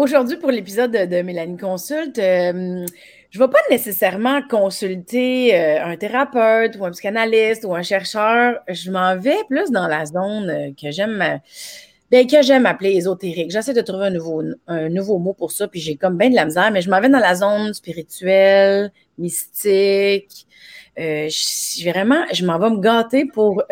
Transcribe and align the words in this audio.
Aujourd'hui, 0.00 0.38
pour 0.38 0.50
l'épisode 0.50 0.92
de, 0.92 1.20
Mélanie 1.20 1.58
Consulte, 1.58 2.18
euh, 2.18 2.86
je 3.28 3.38
ne 3.38 3.44
vais 3.44 3.50
pas 3.50 3.58
nécessairement 3.70 4.40
consulter 4.40 5.54
euh, 5.54 5.84
un 5.84 5.94
thérapeute 5.98 6.74
ou 6.78 6.86
un 6.86 6.90
psychanalyste 6.90 7.66
ou 7.66 7.74
un 7.74 7.82
chercheur. 7.82 8.60
Je 8.66 8.90
m'en 8.90 9.18
vais 9.18 9.36
plus 9.50 9.70
dans 9.70 9.86
la 9.88 10.06
zone 10.06 10.48
euh, 10.48 10.70
que 10.70 10.90
j'aime. 10.90 11.22
Ben, 12.10 12.26
que 12.26 12.40
j'aime 12.40 12.64
appeler 12.64 12.92
ésotérique. 12.92 13.50
J'essaie 13.50 13.74
de 13.74 13.82
trouver 13.82 14.06
un 14.06 14.10
nouveau, 14.10 14.42
un 14.68 14.88
nouveau 14.88 15.18
mot 15.18 15.34
pour 15.34 15.52
ça, 15.52 15.68
puis 15.68 15.80
j'ai 15.80 15.96
comme 15.96 16.16
bien 16.16 16.30
de 16.30 16.34
la 16.34 16.46
misère, 16.46 16.70
mais 16.70 16.80
je 16.80 16.88
m'en 16.88 16.98
vais 16.98 17.10
dans 17.10 17.18
la 17.18 17.34
zone 17.34 17.74
spirituelle, 17.74 18.90
mystique. 19.18 20.46
vraiment, 20.96 22.24
je 22.32 22.46
m'en 22.46 22.58
vais 22.58 22.70
me 22.70 22.80
gâter 22.80 23.26
pour 23.26 23.62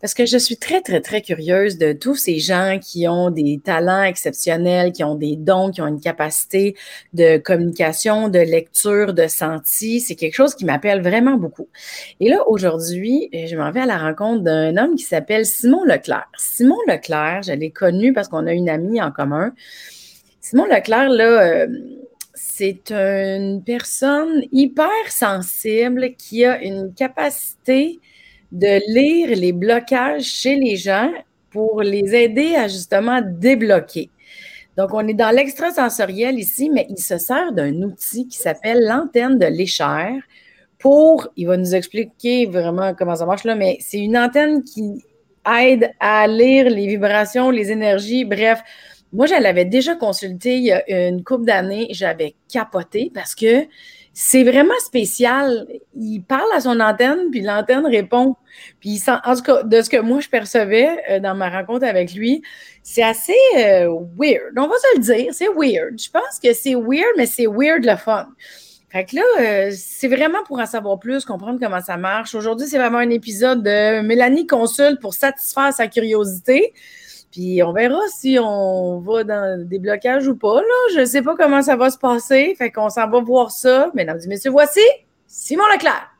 parce 0.00 0.12
que 0.12 0.26
je 0.26 0.36
suis 0.36 0.56
très, 0.56 0.82
très, 0.82 1.00
très 1.00 1.22
curieuse 1.22 1.78
de 1.78 1.92
tous 1.92 2.16
ces 2.16 2.38
gens 2.38 2.78
qui 2.80 3.08
ont 3.08 3.30
des 3.30 3.60
talents 3.64 4.02
exceptionnels, 4.02 4.92
qui 4.92 5.02
ont 5.04 5.14
des 5.14 5.36
dons, 5.36 5.70
qui 5.70 5.80
ont 5.80 5.86
une 5.86 6.00
capacité 6.00 6.76
de 7.14 7.38
communication, 7.38 8.28
de 8.28 8.38
lecture, 8.38 9.14
de 9.14 9.26
senti. 9.26 10.00
C'est 10.00 10.14
quelque 10.14 10.34
chose 10.34 10.54
qui 10.54 10.64
m'appelle 10.64 11.00
vraiment 11.00 11.36
beaucoup. 11.36 11.68
Et 12.20 12.28
là, 12.28 12.46
aujourd'hui, 12.46 13.30
je 13.32 13.56
m'en 13.56 13.70
vais 13.70 13.80
à 13.80 13.86
la 13.86 13.98
rencontre 13.98 14.42
d'un 14.42 14.76
homme 14.76 14.96
qui 14.96 15.04
s'appelle 15.04 15.46
Simon 15.46 15.84
Leclerc. 15.84 16.30
Simon 16.36 16.78
Leclerc, 16.86 17.42
je 17.44 17.52
l'ai 17.52 17.70
connu 17.70 18.12
parce 18.12 18.28
qu'on 18.28 18.46
a 18.46 18.52
une 18.52 18.68
amie 18.68 19.00
en 19.00 19.10
commun. 19.10 19.52
Simon 20.40 20.66
Leclerc, 20.66 21.08
là, 21.08 21.42
euh, 21.42 21.66
c'est 22.34 22.92
une 22.92 23.62
personne 23.64 24.42
hyper 24.52 24.90
sensible 25.08 26.14
qui 26.16 26.44
a 26.44 26.62
une 26.62 26.92
capacité 26.92 27.98
de 28.52 28.80
lire 28.92 29.36
les 29.36 29.52
blocages 29.52 30.24
chez 30.24 30.56
les 30.56 30.76
gens 30.76 31.10
pour 31.50 31.82
les 31.82 32.14
aider 32.14 32.54
à 32.54 32.68
justement 32.68 33.20
débloquer. 33.22 34.10
Donc, 34.76 34.92
on 34.92 35.08
est 35.08 35.14
dans 35.14 35.30
l'extrasensoriel 35.34 36.38
ici, 36.38 36.68
mais 36.70 36.86
il 36.90 36.98
se 36.98 37.16
sert 37.16 37.52
d'un 37.52 37.74
outil 37.82 38.28
qui 38.28 38.36
s'appelle 38.36 38.84
l'antenne 38.84 39.38
de 39.38 39.46
l'échelle 39.46 40.20
pour, 40.78 41.28
il 41.36 41.46
va 41.46 41.56
nous 41.56 41.74
expliquer 41.74 42.46
vraiment 42.46 42.94
comment 42.94 43.16
ça 43.16 43.24
marche 43.24 43.44
là, 43.44 43.54
mais 43.54 43.78
c'est 43.80 43.98
une 43.98 44.18
antenne 44.18 44.62
qui 44.62 45.02
aide 45.60 45.90
à 46.00 46.26
lire 46.26 46.68
les 46.68 46.86
vibrations, 46.86 47.50
les 47.50 47.70
énergies, 47.70 48.24
bref. 48.24 48.60
Moi, 49.12 49.26
je 49.26 49.40
l'avais 49.40 49.64
déjà 49.64 49.94
consulté 49.94 50.58
il 50.58 50.64
y 50.64 50.72
a 50.72 51.08
une 51.08 51.24
couple 51.24 51.44
d'années, 51.44 51.86
j'avais 51.90 52.34
capoté 52.52 53.10
parce 53.14 53.34
que 53.34 53.66
c'est 54.18 54.44
vraiment 54.44 54.72
spécial. 54.82 55.68
Il 55.94 56.22
parle 56.22 56.48
à 56.54 56.60
son 56.62 56.80
antenne, 56.80 57.30
puis 57.30 57.42
l'antenne 57.42 57.84
répond. 57.84 58.34
Puis 58.80 58.98
en 59.08 59.36
tout 59.36 59.42
cas, 59.42 59.62
de 59.62 59.82
ce 59.82 59.90
que 59.90 59.98
moi 60.00 60.20
je 60.20 60.28
percevais 60.30 60.88
euh, 61.10 61.20
dans 61.20 61.34
ma 61.34 61.50
rencontre 61.50 61.84
avec 61.84 62.14
lui, 62.14 62.40
c'est 62.82 63.02
assez 63.02 63.36
euh, 63.58 63.94
weird. 64.18 64.54
On 64.56 64.68
va 64.68 64.74
se 64.78 64.96
le 64.96 65.02
dire, 65.02 65.34
c'est 65.34 65.50
weird. 65.54 66.00
Je 66.00 66.08
pense 66.10 66.40
que 66.42 66.54
c'est 66.54 66.74
weird, 66.74 67.12
mais 67.18 67.26
c'est 67.26 67.46
weird 67.46 67.84
le 67.84 67.94
fun. 67.96 68.26
Fait 68.88 69.04
que 69.04 69.16
là, 69.16 69.22
euh, 69.38 69.70
c'est 69.76 70.08
vraiment 70.08 70.42
pour 70.46 70.60
en 70.60 70.66
savoir 70.66 70.98
plus, 70.98 71.26
comprendre 71.26 71.58
comment 71.60 71.82
ça 71.82 71.98
marche. 71.98 72.34
Aujourd'hui, 72.34 72.66
c'est 72.68 72.78
vraiment 72.78 72.98
un 72.98 73.10
épisode 73.10 73.62
de 73.62 74.00
Mélanie 74.00 74.46
consulte 74.46 74.98
pour 74.98 75.12
satisfaire 75.12 75.74
sa 75.74 75.88
curiosité. 75.88 76.72
Puis 77.36 77.62
on 77.62 77.74
verra 77.74 78.00
si 78.08 78.38
on 78.40 78.98
va 79.00 79.22
dans 79.22 79.68
des 79.68 79.78
blocages 79.78 80.26
ou 80.26 80.36
pas. 80.36 80.54
Là. 80.54 80.94
Je 80.94 81.00
ne 81.00 81.04
sais 81.04 81.20
pas 81.20 81.36
comment 81.36 81.60
ça 81.60 81.76
va 81.76 81.90
se 81.90 81.98
passer. 81.98 82.54
Fait 82.56 82.70
qu'on 82.70 82.88
s'en 82.88 83.10
va 83.10 83.20
voir 83.20 83.50
ça. 83.50 83.90
Mesdames 83.92 84.18
et 84.24 84.26
messieurs, 84.26 84.50
voici 84.50 84.80
Simon 85.26 85.64
Leclerc. 85.70 86.10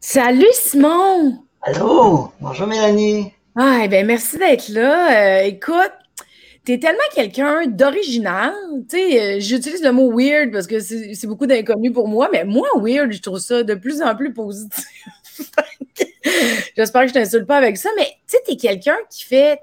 Salut 0.00 0.46
Simon! 0.50 1.44
Allô! 1.60 2.32
Bonjour 2.40 2.66
Mélanie! 2.66 3.32
Ah, 3.54 3.82
eh 3.84 3.88
bien, 3.88 4.02
merci 4.02 4.38
d'être 4.38 4.68
là. 4.68 5.42
Euh, 5.42 5.44
écoute, 5.44 5.92
tu 6.64 6.72
es 6.72 6.80
tellement 6.80 6.98
quelqu'un 7.14 7.68
d'original. 7.68 8.52
Tu 8.90 8.96
sais, 8.96 9.20
euh, 9.20 9.36
j'utilise 9.38 9.84
le 9.84 9.92
mot 9.92 10.10
weird 10.10 10.50
parce 10.50 10.66
que 10.66 10.80
c'est 10.80 11.26
beaucoup 11.28 11.46
d'inconnus 11.46 11.92
pour 11.92 12.08
moi, 12.08 12.28
mais 12.32 12.44
moi, 12.44 12.66
weird, 12.80 13.12
je 13.12 13.22
trouve 13.22 13.38
ça 13.38 13.62
de 13.62 13.74
plus 13.74 14.02
en 14.02 14.16
plus 14.16 14.32
positif. 14.32 15.06
J'espère 16.76 17.02
que 17.02 17.08
je 17.08 17.14
t'insulte 17.14 17.46
pas 17.46 17.56
avec 17.56 17.76
ça, 17.76 17.90
mais 17.96 18.06
tu 18.26 18.36
sais, 18.36 18.38
tu 18.46 18.52
es 18.52 18.56
quelqu'un 18.56 18.96
qui 19.10 19.24
fait 19.24 19.58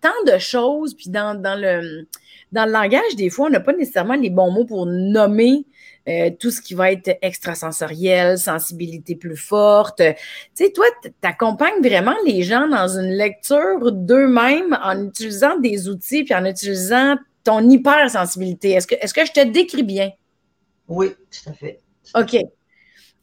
tant, 0.00 0.10
de 0.26 0.38
choses, 0.38 0.94
puis 0.94 1.10
dans, 1.10 1.34
le, 1.34 2.06
dans 2.52 2.64
le 2.64 2.72
langage, 2.72 3.16
des 3.16 3.30
fois, 3.30 3.46
on 3.46 3.50
n'a 3.50 3.60
pas 3.60 3.72
nécessairement 3.72 4.14
les 4.14 4.30
bons 4.30 4.50
mots 4.50 4.64
pour 4.64 4.86
nommer 4.86 5.64
euh, 6.08 6.30
tout 6.38 6.50
ce 6.50 6.60
qui 6.60 6.74
va 6.74 6.92
être 6.92 7.16
extrasensoriel, 7.22 8.38
sensibilité 8.38 9.16
plus 9.16 9.36
forte. 9.36 9.98
Tu 9.98 10.14
sais, 10.54 10.70
toi, 10.70 10.84
tu 11.02 11.10
accompagnes 11.22 11.80
vraiment 11.82 12.16
les 12.26 12.42
gens 12.42 12.68
dans 12.68 12.88
une 12.88 13.10
lecture 13.10 13.90
d'eux-mêmes 13.90 14.78
en 14.82 15.06
utilisant 15.06 15.58
des 15.58 15.88
outils 15.88 16.24
puis 16.24 16.34
en 16.34 16.44
utilisant 16.44 17.16
ton 17.42 17.68
hypersensibilité. 17.68 18.72
Est-ce 18.72 18.86
que, 18.86 18.94
est-ce 18.96 19.14
que 19.14 19.24
je 19.24 19.32
te 19.32 19.44
décris 19.44 19.82
bien? 19.82 20.10
Oui, 20.88 21.08
tout 21.08 21.50
à 21.50 21.52
fait. 21.54 21.80
OK. 22.14 22.36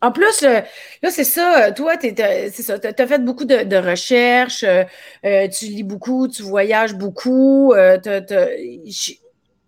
En 0.01 0.11
plus, 0.11 0.41
là, 0.41 0.63
c'est 1.09 1.23
ça, 1.23 1.71
toi, 1.71 1.95
tu 1.95 2.09
as 2.09 3.07
fait 3.07 3.23
beaucoup 3.23 3.45
de, 3.45 3.89
recherches, 3.89 4.63
euh, 4.63 4.83
euh, 5.25 5.47
tu 5.47 5.65
lis 5.65 5.83
beaucoup, 5.83 6.27
tu 6.27 6.41
voyages 6.41 6.95
beaucoup. 6.95 7.73
Euh, 7.73 7.99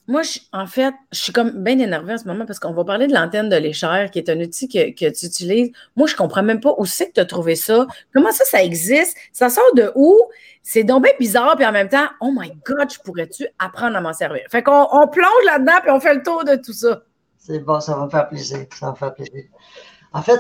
moi, 0.08 0.22
en 0.52 0.66
fait, 0.66 0.94
je 1.12 1.20
suis 1.20 1.32
comme 1.32 1.52
bien 1.64 1.78
énervée 1.78 2.14
en 2.14 2.18
ce 2.18 2.28
moment 2.28 2.46
parce 2.46 2.60
qu'on 2.60 2.74
va 2.74 2.84
parler 2.84 3.08
de 3.08 3.14
l'antenne 3.14 3.48
de 3.48 3.56
l'échelle, 3.56 4.10
qui 4.10 4.20
est 4.20 4.30
un 4.30 4.40
outil 4.42 4.68
que, 4.68 5.10
tu 5.10 5.26
utilises. 5.26 5.72
Moi, 5.96 6.08
je 6.08 6.16
comprends 6.16 6.44
même 6.44 6.60
pas 6.60 6.74
où 6.78 6.86
c'est 6.86 7.10
que 7.10 7.14
tu 7.14 7.20
as 7.20 7.26
trouvé 7.26 7.56
ça. 7.56 7.86
Comment 8.14 8.32
ça, 8.32 8.44
ça 8.44 8.64
existe? 8.64 9.16
Ça 9.32 9.50
sort 9.50 9.74
de 9.76 9.92
où? 9.96 10.20
C'est 10.64 10.84
donc 10.84 11.04
bien 11.04 11.14
bizarre, 11.20 11.56
puis 11.56 11.66
en 11.66 11.72
même 11.72 11.90
temps, 11.90 12.08
oh 12.22 12.34
my 12.36 12.52
God, 12.66 12.92
je 12.92 13.00
pourrais-tu 13.00 13.48
apprendre 13.60 13.96
à 13.98 14.02
m'en 14.02 14.14
servir? 14.14 14.42
Fait 14.50 14.64
qu'on 14.64 14.88
on 14.92 15.08
plonge 15.08 15.46
là-dedans, 15.46 15.80
puis 15.82 15.92
on 15.92 16.00
fait 16.00 16.16
le 16.16 16.24
tour 16.24 16.44
de 16.44 16.56
tout 16.56 16.74
ça. 16.74 17.04
C'est 17.38 17.60
bon, 17.60 17.80
ça 17.80 17.96
va 17.96 18.06
me 18.06 18.10
faire 18.10 18.28
plaisir. 18.30 18.66
Ça 18.74 18.88
va 18.88 18.92
me 18.94 18.98
faire 18.98 19.14
plaisir. 19.14 19.44
En 20.13 20.22
fait, 20.22 20.40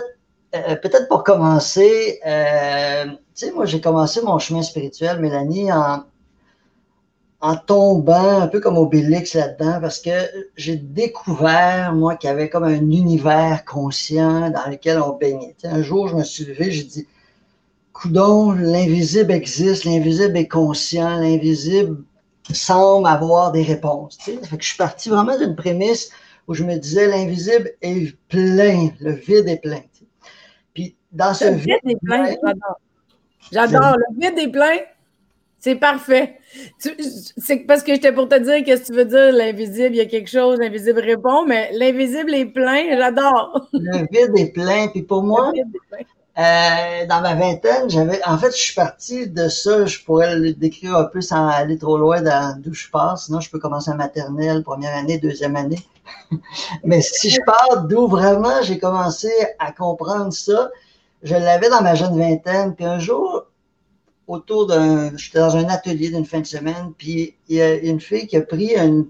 euh, 0.55 0.75
peut-être 0.75 1.07
pour 1.07 1.23
commencer, 1.23 2.19
euh, 2.25 3.05
tu 3.05 3.17
sais, 3.33 3.51
moi, 3.51 3.65
j'ai 3.65 3.81
commencé 3.81 4.21
mon 4.21 4.37
chemin 4.37 4.61
spirituel, 4.61 5.19
Mélanie, 5.19 5.71
en, 5.71 6.05
tombant 7.67 8.39
un 8.39 8.47
peu 8.47 8.61
comme 8.61 8.77
Obélix 8.77 9.33
là-dedans, 9.33 9.79
parce 9.81 9.99
que 9.99 10.11
j'ai 10.55 10.77
découvert, 10.77 11.93
moi, 11.93 12.15
qu'il 12.15 12.29
y 12.29 12.31
avait 12.31 12.49
comme 12.49 12.63
un 12.63 12.73
univers 12.73 13.65
conscient 13.65 14.49
dans 14.49 14.69
lequel 14.69 15.01
on 15.01 15.17
baignait. 15.17 15.55
un 15.65 15.81
jour, 15.81 16.07
je 16.07 16.15
me 16.15 16.23
suis 16.23 16.45
levé, 16.45 16.71
j'ai 16.71 16.83
dit, 16.83 17.07
coudon, 17.91 18.51
l'invisible 18.51 19.31
existe, 19.31 19.83
l'invisible 19.83 20.37
est 20.37 20.47
conscient, 20.47 21.19
l'invisible 21.19 22.03
semble 22.53 23.07
avoir 23.07 23.51
des 23.51 23.63
réponses. 23.63 24.17
Fait 24.21 24.37
que 24.37 24.61
je 24.61 24.67
suis 24.67 24.77
parti 24.77 25.09
vraiment 25.09 25.37
d'une 25.37 25.55
prémisse 25.55 26.11
où 26.47 26.53
je 26.53 26.63
me 26.63 26.75
disais 26.75 27.07
l'invisible 27.07 27.71
est 27.81 28.15
plein, 28.27 28.89
le 28.99 29.13
vide 29.13 29.47
est 29.47 29.61
plein. 29.61 29.81
Puis 30.73 30.95
dans 31.11 31.33
ce 31.33 31.45
le 31.45 31.55
vide, 31.55 31.75
est 31.87 31.99
plein, 32.03 32.25
j'adore. 32.25 32.79
J'adore, 33.51 33.97
le 33.97 34.19
vide 34.19 34.39
est 34.39 34.51
plein. 34.51 34.77
C'est 35.59 35.75
parfait. 35.75 36.39
C'est 36.77 37.59
parce 37.59 37.83
que 37.83 37.93
j'étais 37.93 38.11
pour 38.11 38.27
te 38.27 38.37
dire 38.37 38.65
qu'est-ce 38.65 38.81
que 38.81 38.87
tu 38.87 38.93
veux 38.93 39.05
dire, 39.05 39.31
l'invisible, 39.31 39.91
il 39.91 39.95
y 39.95 40.01
a 40.01 40.05
quelque 40.05 40.29
chose, 40.29 40.59
l'invisible 40.59 40.99
répond, 40.99 41.45
mais 41.45 41.71
l'invisible 41.71 42.33
est 42.33 42.47
plein, 42.47 42.97
j'adore. 42.97 43.69
Le 43.71 43.99
vide 44.11 44.37
est 44.37 44.51
plein, 44.51 44.89
puis 44.89 45.03
pour 45.03 45.23
moi, 45.23 45.53
euh, 46.37 47.05
dans 47.07 47.21
ma 47.21 47.35
vingtaine, 47.35 47.89
j'avais, 47.89 48.19
en 48.25 48.37
fait, 48.37 48.51
je 48.51 48.61
suis 48.61 48.73
parti 48.73 49.29
de 49.29 49.47
ça, 49.47 49.85
je 49.85 49.99
pourrais 50.03 50.35
le 50.35 50.51
décrire 50.53 50.97
un 50.97 51.05
peu 51.05 51.21
sans 51.21 51.47
aller 51.47 51.77
trop 51.77 51.97
loin 51.97 52.21
d'où 52.57 52.73
je 52.73 52.89
passe, 52.89 53.27
sinon 53.27 53.39
je 53.39 53.49
peux 53.49 53.59
commencer 53.59 53.89
en 53.89 53.95
maternelle, 53.95 54.63
première 54.63 54.93
année, 54.97 55.17
deuxième 55.17 55.55
année. 55.55 55.79
Mais 56.83 57.01
si 57.01 57.29
je 57.29 57.41
pars 57.45 57.85
d'où 57.87 58.07
vraiment 58.07 58.61
j'ai 58.61 58.79
commencé 58.79 59.31
à 59.59 59.71
comprendre 59.71 60.33
ça, 60.33 60.69
je 61.21 61.35
l'avais 61.35 61.69
dans 61.69 61.81
ma 61.81 61.95
jeune 61.95 62.17
vingtaine, 62.17 62.75
puis 62.75 62.85
un 62.85 62.99
jour, 62.99 63.45
autour 64.27 64.67
d'un, 64.67 65.15
j'étais 65.17 65.39
dans 65.39 65.55
un 65.55 65.65
atelier 65.69 66.09
d'une 66.09 66.25
fin 66.25 66.39
de 66.39 66.45
semaine, 66.45 66.93
puis 66.97 67.35
il 67.47 67.57
y 67.57 67.61
a 67.61 67.75
une 67.75 67.99
fille 67.99 68.27
qui 68.27 68.37
a 68.37 68.41
pris 68.41 68.75
une 68.75 69.07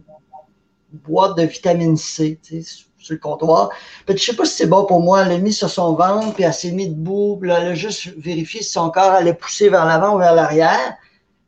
boîte 0.92 1.38
de 1.38 1.44
vitamine 1.44 1.98
C, 1.98 2.40
tu 2.44 2.62
sais, 2.62 2.84
sur 2.98 3.14
le 3.14 3.20
comptoir. 3.20 3.70
Puis, 4.06 4.18
je 4.18 4.24
sais 4.24 4.36
pas 4.36 4.46
si 4.46 4.56
c'est 4.56 4.68
bon 4.68 4.86
pour 4.86 5.02
moi. 5.02 5.24
Elle 5.24 5.30
l'a 5.30 5.38
mis 5.38 5.54
sur 5.54 5.70
son 5.70 5.94
ventre, 5.94 6.34
puis 6.34 6.44
elle 6.44 6.54
s'est 6.54 6.72
mise 6.72 6.90
debout. 6.90 7.38
Puis 7.40 7.50
elle 7.50 7.68
a 7.68 7.76
juste 7.76 8.08
vérifié 8.18 8.62
si 8.62 8.72
son 8.72 8.90
corps 8.90 9.12
allait 9.12 9.34
pousser 9.34 9.70
vers 9.70 9.86
l'avant 9.86 10.16
ou 10.16 10.20
vers 10.20 10.34
l'arrière. 10.34 10.96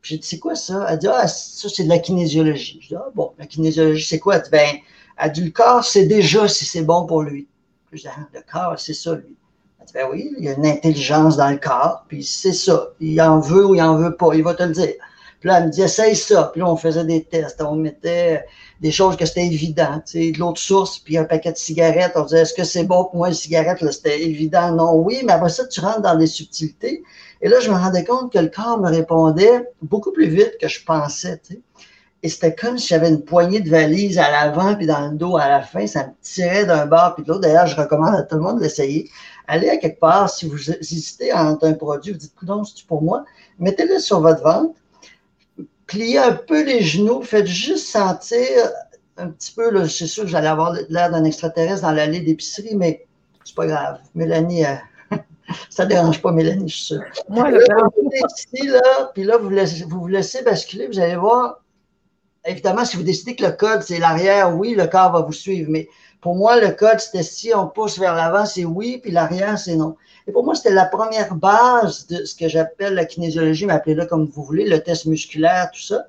Puis 0.02 0.14
j'ai 0.14 0.18
dit, 0.18 0.26
c'est 0.26 0.38
quoi 0.38 0.54
ça? 0.54 0.86
Elle 0.88 0.98
dit, 0.98 1.08
ah, 1.08 1.26
ça, 1.26 1.68
c'est 1.68 1.84
de 1.84 1.88
la 1.88 1.98
kinésiologie. 1.98 2.78
Je 2.82 2.88
dis, 2.88 2.94
ah, 2.94 3.08
bon, 3.14 3.32
la 3.38 3.46
kinésiologie, 3.46 4.04
c'est 4.04 4.18
quoi? 4.18 4.36
Elle 4.36 4.42
dit, 4.42 4.50
ben, 4.50 4.76
elle 5.18 5.32
dit, 5.32 5.44
le 5.44 5.50
corps, 5.50 5.84
c'est 5.84 6.06
déjà 6.06 6.48
si 6.48 6.64
c'est 6.64 6.82
bon 6.82 7.06
pour 7.06 7.22
lui. 7.22 7.48
Je 7.92 7.98
dis, 7.98 8.08
ah, 8.08 8.26
le 8.34 8.40
corps, 8.50 8.78
c'est 8.78 8.94
ça, 8.94 9.14
lui. 9.14 9.36
Elle 9.80 9.86
dit, 9.86 9.92
ben 9.94 10.08
oui, 10.10 10.34
il 10.38 10.44
y 10.44 10.48
a 10.48 10.54
une 10.54 10.66
intelligence 10.66 11.36
dans 11.36 11.50
le 11.50 11.56
corps, 11.56 12.04
puis 12.08 12.24
c'est 12.24 12.52
ça. 12.52 12.88
Il 13.00 13.20
en 13.22 13.40
veut 13.40 13.66
ou 13.66 13.74
il 13.74 13.82
en 13.82 13.96
veut 13.96 14.16
pas, 14.16 14.34
il 14.34 14.42
va 14.42 14.54
te 14.54 14.62
le 14.62 14.72
dire. 14.72 14.94
Puis 15.40 15.48
là, 15.48 15.58
elle 15.58 15.66
me 15.66 15.70
dit, 15.70 15.82
essaye 15.82 16.16
ça. 16.16 16.50
Puis 16.52 16.60
là, 16.60 16.70
on 16.70 16.76
faisait 16.76 17.04
des 17.04 17.22
tests. 17.22 17.60
On 17.60 17.76
mettait 17.76 18.44
des 18.80 18.90
choses 18.90 19.16
que 19.16 19.26
c'était 19.26 19.46
évident. 19.46 20.02
De 20.14 20.38
l'autre 20.38 20.60
source, 20.60 20.98
puis 20.98 21.18
un 21.18 21.24
paquet 21.24 21.52
de 21.52 21.58
cigarettes. 21.58 22.12
On 22.16 22.22
disait, 22.22 22.40
est-ce 22.40 22.54
que 22.54 22.64
c'est 22.64 22.84
bon 22.84 23.04
pour 23.04 23.16
moi, 23.16 23.28
une 23.28 23.34
cigarette? 23.34 23.78
C'était 23.92 24.22
évident. 24.22 24.72
Non, 24.72 24.94
oui. 24.94 25.20
Mais 25.24 25.32
après 25.32 25.50
ça, 25.50 25.66
tu 25.66 25.80
rentres 25.80 26.00
dans 26.00 26.16
des 26.16 26.26
subtilités. 26.26 27.02
Et 27.42 27.48
là, 27.48 27.60
je 27.60 27.70
me 27.70 27.76
rendais 27.76 28.04
compte 28.04 28.32
que 28.32 28.38
le 28.38 28.48
corps 28.48 28.80
me 28.80 28.88
répondait 28.88 29.68
beaucoup 29.82 30.10
plus 30.10 30.28
vite 30.28 30.56
que 30.60 30.68
je 30.68 30.82
pensais. 30.84 31.40
Et 32.22 32.28
c'était 32.28 32.54
comme 32.54 32.78
si 32.78 32.88
j'avais 32.88 33.08
une 33.08 33.22
poignée 33.22 33.60
de 33.60 33.70
valises 33.70 34.18
à 34.18 34.30
l'avant 34.30 34.74
puis 34.74 34.86
dans 34.86 35.08
le 35.08 35.16
dos 35.16 35.36
à 35.36 35.48
la 35.48 35.62
fin. 35.62 35.86
Ça 35.86 36.06
me 36.06 36.12
tirait 36.22 36.64
d'un 36.64 36.86
bord 36.86 37.14
puis 37.14 37.24
de 37.24 37.28
l'autre. 37.28 37.42
D'ailleurs, 37.42 37.66
je 37.66 37.76
recommande 37.76 38.14
à 38.14 38.22
tout 38.22 38.36
le 38.36 38.42
monde 38.42 38.58
d'essayer. 38.58 39.10
Allez 39.46 39.68
à 39.68 39.76
quelque 39.76 40.00
part, 40.00 40.28
si 40.28 40.48
vous 40.48 40.70
hésitez 40.70 41.32
entre 41.32 41.66
un 41.66 41.74
produit, 41.74 42.12
vous 42.12 42.18
dites, 42.18 42.34
coudon, 42.34 42.64
c'est 42.64 42.84
pour 42.86 43.02
moi, 43.02 43.24
mettez-le 43.58 44.00
sur 44.00 44.20
votre 44.20 44.42
ventre, 44.42 44.74
pliez 45.86 46.18
un 46.18 46.32
peu 46.32 46.64
les 46.64 46.82
genoux, 46.82 47.22
faites 47.22 47.46
juste 47.46 47.86
sentir 47.86 48.48
un 49.18 49.28
petit 49.28 49.52
peu, 49.52 49.70
là, 49.70 49.88
c'est 49.88 50.06
sûr 50.06 50.24
que 50.24 50.30
j'allais 50.30 50.48
avoir 50.48 50.74
l'air 50.88 51.10
d'un 51.10 51.24
extraterrestre 51.24 51.82
dans 51.82 51.92
l'allée 51.92 52.20
d'épicerie, 52.20 52.74
mais 52.74 53.06
c'est 53.44 53.54
pas 53.54 53.66
grave. 53.66 53.98
Mélanie, 54.14 54.62
ça 54.62 54.80
euh, 55.12 55.16
ça 55.70 55.86
dérange 55.86 56.20
pas 56.20 56.32
Mélanie, 56.32 56.68
je 56.68 56.76
suis 56.76 56.84
sûr. 56.86 57.00
Moi, 57.28 57.50
là, 57.50 57.58
vous 57.96 58.10
ici, 58.36 58.66
là, 58.66 59.10
puis 59.14 59.24
là, 59.24 59.38
vous, 59.38 59.50
vous 59.88 60.00
vous 60.00 60.08
laissez 60.08 60.42
basculer, 60.42 60.88
vous 60.88 60.98
allez 60.98 61.16
voir, 61.16 61.62
évidemment, 62.46 62.84
si 62.84 62.96
vous 62.96 63.02
décidez 63.02 63.36
que 63.36 63.44
le 63.44 63.52
code, 63.52 63.82
c'est 63.82 63.98
l'arrière, 63.98 64.56
oui, 64.56 64.74
le 64.74 64.86
corps 64.86 65.12
va 65.12 65.20
vous 65.20 65.32
suivre. 65.32 65.70
Mais 65.70 65.88
pour 66.20 66.34
moi, 66.34 66.60
le 66.60 66.70
code, 66.70 67.00
c'était 67.00 67.22
si 67.22 67.52
on 67.54 67.68
pousse 67.68 67.98
vers 67.98 68.14
l'avant, 68.14 68.46
c'est 68.46 68.64
oui, 68.64 68.98
puis 69.02 69.12
l'arrière, 69.12 69.58
c'est 69.58 69.76
non. 69.76 69.96
Et 70.26 70.32
pour 70.32 70.44
moi, 70.44 70.54
c'était 70.54 70.74
la 70.74 70.86
première 70.86 71.34
base 71.34 72.06
de 72.08 72.24
ce 72.24 72.34
que 72.34 72.48
j'appelle 72.48 72.94
la 72.94 73.04
kinésiologie, 73.04 73.66
mais 73.66 73.74
appelez-le 73.74 74.06
comme 74.06 74.26
vous 74.26 74.42
voulez, 74.42 74.68
le 74.68 74.82
test 74.82 75.06
musculaire, 75.06 75.70
tout 75.72 75.80
ça. 75.80 76.06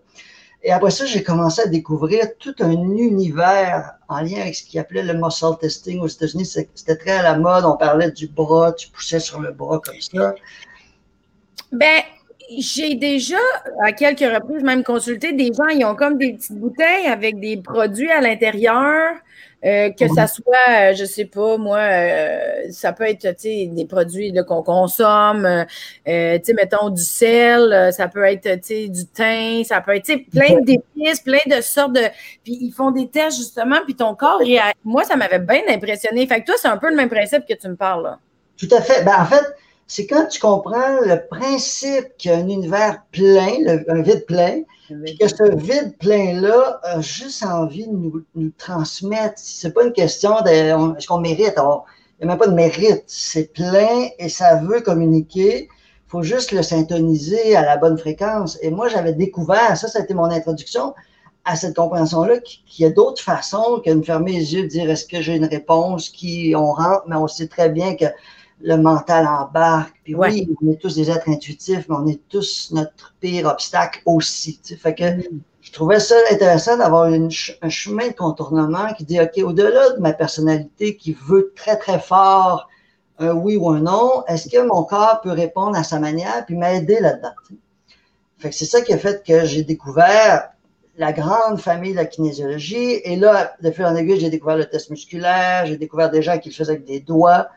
Et 0.64 0.72
après 0.72 0.90
ça, 0.90 1.06
j'ai 1.06 1.22
commencé 1.22 1.62
à 1.62 1.68
découvrir 1.68 2.26
tout 2.40 2.56
un 2.60 2.72
univers 2.72 3.94
en 4.10 4.22
lien 4.22 4.42
avec 4.42 4.56
ce 4.56 4.64
qu'ils 4.64 4.80
appelait 4.80 5.04
le 5.04 5.14
muscle 5.14 5.56
testing 5.62 6.00
aux 6.00 6.08
États-Unis. 6.08 6.46
C'était 6.46 6.96
très 6.96 7.12
à 7.12 7.22
la 7.22 7.38
mode. 7.38 7.64
On 7.64 7.78
parlait 7.78 8.12
du 8.12 8.28
bras, 8.28 8.74
tu 8.74 8.90
poussais 8.90 9.20
sur 9.20 9.40
le 9.40 9.52
bras 9.52 9.80
comme 9.80 10.02
ça. 10.02 10.34
Ben, 11.72 12.02
j'ai 12.58 12.96
déjà, 12.96 13.38
à 13.84 13.92
quelques 13.92 14.20
reprises, 14.20 14.64
même 14.64 14.84
consulté 14.84 15.34
des 15.34 15.52
gens, 15.54 15.68
ils 15.68 15.86
ont 15.86 15.96
comme 15.96 16.18
des 16.18 16.34
petites 16.34 16.58
bouteilles 16.58 17.08
avec 17.08 17.40
des 17.40 17.58
produits 17.58 18.12
à 18.12 18.22
l'intérieur, 18.22 19.16
euh, 19.66 19.90
que 19.90 20.08
ça 20.14 20.28
soit, 20.28 20.94
je 20.94 21.04
sais 21.04 21.26
pas, 21.26 21.58
moi, 21.58 21.80
euh, 21.80 22.68
ça 22.70 22.94
peut 22.94 23.06
être, 23.06 23.28
tu 23.36 23.36
sais, 23.40 23.70
des 23.72 23.86
produits 23.86 24.32
qu'on 24.48 24.62
consomme, 24.62 25.46
euh, 25.46 26.38
tu 26.38 26.44
sais, 26.44 26.54
mettons 26.54 26.90
du 26.90 27.02
sel, 27.02 27.92
ça 27.92 28.08
peut 28.08 28.24
être, 28.24 28.44
tu 28.44 28.60
sais, 28.62 28.88
du 28.88 29.06
thym, 29.08 29.64
ça 29.64 29.82
peut 29.82 29.96
être, 29.96 30.06
plein 30.32 30.62
d'épices, 30.62 31.22
plein 31.22 31.40
de 31.48 31.62
sortes 31.62 31.94
de... 31.94 32.04
Puis 32.44 32.58
ils 32.62 32.72
font 32.72 32.92
des 32.92 33.08
tests, 33.10 33.38
justement, 33.38 33.78
puis 33.84 33.96
ton 33.96 34.14
corps, 34.14 34.42
moi, 34.86 35.04
ça 35.04 35.16
m'avait 35.16 35.40
bien 35.40 35.62
impressionné. 35.70 36.28
Fait 36.28 36.42
que 36.42 36.46
toi, 36.46 36.56
c'est 36.58 36.68
un 36.68 36.78
peu 36.78 36.90
le 36.90 36.96
même 36.96 37.10
principe 37.10 37.46
que 37.48 37.56
tu 37.56 37.68
me 37.68 37.76
parles, 37.76 38.04
là. 38.04 38.20
Tout 38.58 38.70
à 38.72 38.82
fait. 38.82 39.04
Ben, 39.04 39.22
en 39.22 39.26
fait, 39.26 39.44
c'est 39.88 40.06
quand 40.06 40.26
tu 40.28 40.40
comprends 40.40 41.00
le 41.02 41.28
principe 41.30 42.18
qu'il 42.18 42.32
y 42.32 42.34
a 42.34 42.38
un 42.38 42.48
univers 42.48 43.04
plein, 43.12 43.54
un 43.88 44.02
vide 44.02 44.26
plein, 44.26 44.64
puis 45.04 45.18
que 45.18 45.28
ce 45.28 45.56
vide 45.56 45.98
plein-là 45.98 46.80
a 46.84 47.02
juste 47.02 47.44
envie 47.44 47.88
de 47.88 47.94
nous, 47.94 48.24
nous 48.36 48.52
transmettre. 48.58 49.36
C'est 49.38 49.74
pas 49.74 49.86
une 49.86 49.94
question 49.94 50.42
de 50.42 50.96
est-ce 50.98 51.08
qu'on 51.08 51.20
mérite? 51.20 51.54
il 52.20 52.26
n'y 52.26 52.32
a 52.32 52.34
même 52.34 52.38
pas 52.38 52.48
de 52.48 52.54
mérite. 52.54 53.04
C'est 53.08 53.54
plein 53.54 54.08
et 54.20 54.28
ça 54.28 54.56
veut 54.56 54.82
communiquer. 54.82 55.70
Il 55.70 56.10
faut 56.10 56.24
juste 56.24 56.52
le 56.52 56.64
syntoniser 56.64 57.56
à 57.56 57.64
la 57.64 57.78
bonne 57.78 57.98
fréquence. 57.98 58.58
Et 58.62 58.70
moi, 58.70 58.90
j'avais 58.90 59.14
découvert, 59.14 59.78
ça, 59.78 59.88
ça 59.88 60.00
a 60.00 60.04
été 60.04 60.14
mon 60.14 60.26
introduction 60.26 60.94
à 61.46 61.56
cette 61.56 61.76
compréhension-là, 61.76 62.40
qu'il 62.40 62.84
y 62.84 62.86
a 62.86 62.92
d'autres 62.92 63.22
façons 63.22 63.82
que 63.84 63.90
de 63.90 63.96
me 63.96 64.04
fermer 64.04 64.34
les 64.34 64.54
yeux, 64.54 64.64
de 64.64 64.68
dire 64.68 64.90
est-ce 64.90 65.06
que 65.06 65.22
j'ai 65.22 65.36
une 65.36 65.46
réponse, 65.46 66.10
qui 66.10 66.54
on 66.58 66.74
rentre, 66.74 67.04
mais 67.08 67.16
on 67.16 67.28
sait 67.28 67.48
très 67.48 67.70
bien 67.70 67.96
que 67.96 68.06
le 68.62 68.78
mental 68.78 69.28
embarque. 69.28 69.96
Puis 70.04 70.16
oui, 70.16 70.50
on 70.62 70.72
est 70.72 70.82
tous 70.82 70.96
des 70.96 71.12
êtres 71.12 71.30
intuitifs, 71.30 71.88
mais 71.90 71.96
on 71.96 72.08
est 72.08 72.22
tous 72.30 72.72
notre 72.72 73.14
pire 73.20 73.48
obstacle 73.48 74.02
aussi. 74.06 74.60
Tu 74.64 74.76
Fait 74.76 74.96
que 74.96 75.18
mm. 75.18 75.24
je 75.62 75.72
trouvais 75.72 76.00
ça 76.00 76.16
intéressant 76.32 76.78
d'avoir 76.78 77.06
un 77.06 77.30
chemin 77.70 78.08
de 78.08 78.14
contournement 78.14 78.94
qui 78.94 79.06
dit, 79.06 79.20
OK, 79.20 79.38
au-delà 79.44 79.92
de 79.92 80.02
ma 80.02 80.14
personnalité 80.14 80.96
qui 80.98 81.16
veut 81.28 81.54
très, 81.56 81.78
très 81.78 82.00
fort 82.00 82.68
un 83.20 83.34
oui 83.34 83.58
ou 83.58 83.70
un 83.70 83.80
non, 83.80 84.24
est-ce 84.28 84.48
que 84.48 84.62
mon 84.66 84.84
corps 84.84 85.22
peut 85.22 85.32
répondre 85.32 85.76
à 85.76 85.84
sa 85.84 86.00
manière 86.00 86.46
puis 86.46 86.56
m'aider 86.56 87.00
là-dedans? 87.00 87.34
Fait 88.38 88.50
que 88.50 88.56
c'est 88.56 88.66
ça 88.66 88.82
qui 88.82 88.94
a 88.94 88.98
fait 88.98 89.26
que 89.26 89.46
j'ai 89.46 89.64
découvert 89.64 90.50
la 90.98 91.14
grande 91.14 91.60
famille 91.60 91.92
de 91.92 91.98
la 91.98 92.06
kinésiologie. 92.06 93.02
Et 93.04 93.16
là, 93.16 93.56
de 93.62 93.72
fil 93.72 93.86
en 93.86 93.96
aiguille, 93.96 94.20
j'ai 94.20 94.30
découvert 94.30 94.58
le 94.58 94.66
test 94.66 94.90
musculaire, 94.90 95.66
j'ai 95.66 95.78
découvert 95.78 96.10
des 96.10 96.22
gens 96.22 96.38
qui 96.38 96.50
le 96.50 96.56
faisaient 96.56 96.74
avec 96.74 96.86
des 96.86 97.00
doigts 97.00 97.48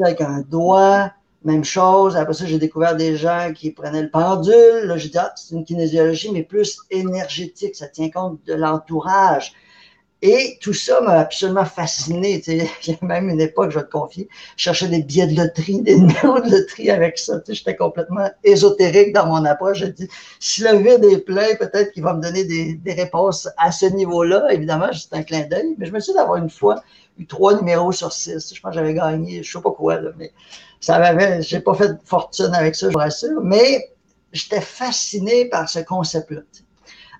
avec 0.00 0.20
un 0.20 0.40
doigt, 0.40 1.12
même 1.44 1.64
chose. 1.64 2.16
Après 2.16 2.34
ça, 2.34 2.46
j'ai 2.46 2.58
découvert 2.58 2.96
des 2.96 3.16
gens 3.16 3.52
qui 3.54 3.70
prenaient 3.70 4.02
le 4.02 4.10
pendule. 4.10 4.84
Là, 4.84 4.96
j'ai 4.96 5.08
dit, 5.08 5.18
ah, 5.18 5.32
c'est 5.36 5.54
une 5.54 5.64
kinésiologie, 5.64 6.30
mais 6.32 6.42
plus 6.42 6.78
énergétique. 6.90 7.76
Ça 7.76 7.88
tient 7.88 8.10
compte 8.10 8.40
de 8.46 8.54
l'entourage. 8.54 9.52
Et 10.26 10.56
tout 10.62 10.72
ça 10.72 11.02
m'a 11.02 11.18
absolument 11.18 11.66
fasciné. 11.66 12.42
Il 12.46 12.62
y 12.86 12.92
a 12.92 13.04
même 13.04 13.28
une 13.28 13.42
époque, 13.42 13.70
je 13.70 13.78
vais 13.78 13.84
te 13.84 13.90
confier, 13.90 14.26
je 14.56 14.62
cherchais 14.62 14.88
des 14.88 15.02
billets 15.02 15.26
de 15.26 15.36
loterie, 15.36 15.82
des 15.82 15.96
numéros 16.00 16.40
de 16.40 16.50
loterie 16.50 16.90
avec 16.90 17.18
ça. 17.18 17.42
J'étais 17.46 17.76
complètement 17.76 18.30
ésotérique 18.42 19.12
dans 19.12 19.26
mon 19.26 19.44
approche. 19.44 19.80
J'ai 19.80 19.92
dit, 19.92 20.08
si 20.40 20.62
le 20.62 20.78
vide 20.78 21.04
est 21.04 21.18
plein, 21.18 21.54
peut-être 21.56 21.92
qu'il 21.92 22.02
va 22.02 22.14
me 22.14 22.22
donner 22.22 22.44
des, 22.44 22.72
des 22.72 22.92
réponses 22.94 23.50
à 23.58 23.70
ce 23.70 23.84
niveau-là. 23.84 24.50
Évidemment, 24.50 24.88
c'est 24.94 25.14
un 25.14 25.22
clin 25.24 25.42
d'œil. 25.46 25.74
Mais 25.76 25.84
je 25.84 25.92
me 25.92 26.00
suis 26.00 26.12
dit 26.12 26.16
d'avoir 26.16 26.38
une 26.38 26.48
fois 26.48 26.82
eu 27.18 27.26
trois 27.26 27.56
numéros 27.56 27.92
sur 27.92 28.12
six. 28.12 28.54
Je 28.54 28.60
pense 28.60 28.70
que 28.70 28.74
j'avais 28.74 28.94
gagné, 28.94 29.42
je 29.42 29.52
sais 29.52 29.62
pas 29.62 29.70
quoi, 29.70 30.00
là, 30.00 30.10
mais 30.16 30.32
ça 30.80 30.98
m'avait, 30.98 31.42
j'ai 31.42 31.60
pas 31.60 31.74
fait 31.74 31.88
de 31.88 31.98
fortune 32.04 32.52
avec 32.54 32.74
ça, 32.74 32.88
je 32.88 32.92
vous 32.92 32.98
rassure, 32.98 33.40
mais 33.42 33.90
j'étais 34.32 34.60
fasciné 34.60 35.46
par 35.46 35.68
ce 35.68 35.80
concept-là. 35.80 36.42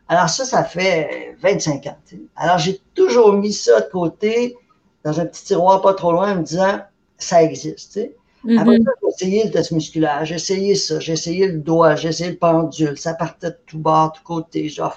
Alors 0.08 0.28
ça, 0.28 0.44
ça 0.44 0.64
fait 0.64 1.36
25 1.40 1.86
ans. 1.86 1.96
Alors 2.36 2.58
j'ai 2.58 2.80
toujours 2.94 3.32
mis 3.32 3.52
ça 3.52 3.80
de 3.80 3.90
côté 3.90 4.56
dans 5.04 5.18
un 5.20 5.26
petit 5.26 5.44
tiroir 5.44 5.80
pas 5.80 5.94
trop 5.94 6.12
loin 6.12 6.32
en 6.32 6.36
me 6.36 6.42
disant, 6.42 6.80
ça 7.16 7.42
existe. 7.42 7.98
Mm-hmm. 8.44 8.58
Après 8.58 8.76
ça, 8.76 8.90
j'ai 9.00 9.08
essayé 9.08 9.44
le 9.44 9.50
test 9.50 9.70
musculaire, 9.72 10.24
j'ai 10.24 10.34
essayé 10.34 10.74
ça, 10.74 11.00
j'ai 11.00 11.12
essayé 11.12 11.48
le 11.48 11.58
doigt, 11.58 11.96
j'ai 11.96 12.08
essayé 12.08 12.30
le 12.30 12.36
pendule, 12.36 12.98
ça 12.98 13.14
partait 13.14 13.50
de 13.50 13.58
tout 13.66 13.78
bas, 13.78 14.12
de 14.12 14.18
tout 14.18 14.24
côté. 14.24 14.68
Genre, 14.68 14.96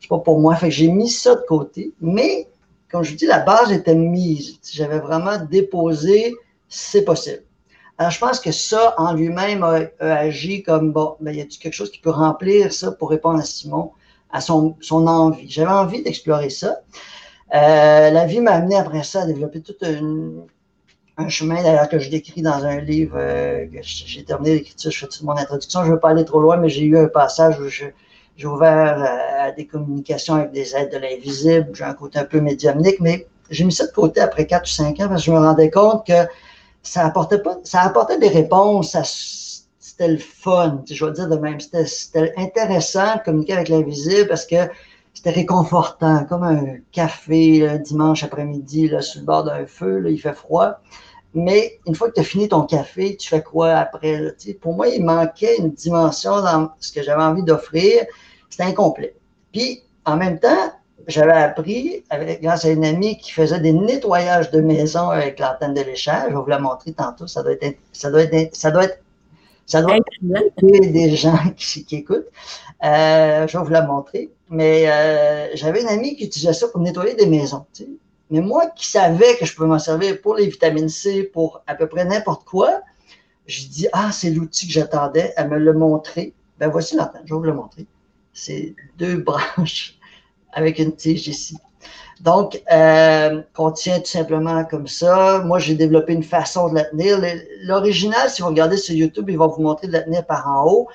c'est 0.00 0.08
pas 0.08 0.18
pour 0.18 0.40
moi. 0.40 0.56
Fait 0.56 0.68
que 0.68 0.74
j'ai 0.74 0.88
mis 0.88 1.08
ça 1.08 1.36
de 1.36 1.42
côté, 1.42 1.92
mais 2.00 2.48
comme 2.92 3.02
je 3.02 3.10
vous 3.10 3.16
dis, 3.16 3.26
la 3.26 3.40
base 3.40 3.72
était 3.72 3.94
mise. 3.94 4.58
J'avais 4.70 4.98
vraiment 4.98 5.38
déposé, 5.50 6.34
c'est 6.68 7.04
possible. 7.04 7.42
Alors, 7.96 8.10
je 8.10 8.18
pense 8.18 8.38
que 8.38 8.52
ça, 8.52 8.94
en 8.98 9.14
lui-même, 9.14 9.62
a, 9.62 9.86
agi 10.00 10.62
comme, 10.62 10.92
bon, 10.92 11.16
ben, 11.20 11.34
y 11.34 11.40
a 11.40 11.44
quelque 11.44 11.72
chose 11.72 11.90
qui 11.90 12.00
peut 12.00 12.10
remplir 12.10 12.72
ça 12.72 12.92
pour 12.92 13.10
répondre 13.10 13.38
à 13.38 13.44
Simon, 13.44 13.92
à 14.30 14.40
son, 14.40 14.76
son 14.80 15.06
envie? 15.06 15.48
J'avais 15.48 15.70
envie 15.70 16.02
d'explorer 16.02 16.50
ça. 16.50 16.80
Euh, 17.54 18.10
la 18.10 18.26
vie 18.26 18.40
m'a 18.40 18.52
amené 18.52 18.76
après 18.76 19.02
ça 19.02 19.22
à 19.22 19.26
développer 19.26 19.60
tout 19.60 19.74
un 21.18 21.28
chemin, 21.28 21.62
d'ailleurs, 21.62 21.88
que 21.88 21.98
je 21.98 22.10
décris 22.10 22.42
dans 22.42 22.64
un 22.64 22.80
livre 22.80 23.16
euh, 23.18 23.66
que 23.66 23.78
j'ai 23.82 24.24
terminé 24.24 24.56
d'écriture, 24.56 24.90
je 24.90 24.98
fais 24.98 25.06
toute 25.06 25.22
mon 25.22 25.36
introduction. 25.36 25.82
Je 25.82 25.88
ne 25.88 25.94
veux 25.94 26.00
pas 26.00 26.10
aller 26.10 26.24
trop 26.24 26.40
loin, 26.40 26.56
mais 26.56 26.68
j'ai 26.68 26.84
eu 26.84 26.98
un 26.98 27.08
passage 27.08 27.58
où 27.60 27.68
je, 27.68 27.84
j'ai 28.36 28.46
ouvert 28.46 28.98
euh, 28.98 29.48
à, 29.48 29.52
des 29.52 29.66
communications 29.66 30.34
avec 30.34 30.52
des 30.52 30.74
aides 30.74 30.92
de 30.92 30.98
l'invisible. 30.98 31.70
J'ai 31.74 31.84
un 31.84 31.94
côté 31.94 32.18
un 32.18 32.24
peu 32.24 32.40
médiumnique, 32.40 33.00
mais 33.00 33.26
j'ai 33.50 33.64
mis 33.64 33.72
ça 33.72 33.86
de 33.86 33.92
côté 33.92 34.20
après 34.20 34.46
4 34.46 34.64
ou 34.64 34.66
5 34.66 35.00
ans 35.00 35.08
parce 35.08 35.22
que 35.22 35.26
je 35.26 35.32
me 35.32 35.38
rendais 35.38 35.70
compte 35.70 36.06
que 36.06 36.26
ça 36.82 37.06
apportait 37.06 37.38
pas, 37.38 37.58
ça 37.64 37.82
apportait 37.82 38.18
des 38.18 38.28
réponses, 38.28 38.96
c'était 39.78 40.08
le 40.08 40.18
fun, 40.18 40.82
je 40.90 41.04
vais 41.04 41.12
dire 41.12 41.28
de 41.28 41.36
même. 41.36 41.58
C'était 41.60 42.32
intéressant 42.36 43.16
de 43.16 43.22
communiquer 43.24 43.52
avec 43.52 43.68
l'invisible 43.68 44.28
parce 44.28 44.46
que 44.46 44.68
c'était 45.14 45.30
réconfortant, 45.30 46.24
comme 46.24 46.42
un 46.42 46.78
café 46.90 47.58
le 47.58 47.78
dimanche 47.78 48.24
après-midi 48.24 48.90
sur 49.00 49.20
le 49.20 49.26
bord 49.26 49.44
d'un 49.44 49.66
feu, 49.66 49.98
là, 49.98 50.10
il 50.10 50.18
fait 50.18 50.32
froid. 50.32 50.80
Mais 51.34 51.78
une 51.86 51.94
fois 51.94 52.08
que 52.08 52.14
tu 52.14 52.20
as 52.20 52.24
fini 52.24 52.48
ton 52.48 52.62
café, 52.62 53.16
tu 53.16 53.28
fais 53.28 53.42
quoi 53.42 53.72
après? 53.74 54.18
Là? 54.18 54.30
Pour 54.60 54.74
moi, 54.74 54.88
il 54.88 55.04
manquait 55.04 55.56
une 55.58 55.70
dimension 55.70 56.42
dans 56.42 56.70
ce 56.80 56.92
que 56.92 57.02
j'avais 57.02 57.22
envie 57.22 57.42
d'offrir. 57.42 58.04
C'était 58.50 58.64
incomplet. 58.64 59.14
Puis, 59.52 59.82
en 60.04 60.16
même 60.16 60.38
temps, 60.38 60.72
j'avais 61.06 61.32
appris, 61.32 62.04
avec, 62.10 62.42
grâce 62.42 62.64
à 62.64 62.70
une 62.70 62.84
amie 62.84 63.16
qui 63.18 63.32
faisait 63.32 63.60
des 63.60 63.72
nettoyages 63.72 64.50
de 64.50 64.60
maison 64.60 65.08
avec 65.08 65.38
l'antenne 65.38 65.74
de 65.74 65.80
l'échelle, 65.80 66.24
je 66.28 66.34
vais 66.34 66.40
vous 66.40 66.46
la 66.46 66.58
montrer 66.58 66.92
tantôt, 66.92 67.26
ça 67.26 67.42
doit 67.42 67.52
être, 67.60 67.78
ça 67.92 68.10
doit 68.10 68.22
être, 68.22 68.54
ça 68.54 68.70
doit 68.70 68.84
être, 68.84 68.98
ça 69.66 69.82
doit 69.82 69.96
être 69.96 70.92
des 70.92 71.16
gens 71.16 71.38
qui, 71.56 71.84
qui 71.84 71.96
écoutent. 71.96 72.28
Euh, 72.84 73.46
je 73.46 73.56
vais 73.56 73.64
vous 73.64 73.70
la 73.70 73.82
montrer. 73.82 74.30
Mais 74.50 74.84
euh, 74.86 75.48
j'avais 75.54 75.80
une 75.80 75.88
amie 75.88 76.14
qui 76.16 76.26
utilisait 76.26 76.52
ça 76.52 76.68
pour 76.68 76.80
nettoyer 76.80 77.14
des 77.14 77.26
maisons. 77.26 77.64
Tu 77.72 77.84
sais. 77.84 77.88
Mais 78.32 78.40
moi 78.40 78.66
qui 78.68 78.86
savais 78.86 79.36
que 79.36 79.44
je 79.44 79.54
pouvais 79.54 79.68
m'en 79.68 79.78
servir 79.78 80.18
pour 80.22 80.36
les 80.36 80.48
vitamines 80.48 80.88
C, 80.88 81.22
pour 81.22 81.62
à 81.66 81.74
peu 81.74 81.86
près 81.86 82.06
n'importe 82.06 82.44
quoi, 82.44 82.80
je 83.46 83.66
dis 83.66 83.88
Ah, 83.92 84.10
c'est 84.10 84.30
l'outil 84.30 84.66
que 84.66 84.72
j'attendais. 84.72 85.34
Elle 85.36 85.50
me 85.50 85.58
l'a 85.58 85.74
montré. 85.74 86.32
Ben 86.58 86.68
voici 86.68 86.96
l'antenne, 86.96 87.20
je 87.26 87.34
vais 87.34 87.38
vous 87.38 87.44
le 87.44 87.52
montrer. 87.52 87.86
C'est 88.32 88.74
deux 88.96 89.16
branches 89.56 89.98
avec 90.54 90.78
une 90.78 90.96
tige 90.96 91.28
ici. 91.28 91.58
Donc, 92.22 92.62
euh, 92.72 93.42
on 93.58 93.70
tient 93.70 94.00
tout 94.00 94.06
simplement 94.06 94.64
comme 94.64 94.86
ça. 94.86 95.42
Moi, 95.44 95.58
j'ai 95.58 95.74
développé 95.74 96.14
une 96.14 96.22
façon 96.22 96.70
de 96.70 96.76
la 96.76 96.84
tenir. 96.84 97.20
L'original, 97.64 98.30
si 98.30 98.40
vous 98.40 98.48
regardez 98.48 98.78
sur 98.78 98.94
YouTube, 98.94 99.28
il 99.28 99.36
va 99.36 99.46
vous 99.46 99.60
montrer 99.60 99.88
de 99.88 99.92
la 99.92 100.00
tenir 100.00 100.24
par 100.24 100.48
en 100.48 100.64
haut. 100.70 100.88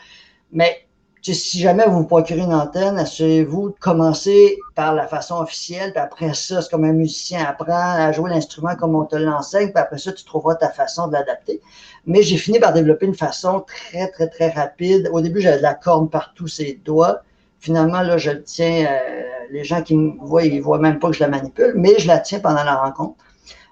Mais 0.51 0.86
si 1.21 1.59
jamais 1.59 1.85
vous 1.87 1.99
vous 1.99 2.05
procurez 2.05 2.41
une 2.41 2.53
antenne, 2.53 2.97
assurez-vous 2.97 3.69
de 3.69 3.75
commencer 3.79 4.57
par 4.75 4.93
la 4.93 5.07
façon 5.07 5.35
officielle, 5.35 5.91
puis 5.91 6.01
après 6.01 6.33
ça, 6.33 6.61
c'est 6.61 6.69
comme 6.69 6.83
un 6.83 6.93
musicien 6.93 7.43
apprend 7.45 7.95
à 7.95 8.11
jouer 8.11 8.29
l'instrument 8.29 8.75
comme 8.75 8.95
on 8.95 9.05
te 9.05 9.15
l'enseigne, 9.15 9.71
puis 9.71 9.81
après 9.81 9.97
ça, 9.97 10.11
tu 10.13 10.23
trouveras 10.23 10.55
ta 10.55 10.69
façon 10.69 11.07
de 11.07 11.13
l'adapter. 11.13 11.61
Mais 12.05 12.21
j'ai 12.21 12.37
fini 12.37 12.59
par 12.59 12.73
développer 12.73 13.05
une 13.05 13.15
façon 13.15 13.61
très, 13.61 14.09
très, 14.09 14.27
très 14.27 14.49
rapide. 14.49 15.09
Au 15.11 15.21
début, 15.21 15.41
j'avais 15.41 15.57
de 15.57 15.63
la 15.63 15.73
corne 15.73 16.09
partout 16.09 16.47
ses 16.47 16.79
doigts. 16.85 17.21
Finalement, 17.59 18.01
là, 18.01 18.17
je 18.17 18.31
le 18.31 18.43
tiens, 18.43 18.85
euh, 18.89 19.23
les 19.51 19.63
gens 19.63 19.81
qui 19.81 19.95
me 19.95 20.13
voient, 20.21 20.43
ils 20.43 20.61
voient 20.61 20.79
même 20.79 20.99
pas 20.99 21.09
que 21.09 21.15
je 21.15 21.21
la 21.21 21.27
manipule, 21.27 21.73
mais 21.75 21.97
je 21.97 22.07
la 22.07 22.19
tiens 22.19 22.39
pendant 22.39 22.63
la 22.63 22.75
rencontre. 22.75 23.15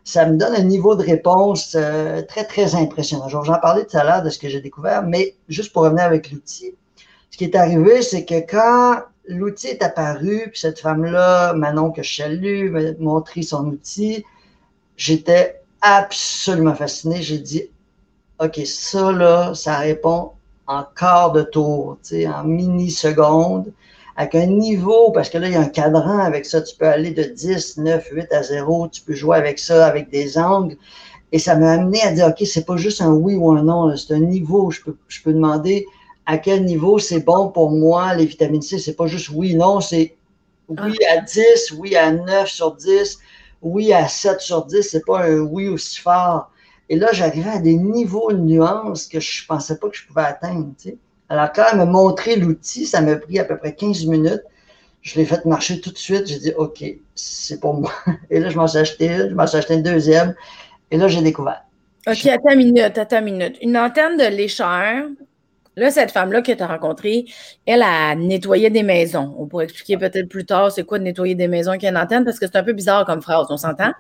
Ça 0.04 0.26
me 0.26 0.38
donne 0.38 0.54
un 0.54 0.64
niveau 0.64 0.96
de 0.96 1.04
réponse 1.04 1.76
euh, 1.76 2.22
très, 2.24 2.44
très 2.44 2.76
impressionnant. 2.76 3.30
J'en 3.30 3.60
parlais 3.60 3.86
tout 3.86 3.98
à 3.98 4.04
l'heure 4.04 4.22
de 4.22 4.30
ce 4.30 4.38
que 4.38 4.50
j'ai 4.50 4.62
découvert, 4.62 5.04
mais 5.04 5.36
juste 5.48 5.74
pour 5.74 5.84
revenir 5.84 6.04
avec 6.04 6.32
l'outil, 6.32 6.76
ce 7.36 7.38
qui 7.38 7.44
est 7.44 7.56
arrivé, 7.58 8.02
c'est 8.02 8.24
que 8.24 8.50
quand 8.50 9.02
l'outil 9.28 9.68
est 9.68 9.84
apparu, 9.84 10.44
puis 10.52 10.58
cette 10.58 10.80
femme-là, 10.80 11.52
Manon 11.52 11.92
que 11.92 12.02
je 12.02 12.16
salue, 12.16 12.72
m'a 12.72 12.80
montré 12.98 13.42
son 13.42 13.66
outil, 13.66 14.24
j'étais 14.96 15.60
absolument 15.82 16.76
fasciné. 16.76 17.22
J'ai 17.22 17.40
dit, 17.40 17.64
OK, 18.40 18.62
ça 18.64 19.12
là, 19.12 19.54
ça 19.54 19.80
répond 19.80 20.32
en 20.68 20.86
quart 20.98 21.34
de 21.34 21.42
tour, 21.42 21.98
en 22.14 22.44
mini-secondes, 22.46 23.70
avec 24.16 24.34
un 24.36 24.46
niveau, 24.46 25.12
parce 25.12 25.30
que 25.30 25.38
là, 25.38 25.50
il 25.50 25.56
y 25.56 25.58
a 25.58 25.60
un 25.60 25.66
cadran 25.66 26.20
avec 26.20 26.46
ça, 26.46 26.62
tu 26.62 26.74
peux 26.78 26.88
aller 26.88 27.12
de 27.12 27.24
10, 27.24 27.80
9, 27.80 28.08
8 28.14 28.32
à 28.32 28.44
0, 28.44 28.88
tu 28.88 29.02
peux 29.02 29.14
jouer 29.14 29.36
avec 29.36 29.60
ça, 29.60 29.86
avec 29.86 30.10
des 30.10 30.38
angles. 30.38 30.78
Et 31.34 31.40
ça 31.40 31.58
m'a 31.58 31.74
amené 31.74 32.02
à 32.02 32.14
dire, 32.14 32.28
OK, 32.28 32.48
c'est 32.48 32.66
pas 32.66 32.78
juste 32.78 33.02
un 33.02 33.12
oui 33.12 33.36
ou 33.36 33.52
un 33.52 33.64
non, 33.64 33.94
c'est 33.98 34.14
un 34.14 34.20
niveau. 34.20 34.72
Je 34.72 34.80
peux, 34.84 34.96
je 35.10 35.22
peux 35.22 35.34
demander 35.34 35.86
à 36.26 36.38
quel 36.38 36.66
niveau 36.66 37.00
c'est 37.00 37.20
bon 37.20 37.50
pour 37.50 37.72
moi, 37.72 38.16
les 38.16 38.26
vitamines 38.26 38.62
C. 38.62 38.80
C'est 38.80 38.96
pas 38.96 39.08
juste 39.08 39.30
oui, 39.30 39.56
non, 39.56 39.80
c'est 39.80 40.16
oui 40.68 40.98
ah. 41.10 41.18
à 41.18 41.22
10, 41.22 41.74
oui 41.78 41.96
à 41.96 42.12
9 42.12 42.50
sur 42.50 42.76
10, 42.76 43.20
oui 43.62 43.94
à 43.94 44.08
7 44.08 44.42
sur 44.42 44.66
10. 44.66 44.82
C'est 44.82 45.06
pas 45.06 45.26
un 45.26 45.40
oui 45.40 45.68
aussi 45.68 46.00
fort. 46.00 46.52
Et 46.90 46.96
là, 46.96 47.10
j'arrivais 47.12 47.50
à 47.50 47.60
des 47.60 47.76
niveaux 47.76 48.32
de 48.32 48.38
nuances 48.38 49.08
que 49.08 49.20
je 49.20 49.46
pensais 49.46 49.78
pas 49.78 49.90
que 49.90 49.98
je 49.98 50.06
pouvais 50.06 50.22
atteindre. 50.22 50.72
Alors, 51.30 51.52
quand 51.52 51.64
elle 51.72 51.78
m'a 51.78 51.86
montré 51.86 52.36
l'outil, 52.36 52.86
ça 52.86 53.02
m'a 53.02 53.16
pris 53.16 53.40
à 53.40 53.44
peu 53.44 53.58
près 53.58 53.74
15 53.74 54.06
minutes. 54.06 54.44
Je 55.02 55.16
l'ai 55.20 55.26
fait 55.26 55.44
marcher 55.46 55.82
tout 55.82 55.92
de 55.92 55.98
suite. 55.98 56.28
J'ai 56.28 56.40
dit, 56.40 56.54
OK, 56.58 56.84
c'est 57.16 57.60
pour 57.60 57.76
moi. 57.76 57.92
Et 58.30 58.40
là, 58.40 58.50
je 58.50 58.58
m'en 58.58 58.68
suis 58.68 58.80
acheté 58.80 59.08
une, 59.08 59.30
je 59.30 59.36
m'en 59.36 59.48
suis 59.48 59.58
acheté 59.58 59.76
une 59.76 59.84
deuxième. 59.84 60.36
Et 60.92 60.98
là, 60.98 61.08
j'ai 61.08 61.22
découvert. 61.22 61.64
OK, 62.08 62.26
attends 62.28 62.52
une 62.52 62.58
minute, 62.58 62.98
attends 62.98 63.20
une 63.20 63.26
minute. 63.26 63.58
Une 63.62 63.78
antenne 63.78 64.18
de 64.18 64.26
lécheur, 64.26 65.08
Là, 65.78 65.92
cette 65.92 66.12
femme-là 66.12 66.42
que 66.42 66.52
tu 66.52 66.64
as 66.64 66.68
rencontrée, 66.68 67.26
elle 67.66 67.82
a 67.82 68.16
nettoyé 68.16 68.70
des 68.70 68.84
maisons. 68.84 69.36
On 69.38 69.46
pourrait 69.46 69.66
expliquer 69.66 69.98
peut-être 69.98 70.30
plus 70.30 70.46
tard 70.46 70.72
c'est 70.72 70.84
quoi 70.84 71.00
de 71.00 71.04
nettoyer 71.04 71.36
des 71.36 71.48
maisons 71.48 71.72
avec 71.72 71.84
une 71.84 71.98
antenne 71.98 72.24
parce 72.24 72.40
que 72.40 72.46
c'est 72.48 72.56
un 72.56 72.64
peu 72.64 72.74
bizarre 72.74 73.06
comme 73.06 73.22
phrase, 73.22 73.48
on 73.50 73.58
s'entend. 73.58 73.92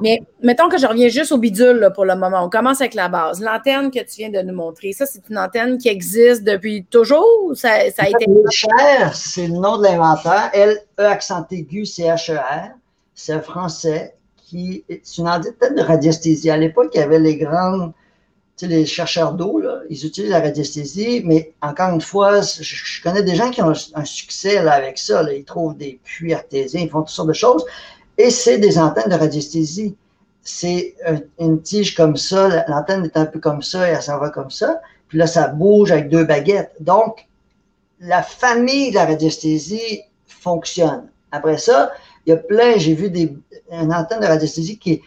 Mais 0.00 0.20
mettons 0.42 0.68
que 0.68 0.78
je 0.78 0.86
reviens 0.86 1.08
juste 1.08 1.32
au 1.32 1.38
bidule 1.38 1.90
pour 1.94 2.04
le 2.04 2.14
moment. 2.14 2.44
On 2.44 2.50
commence 2.50 2.80
avec 2.80 2.94
la 2.94 3.08
base. 3.08 3.40
L'antenne 3.40 3.90
que 3.90 4.00
tu 4.00 4.16
viens 4.18 4.30
de 4.30 4.40
nous 4.46 4.54
montrer, 4.54 4.92
ça, 4.92 5.06
c'est 5.06 5.22
une 5.30 5.38
antenne 5.38 5.78
qui 5.78 5.88
existe 5.88 6.44
depuis 6.44 6.84
toujours? 6.84 7.52
Ça, 7.54 7.90
ça 7.90 8.04
a 8.04 8.08
été. 8.08 8.26
Cher, 8.50 9.14
c'est 9.14 9.46
le 9.46 9.54
nom 9.54 9.78
de 9.78 9.84
l'inventeur. 9.84 10.50
Elle, 10.52 10.78
E 10.98 11.04
accent 11.04 11.46
aigu, 11.50 11.86
C-H-E-R. 11.86 12.70
C'est 13.14 13.32
un 13.32 13.40
français 13.40 14.14
qui. 14.36 14.84
C'est 15.02 15.22
une 15.22 15.28
antenne 15.28 15.74
de 15.74 15.82
radiesthésie. 15.82 16.50
À 16.50 16.56
l'époque, 16.56 16.90
il 16.94 17.00
y 17.00 17.02
avait 17.02 17.18
les 17.18 17.36
grandes 17.36 17.92
tu 18.56 18.66
sais, 18.66 18.72
les 18.72 18.86
chercheurs 18.86 19.34
d'eau, 19.34 19.58
là, 19.58 19.73
ils 19.90 20.06
utilisent 20.06 20.30
la 20.30 20.40
radiesthésie, 20.40 21.22
mais 21.24 21.52
encore 21.62 21.94
une 21.94 22.00
fois, 22.00 22.40
je, 22.40 23.02
connais 23.02 23.22
des 23.22 23.34
gens 23.34 23.50
qui 23.50 23.62
ont 23.62 23.72
un 23.94 24.04
succès 24.04 24.58
avec 24.58 24.98
ça. 24.98 25.22
Ils 25.32 25.44
trouvent 25.44 25.76
des 25.76 26.00
puits 26.02 26.34
artésiens, 26.34 26.82
ils 26.82 26.90
font 26.90 27.00
toutes 27.00 27.10
sortes 27.10 27.28
de 27.28 27.34
choses. 27.34 27.64
Et 28.18 28.30
c'est 28.30 28.58
des 28.58 28.78
antennes 28.78 29.10
de 29.10 29.16
radiesthésie. 29.16 29.96
C'est 30.42 30.94
une 31.38 31.62
tige 31.62 31.94
comme 31.94 32.16
ça, 32.16 32.64
l'antenne 32.68 33.04
est 33.04 33.16
un 33.16 33.26
peu 33.26 33.40
comme 33.40 33.62
ça 33.62 33.88
et 33.88 33.92
elle 33.92 34.02
s'en 34.02 34.18
va 34.18 34.30
comme 34.30 34.50
ça. 34.50 34.80
Puis 35.08 35.18
là, 35.18 35.26
ça 35.26 35.48
bouge 35.48 35.90
avec 35.90 36.08
deux 36.08 36.24
baguettes. 36.24 36.72
Donc, 36.80 37.26
la 38.00 38.22
famille 38.22 38.90
de 38.90 38.96
la 38.96 39.06
radiesthésie 39.06 40.02
fonctionne. 40.26 41.08
Après 41.32 41.56
ça, 41.56 41.92
il 42.26 42.30
y 42.30 42.32
a 42.32 42.36
plein, 42.36 42.76
j'ai 42.76 42.94
vu 42.94 43.10
des, 43.10 43.34
une 43.70 43.92
antenne 43.92 44.20
de 44.20 44.26
radiesthésie 44.26 44.78
qui, 44.78 45.02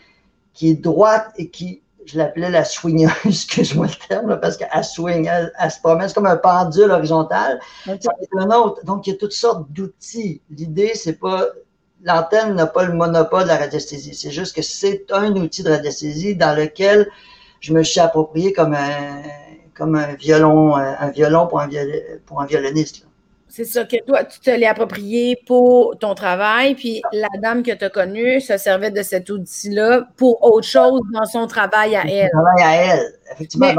qui 0.54 0.70
est 0.70 0.76
droite 0.76 1.32
et 1.38 1.50
qui 1.50 1.82
je 2.08 2.18
l'appelais 2.18 2.50
la 2.50 2.64
swingeuse, 2.64 3.12
excuse-moi 3.26 3.88
le 3.88 4.08
terme, 4.08 4.40
parce 4.40 4.58
qu'elle 4.58 4.84
swing, 4.84 5.30
elle, 5.30 5.72
se 5.72 5.80
promène, 5.80 6.08
c'est 6.08 6.16
comme 6.16 6.26
un 6.26 6.38
pendule 6.38 6.92
horizontal. 6.92 7.60
un 7.86 8.52
autre. 8.52 8.84
Donc, 8.86 9.08
il 9.08 9.12
y 9.12 9.14
a 9.14 9.18
toutes 9.18 9.34
sortes 9.34 9.70
d'outils. 9.72 10.42
L'idée, 10.50 10.94
c'est 10.96 11.20
pas, 11.20 11.48
l'antenne 12.04 12.56
n'a 12.56 12.66
pas 12.66 12.86
le 12.86 12.94
monopole 12.94 13.44
de 13.44 13.50
la 13.50 13.58
radiesthésie. 13.58 14.16
C'est 14.16 14.32
juste 14.32 14.56
que 14.56 14.62
c'est 14.62 15.06
un 15.12 15.36
outil 15.36 15.64
de 15.64 15.70
radiesthésie 15.70 16.36
dans 16.36 16.58
lequel 16.58 17.10
je 17.60 17.74
me 17.74 17.84
suis 17.84 18.00
approprié 18.00 18.54
comme 18.54 18.74
un, 18.74 19.22
comme 19.76 19.96
un 19.96 20.14
violon, 20.14 20.76
un 20.76 21.10
violon 21.10 21.48
pour 21.48 21.60
un, 21.60 21.70
pour 22.26 22.42
un 22.42 22.46
violoniste. 22.46 23.07
C'est 23.50 23.66
ça, 23.66 23.86
que 23.86 24.04
toi, 24.06 24.24
tu 24.26 24.40
te 24.40 24.50
l'es 24.50 24.68
approprié 24.68 25.42
pour 25.46 25.98
ton 25.98 26.16
travail, 26.16 26.76
puis 26.76 27.02
la 27.14 27.30
dame 27.42 27.64
que 27.64 27.72
tu 27.72 27.86
as 27.86 27.90
connue 27.90 28.42
se 28.42 28.58
servait 28.58 28.92
de 28.92 29.02
cet 29.02 29.30
outil-là 29.30 30.08
pour 30.18 30.44
autre 30.44 30.68
chose 30.68 31.02
dans 31.14 31.26
son 31.26 31.48
travail 31.48 31.96
à 31.96 32.04
elle. 32.06 32.30
Travail 32.30 32.64
à 32.64 32.76
elle, 32.76 33.20
effectivement. 33.32 33.74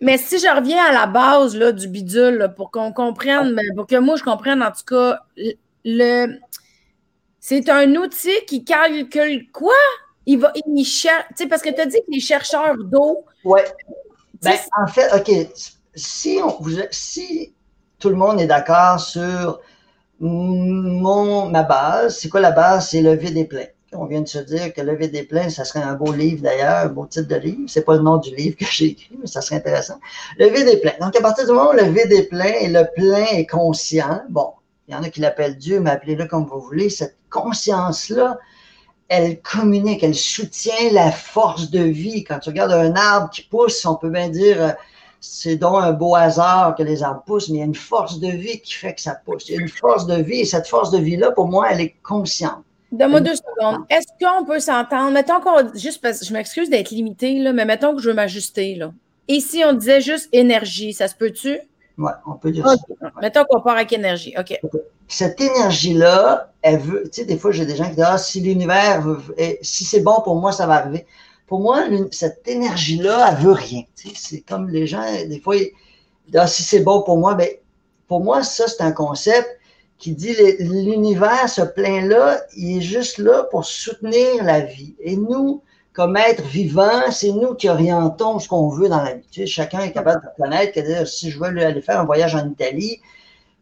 Mais, 0.00 0.16
si 0.16 0.38
je 0.38 0.54
reviens 0.54 0.84
à 0.84 0.92
la 0.92 1.06
base 1.06 1.56
là, 1.56 1.72
du 1.72 1.88
bidule, 1.88 2.52
pour 2.56 2.70
qu'on 2.70 2.92
comprenne, 2.92 3.54
ben, 3.54 3.64
pour 3.74 3.86
que 3.86 3.96
moi 3.96 4.16
je 4.16 4.22
comprenne 4.22 4.62
en 4.62 4.70
tout 4.70 4.84
cas, 4.86 5.20
le 5.84 6.38
c'est 7.40 7.68
un 7.70 7.94
outil 7.96 8.44
qui 8.46 8.62
calcule 8.62 9.50
quoi? 9.50 9.72
Il 10.26 10.38
va, 10.38 10.52
il 10.54 10.84
cherche, 10.84 11.24
tu 11.30 11.44
sais, 11.44 11.48
parce 11.48 11.62
que 11.62 11.70
tu 11.70 11.80
as 11.80 11.86
dit 11.86 11.96
que 11.96 12.12
les 12.12 12.20
chercheurs 12.20 12.76
d'eau. 12.76 13.24
Oui. 13.44 13.60
Ben, 14.42 14.54
en 14.82 14.86
fait, 14.86 15.10
OK, 15.14 15.48
si, 15.94 16.38
on, 16.44 16.60
vous, 16.60 16.76
si 16.90 17.54
tout 17.98 18.08
le 18.08 18.16
monde 18.16 18.40
est 18.40 18.46
d'accord 18.46 19.00
sur 19.00 19.60
mon, 20.20 21.48
ma 21.48 21.62
base. 21.62 22.18
C'est 22.18 22.28
quoi 22.28 22.40
la 22.40 22.50
base? 22.50 22.90
C'est 22.90 23.02
lever 23.02 23.30
des 23.30 23.44
pleins. 23.44 23.66
On 23.92 24.04
vient 24.04 24.20
de 24.20 24.28
se 24.28 24.38
dire 24.38 24.74
que 24.74 24.82
lever 24.82 25.08
des 25.08 25.22
pleins, 25.22 25.48
ça 25.48 25.64
serait 25.64 25.82
un 25.82 25.94
beau 25.94 26.12
livre 26.12 26.42
d'ailleurs, 26.42 26.84
un 26.84 26.88
beau 26.88 27.06
titre 27.06 27.28
de 27.28 27.36
livre. 27.36 27.62
C'est 27.68 27.84
pas 27.84 27.94
le 27.94 28.02
nom 28.02 28.18
du 28.18 28.34
livre 28.34 28.56
que 28.56 28.66
j'ai 28.66 28.86
écrit, 28.86 29.16
mais 29.18 29.26
ça 29.26 29.40
serait 29.40 29.56
intéressant. 29.56 29.98
Lever 30.38 30.64
des 30.64 30.76
pleins. 30.76 30.92
Donc, 31.00 31.16
à 31.16 31.20
partir 31.22 31.46
du 31.46 31.52
moment 31.52 31.70
où 31.70 31.72
lever 31.72 32.06
des 32.06 32.24
pleins 32.24 32.52
et 32.60 32.68
le 32.68 32.84
plein 32.94 33.24
est 33.32 33.46
conscient, 33.46 34.22
bon, 34.28 34.52
il 34.86 34.94
y 34.94 34.96
en 34.96 35.02
a 35.02 35.08
qui 35.08 35.20
l'appellent 35.20 35.56
Dieu, 35.56 35.80
mais 35.80 35.90
appelez-le 35.90 36.26
comme 36.26 36.44
vous 36.44 36.60
voulez, 36.60 36.90
cette 36.90 37.16
conscience-là, 37.30 38.38
elle 39.08 39.40
communique, 39.40 40.02
elle 40.02 40.14
soutient 40.14 40.92
la 40.92 41.10
force 41.10 41.70
de 41.70 41.80
vie. 41.80 42.24
Quand 42.24 42.40
tu 42.40 42.50
regardes 42.50 42.72
un 42.72 42.94
arbre 42.94 43.30
qui 43.30 43.42
pousse, 43.42 43.86
on 43.86 43.96
peut 43.96 44.10
bien 44.10 44.28
dire, 44.28 44.76
c'est 45.20 45.56
donc 45.56 45.82
un 45.82 45.92
beau 45.92 46.14
hasard 46.14 46.74
que 46.76 46.82
les 46.82 47.02
arbres 47.02 47.22
poussent, 47.26 47.48
mais 47.48 47.56
il 47.56 47.60
y 47.60 47.62
a 47.62 47.66
une 47.66 47.74
force 47.74 48.20
de 48.20 48.28
vie 48.28 48.60
qui 48.60 48.74
fait 48.74 48.94
que 48.94 49.00
ça 49.00 49.16
pousse. 49.24 49.48
Il 49.48 49.56
y 49.56 49.58
a 49.58 49.60
une 49.60 49.68
force 49.68 50.06
de 50.06 50.16
vie, 50.16 50.40
et 50.40 50.44
cette 50.44 50.68
force 50.68 50.90
de 50.90 50.98
vie-là, 50.98 51.32
pour 51.32 51.48
moi, 51.48 51.66
elle 51.70 51.80
est 51.80 51.96
consciente. 52.02 52.62
Donne-moi 52.90 53.20
deux 53.20 53.34
secondes. 53.34 53.84
Est-ce 53.90 54.06
qu'on 54.20 54.44
peut 54.44 54.60
s'entendre? 54.60 55.12
Mettons 55.12 55.40
qu'on. 55.40 55.74
Juste 55.74 56.00
parce 56.00 56.20
que 56.20 56.24
je 56.24 56.32
m'excuse 56.32 56.70
d'être 56.70 56.90
limitée, 56.90 57.38
là, 57.38 57.52
mais 57.52 57.64
mettons 57.64 57.94
que 57.94 58.00
je 58.00 58.08
veux 58.08 58.14
m'ajuster. 58.14 58.76
Là. 58.76 58.92
Si 59.28 59.62
on 59.64 59.74
disait 59.74 60.00
juste 60.00 60.28
énergie, 60.32 60.94
ça 60.94 61.06
se 61.06 61.14
peut-tu? 61.14 61.58
Oui, 61.98 62.12
on 62.26 62.34
peut 62.34 62.50
dire 62.50 62.66
ça. 62.66 62.76
Mettons 63.20 63.44
qu'on 63.44 63.60
part 63.60 63.76
avec 63.76 63.92
énergie. 63.92 64.34
OK. 64.38 64.58
Cette 65.06 65.40
énergie-là, 65.40 66.52
elle 66.62 66.78
veut. 66.78 67.02
Tu 67.12 67.20
sais, 67.20 67.24
des 67.26 67.36
fois, 67.36 67.50
j'ai 67.50 67.66
des 67.66 67.76
gens 67.76 67.84
qui 67.84 67.96
disent 67.96 68.04
Ah, 68.06 68.16
si 68.16 68.40
l'univers, 68.40 69.04
si 69.60 69.84
c'est 69.84 70.00
bon 70.00 70.20
pour 70.22 70.36
moi, 70.36 70.52
ça 70.52 70.66
va 70.66 70.74
arriver 70.74 71.06
pour 71.48 71.60
moi, 71.60 71.84
cette 72.12 72.46
énergie-là, 72.46 73.30
elle 73.30 73.44
veut 73.44 73.52
rien. 73.52 73.82
C'est 74.14 74.40
comme 74.42 74.68
les 74.68 74.86
gens, 74.86 75.02
des 75.26 75.40
fois, 75.40 75.56
ils, 75.56 75.72
ah, 76.36 76.46
si 76.46 76.62
c'est 76.62 76.80
bon 76.80 77.02
pour 77.02 77.18
moi, 77.18 77.34
ben, 77.34 77.48
pour 78.06 78.22
moi, 78.22 78.42
ça, 78.42 78.68
c'est 78.68 78.82
un 78.82 78.92
concept 78.92 79.48
qui 79.98 80.12
dit 80.12 80.34
l'univers, 80.60 81.48
ce 81.48 81.62
plein-là, 81.62 82.40
il 82.56 82.78
est 82.78 82.80
juste 82.82 83.18
là 83.18 83.44
pour 83.50 83.64
soutenir 83.64 84.44
la 84.44 84.60
vie. 84.60 84.94
Et 85.00 85.16
nous, 85.16 85.62
comme 85.94 86.16
êtres 86.16 86.44
vivants, 86.44 87.10
c'est 87.10 87.32
nous 87.32 87.54
qui 87.54 87.68
orientons 87.68 88.38
ce 88.38 88.46
qu'on 88.46 88.68
veut 88.68 88.88
dans 88.88 89.02
la 89.02 89.14
vie. 89.14 89.46
chacun 89.46 89.80
est 89.80 89.92
capable 89.92 90.22
de 90.22 90.42
connaître 90.42 90.74
que 90.74 91.04
si 91.06 91.30
je 91.30 91.38
veux 91.38 91.46
aller 91.46 91.82
faire 91.82 92.00
un 92.00 92.04
voyage 92.04 92.34
en 92.34 92.48
Italie, 92.48 93.00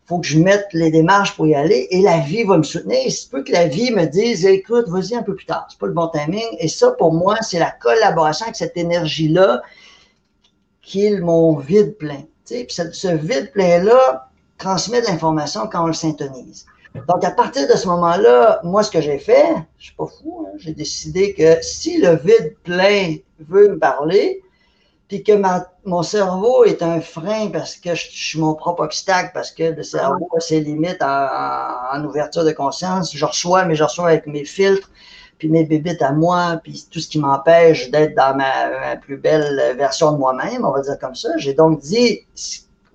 faut 0.07 0.21
que 0.21 0.27
je 0.27 0.39
mette 0.39 0.69
les 0.73 0.91
démarches 0.91 1.35
pour 1.35 1.47
y 1.47 1.55
aller 1.55 1.89
et 1.91 2.01
la 2.01 2.19
vie 2.19 2.45
va 2.45 2.57
me 2.57 2.63
soutenir. 2.63 2.99
Il 3.05 3.11
se 3.11 3.29
peut 3.29 3.43
que 3.43 3.53
la 3.53 3.67
vie 3.67 3.91
me 3.91 4.07
dise, 4.07 4.47
écoute, 4.47 4.89
vas-y 4.89 5.17
un 5.17 5.23
peu 5.23 5.35
plus 5.35 5.47
tard. 5.47 5.67
C'est 5.69 5.79
pas 5.79 5.89
le 5.89 5.93
bon 5.93 6.09
timing. 6.09 6.47
Et 6.61 6.69
ça, 6.69 6.93
pour 6.93 7.13
moi, 7.13 7.37
c'est 7.43 7.59
la 7.59 7.73
collaboration 7.73 8.45
avec 8.45 8.57
cette 8.57 8.77
énergie-là 8.77 9.63
qui 10.81 11.07
est 11.07 11.19
mon 11.19 11.57
vide 11.57 11.97
plein. 11.97 12.23
Puis 12.45 12.67
ce, 12.69 13.09
vide 13.09 13.51
plein-là 13.53 14.29
transmet 14.59 15.01
de 15.01 15.07
l'information 15.07 15.69
quand 15.71 15.83
on 15.83 15.89
le 15.89 15.93
syntonise. 15.93 16.67
Donc, 17.09 17.25
à 17.25 17.33
partir 17.33 17.69
de 17.69 17.75
ce 17.75 17.89
moment-là, 17.89 18.61
moi, 18.63 18.83
ce 18.85 18.91
que 18.91 19.01
j'ai 19.01 19.19
fait, 19.19 19.55
je 19.77 19.87
suis 19.87 19.95
pas 19.97 20.07
fou, 20.07 20.47
hein, 20.47 20.53
j'ai 20.57 20.73
décidé 20.73 21.35
que 21.35 21.61
si 21.61 21.99
le 21.99 22.17
vide 22.17 22.57
plein 22.63 23.17
veut 23.41 23.71
me 23.71 23.79
parler, 23.79 24.43
puis 25.09 25.23
que 25.23 25.33
mon 25.85 26.03
cerveau 26.03 26.65
est 26.65 26.83
un 26.83 27.01
frein 27.01 27.49
parce 27.49 27.77
que 27.77 27.95
je, 27.95 28.09
suis 28.11 28.41
mon 28.41 28.55
propre 28.55 28.83
obstacle, 28.83 29.31
parce 29.33 29.53
que 29.53 29.63
le 29.63 29.83
cerveau 29.83 30.29
a 30.37 30.41
ses 30.41 30.61
limites 30.61 31.03
en, 31.03 32.05
ouverture 32.05 32.45
de 32.45 32.51
conscience. 32.51 33.15
Je 33.15 33.25
reçois, 33.25 33.65
mais 33.65 33.77
je 33.77 33.85
reçois 33.85 34.09
avec 34.09 34.27
mes 34.27 34.45
filtres, 34.45 34.91
puis 35.39 35.49
mes 35.49 35.65
bébites 35.65 36.03
à 36.03 36.13
moi, 36.13 36.61
puis 36.63 36.87
tout 36.91 36.99
ce 36.99 37.09
qui 37.09 37.21
m'empêche 37.21 37.91
d'être 37.91 38.17
dans 38.17 38.37
ma, 38.37 38.97
plus 38.97 39.17
belle 39.17 39.77
version 39.77 40.13
de 40.13 40.19
moi-même, 40.19 40.65
on 40.65 40.73
va 40.73 40.81
dire 40.81 40.99
comme 40.99 41.15
ça. 41.15 41.29
J'ai 41.37 41.55
donc 41.55 41.81
dit, 41.81 42.27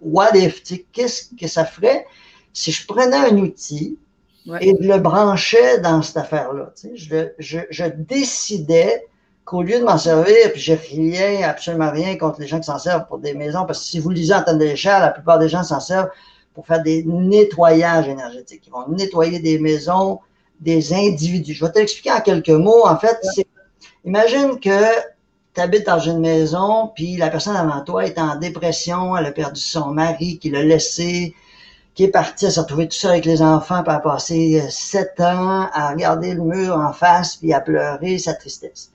what 0.02 0.36
if, 0.36 0.62
qu'est-ce 0.92 1.34
que 1.40 1.48
ça 1.48 1.64
ferait 1.64 2.06
si 2.52 2.74
je 2.74 2.86
prenais 2.86 3.16
un 3.16 3.38
outil 3.38 3.98
et 4.60 4.76
je 4.82 4.88
le 4.88 4.98
branchais 4.98 5.80
dans 5.80 6.02
cette 6.02 6.18
affaire-là? 6.18 6.74
Je, 6.94 7.30
je, 7.40 7.60
je 7.70 7.86
décidais 7.86 9.06
qu'au 9.52 9.64
lieu 9.64 9.80
de 9.80 9.84
m'en 9.84 9.98
servir, 9.98 10.54
puis 10.54 10.62
j'ai 10.62 10.76
rien, 10.76 11.46
absolument 11.50 11.92
rien 11.92 12.16
contre 12.16 12.40
les 12.40 12.48
gens 12.48 12.60
qui 12.60 12.68
s'en 12.68 12.80
servent 12.80 13.06
pour 13.08 13.20
des 13.20 13.34
maisons, 13.34 13.66
parce 13.66 13.80
que 13.80 13.86
si 13.86 14.00
vous 14.00 14.10
lisez 14.10 14.34
en 14.34 14.54
des 14.54 14.78
chers, 14.78 15.02
la 15.02 15.10
plupart 15.10 15.40
des 15.40 15.50
gens 15.50 15.62
s'en 15.62 15.82
servent 15.82 16.10
pour 16.54 16.66
faire 16.66 16.82
des 16.82 17.04
nettoyages 17.04 18.08
énergétiques. 18.08 18.64
Ils 18.68 18.72
vont 18.72 18.88
nettoyer 18.88 19.40
des 19.40 19.60
maisons, 19.60 20.22
des 20.62 20.94
individus. 20.94 21.54
Je 21.54 21.66
vais 21.66 21.72
t'expliquer 21.74 22.14
en 22.14 22.22
quelques 22.22 22.48
mots. 22.48 22.88
En 22.88 22.98
fait, 22.98 23.18
c'est, 23.36 23.46
imagine 24.06 24.58
que 24.58 24.80
tu 25.54 25.60
habites 25.60 25.86
dans 25.86 26.00
une 26.00 26.20
maison, 26.20 26.90
puis 26.96 27.18
la 27.18 27.30
personne 27.30 27.58
avant 27.58 27.84
toi 27.84 28.06
est 28.06 28.18
en 28.18 28.38
dépression, 28.38 29.18
elle 29.18 29.26
a 29.26 29.32
perdu 29.34 29.60
son 29.60 29.88
mari, 29.88 30.40
qui 30.40 30.50
l'a 30.50 30.64
laissé, 30.64 31.36
qui 31.94 32.06
est 32.06 32.12
parti, 32.12 32.46
elle 32.46 32.54
s'est 32.54 32.62
retrouvée 32.62 32.88
tout 32.88 32.96
seul 32.96 33.12
avec 33.12 33.26
les 33.26 33.42
enfants, 33.42 33.84
puis 33.84 33.94
a 33.94 34.00
passé 34.00 34.64
sept 34.70 35.20
ans 35.20 35.68
à 35.74 35.90
regarder 35.90 36.36
le 36.36 36.42
mur 36.42 36.78
en 36.78 36.94
face, 36.94 37.36
puis 37.36 37.52
à 37.52 37.60
pleurer 37.60 38.18
sa 38.18 38.34
tristesse 38.34 38.92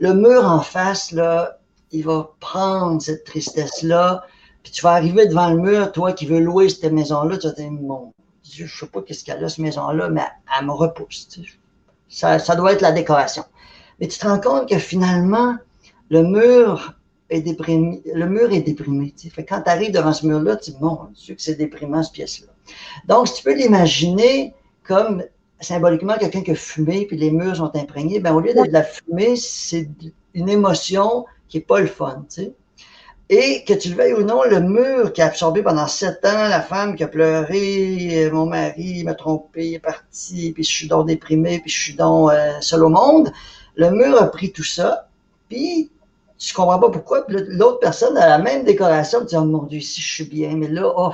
le 0.00 0.14
mur 0.14 0.44
en 0.44 0.60
face, 0.60 1.12
là, 1.12 1.58
il 1.92 2.04
va 2.04 2.30
prendre 2.40 3.00
cette 3.00 3.24
tristesse-là, 3.24 4.24
puis 4.62 4.72
tu 4.72 4.82
vas 4.82 4.92
arriver 4.92 5.26
devant 5.26 5.50
le 5.50 5.58
mur, 5.58 5.92
toi 5.92 6.12
qui 6.12 6.26
veux 6.26 6.40
louer 6.40 6.68
cette 6.70 6.90
maison-là, 6.90 7.36
tu 7.36 7.46
vas 7.46 7.52
te 7.52 7.60
dire, 7.60 7.70
mon 7.70 8.12
Dieu, 8.42 8.66
je 8.66 8.80
sais 8.80 8.86
pas 8.86 9.02
qu'est-ce 9.02 9.24
qu'elle 9.24 9.44
a, 9.44 9.48
cette 9.48 9.58
maison-là, 9.58 10.08
mais 10.08 10.22
elle 10.58 10.66
me 10.66 10.72
repousse. 10.72 11.28
Ça, 12.08 12.38
doit 12.56 12.72
être 12.72 12.80
la 12.80 12.92
décoration. 12.92 13.44
Mais 14.00 14.08
tu 14.08 14.18
te 14.18 14.26
rends 14.26 14.40
compte 14.40 14.68
que 14.68 14.78
finalement, 14.78 15.56
le 16.08 16.22
mur 16.22 16.94
est 17.28 17.42
déprimé. 17.42 18.02
Le 18.12 18.26
mur 18.26 18.52
est 18.52 18.62
déprimé. 18.62 19.14
Fait 19.32 19.44
quand 19.44 19.62
tu 19.62 19.70
arrives 19.70 19.92
devant 19.92 20.14
ce 20.14 20.26
mur-là, 20.26 20.56
tu 20.56 20.70
dis, 20.72 20.76
mon 20.80 21.08
Dieu, 21.14 21.34
que 21.34 21.42
c'est 21.42 21.54
déprimant, 21.54 22.02
cette 22.02 22.14
pièce-là. 22.14 22.52
Donc, 23.06 23.28
si 23.28 23.34
tu 23.34 23.42
peux 23.44 23.54
l'imaginer 23.54 24.54
comme 24.82 25.22
symboliquement 25.60 26.16
quelqu'un 26.18 26.42
qui 26.42 26.52
a 26.52 26.54
fumé, 26.54 27.06
puis 27.06 27.16
les 27.16 27.30
murs 27.30 27.56
sont 27.56 27.74
imprégnés, 27.74 28.20
ben, 28.20 28.34
au 28.34 28.40
lieu 28.40 28.54
d'être 28.54 28.68
de 28.68 28.72
la 28.72 28.82
fumée, 28.82 29.36
c'est 29.36 29.88
une 30.34 30.48
émotion 30.48 31.26
qui 31.48 31.58
n'est 31.58 31.64
pas 31.64 31.80
le 31.80 31.86
fun. 31.86 32.24
Tu 32.28 32.42
sais. 32.42 32.52
Et 33.32 33.62
que 33.64 33.74
tu 33.74 33.90
le 33.90 33.94
veuilles 33.94 34.14
ou 34.14 34.24
non, 34.24 34.42
le 34.42 34.60
mur 34.60 35.12
qui 35.12 35.22
a 35.22 35.26
absorbé 35.26 35.62
pendant 35.62 35.86
sept 35.86 36.24
ans, 36.24 36.48
la 36.48 36.60
femme 36.60 36.96
qui 36.96 37.04
a 37.04 37.08
pleuré, 37.08 38.26
euh, 38.26 38.32
mon 38.32 38.46
mari 38.46 39.04
m'a 39.04 39.14
trompé, 39.14 39.68
il 39.68 39.74
est 39.74 39.78
parti, 39.78 40.50
puis 40.52 40.64
je 40.64 40.68
suis 40.68 40.88
donc 40.88 41.06
déprimé, 41.06 41.60
puis 41.60 41.70
je 41.70 41.80
suis 41.80 41.94
donc 41.94 42.32
euh, 42.32 42.60
seul 42.60 42.82
au 42.82 42.88
monde, 42.88 43.32
le 43.76 43.90
mur 43.90 44.20
a 44.20 44.26
pris 44.32 44.50
tout 44.50 44.64
ça, 44.64 45.08
puis 45.48 45.92
tu 46.38 46.54
comprends 46.54 46.80
pas 46.80 46.90
pourquoi, 46.90 47.24
l'autre 47.28 47.78
personne 47.78 48.16
a 48.16 48.26
la 48.26 48.38
même 48.38 48.64
décoration, 48.64 49.20
tu 49.20 49.26
dis, 49.26 49.36
oh 49.36 49.44
mon 49.44 49.62
Dieu, 49.62 49.78
ici 49.78 50.00
je 50.00 50.12
suis 50.12 50.24
bien, 50.24 50.56
mais 50.56 50.68
là, 50.68 50.92
oh, 50.96 51.12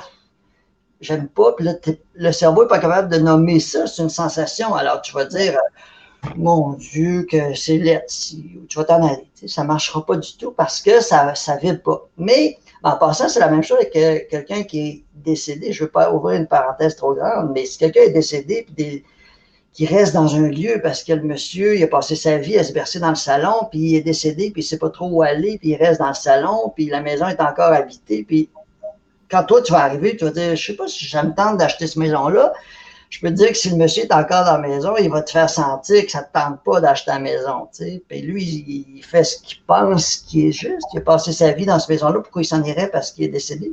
j'aime 1.01 1.29
pas. 1.29 1.53
Puis 1.53 1.67
le 2.15 2.33
cerveau 2.33 2.63
n'est 2.63 2.69
pas 2.69 2.79
capable 2.79 3.09
de 3.09 3.19
nommer 3.19 3.61
ça, 3.61 3.87
c'est 3.87 4.03
une 4.03 4.09
sensation. 4.09 4.75
Alors, 4.75 5.03
tu 5.03 5.13
vas 5.13 5.25
dire, 5.25 5.59
mon 6.37 6.73
Dieu, 6.73 7.27
que 7.31 7.55
c'est 7.55 7.79
laid, 7.79 8.05
tu 8.69 8.79
vas 8.79 8.85
t'en 8.85 9.07
aller. 9.07 9.29
ça 9.47 9.63
ne 9.63 9.69
marchera 9.69 10.05
pas 10.05 10.17
du 10.17 10.37
tout 10.37 10.53
parce 10.53 10.81
que 10.81 11.01
ça 11.01 11.33
ne 11.33 11.61
vide 11.61 11.83
pas. 11.83 12.09
Mais 12.17 12.59
en 12.83 12.97
passant, 12.97 13.29
c'est 13.29 13.41
la 13.41 13.49
même 13.49 13.63
chose 13.63 13.79
avec 13.79 13.93
quelqu'un 14.29 14.63
qui 14.63 14.81
est 14.81 15.05
décédé. 15.15 15.73
Je 15.73 15.83
ne 15.83 15.87
veux 15.87 15.93
pas 15.93 16.13
ouvrir 16.13 16.39
une 16.39 16.47
parenthèse 16.47 16.97
trop 16.97 17.15
grande, 17.15 17.51
mais 17.55 17.65
si 17.67 17.79
quelqu'un 17.79 18.03
est 18.03 18.11
décédé, 18.11 18.67
puis 18.67 19.05
qui 19.77 19.85
reste 19.85 20.15
dans 20.15 20.35
un 20.37 20.49
lieu 20.49 20.81
parce 20.83 21.05
que 21.05 21.13
le 21.13 21.23
monsieur, 21.23 21.77
il 21.77 21.83
a 21.83 21.87
passé 21.87 22.17
sa 22.17 22.39
vie 22.39 22.57
à 22.57 22.65
se 22.65 22.73
bercer 22.73 22.99
dans 22.99 23.11
le 23.11 23.15
salon, 23.15 23.69
puis 23.71 23.81
il 23.81 23.97
est 23.97 24.01
décédé, 24.01 24.51
puis 24.51 24.63
il 24.63 24.65
ne 24.65 24.69
sait 24.69 24.79
pas 24.79 24.89
trop 24.89 25.07
où 25.07 25.21
aller, 25.21 25.59
puis 25.59 25.71
il 25.71 25.77
reste 25.77 26.01
dans 26.01 26.09
le 26.09 26.15
salon, 26.15 26.73
puis 26.75 26.87
la 26.87 27.03
maison 27.03 27.27
est 27.27 27.43
encore 27.43 27.75
habitée, 27.75 28.25
puis 28.27 28.49
quand 29.31 29.45
toi, 29.45 29.63
tu 29.63 29.73
vas 29.73 29.83
arriver, 29.83 30.17
tu 30.17 30.25
vas 30.25 30.31
dire, 30.31 30.57
je 30.57 30.67
sais 30.67 30.77
pas 30.77 30.89
si 30.89 31.05
j'aime 31.05 31.35
tente 31.35 31.59
d'acheter 31.59 31.87
cette 31.87 31.97
maison-là. 31.97 32.53
Je 33.09 33.21
peux 33.21 33.29
te 33.29 33.35
dire 33.35 33.49
que 33.49 33.55
si 33.57 33.71
le 33.71 33.77
monsieur 33.77 34.03
est 34.03 34.13
encore 34.13 34.45
dans 34.45 34.59
la 34.61 34.69
maison, 34.69 34.97
il 34.99 35.09
va 35.09 35.23
te 35.23 35.31
faire 35.31 35.49
sentir 35.49 36.05
que 36.05 36.11
ça 36.11 36.23
te 36.23 36.33
tente 36.33 36.63
pas 36.65 36.81
d'acheter 36.81 37.13
la 37.13 37.21
maison, 37.21 37.69
tu. 37.75 38.03
Puis 38.09 38.23
lui, 38.23 38.43
il 38.97 39.03
fait 39.05 39.23
ce 39.23 39.39
qu'il 39.39 39.63
pense 39.63 40.17
qui 40.17 40.49
est 40.49 40.53
juste. 40.53 40.87
Il 40.93 40.99
a 40.99 41.03
passé 41.03 41.33
sa 41.33 41.53
vie 41.53 41.67
dans 41.67 41.79
cette 41.79 41.91
maison-là. 41.91 42.21
Pourquoi 42.21 42.43
il 42.43 42.47
s'en 42.47 42.63
irait? 42.65 42.89
Parce 42.89 43.13
qu'il 43.13 43.25
est 43.25 43.29
décédé. 43.29 43.73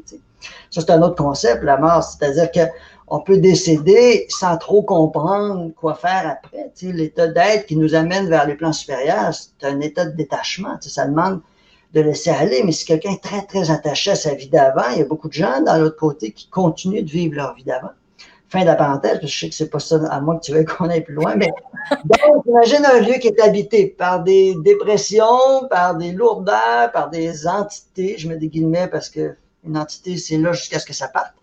Ça, 0.70 0.82
c'est 0.82 0.92
un 0.92 1.02
autre 1.02 1.16
concept, 1.16 1.64
la 1.64 1.78
mort. 1.78 2.04
C'est-à-dire 2.04 2.52
que 2.52 2.72
on 3.08 3.20
peut 3.20 3.38
décéder 3.38 4.26
sans 4.30 4.58
trop 4.58 4.82
comprendre 4.82 5.72
quoi 5.76 5.96
faire 5.96 6.28
après. 6.30 6.72
L'état 6.82 7.28
d'être 7.28 7.66
qui 7.66 7.76
nous 7.76 7.96
amène 7.96 8.30
vers 8.30 8.48
les 8.48 8.56
plans 8.56 8.74
supérieurs, 8.74 9.34
c'est 9.34 9.68
un 9.68 9.80
état 9.82 10.06
de 10.06 10.16
détachement. 10.16 10.78
Ça 10.80 11.06
demande 11.06 11.42
de 11.94 12.02
laisser 12.02 12.32
aller, 12.32 12.64
mais 12.64 12.72
si 12.72 12.86
quelqu'un 12.86 13.12
est 13.12 13.24
très, 13.24 13.46
très 13.46 13.70
attaché 13.70 14.12
à 14.12 14.16
sa 14.16 14.34
vie 14.34 14.50
d'avant, 14.50 14.90
il 14.92 15.00
y 15.00 15.02
a 15.02 15.06
beaucoup 15.06 15.28
de 15.28 15.34
gens 15.34 15.62
dans 15.62 15.78
l'autre 15.78 15.98
côté 15.98 16.32
qui 16.32 16.48
continuent 16.50 17.04
de 17.04 17.10
vivre 17.10 17.36
leur 17.36 17.54
vie 17.54 17.64
d'avant. 17.64 17.92
Fin 18.50 18.62
de 18.62 18.66
la 18.66 18.76
parenthèse, 18.76 19.20
parce 19.20 19.22
que 19.22 19.28
je 19.28 19.40
sais 19.40 19.50
que 19.50 19.56
c'est 19.56 19.70
pas 19.70 19.80
ça, 19.80 20.00
à 20.10 20.22
moins 20.22 20.38
que 20.38 20.46
tu 20.46 20.54
veuilles 20.54 20.66
qu'on 20.78 20.90
aille 20.90 21.04
plus 21.04 21.14
loin, 21.14 21.36
mais 21.36 21.50
donc, 22.06 22.46
imagine 22.48 22.86
un 22.86 23.00
lieu 23.00 23.16
qui 23.16 23.28
est 23.28 23.42
habité 23.42 23.88
par 23.88 24.24
des 24.24 24.56
dépressions, 24.64 25.68
par 25.70 25.96
des 25.96 26.12
lourdeurs, 26.12 26.92
par 26.92 27.10
des 27.10 27.48
entités, 27.48 28.16
je 28.18 28.28
mets 28.28 28.38
des 28.38 28.48
guillemets 28.48 28.88
parce 28.88 29.10
que 29.10 29.36
une 29.66 29.78
entité, 29.78 30.18
c'est 30.18 30.38
là 30.38 30.52
jusqu'à 30.52 30.80
ce 30.80 30.86
que 30.86 30.94
ça 30.94 31.08
parte. 31.08 31.34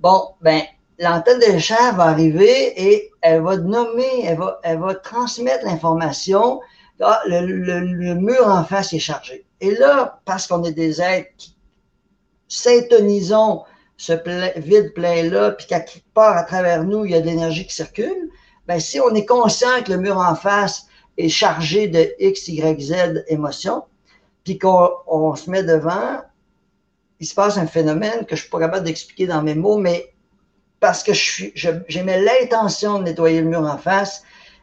Bon, 0.00 0.34
ben, 0.40 0.62
l'antenne 0.98 1.38
de 1.38 1.58
champ 1.58 1.92
va 1.94 2.04
arriver 2.04 2.72
et 2.76 3.10
elle 3.20 3.42
va 3.42 3.56
nommer, 3.56 4.24
elle 4.24 4.38
va, 4.38 4.60
elle 4.62 4.78
va 4.78 4.94
transmettre 4.94 5.64
l'information. 5.64 6.60
Ah, 7.00 7.20
le, 7.26 8.14
mur 8.14 8.46
en 8.46 8.64
face 8.64 8.92
est 8.92 8.98
chargé. 8.98 9.44
Et 9.60 9.74
là, 9.74 10.20
parce 10.24 10.46
qu'on 10.46 10.62
est 10.64 10.72
des 10.72 11.00
êtres 11.00 11.30
qui 11.36 11.54
syntonisons 12.48 13.62
ce 13.96 14.12
vide 14.58 14.92
plein-là, 14.94 15.52
puis 15.52 15.66
qu'à 15.66 15.80
quelque 15.80 16.12
part 16.14 16.36
à 16.36 16.42
travers 16.42 16.84
nous, 16.84 17.04
il 17.04 17.12
y 17.12 17.14
a 17.14 17.20
de 17.20 17.26
l'énergie 17.26 17.66
qui 17.66 17.74
circule, 17.74 18.30
ben, 18.66 18.80
si 18.80 19.00
on 19.00 19.14
est 19.14 19.26
conscient 19.26 19.82
que 19.84 19.92
le 19.92 19.98
mur 19.98 20.18
en 20.18 20.34
face 20.34 20.86
est 21.16 21.28
chargé 21.28 21.88
de 21.88 22.14
X, 22.18 22.48
Y, 22.48 22.80
Z 22.80 23.24
émotions, 23.28 23.84
puis 24.42 24.58
qu'on 24.58 25.36
se 25.36 25.48
met 25.48 25.62
devant, 25.62 26.20
il 27.20 27.26
se 27.26 27.34
passe 27.34 27.56
un 27.56 27.66
phénomène 27.66 28.26
que 28.26 28.34
je 28.36 28.40
ne 28.40 28.42
suis 28.42 28.50
pas 28.50 28.60
capable 28.60 28.84
d'expliquer 28.84 29.26
dans 29.26 29.42
mes 29.42 29.54
mots, 29.54 29.78
mais 29.78 30.12
parce 30.80 31.02
que 31.02 31.12
j'ai 31.14 31.82
l'intention 32.02 32.98
de 32.98 33.04
nettoyer 33.04 33.40
le 33.40 33.48
mur 33.48 33.60
en 33.60 33.78
face 33.78 34.22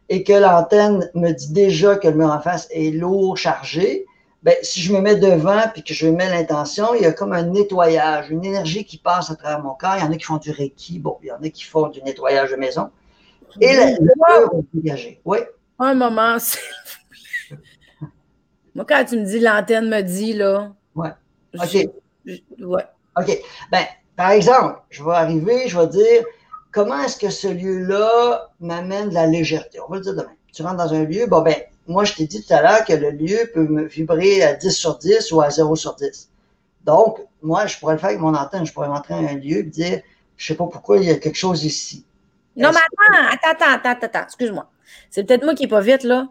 et 0.10 0.24
que 0.24 0.34
l'antenne 0.34 1.10
me 1.16 1.32
dit 1.32 1.52
déjà 1.52 1.96
que 1.96 2.08
le 2.08 2.16
mur 2.16 2.30
en 2.30 2.42
face 2.42 2.68
est 2.72 2.92
lourd, 2.92 3.38
chargé, 3.38 4.06
ben, 4.44 4.56
si 4.64 4.82
je 4.82 4.92
me 4.94 5.02
mets 5.02 5.16
devant 5.16 5.62
puis 5.72 5.84
que 5.84 5.94
je 5.94 6.08
mets 6.08 6.30
l'intention, 6.30 6.96
il 6.96 7.02
y 7.04 7.06
a 7.06 7.14
comme 7.14 7.32
un 7.34 7.44
nettoyage, 7.44 8.32
une 8.32 8.44
énergie 8.44 8.86
qui 8.86 8.98
passe 8.98 9.30
à 9.30 9.36
travers 9.36 9.62
mon 9.62 9.76
corps. 9.76 9.96
Il 9.98 10.04
y 10.04 10.04
en 10.04 10.12
a 10.12 10.16
qui 10.16 10.26
font 10.26 10.38
du 10.38 10.52
reiki, 10.52 11.00
bon, 11.00 11.18
il 11.22 11.28
y 11.28 11.32
en 11.32 11.42
a 11.44 11.50
qui 11.50 11.64
font 11.64 11.90
du 11.90 12.02
nettoyage 12.02 12.50
de 12.52 12.56
maison. 12.56 12.90
Et 13.60 13.74
le, 13.74 14.04
le 14.04 14.64
dégagé. 14.74 15.22
Oui. 15.26 15.40
Un 15.78 15.94
moment, 15.94 16.38
Moi, 18.76 18.86
quand 18.88 19.04
tu 19.06 19.18
me 19.18 19.26
dis 19.26 19.40
l'antenne 19.40 19.90
me 19.90 20.02
dit, 20.02 20.34
là. 20.34 20.72
Oui. 20.96 21.10
OK. 21.56 21.90
ouais. 22.60 22.86
OK. 23.18 23.40
Ben, 23.72 23.84
par 24.16 24.32
exemple, 24.32 24.80
je 24.90 25.04
vais 25.04 25.12
arriver, 25.12 25.68
je 25.68 25.78
vais 25.78 25.88
dire 25.88 26.24
comment 26.72 27.00
est-ce 27.04 27.18
que 27.18 27.30
ce 27.30 27.48
lieu-là 27.48 28.50
m'amène 28.60 29.10
de 29.10 29.14
la 29.14 29.28
légèreté? 29.28 29.80
On 29.86 29.92
va 29.92 29.98
le 29.98 30.04
dire 30.04 30.14
demain. 30.14 30.32
Tu 30.54 30.62
rentres 30.64 30.78
dans 30.78 30.94
un 30.94 31.04
lieu, 31.04 31.28
bon, 31.28 31.42
ben, 31.42 31.56
moi, 31.88 32.04
je 32.04 32.14
t'ai 32.14 32.26
dit 32.26 32.44
tout 32.44 32.54
à 32.54 32.62
l'heure 32.62 32.86
que 32.86 32.94
le 32.94 33.12
lieu 33.12 33.50
peut 33.54 33.68
me 33.68 33.84
vibrer 33.84 34.44
à 34.44 34.54
10 34.54 34.72
sur 34.72 34.98
10 34.98 35.32
ou 35.32 35.42
à 35.42 35.50
0 35.50 35.76
sur 35.76 35.96
10. 35.96 36.30
Donc, 36.84 37.20
moi, 37.42 37.66
je 37.66 37.78
pourrais 37.78 37.94
le 37.94 38.00
faire 38.00 38.10
avec 38.10 38.22
mon 38.22 38.34
antenne. 38.34 38.66
Je 38.66 38.74
pourrais 38.74 38.88
rentrer 38.88 39.14
dans 39.14 39.28
un 39.28 39.36
lieu 39.36 39.58
et 39.58 39.64
dire, 39.64 40.02
je 40.38 40.48
sais 40.48 40.56
pas 40.56 40.68
pourquoi 40.68 40.98
il 40.98 41.06
y 41.06 41.10
a 41.10 41.16
quelque 41.16 41.38
chose 41.38 41.64
ici. 41.64 42.06
Non, 42.56 42.72
mais 42.72 42.80
attends, 43.32 43.54
attends, 43.54 43.90
attends, 43.90 44.06
attends, 44.06 44.24
excuse-moi. 44.24 44.70
C'est 45.10 45.24
peut-être 45.24 45.44
moi 45.44 45.56
qui 45.56 45.64
est 45.64 45.70
pas 45.70 45.82
vite, 45.82 46.04
là. 46.04 46.28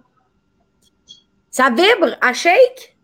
Ça 1.50 1.70
vibre 1.70 2.16
à 2.20 2.32
shake? 2.32 2.96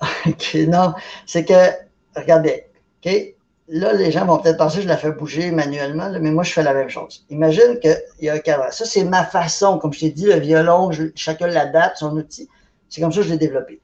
OK, 0.26 0.54
non. 0.68 0.94
C'est 1.26 1.44
que, 1.44 1.70
regardez, 2.16 2.64
OK? 3.04 3.34
Là, 3.68 3.92
les 3.92 4.10
gens 4.10 4.26
vont 4.26 4.38
peut-être 4.38 4.58
penser 4.58 4.76
que 4.76 4.82
je 4.82 4.88
la 4.88 4.96
fais 4.96 5.12
bouger 5.12 5.50
manuellement, 5.50 6.10
mais 6.20 6.30
moi, 6.30 6.44
je 6.44 6.52
fais 6.52 6.62
la 6.62 6.74
même 6.74 6.88
chose. 6.88 7.24
Imagine 7.30 7.78
qu'il 7.80 7.96
y 8.20 8.28
a 8.28 8.34
un 8.34 8.38
cadre. 8.38 8.72
Ça, 8.72 8.84
c'est 8.84 9.04
ma 9.04 9.24
façon. 9.24 9.78
Comme 9.78 9.92
je 9.92 10.00
t'ai 10.00 10.10
dit, 10.10 10.26
le 10.26 10.38
violon, 10.38 10.90
chacun 11.14 11.46
l'adapte, 11.46 11.98
son 11.98 12.16
outil. 12.16 12.48
C'est 12.88 13.00
comme 13.00 13.12
ça 13.12 13.20
que 13.20 13.26
je 13.26 13.30
l'ai 13.30 13.38
développé. 13.38 13.80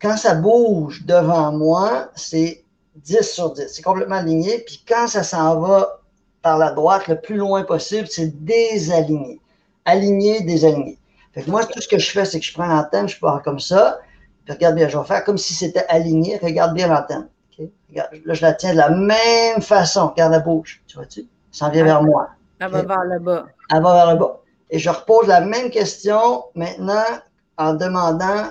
Quand 0.00 0.16
ça 0.16 0.34
bouge 0.34 1.04
devant 1.04 1.52
moi, 1.52 2.10
c'est 2.14 2.64
10 2.96 3.22
sur 3.22 3.52
10. 3.52 3.68
C'est 3.68 3.82
complètement 3.82 4.16
aligné. 4.16 4.60
Puis 4.60 4.84
quand 4.86 5.08
ça 5.08 5.22
s'en 5.22 5.60
va 5.60 6.00
par 6.42 6.58
la 6.58 6.70
droite 6.70 7.08
le 7.08 7.20
plus 7.20 7.36
loin 7.36 7.64
possible, 7.64 8.06
c'est 8.08 8.44
désaligné. 8.44 9.40
Aligné, 9.84 10.42
désaligné. 10.42 10.98
Fait 11.32 11.42
que 11.42 11.50
moi, 11.50 11.64
tout 11.64 11.80
ce 11.80 11.88
que 11.88 11.98
je 11.98 12.10
fais, 12.10 12.24
c'est 12.24 12.38
que 12.38 12.46
je 12.46 12.52
prends 12.52 12.66
l'antenne, 12.66 13.08
je 13.08 13.18
pars 13.18 13.42
comme 13.42 13.58
ça. 13.58 13.98
Puis 14.44 14.54
regarde 14.54 14.76
bien, 14.76 14.88
je 14.88 14.96
vais 14.96 15.04
faire 15.04 15.24
comme 15.24 15.38
si 15.38 15.52
c'était 15.52 15.84
aligné. 15.88 16.38
Regarde 16.38 16.74
bien 16.74 16.86
l'antenne. 16.86 17.28
Là, 17.94 18.34
je 18.34 18.42
la 18.42 18.52
tiens 18.52 18.72
de 18.72 18.78
la 18.78 18.90
même 18.90 19.60
façon. 19.60 20.08
Regarde 20.08 20.32
la 20.32 20.40
bouche. 20.40 20.82
Tu 20.86 20.96
vois-tu? 20.96 21.26
Ça 21.50 21.66
en 21.66 21.70
vient 21.70 21.84
vers 21.84 22.02
moi. 22.02 22.28
Elle 22.60 22.70
va 22.70 22.82
vers 22.82 23.04
le 23.04 23.18
bas. 23.18 23.46
Elle 23.70 23.82
va 23.82 23.94
vers 23.94 24.12
le 24.12 24.18
bas. 24.18 24.40
Et 24.70 24.78
je 24.78 24.90
repose 24.90 25.26
la 25.26 25.40
même 25.40 25.70
question 25.70 26.44
maintenant 26.54 27.04
en 27.56 27.74
demandant 27.74 28.50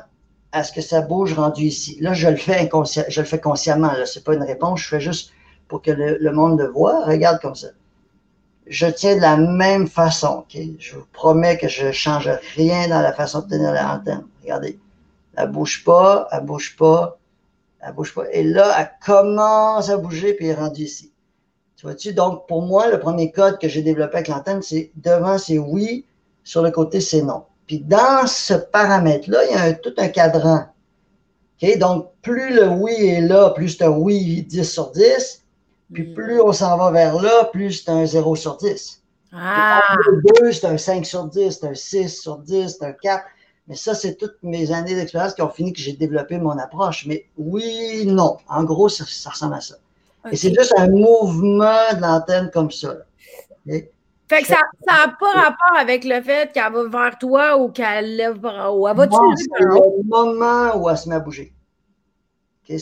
à 0.51 0.63
ce 0.63 0.71
que 0.71 0.81
ça 0.81 1.01
bouge 1.01 1.33
rendu 1.33 1.63
ici. 1.63 1.97
Là, 2.01 2.13
je 2.13 2.27
le 2.27 2.37
fais 2.37 2.69
je 3.09 3.21
le 3.21 3.27
fais 3.27 3.39
consciemment. 3.39 3.91
Ce 4.05 4.17
n'est 4.17 4.23
pas 4.23 4.33
une 4.33 4.43
réponse, 4.43 4.81
je 4.81 4.87
fais 4.87 4.99
juste 4.99 5.31
pour 5.67 5.81
que 5.81 5.91
le, 5.91 6.31
monde 6.31 6.59
le 6.59 6.67
voit. 6.67 7.05
Regarde 7.05 7.39
comme 7.41 7.55
ça. 7.55 7.67
Je 8.65 8.87
tiens 8.87 9.15
de 9.15 9.21
la 9.21 9.37
même 9.37 9.87
façon. 9.87 10.45
Je 10.49 10.95
vous 10.95 11.05
promets 11.13 11.57
que 11.57 11.67
je 11.67 11.87
ne 11.87 11.91
change 11.91 12.29
rien 12.55 12.87
dans 12.87 13.01
la 13.01 13.13
façon 13.13 13.41
de 13.41 13.49
tenir 13.49 13.71
l'antenne. 13.73 14.25
Regardez. 14.41 14.79
Elle 15.35 15.47
ne 15.47 15.53
bouge 15.53 15.83
pas, 15.83 16.27
elle 16.31 16.41
ne 16.41 16.47
bouge 16.47 16.75
pas, 16.75 17.17
elle 17.81 17.89
ne 17.89 17.93
bouge 17.93 18.13
pas. 18.13 18.23
Et 18.31 18.43
là, 18.43 18.75
elle 18.79 18.91
commence 19.05 19.89
à 19.89 19.97
bouger, 19.97 20.33
puis 20.33 20.47
elle 20.47 20.57
est 20.57 20.59
rendue 20.59 20.83
ici. 20.83 21.11
Tu 21.75 21.85
vois-tu? 21.85 22.13
Donc, 22.13 22.47
pour 22.47 22.63
moi, 22.63 22.89
le 22.89 22.99
premier 22.99 23.31
code 23.31 23.59
que 23.59 23.67
j'ai 23.67 23.83
développé 23.83 24.15
avec 24.15 24.27
l'antenne, 24.27 24.61
c'est 24.61 24.91
devant, 24.95 25.37
c'est 25.37 25.59
oui, 25.59 26.05
sur 26.43 26.63
le 26.63 26.71
côté, 26.71 27.01
c'est 27.01 27.21
non. 27.21 27.43
Puis 27.67 27.79
dans 27.79 28.25
ce 28.25 28.53
paramètre-là, 28.53 29.39
il 29.45 29.51
y 29.51 29.59
a 29.59 29.73
tout 29.73 29.93
un 29.97 30.07
cadran. 30.07 30.65
Donc, 31.79 32.11
plus 32.21 32.53
le 32.53 32.67
oui 32.67 32.93
est 32.93 33.21
là, 33.21 33.49
plus 33.49 33.69
c'est 33.69 33.83
un 33.83 33.89
oui 33.89 34.43
10 34.43 34.63
sur 34.63 34.91
10. 34.91 35.43
Puis 35.93 36.03
mm. 36.03 36.13
plus 36.13 36.41
on 36.41 36.51
s'en 36.51 36.77
va 36.77 36.91
vers 36.91 37.21
là, 37.21 37.45
plus 37.51 37.83
c'est 37.83 37.91
un 37.91 38.05
0 38.05 38.35
sur 38.35 38.57
10. 38.57 39.03
Ah. 39.33 39.81
2, 40.41 40.51
c'est 40.51 40.65
un 40.65 40.77
5 40.77 41.05
sur 41.05 41.25
10, 41.25 41.59
c'est 41.59 41.67
un 41.67 41.73
6 41.73 42.21
sur 42.21 42.37
10, 42.37 42.77
c'est 42.79 42.85
un 42.85 42.93
4. 42.93 43.23
Mais 43.67 43.75
ça, 43.75 43.93
c'est 43.93 44.15
toutes 44.15 44.37
mes 44.43 44.71
années 44.71 44.95
d'expérience 44.95 45.33
qui 45.33 45.41
ont 45.41 45.49
fini 45.49 45.73
que 45.73 45.79
j'ai 45.79 45.93
développé 45.93 46.37
mon 46.37 46.57
approche. 46.57 47.05
Mais 47.05 47.25
oui, 47.37 48.05
non. 48.05 48.37
En 48.47 48.63
gros, 48.63 48.87
ça, 48.87 49.03
ressemble 49.29 49.55
à 49.55 49.61
ça. 49.61 49.75
Et 50.31 50.35
c'est 50.35 50.53
juste 50.53 50.73
un 50.77 50.89
mouvement 50.89 51.93
de 51.95 52.01
l'antenne 52.01 52.49
comme 52.53 52.71
ça. 52.71 52.95
Fait 54.29 54.41
que 54.41 54.47
ça 54.47 54.57
n'a 54.87 55.15
pas 55.19 55.31
rapport 55.31 55.77
avec 55.79 56.03
le 56.03 56.21
fait 56.21 56.51
qu'elle 56.51 56.71
va 56.71 56.87
vers 56.87 57.17
toi 57.17 57.57
ou 57.57 57.69
qu'elle 57.69 58.17
lève 58.17 58.39
vers 58.41 58.73
haut. 58.73 58.87
Elle 58.87 58.95
va 58.95 59.07
C'est 59.09 59.63
le 59.63 60.03
moment 60.03 60.75
où 60.77 60.89
elle 60.89 60.97
se 60.97 61.07
met 61.07 61.15
à 61.15 61.19
bouger. 61.19 61.53
Okay, 62.63 62.77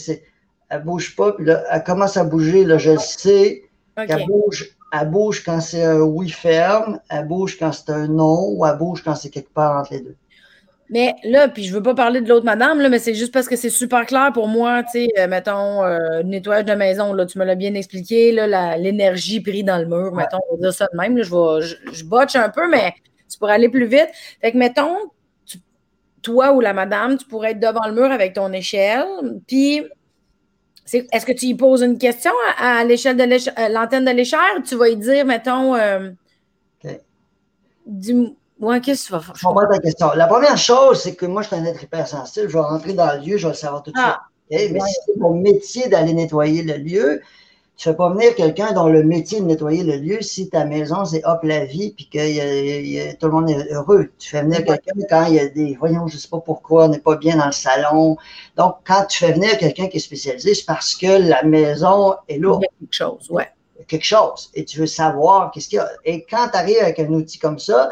elle 0.70 0.80
ne 0.80 0.86
bouge 0.86 1.16
pas, 1.16 1.34
puis 1.34 1.46
là, 1.46 1.64
elle 1.70 1.84
commence 1.84 2.18
à 2.18 2.24
bouger, 2.24 2.66
là, 2.66 2.80
je 2.80 2.92
le 2.92 2.98
sais. 2.98 3.64
Elle, 3.96 4.26
bouge, 4.26 4.76
elle 4.92 5.10
bouge 5.10 5.44
quand 5.44 5.62
c'est 5.62 5.84
un 5.84 6.02
oui 6.02 6.30
ferme, 6.30 7.00
elle 7.10 7.28
bouge 7.28 7.58
quand 7.60 7.72
c'est 7.72 7.92
un 7.92 8.08
non, 8.08 8.50
ou 8.50 8.66
elle 8.66 8.78
bouge 8.78 9.04
quand 9.04 9.16
c'est 9.16 9.30
quelque 9.30 9.54
part 9.54 9.80
entre 9.80 9.94
les 9.94 10.02
deux. 10.02 10.16
Mais 10.90 11.16
là, 11.24 11.48
puis 11.48 11.64
je 11.64 11.74
veux 11.74 11.82
pas 11.82 11.96
parler 11.96 12.22
de 12.22 12.30
l'autre 12.30 12.46
madame, 12.46 12.80
là, 12.80 12.90
mais 12.90 13.00
c'est 13.00 13.16
juste 13.16 13.34
parce 13.34 13.48
que 13.48 13.56
c'est 13.56 13.72
super 13.72 14.06
clair 14.06 14.32
pour 14.34 14.48
moi, 14.48 14.84
tu 14.84 14.92
sais, 14.92 15.08
euh, 15.18 15.28
mettons, 15.28 15.84
euh, 15.84 16.22
nettoyage 16.22 16.66
de 16.66 16.74
maison, 16.74 17.12
là, 17.14 17.26
tu 17.26 17.40
me 17.40 17.46
l'as 17.46 17.56
bien 17.56 17.74
expliqué, 17.74 18.32
là, 18.32 18.78
l'énergie 18.78 19.42
prise 19.42 19.66
dans 19.66 19.80
le 19.80 19.88
mur, 19.88 20.14
mettons, 20.14 20.40
on 20.50 20.56
va 20.56 20.62
dire 20.62 20.74
ça 20.74 20.88
de 20.92 20.98
même, 20.98 21.18
là, 21.18 21.24
je, 21.24 21.32
vais, 21.32 21.76
je, 21.92 22.06
botche 22.06 22.36
un 22.36 22.50
peu, 22.50 22.70
mais 22.70 22.94
c'est 23.28 23.40
pour 23.40 23.50
aller 23.50 23.68
plus 23.68 23.88
vite. 23.88 24.10
Fait 24.42 24.52
que, 24.52 24.58
mettons, 24.58 24.96
toi 26.22 26.54
ou 26.54 26.62
la 26.62 26.74
madame, 26.74 27.18
tu 27.18 27.26
pourrais 27.26 27.52
être 27.52 27.60
devant 27.60 27.88
le 27.88 27.94
mur 27.94 28.12
avec 28.12 28.34
ton 28.34 28.54
échelle, 28.54 29.06
puis 29.48 29.82
est-ce 30.94 31.26
que 31.26 31.32
tu 31.32 31.48
y 31.48 31.56
poses 31.56 31.82
une 31.82 31.98
question 31.98 32.32
à, 32.60 32.84
l'échelle 32.84 33.18
de 33.18 33.24
euh, 33.24 33.70
l'antenne 33.70 34.06
de 34.06 34.12
l'échelle? 34.12 34.62
Tu 34.68 34.76
vas 34.76 34.90
y 34.90 34.96
dire, 34.96 35.26
mettons, 35.26 35.74
euh, 35.76 36.12
dis 37.88 38.36
Ouais, 38.60 38.80
qu'est-ce 38.80 39.04
que 39.04 39.08
tu 39.08 39.14
vas 39.14 39.20
faire? 39.20 39.36
Je 39.36 39.46
comprends 39.46 39.68
ta 39.68 39.80
question. 39.80 40.12
La 40.16 40.28
première 40.28 40.58
chose, 40.58 41.02
c'est 41.02 41.16
que 41.16 41.26
moi, 41.26 41.42
je 41.42 41.48
suis 41.48 41.56
un 41.58 41.66
être 41.66 41.84
hypersensible. 41.84 42.48
Je 42.48 42.54
vais 42.54 42.64
rentrer 42.64 42.94
dans 42.94 43.14
le 43.14 43.20
lieu, 43.20 43.38
je 43.38 43.48
vais 43.48 43.54
le 43.54 43.58
savoir 43.58 43.84
tout 43.84 43.92
de 43.92 43.98
ah. 44.00 44.22
suite. 44.50 44.72
Mais 44.72 44.80
si 44.80 44.96
c'est 45.06 45.18
mon 45.18 45.34
métier 45.34 45.90
d'aller 45.90 46.14
nettoyer 46.14 46.64
le 46.64 46.78
lieu, 46.78 47.22
tu 47.78 47.90
ne 47.90 47.94
fais 47.94 47.98
pas 47.98 48.10
venir 48.10 48.34
quelqu'un 48.36 48.72
dont 48.72 48.88
le 48.88 49.04
métier 49.04 49.42
de 49.42 49.46
nettoyer 49.46 49.84
le 49.84 49.98
lieu 49.98 50.22
si 50.22 50.50
ta 50.50 50.64
maison, 50.64 51.04
c'est 51.04 51.26
hop 51.26 51.40
la 51.44 51.66
vie, 51.66 51.92
puis 51.92 52.08
que 52.08 53.14
tout 53.16 53.26
le 53.26 53.32
monde 53.34 53.50
est 53.50 53.74
heureux. 53.74 54.12
Tu 54.18 54.30
fais 54.30 54.44
venir 54.44 54.64
quelqu'un 54.64 54.94
quand 55.10 55.26
il 55.26 55.34
y 55.34 55.40
a 55.40 55.50
des, 55.50 55.76
voyons, 55.76 56.08
je 56.08 56.16
ne 56.16 56.20
sais 56.20 56.30
pas 56.30 56.40
pourquoi, 56.40 56.86
on 56.86 56.90
n'est 56.90 57.00
pas 57.00 57.18
bien 57.18 57.36
dans 57.36 57.48
le 57.48 57.52
salon. 57.52 58.16
Donc, 58.56 58.76
quand 58.86 59.06
tu 59.10 59.18
fais 59.18 59.34
venir 59.34 59.58
quelqu'un 59.58 59.88
qui 59.88 59.98
est 59.98 60.00
spécialisé, 60.00 60.54
c'est 60.54 60.66
parce 60.66 60.96
que 60.96 61.28
la 61.28 61.44
maison 61.44 62.16
est 62.30 62.38
lourde. 62.38 62.62
Il 62.62 62.66
y 62.66 62.68
a 62.68 62.80
quelque 62.80 62.96
chose, 62.96 63.30
ouais. 63.30 63.50
Quelque 63.88 64.06
chose. 64.06 64.50
Et 64.54 64.64
tu 64.64 64.80
veux 64.80 64.88
savoir 64.88 65.52
qu'est-ce 65.52 65.68
qu'il 65.68 65.78
y 65.78 65.80
a. 65.80 65.90
Et 66.06 66.26
quand 66.30 66.48
tu 66.52 66.58
arrives 66.58 66.82
avec 66.82 66.98
un 67.00 67.08
outil 67.08 67.40
comme 67.40 67.60
ça, 67.60 67.90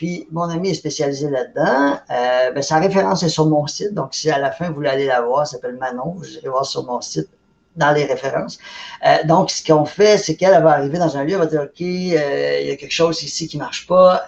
puis 0.00 0.26
mon 0.32 0.48
ami 0.48 0.70
est 0.70 0.74
spécialisé 0.74 1.28
là-dedans. 1.28 1.98
Euh, 2.10 2.52
ben, 2.52 2.62
sa 2.62 2.78
référence 2.78 3.22
est 3.22 3.28
sur 3.28 3.44
mon 3.44 3.66
site. 3.66 3.92
Donc, 3.92 4.14
si 4.14 4.30
à 4.30 4.38
la 4.38 4.50
fin 4.50 4.68
vous 4.68 4.76
voulez 4.76 4.88
aller 4.88 5.04
la 5.04 5.20
voir, 5.20 5.46
ça 5.46 5.56
s'appelle 5.56 5.76
Manon, 5.76 6.14
vous 6.16 6.26
irez 6.38 6.48
voir 6.48 6.64
sur 6.64 6.86
mon 6.86 7.02
site 7.02 7.28
dans 7.76 7.92
les 7.92 8.06
références. 8.06 8.58
Euh, 9.06 9.16
donc, 9.26 9.50
ce 9.50 9.62
qu'on 9.62 9.84
fait, 9.84 10.16
c'est 10.16 10.36
qu'elle 10.36 10.62
va 10.62 10.70
arriver 10.70 10.96
dans 10.96 11.18
un 11.18 11.24
lieu, 11.24 11.32
elle 11.32 11.40
va 11.40 11.44
dire, 11.44 11.60
OK, 11.64 11.82
euh, 11.82 12.60
il 12.62 12.68
y 12.68 12.70
a 12.70 12.76
quelque 12.76 12.94
chose 12.94 13.22
ici 13.22 13.46
qui 13.46 13.58
marche 13.58 13.86
pas. 13.86 14.24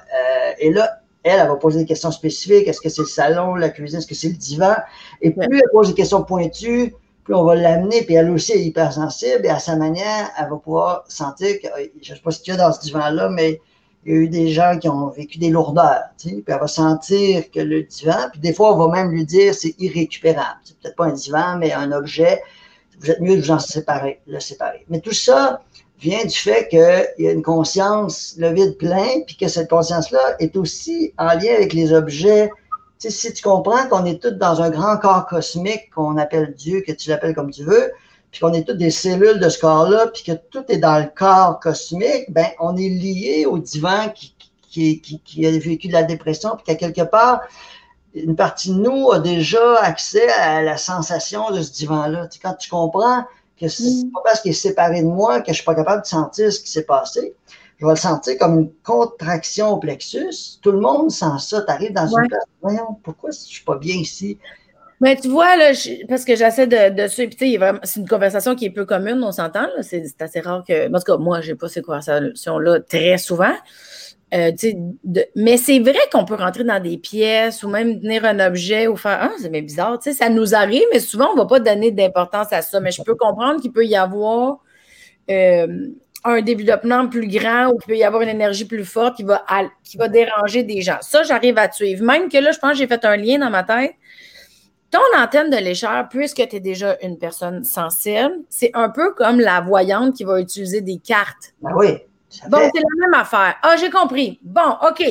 et 0.58 0.70
là, 0.70 0.98
elle, 1.22 1.40
elle 1.40 1.48
va 1.48 1.56
poser 1.56 1.78
des 1.78 1.86
questions 1.86 2.10
spécifiques. 2.10 2.68
Est-ce 2.68 2.82
que 2.82 2.90
c'est 2.90 3.00
le 3.00 3.08
salon, 3.08 3.54
la 3.54 3.70
cuisine, 3.70 4.00
est-ce 4.00 4.06
que 4.06 4.14
c'est 4.14 4.28
le 4.28 4.34
divan? 4.34 4.74
Et 5.22 5.30
plus 5.30 5.56
elle 5.56 5.70
pose 5.72 5.88
des 5.88 5.94
questions 5.94 6.22
pointues, 6.22 6.94
plus 7.24 7.34
on 7.34 7.44
va 7.44 7.54
l'amener, 7.54 8.02
puis 8.02 8.16
elle 8.16 8.30
aussi 8.30 8.52
est 8.52 8.62
hypersensible, 8.62 9.46
et 9.46 9.48
à 9.48 9.58
sa 9.58 9.76
manière, 9.76 10.30
elle 10.38 10.50
va 10.50 10.56
pouvoir 10.56 11.04
sentir 11.08 11.58
que, 11.62 11.68
je 12.02 12.12
ne 12.12 12.16
sais 12.16 12.22
pas 12.22 12.30
ce 12.30 12.40
qu'il 12.40 12.52
y 12.52 12.56
a 12.58 12.60
dans 12.60 12.74
ce 12.74 12.82
divan-là, 12.82 13.30
mais 13.30 13.58
il 14.04 14.12
y 14.12 14.16
a 14.16 14.18
eu 14.20 14.28
des 14.28 14.48
gens 14.48 14.78
qui 14.78 14.88
ont 14.88 15.10
vécu 15.10 15.38
des 15.38 15.50
lourdeurs, 15.50 16.02
tu 16.18 16.28
sais, 16.28 16.34
puis 16.34 16.44
elle 16.48 16.58
va 16.58 16.66
sentir 16.66 17.50
que 17.50 17.60
le 17.60 17.84
divan, 17.84 18.28
puis 18.32 18.40
des 18.40 18.52
fois, 18.52 18.74
on 18.74 18.88
va 18.88 18.92
même 18.92 19.12
lui 19.12 19.24
dire 19.24 19.54
c'est 19.54 19.74
irrécupérable. 19.78 20.58
C'est 20.64 20.76
peut-être 20.78 20.96
pas 20.96 21.06
un 21.06 21.12
divan, 21.12 21.56
mais 21.58 21.72
un 21.72 21.92
objet. 21.92 22.42
Vous 22.98 23.10
êtes 23.10 23.20
mieux 23.20 23.36
de 23.36 23.42
vous 23.42 23.50
en 23.50 23.58
séparer, 23.58 24.20
le 24.26 24.40
séparer. 24.40 24.84
Mais 24.88 25.00
tout 25.00 25.12
ça 25.12 25.62
vient 26.00 26.24
du 26.24 26.36
fait 26.36 26.68
qu'il 26.68 27.24
y 27.24 27.28
a 27.28 27.30
une 27.30 27.42
conscience, 27.42 28.34
le 28.38 28.52
vide 28.52 28.76
plein, 28.76 29.20
puis 29.26 29.36
que 29.36 29.46
cette 29.46 29.70
conscience-là 29.70 30.36
est 30.40 30.56
aussi 30.56 31.14
en 31.16 31.28
lien 31.28 31.54
avec 31.56 31.72
les 31.72 31.92
objets. 31.92 32.50
Tu 32.98 33.08
sais, 33.08 33.10
si 33.10 33.32
tu 33.32 33.42
comprends 33.42 33.86
qu'on 33.88 34.04
est 34.04 34.20
tous 34.20 34.30
dans 34.30 34.60
un 34.62 34.70
grand 34.70 34.96
corps 34.96 35.26
cosmique 35.26 35.90
qu'on 35.94 36.16
appelle 36.16 36.54
Dieu, 36.54 36.82
que 36.84 36.92
tu 36.92 37.08
l'appelles 37.08 37.34
comme 37.34 37.52
tu 37.52 37.62
veux, 37.62 37.92
puis 38.32 38.40
qu'on 38.40 38.52
est 38.54 38.66
toutes 38.66 38.78
des 38.78 38.90
cellules 38.90 39.38
de 39.38 39.48
ce 39.48 39.60
corps-là, 39.60 40.08
puis 40.08 40.24
que 40.24 40.32
tout 40.32 40.64
est 40.68 40.78
dans 40.78 40.98
le 40.98 41.08
corps 41.14 41.60
cosmique, 41.60 42.24
ben 42.30 42.46
on 42.58 42.76
est 42.76 42.88
lié 42.88 43.46
au 43.46 43.58
divan 43.58 44.08
qui, 44.14 44.34
qui, 44.62 45.00
qui, 45.00 45.20
qui 45.20 45.46
a 45.46 45.50
vécu 45.50 45.88
de 45.88 45.92
la 45.92 46.02
dépression, 46.02 46.56
puis 46.56 46.64
qu'à 46.64 46.74
quelque 46.74 47.02
part, 47.02 47.42
une 48.14 48.34
partie 48.34 48.70
de 48.70 48.74
nous 48.74 49.12
a 49.12 49.18
déjà 49.18 49.76
accès 49.82 50.28
à 50.32 50.62
la 50.62 50.78
sensation 50.78 51.50
de 51.50 51.62
ce 51.62 51.72
divan-là. 51.72 52.26
Tu 52.28 52.34
sais, 52.34 52.40
quand 52.42 52.54
tu 52.54 52.70
comprends 52.70 53.24
que 53.60 53.68
c'est 53.68 54.06
mm. 54.06 54.12
pas 54.12 54.20
parce 54.24 54.40
qu'il 54.40 54.50
est 54.50 54.54
séparé 54.54 55.02
de 55.02 55.06
moi 55.06 55.40
que 55.40 55.52
je 55.52 55.56
suis 55.56 55.64
pas 55.64 55.74
capable 55.74 56.02
de 56.02 56.06
sentir 56.06 56.52
ce 56.52 56.60
qui 56.60 56.70
s'est 56.70 56.84
passé, 56.84 57.34
je 57.78 57.86
vais 57.86 57.92
le 57.92 57.98
sentir 57.98 58.38
comme 58.38 58.60
une 58.60 58.72
contraction 58.84 59.70
au 59.70 59.76
plexus. 59.78 60.58
Tout 60.62 60.72
le 60.72 60.80
monde 60.80 61.10
sent 61.10 61.38
ça. 61.38 61.62
Tu 61.62 61.70
arrives 61.70 61.92
dans 61.92 62.06
une 62.06 62.28
place, 62.28 62.44
voyons, 62.62 62.96
pourquoi 63.02 63.30
je 63.30 63.38
suis 63.38 63.64
pas 63.64 63.76
bien 63.76 63.96
ici? 63.96 64.38
Mais 65.02 65.16
tu 65.16 65.28
vois, 65.28 65.56
là, 65.56 65.72
parce 66.08 66.24
que 66.24 66.36
j'essaie 66.36 66.68
de, 66.68 66.94
de 66.94 67.08
suivre, 67.08 67.80
c'est 67.82 67.98
une 67.98 68.08
conversation 68.08 68.54
qui 68.54 68.66
est 68.66 68.70
peu 68.70 68.84
commune, 68.84 69.20
on 69.24 69.32
s'entend. 69.32 69.66
C'est 69.80 70.04
assez 70.20 70.38
rare 70.38 70.62
que. 70.66 70.86
En 70.86 70.98
tout 70.98 71.04
cas, 71.04 71.16
moi, 71.16 71.40
je 71.40 71.50
n'ai 71.50 71.56
pas 71.56 71.68
ces 71.68 71.82
conversations-là 71.82 72.78
très 72.80 73.18
souvent. 73.18 73.52
Euh, 74.32 74.52
mais 75.34 75.56
c'est 75.56 75.80
vrai 75.80 75.98
qu'on 76.12 76.24
peut 76.24 76.36
rentrer 76.36 76.62
dans 76.62 76.80
des 76.80 76.98
pièces 76.98 77.64
ou 77.64 77.68
même 77.68 78.00
tenir 78.00 78.24
un 78.24 78.38
objet 78.38 78.86
ou 78.86 78.96
faire 78.96 79.18
Ah, 79.22 79.32
c'est 79.40 79.50
bizarre. 79.50 79.98
Ça 80.00 80.28
nous 80.28 80.54
arrive, 80.54 80.84
mais 80.92 81.00
souvent, 81.00 81.30
on 81.30 81.34
ne 81.34 81.40
va 81.40 81.46
pas 81.46 81.58
donner 81.58 81.90
d'importance 81.90 82.52
à 82.52 82.62
ça. 82.62 82.78
Mais 82.78 82.92
je 82.92 83.02
peux 83.02 83.16
comprendre 83.16 83.60
qu'il 83.60 83.72
peut 83.72 83.84
y 83.84 83.96
avoir 83.96 84.60
euh, 85.30 85.88
un 86.22 86.42
développement 86.42 87.08
plus 87.08 87.26
grand 87.26 87.72
ou 87.72 87.78
qu'il 87.78 87.88
peut 87.88 87.98
y 87.98 88.04
avoir 88.04 88.22
une 88.22 88.28
énergie 88.28 88.66
plus 88.66 88.84
forte 88.84 89.16
qui 89.16 89.24
va, 89.24 89.44
qui 89.82 89.96
va 89.96 90.06
déranger 90.06 90.62
des 90.62 90.80
gens. 90.80 90.98
Ça, 91.00 91.24
j'arrive 91.24 91.58
à 91.58 91.68
suivre. 91.72 92.04
Même 92.04 92.28
que 92.28 92.38
là, 92.38 92.52
je 92.52 92.58
pense 92.60 92.72
que 92.72 92.78
j'ai 92.78 92.86
fait 92.86 93.04
un 93.04 93.16
lien 93.16 93.40
dans 93.40 93.50
ma 93.50 93.64
tête 93.64 93.94
ton 94.92 95.18
antenne 95.18 95.50
de 95.50 95.56
lécheur, 95.56 96.06
puisque 96.08 96.46
tu 96.48 96.56
es 96.56 96.60
déjà 96.60 96.96
une 97.02 97.18
personne 97.18 97.64
sensible, 97.64 98.34
c'est 98.48 98.70
un 98.74 98.90
peu 98.90 99.12
comme 99.14 99.40
la 99.40 99.60
voyante 99.60 100.14
qui 100.14 100.22
va 100.22 100.38
utiliser 100.38 100.82
des 100.82 100.98
cartes. 100.98 101.54
Ben 101.62 101.72
oui. 101.74 101.98
Bon, 102.48 102.58
c'est 102.74 102.80
la 102.80 103.06
même 103.06 103.20
affaire. 103.20 103.56
Ah, 103.62 103.76
j'ai 103.78 103.90
compris. 103.90 104.38
Bon, 104.42 104.76
OK. 104.88 105.02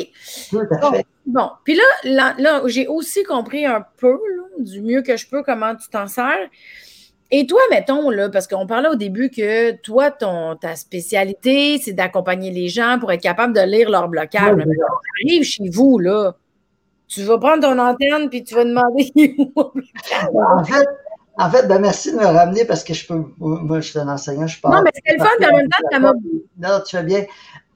Tout 0.50 0.60
à 0.60 0.91
fait. 0.91 1.06
Bon, 1.26 1.50
puis 1.63 1.76
là, 1.76 2.34
là, 2.38 2.62
j'ai 2.65 2.88
aussi 2.88 3.24
compris 3.24 3.65
un 3.65 3.86
peu, 3.98 4.20
du 4.58 4.82
mieux 4.82 5.02
que 5.02 5.17
je 5.17 5.28
peux, 5.28 5.44
comment 5.44 5.76
tu 5.76 5.88
t'en 5.89 6.08
sers. 6.08 6.50
Et 7.34 7.48
toi, 7.48 7.62
mettons, 7.70 8.10
là, 8.10 8.30
parce 8.30 8.48
qu'on 8.48 8.67
parlait 8.67 8.89
au 8.89 8.96
début 8.96 9.30
que 9.30 9.72
toi, 9.78 10.12
ton, 10.12 10.58
ta 10.58 10.76
spécialité, 10.76 11.78
c'est 11.78 11.94
d'accompagner 11.94 12.52
les 12.52 12.67
gens 12.67 12.98
pour 13.00 13.12
être 13.12 13.22
capable 13.22 13.54
de 13.54 13.62
lire 13.62 13.89
leur 13.89 14.10
blocage. 14.10 14.56
Mais 14.58 14.65
arrive 15.26 15.44
chez 15.44 15.70
vous, 15.70 15.98
là, 15.98 16.36
tu 17.12 17.24
vas 17.24 17.38
prendre 17.38 17.62
ton 17.62 17.78
antenne 17.78 18.30
puis 18.30 18.43
tu 18.43 18.56
vas 18.56 18.63
demander 18.63 19.12
En 20.34 20.63
fait, 20.63 20.88
En 21.38 21.50
fait, 21.50 21.67
ben 21.67 21.80
merci 21.80 22.13
de 22.13 22.17
me 22.17 22.26
ramener 22.26 22.65
parce 22.65 22.84
que 22.84 22.93
je 22.93 23.06
peux. 23.06 23.24
Moi, 23.38 23.82
je 23.82 23.89
suis 23.89 24.00
un 24.00 24.08
enseignant, 24.08 24.47
je 24.47 24.60
parle. 24.62 24.76
Non, 24.76 24.82
mais 24.84 24.91
c'est 24.93 25.17
le 25.17 25.24
fun, 25.24 25.30
mais 25.39 25.47
en 25.47 25.58
même 25.58 25.69
temps, 25.69 25.88
ça 25.91 26.00
m'a. 26.00 26.13
Non, 26.58 26.82
tu 26.86 26.95
fais 26.95 27.04
bien. 27.04 27.26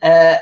Euh, 0.03 0.33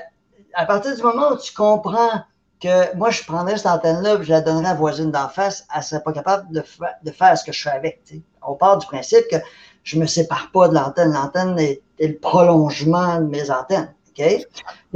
à 0.54 0.66
partir 0.66 0.96
du 0.96 1.02
moment 1.02 1.32
où 1.32 1.38
tu 1.38 1.54
comprends 1.54 2.22
que 2.62 2.96
moi, 2.96 3.10
je 3.10 3.24
prendrais 3.24 3.58
cette 3.58 3.66
antenne-là 3.66 4.20
et 4.20 4.24
je 4.24 4.30
la 4.30 4.42
donnerais 4.42 4.66
à 4.66 4.70
la 4.70 4.76
voisine 4.76 5.12
d'en 5.12 5.28
face, 5.28 5.66
elle 5.74 5.80
ne 5.80 5.84
serait 5.84 6.04
pas 6.04 6.14
capable 6.14 6.52
de, 6.54 6.64
de, 7.04 7.12
faire 7.12 7.38
ce 7.38 7.44
que 7.44 7.52
je 7.52 7.62
fais 7.64 7.72
avec. 7.72 8.02
On 8.46 8.54
part 8.54 8.78
du 8.78 8.86
principe 8.86 9.28
que 9.30 9.38
je 9.84 9.98
ne 9.98 10.02
me 10.02 10.06
sépare 10.06 10.52
pas 10.54 10.68
de 10.68 10.76
l'antenne. 10.76 11.14
L'antenne 11.14 11.58
est, 11.60 11.82
le 12.00 12.18
prolongement 12.18 13.20
de 13.20 13.26
mes 13.26 13.50
antennes. 13.50 13.94
OK? 14.10 14.20
Et 14.20 14.46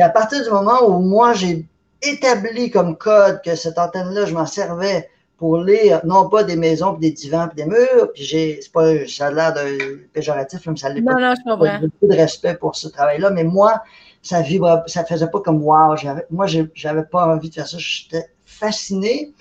à 0.01 0.09
partir 0.09 0.43
du 0.43 0.49
moment 0.49 0.83
où 0.87 0.99
moi, 0.99 1.33
j'ai 1.33 1.67
établi 2.09 2.69
comme 2.69 2.97
code 2.97 3.41
que 3.43 3.55
cette 3.55 3.77
antenne-là, 3.77 4.25
je 4.25 4.33
m'en 4.33 4.45
servais 4.45 5.09
pour 5.37 5.57
lire, 5.57 6.01
non 6.03 6.29
pas 6.29 6.43
des 6.43 6.55
maisons, 6.55 6.93
puis 6.93 7.09
des 7.09 7.11
divans, 7.11 7.47
puis 7.47 7.63
des 7.63 7.69
murs, 7.69 8.11
puis 8.13 8.23
j'ai, 8.23 8.59
c'est 8.61 8.71
pas, 8.71 9.07
ça 9.07 9.27
a 9.27 9.31
l'air 9.31 9.53
de 9.53 10.07
péjoratif, 10.11 10.65
mais 10.65 10.75
ça 10.75 10.89
l'est 10.89 11.01
pas. 11.01 11.13
Non, 11.13 11.19
non, 11.19 11.33
je 11.35 11.49
comprends. 11.49 11.79
J'ai 11.79 11.87
beaucoup 11.87 12.07
de 12.07 12.15
respect 12.15 12.55
pour 12.55 12.75
ce 12.75 12.87
travail-là, 12.87 13.29
mais 13.29 13.43
moi, 13.43 13.83
ça 14.23 14.41
vibre, 14.41 14.83
ça 14.87 15.05
faisait 15.05 15.29
pas 15.29 15.39
comme 15.41 15.63
wow. 15.63 15.95
Moi, 16.31 16.47
j'avais 16.73 17.03
pas 17.03 17.27
envie 17.27 17.49
de 17.49 17.53
faire 17.53 17.67
ça. 17.67 17.77
J'étais 17.79 18.25
fasciné 18.45 19.31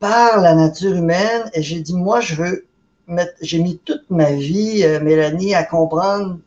par 0.00 0.40
la 0.40 0.54
nature 0.54 0.94
humaine 0.94 1.50
et 1.52 1.62
j'ai 1.62 1.80
dit, 1.80 1.94
moi, 1.94 2.20
je 2.20 2.34
veux 2.36 2.66
mettre, 3.06 3.34
j'ai 3.42 3.58
mis 3.58 3.78
toute 3.78 4.04
ma 4.10 4.32
vie, 4.32 4.82
euh, 4.82 5.00
Mélanie, 5.00 5.54
à 5.54 5.64
comprendre 5.64 6.38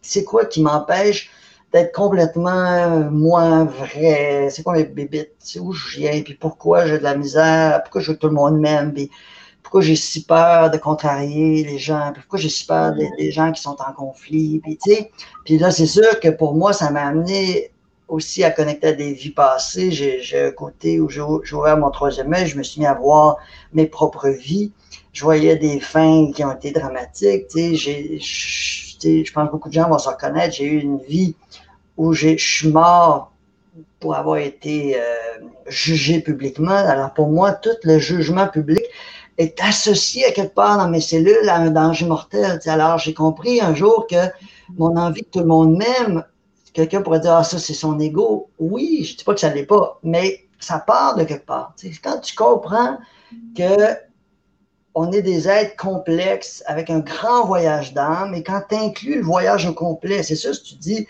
c'est 0.00 0.24
quoi 0.24 0.46
qui 0.46 0.62
m'empêche 0.62 1.30
d'être 1.72 1.92
complètement 1.92 2.50
euh, 2.50 3.10
moins 3.10 3.64
vrai. 3.64 4.48
C'est 4.50 4.62
quoi 4.62 4.74
mes 4.74 4.84
bébites? 4.84 5.58
Où 5.60 5.72
je 5.72 5.98
viens? 5.98 6.22
Puis 6.22 6.34
pourquoi 6.34 6.86
j'ai 6.86 6.98
de 6.98 7.02
la 7.02 7.16
misère? 7.16 7.82
Pourquoi 7.82 8.00
je 8.00 8.10
veux 8.10 8.14
que 8.14 8.20
tout 8.20 8.28
le 8.28 8.34
monde 8.34 8.58
m'aime? 8.58 8.92
Puis 8.94 9.10
pourquoi 9.62 9.82
j'ai 9.82 9.96
si 9.96 10.24
peur 10.24 10.70
de 10.70 10.78
contrarier 10.78 11.62
les 11.64 11.78
gens? 11.78 12.12
pourquoi 12.14 12.38
j'ai 12.38 12.48
si 12.48 12.64
peur 12.66 12.94
des, 12.94 13.30
gens 13.30 13.52
qui 13.52 13.60
sont 13.60 13.76
en 13.86 13.92
conflit? 13.92 14.60
Puis, 14.62 14.78
tu 14.82 14.94
sais, 14.94 15.10
puis 15.44 15.58
là, 15.58 15.70
c'est 15.70 15.86
sûr 15.86 16.20
que 16.20 16.28
pour 16.28 16.54
moi, 16.54 16.72
ça 16.72 16.90
m'a 16.90 17.06
amené 17.06 17.70
aussi 18.08 18.42
à 18.44 18.50
connecter 18.50 18.88
à 18.88 18.92
des 18.92 19.12
vies 19.12 19.30
passées. 19.30 19.90
J'ai 19.90 20.40
un 20.40 20.52
côté 20.52 21.00
où 21.00 21.10
j'ai 21.10 21.20
ouvert 21.20 21.76
mon 21.76 21.90
troisième 21.90 22.32
œil, 22.32 22.46
je 22.46 22.56
me 22.56 22.62
suis 22.62 22.80
mis 22.80 22.86
à 22.86 22.94
voir 22.94 23.36
mes 23.74 23.86
propres 23.86 24.30
vies. 24.30 24.72
Je 25.12 25.22
voyais 25.24 25.56
des 25.56 25.80
fins 25.80 26.30
qui 26.32 26.44
ont 26.44 26.52
été 26.52 26.70
dramatiques. 26.70 27.48
Tu 27.48 27.76
sais, 27.76 28.18
je 29.02 29.32
pense 29.32 29.46
que 29.46 29.52
beaucoup 29.52 29.68
de 29.68 29.74
gens 29.74 29.88
vont 29.88 29.98
se 29.98 30.08
reconnaître. 30.08 30.54
J'ai 30.56 30.64
eu 30.64 30.80
une 30.80 30.98
vie 30.98 31.34
où 31.96 32.12
je 32.12 32.36
suis 32.36 32.68
mort 32.68 33.32
pour 34.00 34.14
avoir 34.14 34.38
été 34.38 34.96
euh, 34.96 35.00
jugé 35.66 36.20
publiquement. 36.20 36.70
Alors 36.70 37.12
pour 37.14 37.28
moi, 37.28 37.52
tout 37.52 37.76
le 37.82 37.98
jugement 37.98 38.48
public 38.48 38.82
est 39.36 39.60
associé 39.62 40.24
à 40.26 40.32
quelque 40.32 40.54
part 40.54 40.78
dans 40.78 40.88
mes 40.88 41.00
cellules 41.00 41.48
à 41.48 41.56
un 41.56 41.70
danger 41.70 42.06
mortel. 42.06 42.60
Alors 42.66 42.98
j'ai 42.98 43.14
compris 43.14 43.60
un 43.60 43.74
jour 43.74 44.06
que 44.08 44.16
mon 44.76 44.96
envie 44.96 45.22
que 45.22 45.30
tout 45.30 45.40
le 45.40 45.46
monde 45.46 45.76
m'aime, 45.76 46.24
quelqu'un 46.72 47.02
pourrait 47.02 47.20
dire 47.20 47.34
ah 47.34 47.44
ça 47.44 47.58
c'est 47.58 47.74
son 47.74 47.98
ego. 47.98 48.48
Oui, 48.58 49.04
je 49.04 49.16
dis 49.16 49.24
pas 49.24 49.34
que 49.34 49.40
ça 49.40 49.52
l'est 49.52 49.66
pas, 49.66 49.98
mais 50.02 50.44
ça 50.58 50.78
part 50.78 51.16
de 51.16 51.24
quelque 51.24 51.46
part. 51.46 51.74
Quand 52.02 52.18
tu 52.20 52.34
comprends 52.34 52.98
que 53.56 54.07
on 55.00 55.12
est 55.12 55.22
des 55.22 55.48
êtres 55.48 55.76
complexes 55.76 56.64
avec 56.66 56.90
un 56.90 56.98
grand 56.98 57.46
voyage 57.46 57.94
d'âme, 57.94 58.34
et 58.34 58.42
quand 58.42 58.62
tu 58.68 58.74
inclus 58.74 59.18
le 59.18 59.22
voyage 59.22 59.64
au 59.64 59.72
complet, 59.72 60.24
c'est 60.24 60.34
ça, 60.34 60.52
si 60.52 60.62
tu 60.64 60.74
dis, 60.74 61.06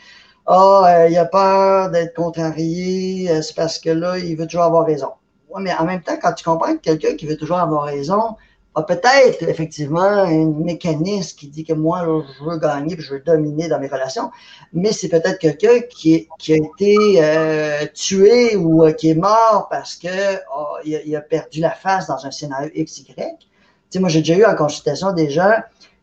ah, 0.47 0.83
oh, 0.83 1.09
il 1.11 1.17
a 1.17 1.25
peur 1.25 1.91
d'être 1.91 2.15
contrarié, 2.15 3.31
euh, 3.31 3.41
c'est 3.41 3.57
parce 3.57 3.79
que 3.79 3.89
là, 3.89 4.19
il 4.19 4.37
veut 4.37 4.47
toujours 4.47 4.65
avoir 4.65 4.85
raison. 4.85 5.13
Oui, 5.49 5.63
mais 5.63 5.73
en 5.75 5.87
même 5.87 6.03
temps, 6.03 6.19
quand 6.21 6.35
tu 6.35 6.45
comprends 6.45 6.75
que 6.75 6.81
quelqu'un 6.81 7.15
qui 7.17 7.27
veut 7.27 7.39
toujours 7.39 7.59
avoir 7.61 7.85
raison 7.85 8.37
a 8.75 8.83
peut-être 8.83 9.43
effectivement 9.49 10.01
un 10.03 10.51
mécanisme 10.51 11.39
qui 11.39 11.49
dit 11.49 11.65
que 11.65 11.73
moi, 11.73 12.05
je 12.05 12.45
veux 12.45 12.59
gagner, 12.59 12.95
je 12.99 13.15
veux 13.15 13.21
dominer 13.21 13.69
dans 13.69 13.81
mes 13.81 13.89
relations, 13.89 14.31
mais 14.75 14.93
c'est 14.93 15.09
peut-être 15.09 15.39
quelqu'un 15.39 15.81
qui, 15.89 16.29
qui, 16.39 16.53
a 16.53 16.57
été 16.57 16.97
euh, 17.23 17.87
tué 17.95 18.55
ou 18.55 18.85
qui 18.93 19.11
est 19.11 19.15
mort 19.15 19.69
parce 19.71 19.97
que 19.97 20.37
oh, 20.55 20.77
il, 20.85 21.17
a, 21.17 21.23
perdu 21.23 21.61
la 21.61 21.71
face 21.71 22.07
dans 22.07 22.27
un 22.27 22.31
scénario 22.31 22.71
XY 22.77 23.15
sais, 23.91 23.99
moi, 24.01 24.09
j'ai 24.09 24.21
déjà 24.21 24.37
eu 24.37 24.45
en 24.45 24.55
consultation 24.55 25.13
des 25.13 25.31
gens 25.31 25.55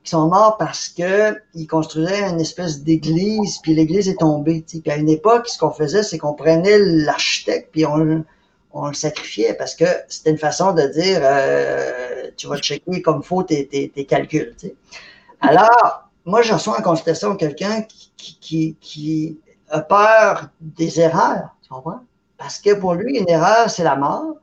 qui 0.04 0.12
sont 0.12 0.28
morts 0.28 0.58
parce 0.58 0.88
qu'ils 0.88 1.68
construisaient 1.68 2.30
une 2.30 2.40
espèce 2.40 2.84
d'église, 2.84 3.58
puis 3.60 3.74
l'église 3.74 4.08
est 4.08 4.20
tombée. 4.20 4.64
Puis 4.68 4.82
à 4.92 4.98
une 4.98 5.10
époque, 5.10 5.48
ce 5.48 5.58
qu'on 5.58 5.72
faisait, 5.72 6.04
c'est 6.04 6.18
qu'on 6.18 6.34
prenait 6.34 6.78
l'architecte, 6.78 7.70
puis 7.72 7.86
on, 7.86 8.24
on, 8.72 8.88
le 8.88 8.94
sacrifiait 8.94 9.56
parce 9.56 9.74
que 9.74 9.86
c'était 10.08 10.30
une 10.30 10.38
façon 10.38 10.74
de 10.74 10.84
dire 10.84 11.20
euh, 11.24 12.30
tu 12.38 12.48
vas 12.48 12.58
checker 12.58 13.02
comme 13.02 13.24
faut 13.24 13.42
tes, 13.44 13.68
tes, 13.68 13.90
tes 13.90 14.06
calculs. 14.06 14.54
sais. 14.58 14.76
Alors, 15.42 16.10
moi, 16.26 16.42
je 16.44 16.54
reçois 16.54 16.80
en 16.80 16.84
consultation 16.84 17.36
quelqu'un 17.36 17.82
qui, 17.84 18.38
qui, 18.40 18.76
qui 18.80 19.40
a 19.70 19.82
peur 19.82 20.50
des 20.60 21.00
erreurs, 21.00 21.56
tu 21.62 21.70
comprends? 21.70 22.02
Parce 22.38 22.60
que 22.60 22.74
pour 22.76 22.94
lui, 22.94 23.18
une 23.18 23.30
erreur, 23.30 23.70
c'est 23.70 23.84
la 23.84 23.96
mort. 23.96 24.36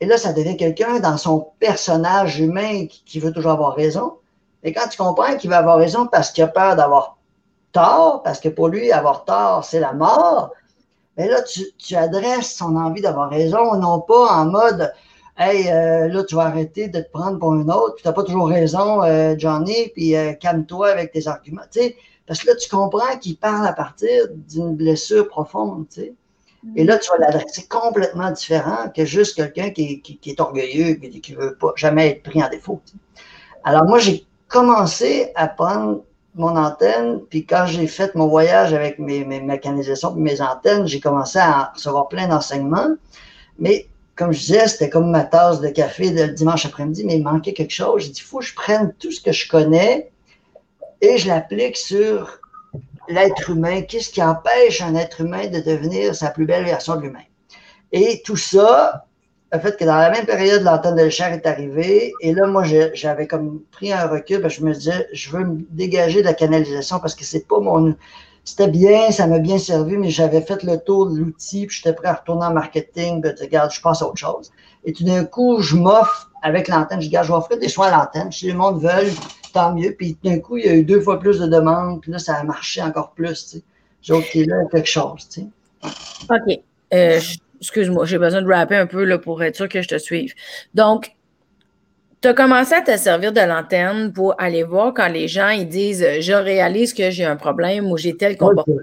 Et 0.00 0.06
là, 0.06 0.16
ça 0.16 0.32
devient 0.32 0.56
quelqu'un 0.56 0.98
dans 0.98 1.18
son 1.18 1.48
personnage 1.58 2.40
humain 2.40 2.86
qui, 2.86 3.20
veut 3.20 3.32
toujours 3.32 3.52
avoir 3.52 3.74
raison. 3.74 4.14
Mais 4.62 4.72
quand 4.72 4.88
tu 4.88 4.96
comprends 4.96 5.36
qu'il 5.36 5.50
va 5.50 5.58
avoir 5.58 5.76
raison 5.76 6.06
parce 6.06 6.30
qu'il 6.30 6.42
a 6.42 6.48
peur 6.48 6.76
d'avoir 6.76 7.18
tort, 7.72 8.22
parce 8.22 8.40
que 8.40 8.48
pour 8.48 8.68
lui, 8.68 8.92
avoir 8.92 9.24
tort, 9.24 9.64
c'est 9.64 9.80
la 9.80 9.92
mort, 9.92 10.52
mais 11.16 11.28
là, 11.28 11.42
tu, 11.42 11.96
adresses 11.96 12.54
son 12.54 12.76
envie 12.76 13.02
d'avoir 13.02 13.30
raison, 13.30 13.74
non 13.76 14.00
pas 14.00 14.32
en 14.32 14.46
mode 14.46 14.92
Hey, 15.36 15.70
euh, 15.70 16.08
là, 16.08 16.24
tu 16.24 16.34
vas 16.34 16.42
arrêter 16.42 16.88
de 16.88 17.00
te 17.00 17.10
prendre 17.10 17.38
pour 17.38 17.52
un 17.54 17.66
autre, 17.68 17.94
puis 17.94 18.02
tu 18.02 18.08
n'as 18.08 18.12
pas 18.12 18.24
toujours 18.24 18.48
raison, 18.48 19.02
euh, 19.02 19.34
Johnny, 19.38 19.88
puis 19.94 20.14
euh, 20.14 20.34
calme-toi 20.34 20.88
avec 20.88 21.12
tes 21.12 21.28
arguments. 21.28 21.62
parce 22.26 22.40
que 22.40 22.48
là, 22.48 22.56
tu 22.56 22.68
comprends 22.68 23.16
qu'il 23.18 23.38
parle 23.38 23.66
à 23.66 23.72
partir 23.72 24.28
d'une 24.30 24.76
blessure 24.76 25.28
profonde. 25.28 25.86
tu. 25.88 26.14
Et 26.76 26.84
là, 26.84 26.98
tu 26.98 27.10
vas 27.10 27.18
l'adresser 27.18 27.66
complètement 27.68 28.30
différent 28.30 28.90
que 28.94 29.04
juste 29.04 29.36
quelqu'un 29.36 29.70
qui, 29.70 30.02
est 30.26 30.40
orgueilleux 30.40 31.02
et 31.02 31.20
qui 31.20 31.32
ne 31.32 31.38
veut 31.38 31.56
pas 31.56 31.72
jamais 31.76 32.10
être 32.10 32.22
pris 32.22 32.42
en 32.42 32.48
défaut. 32.48 32.80
Alors 33.64 33.84
moi, 33.84 33.98
j'ai 33.98 34.26
commencé 34.48 35.32
à 35.36 35.48
prendre 35.48 36.02
mon 36.34 36.56
antenne, 36.56 37.20
puis 37.28 37.44
quand 37.44 37.66
j'ai 37.66 37.86
fait 37.86 38.14
mon 38.14 38.28
voyage 38.28 38.72
avec 38.72 38.98
mes, 38.98 39.24
mécanisations 39.24 40.14
et 40.16 40.20
mes 40.20 40.40
antennes, 40.40 40.86
j'ai 40.86 41.00
commencé 41.00 41.38
à 41.38 41.72
recevoir 41.74 42.08
plein 42.08 42.28
d'enseignements. 42.28 42.94
Mais 43.58 43.88
comme 44.14 44.32
je 44.32 44.40
disais, 44.40 44.68
c'était 44.68 44.90
comme 44.90 45.10
ma 45.10 45.24
tasse 45.24 45.60
de 45.60 45.68
café 45.68 46.10
le 46.10 46.28
dimanche 46.28 46.66
après-midi, 46.66 47.04
mais 47.04 47.16
il 47.16 47.22
manquait 47.22 47.54
quelque 47.54 47.72
chose. 47.72 48.02
J'ai 48.02 48.10
dit, 48.10 48.20
il 48.20 48.26
faut 48.26 48.38
que 48.38 48.44
je 48.44 48.54
prenne 48.54 48.92
tout 48.98 49.10
ce 49.10 49.20
que 49.20 49.32
je 49.32 49.48
connais 49.48 50.10
et 51.00 51.16
je 51.16 51.28
l'applique 51.28 51.76
sur 51.76 52.39
l'être 53.10 53.50
humain, 53.50 53.82
qu'est-ce 53.82 54.10
qui 54.10 54.22
empêche 54.22 54.80
un 54.82 54.94
être 54.94 55.20
humain 55.20 55.48
de 55.48 55.60
devenir 55.60 56.14
sa 56.14 56.30
plus 56.30 56.46
belle 56.46 56.64
version 56.64 56.96
de 56.96 57.02
lui-même? 57.02 57.22
Et 57.92 58.22
tout 58.24 58.36
ça 58.36 59.06
le 59.52 59.58
fait 59.58 59.76
que 59.76 59.84
dans 59.84 59.96
la 59.96 60.10
même 60.10 60.26
période, 60.26 60.62
l'antenne 60.62 60.94
de 60.94 61.08
chair 61.08 61.32
est 61.32 61.44
arrivée. 61.44 62.12
Et 62.20 62.32
là, 62.32 62.46
moi, 62.46 62.62
j'avais 62.94 63.26
comme 63.26 63.62
pris 63.72 63.92
un 63.92 64.06
recul. 64.06 64.48
Je 64.48 64.62
me 64.62 64.72
disais, 64.72 65.08
je 65.12 65.30
veux 65.30 65.44
me 65.44 65.58
dégager 65.70 66.20
de 66.20 66.26
la 66.26 66.34
canalisation 66.34 67.00
parce 67.00 67.16
que 67.16 67.24
c'est 67.24 67.48
pas 67.48 67.58
mon. 67.58 67.96
C'était 68.44 68.68
bien, 68.68 69.10
ça 69.10 69.26
m'a 69.26 69.38
bien 69.38 69.58
servi, 69.58 69.96
mais 69.96 70.08
j'avais 70.08 70.40
fait 70.40 70.62
le 70.62 70.78
tour 70.78 71.10
de 71.10 71.18
l'outil, 71.18 71.66
puis 71.66 71.76
j'étais 71.76 71.92
prêt 71.92 72.08
à 72.08 72.14
retourner 72.14 72.46
en 72.46 72.52
marketing. 72.52 73.20
Puis, 73.20 73.32
regarde, 73.40 73.72
je 73.72 73.80
pense 73.80 74.02
à 74.02 74.06
autre 74.06 74.18
chose. 74.18 74.50
Et 74.84 74.92
tout 74.92 75.04
d'un 75.04 75.24
coup, 75.24 75.60
je 75.60 75.76
m'offre 75.76 76.30
avec 76.42 76.68
l'antenne. 76.68 77.00
Je 77.00 77.08
dis, 77.08 77.16
je 77.20 77.28
vais 77.28 77.34
offrir 77.34 77.58
des 77.58 77.68
soins 77.68 77.88
à 77.88 77.98
l'antenne. 77.98 78.30
Si 78.30 78.46
les 78.46 78.54
monde 78.54 78.80
veulent, 78.80 79.10
tant 79.52 79.74
mieux. 79.74 79.94
Puis 79.96 80.16
d'un 80.22 80.38
coup, 80.38 80.56
il 80.56 80.66
y 80.66 80.68
a 80.68 80.74
eu 80.74 80.84
deux 80.84 81.00
fois 81.00 81.18
plus 81.20 81.38
de 81.38 81.46
demandes, 81.46 82.00
puis 82.00 82.12
là, 82.12 82.18
ça 82.18 82.36
a 82.36 82.44
marché 82.44 82.82
encore 82.82 83.12
plus. 83.12 83.44
Tu 83.44 83.56
sais. 83.58 83.62
J'ai 84.02 84.14
OK, 84.14 84.34
là, 84.34 84.64
quelque 84.70 84.88
chose. 84.88 85.28
Tu 85.28 85.42
sais. 85.42 85.46
OK. 86.30 86.60
Euh, 86.92 87.20
excuse-moi, 87.60 88.06
j'ai 88.06 88.18
besoin 88.18 88.42
de 88.42 88.48
rapper 88.48 88.76
un 88.76 88.86
peu 88.86 89.04
là, 89.04 89.18
pour 89.18 89.42
être 89.42 89.56
sûr 89.56 89.68
que 89.68 89.82
je 89.82 89.88
te 89.88 89.98
suive. 89.98 90.34
Donc, 90.74 91.12
tu 92.22 92.28
as 92.28 92.34
commencé 92.34 92.74
à 92.74 92.82
te 92.82 92.94
servir 92.98 93.32
de 93.32 93.40
l'antenne 93.40 94.12
pour 94.12 94.34
aller 94.38 94.62
voir 94.62 94.92
quand 94.92 95.08
les 95.08 95.26
gens 95.26 95.48
ils 95.48 95.66
disent 95.66 96.06
je 96.20 96.32
réalise 96.32 96.92
que 96.92 97.10
j'ai 97.10 97.24
un 97.24 97.36
problème 97.36 97.90
ou 97.90 97.96
j'ai 97.96 98.14
tel 98.14 98.36
comportement. 98.36 98.82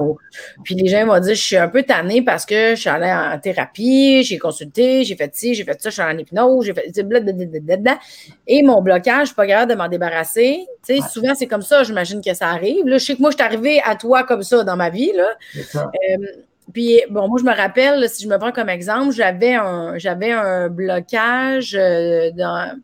Ou... 0.00 0.18
Puis 0.64 0.74
les 0.74 0.88
gens 0.88 1.06
vont 1.06 1.18
dire 1.20 1.34
je 1.34 1.42
suis 1.42 1.56
un 1.56 1.68
peu 1.68 1.82
tannée 1.82 2.22
parce 2.22 2.46
que 2.46 2.70
je 2.70 2.80
suis 2.80 2.88
allée 2.88 3.12
en 3.12 3.38
thérapie, 3.38 4.22
j'ai 4.24 4.38
consulté, 4.38 5.04
j'ai 5.04 5.16
fait 5.16 5.34
ci, 5.34 5.54
j'ai 5.54 5.64
fait 5.64 5.80
ça, 5.82 5.90
je 5.90 5.94
suis 5.94 6.02
en 6.02 6.16
hypnose, 6.16 6.64
j'ai 6.64 6.72
fait 6.72 7.02
blablabla. 7.02 7.98
Et 8.46 8.62
mon 8.62 8.80
blocage, 8.80 9.20
je 9.20 9.26
suis 9.26 9.34
pas 9.34 9.46
capable 9.46 9.72
de 9.72 9.76
m'en 9.76 9.88
débarrasser. 9.88 10.66
Tu 10.86 10.96
sais, 10.96 11.08
Souvent, 11.08 11.34
c'est 11.34 11.46
comme 11.46 11.62
ça, 11.62 11.82
j'imagine 11.82 12.22
que 12.22 12.32
ça 12.32 12.48
arrive. 12.48 12.86
Là, 12.86 12.96
je 12.96 13.04
sais 13.04 13.16
que 13.16 13.20
moi, 13.20 13.30
je 13.30 13.36
suis 13.36 13.44
arrivée 13.44 13.80
à 13.84 13.96
toi 13.96 14.24
comme 14.24 14.42
ça 14.42 14.64
dans 14.64 14.76
ma 14.76 14.88
vie. 14.88 15.12
Là. 15.14 15.90
Puis, 16.72 17.00
bon, 17.10 17.28
moi, 17.28 17.38
je 17.38 17.44
me 17.44 17.54
rappelle, 17.54 18.08
si 18.08 18.24
je 18.24 18.28
me 18.28 18.38
prends 18.38 18.52
comme 18.52 18.68
exemple, 18.68 19.12
j'avais 19.12 19.54
un, 19.54 19.96
j'avais 19.96 20.32
un 20.32 20.68
blocage 20.68 21.74
euh, 21.74 22.30
dans. 22.32 22.78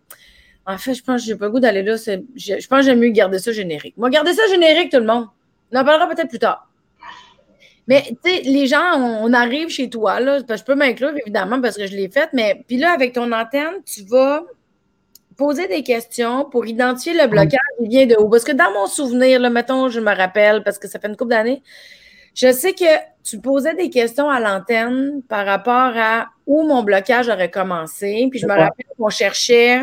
En 0.66 0.78
fait, 0.78 0.94
je 0.94 1.02
pense 1.02 1.20
que 1.20 1.26
j'ai 1.26 1.36
pas 1.36 1.46
le 1.46 1.50
goût 1.50 1.60
d'aller 1.60 1.82
là. 1.82 1.96
Je, 1.96 2.66
pense 2.66 2.78
que 2.80 2.84
j'aime 2.84 3.00
mieux 3.00 3.10
garder 3.10 3.38
ça 3.38 3.52
générique. 3.52 3.94
Moi, 3.98 4.08
garder 4.08 4.32
ça 4.32 4.42
générique, 4.48 4.90
tout 4.90 4.98
le 4.98 5.06
monde. 5.06 5.26
On 5.72 5.78
en 5.78 5.84
parlera 5.84 6.08
peut-être 6.08 6.28
plus 6.28 6.38
tard. 6.38 6.68
Mais, 7.86 8.02
tu 8.24 8.30
sais, 8.30 8.40
les 8.42 8.66
gens, 8.66 8.94
on, 8.96 9.30
arrive 9.34 9.68
chez 9.68 9.90
toi, 9.90 10.18
là, 10.18 10.38
je 10.38 10.62
peux 10.62 10.74
m'inclure, 10.74 11.12
évidemment, 11.22 11.60
parce 11.60 11.76
que 11.76 11.86
je 11.86 11.94
l'ai 11.94 12.08
fait, 12.08 12.30
mais 12.32 12.64
puis 12.66 12.78
là, 12.78 12.92
avec 12.92 13.12
ton 13.12 13.30
antenne, 13.30 13.82
tu 13.84 14.02
vas 14.04 14.42
poser 15.36 15.68
des 15.68 15.82
questions 15.82 16.48
pour 16.48 16.64
identifier 16.64 17.12
le 17.12 17.26
blocage, 17.26 17.60
il 17.80 17.90
vient 17.90 18.06
de 18.06 18.16
où? 18.18 18.30
Parce 18.30 18.44
que 18.44 18.52
dans 18.52 18.72
mon 18.72 18.86
souvenir, 18.86 19.38
là, 19.38 19.50
mettons, 19.50 19.90
je 19.90 20.00
me 20.00 20.14
rappelle, 20.16 20.62
parce 20.62 20.78
que 20.78 20.88
ça 20.88 20.98
fait 20.98 21.08
une 21.08 21.16
couple 21.16 21.32
d'années, 21.32 21.62
je 22.34 22.50
sais 22.52 22.72
que 22.72 22.84
tu 23.24 23.40
posais 23.40 23.74
des 23.74 23.90
questions 23.90 24.28
à 24.28 24.38
l'antenne 24.38 25.22
par 25.28 25.46
rapport 25.46 25.92
à 25.96 26.28
où 26.46 26.62
mon 26.62 26.82
blocage 26.82 27.28
aurait 27.28 27.50
commencé. 27.50 28.28
Puis 28.30 28.38
je 28.38 28.46
me 28.46 28.52
rappelle 28.52 28.86
qu'on 28.98 29.08
cherchait 29.08 29.80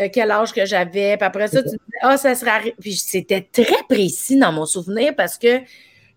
euh, 0.00 0.08
quel 0.12 0.30
âge 0.30 0.52
que 0.52 0.64
j'avais. 0.64 1.16
Puis 1.16 1.26
après 1.26 1.48
ça, 1.48 1.60
tu 1.60 1.68
disais, 1.68 1.78
ah, 2.02 2.16
ça 2.16 2.34
serait. 2.34 2.74
Puis 2.80 2.94
c'était 2.94 3.46
très 3.52 3.82
précis 3.88 4.38
dans 4.38 4.52
mon 4.52 4.64
souvenir 4.64 5.14
parce 5.16 5.36
que 5.36 5.60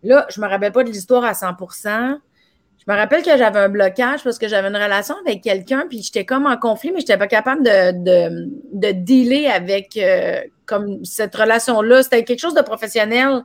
là, 0.04 0.28
je 0.30 0.40
me 0.40 0.48
rappelle 0.48 0.72
pas 0.72 0.84
de 0.84 0.92
l'histoire 0.92 1.26
à 1.26 1.34
100% 1.34 2.20
je 2.86 2.94
me 2.94 2.98
rappelle 2.98 3.24
que 3.24 3.36
j'avais 3.36 3.60
un 3.60 3.70
blocage 3.70 4.24
parce 4.24 4.38
que 4.38 4.48
j'avais 4.48 4.68
une 4.68 4.76
relation 4.76 5.16
avec 5.26 5.42
quelqu'un, 5.42 5.86
puis 5.90 6.04
j'étais 6.04 6.24
comme 6.24 6.46
en 6.46 6.56
conflit, 6.56 6.92
mais 6.92 7.00
je 7.00 7.06
n'étais 7.06 7.18
pas 7.18 7.28
capable 7.28 7.64
de, 7.64 7.92
de, 8.04 8.50
de 8.74 8.92
dealer 8.92 9.48
avec 9.48 9.98
euh, 9.98 10.42
comme 10.68 11.04
cette 11.04 11.36
relation-là. 11.36 12.04
C'était 12.04 12.24
quelque 12.24 12.40
chose 12.40 12.54
de 12.54 12.62
professionnel. 12.62 13.44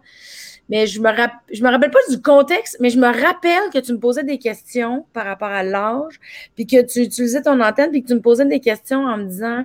Mais 0.71 0.87
je 0.87 1.01
me, 1.01 1.09
je 1.53 1.63
me 1.63 1.69
rappelle 1.69 1.91
pas 1.91 1.99
du 2.09 2.23
contexte, 2.23 2.79
mais 2.81 2.89
je 2.89 2.99
me 2.99 3.07
rappelle 3.07 3.71
que 3.73 3.79
tu 3.79 3.93
me 3.93 3.99
posais 3.99 4.25
des 4.25 4.39
questions 4.39 5.05
par 5.13 5.27
rapport 5.27 5.49
à 5.49 5.63
l'âge, 5.63 6.21
puis 6.55 6.67
que 6.67 6.81
tu 6.81 7.01
utilisais 7.01 7.43
ton 7.43 7.61
antenne, 7.61 7.91
puis 7.91 8.03
que 8.03 8.09
tu 8.09 8.15
me 8.15 8.23
posais 8.23 8.47
des 8.47 8.61
questions 8.61 9.05
en 9.05 9.19
me 9.19 9.25
disant 9.25 9.65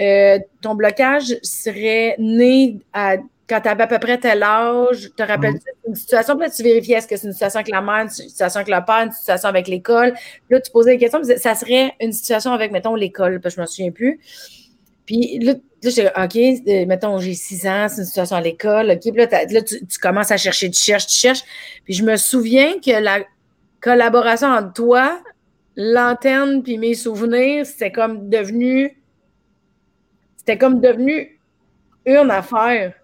euh, 0.00 0.38
ton 0.62 0.74
blocage 0.74 1.36
serait 1.42 2.16
né 2.18 2.78
à 2.92 3.16
quand 3.48 3.60
tu 3.60 3.68
avais 3.68 3.82
à 3.82 3.86
peu 3.86 3.98
près 3.98 4.18
tel 4.18 4.42
âge, 4.42 5.10
te 5.16 5.22
rappelles-tu 5.22 5.70
une 5.86 5.94
situation, 5.94 6.36
puis 6.36 6.46
là, 6.46 6.50
tu 6.50 6.62
vérifiais 6.62 6.96
est-ce 6.96 7.06
que 7.06 7.16
c'est 7.16 7.26
une 7.26 7.32
situation 7.32 7.58
avec 7.58 7.70
la 7.70 7.82
mère, 7.82 8.04
une 8.04 8.08
situation 8.08 8.60
avec 8.60 8.74
le 8.74 8.84
père, 8.84 9.04
une 9.04 9.12
situation 9.12 9.48
avec 9.48 9.68
l'école? 9.68 10.14
Là, 10.48 10.60
tu 10.60 10.70
posais 10.70 10.92
des 10.92 10.98
questions, 10.98 11.20
ça 11.22 11.54
serait 11.54 11.92
une 12.00 12.12
situation 12.12 12.52
avec, 12.52 12.72
mettons, 12.72 12.94
l'école, 12.94 13.40
parce 13.40 13.54
que 13.54 13.60
je 13.60 13.62
me 13.62 13.66
souviens 13.66 13.90
plus. 13.90 14.18
Puis 15.06 15.38
là, 15.38 15.54
là 15.82 16.24
OK, 16.24 16.36
euh, 16.36 16.86
mettons, 16.86 17.18
j'ai 17.18 17.34
6 17.34 17.66
ans, 17.66 17.86
c'est 17.88 18.02
une 18.02 18.06
situation 18.06 18.36
à 18.36 18.40
l'école, 18.40 18.90
OK, 18.90 19.00
puis 19.00 19.12
là, 19.12 19.44
là 19.44 19.62
tu, 19.62 19.98
commences 20.00 20.30
à 20.30 20.36
chercher, 20.36 20.70
tu 20.70 20.82
cherches, 20.82 21.06
tu 21.06 21.16
cherches. 21.16 21.42
Puis 21.84 21.94
je 21.94 22.04
me 22.04 22.16
souviens 22.16 22.80
que 22.80 23.02
la 23.02 23.20
collaboration 23.80 24.48
entre 24.48 24.72
toi, 24.72 25.20
l'antenne, 25.76 26.62
puis 26.62 26.78
mes 26.78 26.94
souvenirs, 26.94 27.66
c'était 27.66 27.92
comme 27.92 28.28
devenu, 28.28 28.96
c'était 30.36 30.58
comme 30.58 30.80
devenu 30.80 31.38
une 32.06 32.30
affaire. 32.30 32.94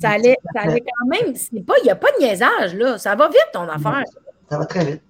Ça 0.00 0.10
allait, 0.10 0.36
ça 0.52 0.60
allait 0.62 0.82
quand 0.82 1.06
même. 1.06 1.34
Il 1.52 1.64
n'y 1.84 1.90
a 1.90 1.96
pas 1.96 2.10
de 2.12 2.22
niaisage, 2.22 2.74
là. 2.74 2.98
Ça 2.98 3.14
va 3.14 3.28
vite, 3.28 3.48
ton 3.52 3.66
affaire. 3.66 4.04
Ça 4.50 4.58
va 4.58 4.66
très 4.66 4.84
vite. 4.84 5.02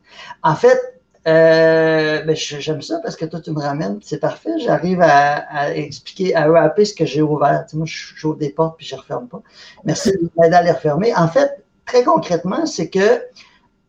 En 0.43 0.55
fait, 0.55 0.79
euh, 1.27 2.23
ben, 2.23 2.37
j'aime 2.37 2.83
ça 2.83 3.01
parce 3.03 3.17
que 3.17 3.25
toi, 3.25 3.41
tu 3.41 3.51
me 3.51 3.61
ramènes, 3.61 3.99
c'est 4.03 4.21
parfait. 4.21 4.59
J'arrive 4.59 5.01
à, 5.03 5.75
expliquer, 5.75 6.37
à 6.37 6.47
rappeler 6.47 6.85
ce 6.85 6.95
que 6.95 7.05
j'ai 7.05 7.23
ouvert. 7.23 7.67
moi, 7.75 7.87
j'ouvre 7.87 8.37
des 8.37 8.51
portes 8.51 8.77
puis 8.77 8.87
je 8.87 8.95
ne 8.95 9.01
referme 9.01 9.27
pas. 9.27 9.43
Merci 9.85 10.13
de 10.13 10.31
m'aider 10.39 10.55
à 10.55 10.63
les 10.63 10.71
refermer. 10.71 11.15
En 11.17 11.27
fait, 11.27 11.65
très 11.85 12.05
concrètement, 12.05 12.65
c'est 12.67 12.91
que 12.91 13.23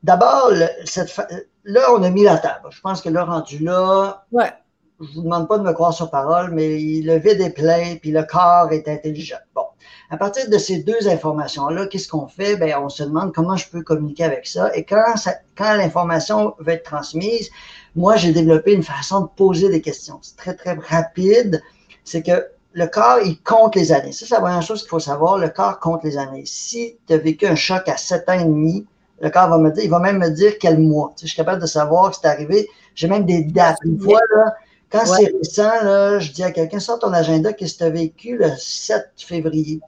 d'abord, 0.01 0.51
là, 0.51 1.81
on 1.93 2.01
a 2.01 2.09
mis 2.09 2.23
la 2.23 2.37
table. 2.37 2.69
Je 2.71 2.81
pense 2.81 3.01
que 3.01 3.09
là, 3.09 3.23
rendu 3.23 3.59
là, 3.59 4.25
ouais. 4.31 4.51
je 4.99 5.05
ne 5.05 5.13
vous 5.13 5.21
demande 5.21 5.47
pas 5.47 5.59
de 5.59 5.63
me 5.63 5.73
croire 5.73 5.93
sur 5.93 6.09
parole, 6.09 6.51
mais 6.51 6.79
le 7.03 7.17
vide 7.19 7.41
est 7.41 7.53
plein 7.53 7.97
puis 8.01 8.11
le 8.11 8.23
corps 8.23 8.71
est 8.71 8.87
intelligent. 8.87 9.37
Bon. 9.53 9.66
À 10.09 10.17
partir 10.17 10.49
de 10.49 10.57
ces 10.57 10.83
deux 10.83 11.07
informations-là, 11.07 11.87
qu'est-ce 11.87 12.07
qu'on 12.07 12.27
fait? 12.27 12.55
Ben, 12.55 12.73
on 12.81 12.89
se 12.89 13.03
demande 13.03 13.33
comment 13.33 13.55
je 13.55 13.69
peux 13.69 13.81
communiquer 13.81 14.23
avec 14.23 14.47
ça. 14.47 14.75
Et 14.75 14.83
quand, 14.83 15.13
quand 15.57 15.75
l'information 15.75 16.55
va 16.59 16.73
être 16.73 16.83
transmise, 16.83 17.49
moi, 17.95 18.15
j'ai 18.15 18.31
développé 18.31 18.73
une 18.73 18.83
façon 18.83 19.21
de 19.21 19.27
poser 19.35 19.69
des 19.69 19.81
questions. 19.81 20.19
C'est 20.21 20.37
très, 20.37 20.55
très 20.55 20.73
rapide. 20.73 21.61
C'est 22.03 22.21
que 22.21 22.47
le 22.73 22.87
corps, 22.87 23.19
il 23.25 23.41
compte 23.41 23.75
les 23.75 23.91
années. 23.91 24.11
Ça, 24.11 24.25
c'est 24.27 24.35
la 24.35 24.41
première 24.41 24.61
chose 24.61 24.81
qu'il 24.81 24.89
faut 24.89 24.99
savoir. 24.99 25.37
Le 25.37 25.49
corps 25.49 25.79
compte 25.79 26.03
les 26.03 26.17
années. 26.17 26.43
Si 26.45 26.97
tu 27.07 27.13
as 27.13 27.17
vécu 27.17 27.47
un 27.47 27.55
choc 27.55 27.89
à 27.89 27.97
7 27.97 28.29
ans 28.29 28.39
et 28.39 28.43
demi, 28.43 28.85
le 29.19 29.29
corps 29.29 29.49
va 29.49 29.57
me 29.57 29.71
dire, 29.71 29.83
il 29.83 29.89
va 29.89 29.99
même 29.99 30.19
me 30.19 30.29
dire 30.29 30.59
quel 30.59 30.79
mois. 30.79 31.11
Tu 31.15 31.21
sais, 31.21 31.27
je 31.27 31.33
suis 31.33 31.37
capable 31.37 31.61
de 31.61 31.67
savoir 31.67 32.11
que 32.11 32.17
c'est 32.21 32.27
arrivé. 32.27 32.69
J'ai 32.93 33.07
même 33.07 33.25
des 33.25 33.43
dates. 33.43 33.79
Une 33.83 33.99
fois, 33.99 34.19
là, 34.35 34.53
quand 34.89 35.05
c'est 35.05 35.33
récent, 35.37 35.83
là, 35.83 36.19
je 36.19 36.31
dis 36.31 36.43
à 36.43 36.51
quelqu'un, 36.51 36.79
sors 36.79 36.99
ton 36.99 37.11
agenda, 37.11 37.53
qu'est-ce 37.53 37.73
que 37.73 37.77
tu 37.79 37.83
as 37.83 37.89
vécu 37.89 38.37
le 38.37 38.49
7 38.57 39.11
février? 39.17 39.81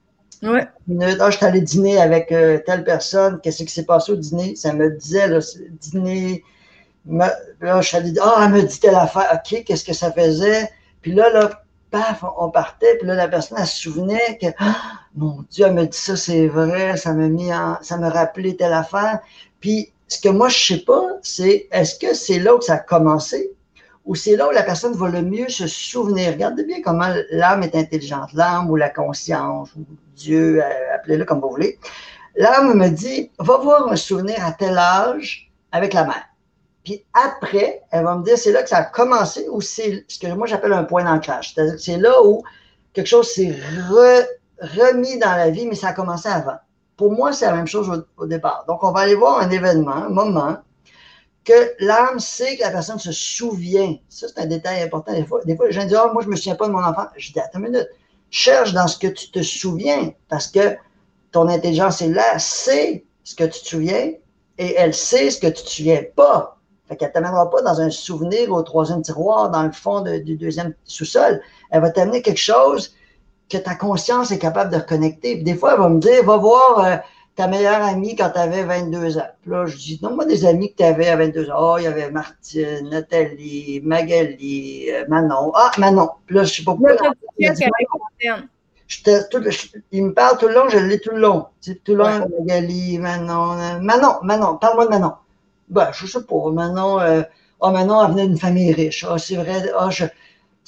Ouais. 0.44 0.68
Ah, 1.20 1.30
je 1.30 1.38
suis 1.38 1.46
allé 1.46 1.62
dîner 1.62 2.00
avec 2.00 2.32
euh, 2.32 2.60
telle 2.66 2.84
personne, 2.84 3.40
qu'est-ce 3.42 3.64
qui 3.64 3.72
s'est 3.72 3.86
passé 3.86 4.12
au 4.12 4.16
dîner? 4.16 4.56
Ça 4.56 4.74
me 4.74 4.90
disait, 4.90 5.28
là, 5.28 5.40
dîner. 5.82 6.44
là, 7.10 7.34
je 7.62 7.88
suis 7.88 7.98
allé 7.98 8.12
dire, 8.12 8.24
ah, 8.26 8.44
elle 8.46 8.52
me 8.52 8.62
dit 8.62 8.80
telle 8.80 8.96
affaire, 8.96 9.30
OK, 9.34 9.64
qu'est-ce 9.64 9.84
que 9.84 9.94
ça 9.94 10.12
faisait? 10.12 10.70
Puis 11.02 11.14
là, 11.14 11.30
là, 11.30 11.64
paf, 11.92 12.24
on 12.38 12.50
partait, 12.50 12.98
puis 12.98 13.08
là, 13.08 13.16
la 13.16 13.28
personne, 13.28 13.58
elle 13.60 13.68
se 13.68 13.82
souvenait 13.82 14.38
que, 14.42 14.48
ah, 14.60 14.76
mon 15.16 15.44
Dieu, 15.50 15.66
elle 15.66 15.74
me 15.74 15.86
dit 15.86 15.98
ça, 15.98 16.16
c'est 16.16 16.48
vrai, 16.48 16.98
ça 16.98 17.14
m'a 17.14 17.28
mis 17.28 17.54
en, 17.54 17.78
ça 17.82 17.98
me 17.98 18.10
rappelait 18.10 18.54
telle 18.54 18.74
affaire. 18.74 19.20
Puis, 19.60 19.92
ce 20.08 20.20
que 20.20 20.30
moi, 20.30 20.50
je 20.50 20.58
sais 20.58 20.80
pas, 20.80 21.04
c'est, 21.22 21.68
est-ce 21.72 22.00
que 22.00 22.14
c'est 22.14 22.40
là 22.40 22.58
que 22.58 22.64
ça 22.64 22.76
a 22.76 22.80
commencé? 22.80 23.52
Ou 24.06 24.16
c'est 24.16 24.36
là 24.36 24.48
où 24.48 24.52
la 24.52 24.64
personne 24.64 24.94
va 24.94 25.10
le 25.10 25.22
mieux 25.22 25.50
se 25.50 25.68
souvenir. 25.68 26.32
Regardez 26.32 26.64
bien 26.64 26.82
comment 26.82 27.14
l'âme 27.32 27.64
est 27.64 27.76
intelligente, 27.76 28.34
l'âme 28.34 28.70
ou 28.70 28.76
la 28.76 28.90
conscience, 28.90 29.70
ou 29.76 29.86
Dieu, 30.16 30.64
euh, 30.64 30.96
appelez-le 30.96 31.26
comme 31.26 31.42
vous 31.42 31.50
voulez. 31.50 31.78
L'âme 32.36 32.76
me 32.76 32.90
dit, 32.90 33.32
va 33.40 33.58
voir 33.58 33.92
un 33.92 33.96
souvenir 33.96 34.44
à 34.46 34.52
tel 34.52 34.78
âge 34.78 35.52
avec 35.72 35.94
la 35.94 36.06
mère. 36.06 36.26
Puis 36.84 37.06
après, 37.14 37.84
elle 37.92 38.04
va 38.04 38.16
me 38.16 38.24
dire, 38.24 38.38
c'est 38.38 38.52
là 38.52 38.64
que 38.64 38.70
ça 38.70 38.78
a 38.78 38.84
commencé, 38.84 39.48
ou 39.52 39.62
c'est 39.62 40.06
ce 40.08 40.18
que 40.18 40.28
moi 40.28 40.48
j'appelle 40.48 40.74
un 40.74 40.86
point 40.86 41.04
d'ancrage. 41.04 41.54
C'est-à-dire 41.54 41.76
que 41.76 41.82
c'est 41.82 41.98
là 41.98 42.24
où 42.24 42.44
quelque 42.94 43.08
chose 43.08 43.30
s'est 43.32 43.56
remis 44.60 45.20
dans 45.20 45.36
la 45.36 45.50
vie, 45.50 45.68
mais 45.68 45.76
ça 45.76 45.90
a 45.90 45.94
commencé 45.94 46.30
avant. 46.30 46.58
Pour 46.98 47.12
moi, 47.12 47.32
c'est 47.32 47.46
la 47.46 47.54
même 47.54 47.68
chose 47.68 48.06
au 48.18 48.26
départ. 48.26 48.66
Donc, 48.68 48.84
on 48.84 48.92
va 48.92 49.02
aller 49.02 49.16
voir 49.16 49.40
un 49.40 49.50
événement, 49.50 49.94
un 49.94 50.10
moment, 50.10 50.58
que 51.44 51.74
l'âme 51.80 52.20
sait 52.20 52.58
que 52.58 52.62
la 52.62 52.72
personne 52.72 53.00
se 53.00 53.12
souvient. 53.12 53.96
Ça, 54.10 54.28
c'est 54.28 54.42
un 54.42 54.46
détail 54.46 54.82
important. 54.84 55.14
Des 55.14 55.26
fois, 55.26 55.42
des 55.46 55.56
fois 55.56 55.68
les 55.68 55.72
gens 55.72 55.84
disent 55.84 56.00
oh, 56.04 56.10
Moi, 56.14 56.22
je 56.22 56.28
ne 56.28 56.32
me 56.32 56.36
souviens 56.36 56.56
pas 56.56 56.68
de 56.68 56.74
mon 56.74 56.84
enfant. 56.84 57.06
Je 57.18 57.32
dis 57.32 57.40
Attends 57.40 57.60
une 57.60 57.72
minute. 57.72 57.88
Cherche 58.32 58.74
dans 58.74 58.88
ce 58.88 58.98
que 58.98 59.08
tu 59.08 59.32
te 59.32 59.42
souviens 59.42 60.12
parce 60.28 60.48
que 60.48 60.76
ton 61.32 61.48
intelligence 61.48 62.02
est 62.02 62.10
là, 62.10 62.38
sait 62.38 63.06
ce 63.24 63.36
que 63.36 63.44
tu 63.44 63.62
te 63.62 63.68
souviens 63.68 64.12
et 64.58 64.76
elle 64.76 64.94
sait 64.94 65.32
ce 65.32 65.40
que 65.40 65.48
tu 65.48 65.62
ne 65.62 65.66
te 65.66 65.70
souviens 65.70 66.04
pas. 66.16 66.58
Fait 66.88 66.96
qu'elle 66.96 67.10
ne 67.10 67.14
t'amènera 67.14 67.50
pas 67.50 67.62
dans 67.62 67.82
un 67.82 67.90
souvenir 67.90 68.52
au 68.52 68.62
troisième 68.64 69.02
tiroir, 69.02 69.50
dans 69.52 69.64
le 69.64 69.72
fond 69.72 70.02
du 70.02 70.36
deuxième 70.36 70.74
sous-sol. 70.86 71.42
Elle 71.72 71.82
va 71.82 71.92
t'amener 71.92 72.22
quelque 72.22 72.40
chose 72.40 72.96
que 73.48 73.58
ta 73.58 73.76
conscience 73.76 74.32
est 74.32 74.40
capable 74.40 74.72
de 74.72 74.78
reconnecter. 74.78 75.38
des 75.38 75.56
fois, 75.56 75.74
elle 75.74 75.80
va 75.80 75.90
me 75.90 76.00
dire 76.00 76.24
Va 76.24 76.38
voir. 76.38 76.80
Euh, 76.80 76.98
ta 77.40 77.48
meilleure 77.48 77.82
amie 77.82 78.18
quand 78.18 78.32
tu 78.32 78.38
avais 78.38 78.64
22 78.64 79.18
ans. 79.18 79.30
Puis 79.42 79.52
là, 79.52 79.66
je 79.66 79.78
dis, 79.78 79.98
non, 80.04 80.14
moi, 80.14 80.26
des 80.26 80.46
amis 80.46 80.74
que 80.74 80.76
tu 80.76 80.84
avais 80.84 81.08
à 81.08 81.16
22 81.16 81.50
ans. 81.50 81.56
Oh, 81.58 81.76
il 81.78 81.86
y 81.86 81.88
avait 81.88 82.12
Martine, 82.12 82.90
Nathalie, 82.90 83.80
Magali, 83.82 84.92
euh, 84.92 85.06
Manon. 85.08 85.54
Ah, 85.56 85.72
Manon. 85.78 86.10
Puis 86.26 86.36
là, 86.36 86.44
je 86.44 86.56
sais 86.56 86.64
pas 86.66 86.76
pourquoi. 86.76 86.98
il 89.94 90.04
me 90.04 90.14
parle 90.14 90.38
tout 90.38 90.50
le 90.50 90.54
long, 90.54 90.68
je 90.68 90.80
l'ai 90.80 91.00
tout 91.00 91.12
le 91.12 91.20
long. 91.22 91.46
tout 91.64 91.78
le 91.88 91.96
long, 91.96 92.28
Magali, 92.40 92.98
Manon. 92.98 93.54
Euh, 93.58 93.80
Manon, 93.80 94.16
Manon, 94.22 94.58
parle-moi 94.58 94.88
de 94.88 94.90
Manon. 94.90 95.14
Ben, 95.70 95.92
je 95.94 96.08
sais 96.08 96.24
pas, 96.24 96.52
Manon, 96.52 97.00
euh, 97.00 97.22
oh, 97.62 97.72
Manon, 97.72 98.04
elle 98.04 98.12
venait 98.12 98.28
d'une 98.28 98.38
famille 98.38 98.74
riche. 98.74 99.06
Ah, 99.10 99.18
c'est 99.18 99.38
vrai, 99.38 99.64
ah, 99.80 99.90
je, 99.90 100.04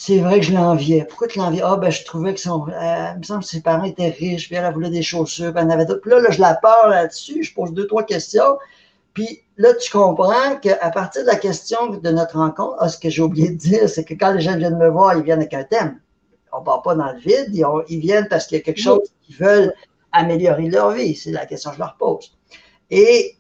c'est 0.04 0.18
vrai 0.18 0.40
que 0.40 0.48
je 0.48 0.54
l'enviais. 0.54 1.06
Pourquoi 1.08 1.28
tu 1.28 1.38
l'enviais? 1.38 1.62
Ah, 1.64 1.78
ben, 1.78 1.92
je 1.92 2.04
trouvais 2.04 2.34
que 2.34 2.40
son, 2.40 2.66
euh, 2.70 3.12
il 3.14 3.20
me 3.20 3.24
semble 3.24 3.42
que 3.42 3.46
ses 3.46 3.62
parents 3.62 3.84
étaient 3.84 4.10
riches, 4.10 4.48
puis 4.48 4.56
elle 4.56 4.74
voulait 4.74 4.90
des 4.90 5.04
chaussures, 5.04 5.54
puis 5.54 5.64
elle 5.64 5.70
avait. 5.70 5.86
Puis 5.86 6.10
là, 6.10 6.20
là, 6.20 6.32
je 6.32 6.42
la 6.42 6.56
pars 6.56 6.88
là-dessus, 6.90 7.44
je 7.44 7.54
pose 7.54 7.72
deux, 7.72 7.86
trois 7.86 8.02
questions. 8.02 8.58
Puis 9.14 9.44
là, 9.58 9.76
tu 9.76 9.92
comprends 9.92 10.56
qu'à 10.60 10.90
partir 10.90 11.22
de 11.22 11.28
la 11.28 11.36
question 11.36 11.86
de 11.86 12.10
notre 12.10 12.40
rencontre, 12.40 12.78
ah, 12.80 12.90
ce 12.90 12.98
que 12.98 13.12
j'ai 13.12 13.22
oublié 13.22 13.50
de 13.52 13.58
dire, 13.58 13.88
c'est 13.88 14.04
que 14.04 14.16
quand 14.16 14.34
les 14.34 14.42
gens 14.42 14.58
viennent 14.58 14.80
me 14.80 14.90
voir, 14.90 15.16
ils 15.16 15.22
viennent 15.22 15.38
avec 15.38 15.54
un 15.54 15.66
thème. 15.66 16.00
On 16.52 16.62
ne 16.62 16.66
part 16.66 16.82
pas 16.82 16.96
dans 16.96 17.12
le 17.12 17.20
vide, 17.20 17.56
ils, 17.88 18.00
viennent 18.00 18.28
parce 18.28 18.48
qu'il 18.48 18.58
y 18.58 18.62
a 18.62 18.64
quelque 18.64 18.82
chose 18.82 19.08
qu'ils 19.22 19.36
veulent 19.36 19.72
améliorer 20.14 20.68
leur 20.68 20.94
vie. 20.94 21.14
C'est 21.14 21.32
la 21.32 21.46
question 21.46 21.70
que 21.70 21.76
je 21.76 21.82
leur 21.82 21.96
pose. 21.98 22.36
Et 22.90 23.36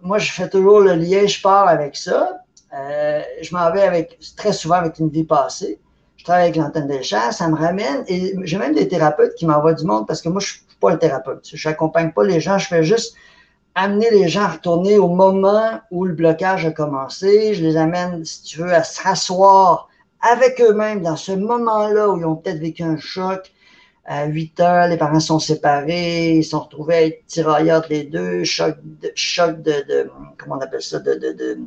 moi, 0.00 0.16
je 0.16 0.32
fais 0.32 0.48
toujours 0.48 0.80
le 0.80 0.94
lien, 0.94 1.26
je 1.26 1.42
pars 1.42 1.68
avec 1.68 1.94
ça. 1.94 2.40
Euh, 2.74 3.20
je 3.42 3.54
m'en 3.54 3.70
vais 3.70 3.82
avec, 3.82 4.18
très 4.34 4.54
souvent 4.54 4.76
avec 4.76 4.98
une 4.98 5.10
vie 5.10 5.22
passée 5.22 5.78
avec 6.34 6.56
l'antenne 6.56 6.86
des 6.86 7.02
chats, 7.02 7.32
ça 7.32 7.48
me 7.48 7.56
ramène, 7.56 8.04
et 8.08 8.34
j'ai 8.42 8.58
même 8.58 8.74
des 8.74 8.88
thérapeutes 8.88 9.34
qui 9.34 9.46
m'envoient 9.46 9.74
du 9.74 9.84
monde 9.84 10.06
parce 10.06 10.22
que 10.22 10.28
moi, 10.28 10.40
je 10.40 10.46
ne 10.46 10.58
suis 10.58 10.76
pas 10.80 10.92
un 10.92 10.96
thérapeute. 10.96 11.50
Je 11.52 11.68
n'accompagne 11.68 12.12
pas 12.12 12.24
les 12.24 12.40
gens, 12.40 12.58
je 12.58 12.66
fais 12.66 12.82
juste 12.82 13.14
amener 13.74 14.10
les 14.10 14.28
gens 14.28 14.42
à 14.42 14.48
retourner 14.48 14.98
au 14.98 15.08
moment 15.08 15.80
où 15.90 16.04
le 16.06 16.14
blocage 16.14 16.64
a 16.64 16.70
commencé. 16.70 17.54
Je 17.54 17.62
les 17.62 17.76
amène, 17.76 18.24
si 18.24 18.42
tu 18.42 18.58
veux, 18.60 18.72
à 18.72 18.82
s'asseoir 18.82 19.88
avec 20.20 20.60
eux-mêmes 20.60 21.02
dans 21.02 21.16
ce 21.16 21.32
moment-là 21.32 22.08
où 22.08 22.18
ils 22.18 22.24
ont 22.24 22.36
peut-être 22.36 22.58
vécu 22.58 22.82
un 22.82 22.96
choc. 22.96 23.52
À 24.06 24.26
8 24.26 24.60
heures, 24.60 24.88
les 24.88 24.96
parents 24.96 25.20
sont 25.20 25.40
séparés, 25.40 26.30
ils 26.36 26.44
sont 26.44 26.60
retrouvés 26.60 26.94
à 26.94 27.06
être 27.06 27.26
tirailleurs 27.26 27.84
les 27.90 28.04
deux, 28.04 28.44
choc 28.44 28.76
de, 28.82 29.10
choc 29.16 29.60
de, 29.62 30.08
comment 30.38 30.56
on 30.56 30.60
appelle 30.60 30.80
ça, 30.80 31.00
de, 31.00 31.14
de, 31.14 31.58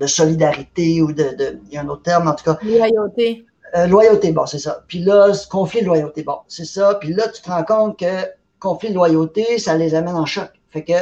de 0.00 0.06
solidarité 0.06 1.00
ou 1.00 1.12
de, 1.12 1.60
il 1.66 1.74
y 1.74 1.76
a 1.76 1.82
un 1.82 1.88
autre 1.88 2.02
terme 2.02 2.26
en 2.26 2.34
tout 2.34 2.44
cas. 2.44 2.58
Loyauté 2.60 3.46
Euh, 3.76 3.86
loyauté, 3.86 4.30
bon, 4.32 4.46
c'est 4.46 4.58
ça. 4.58 4.84
Puis 4.86 5.00
là, 5.00 5.32
conflit 5.50 5.80
de 5.80 5.86
loyauté, 5.86 6.22
bon, 6.22 6.38
c'est 6.46 6.64
ça. 6.64 6.94
Puis 6.94 7.12
là, 7.12 7.28
tu 7.28 7.42
te 7.42 7.50
rends 7.50 7.64
compte 7.64 7.98
que 7.98 8.26
conflit 8.60 8.90
de 8.90 8.94
loyauté, 8.94 9.58
ça 9.58 9.76
les 9.76 9.94
amène 9.94 10.14
en 10.14 10.26
choc. 10.26 10.48
Fait 10.70 10.84
que 10.84 10.92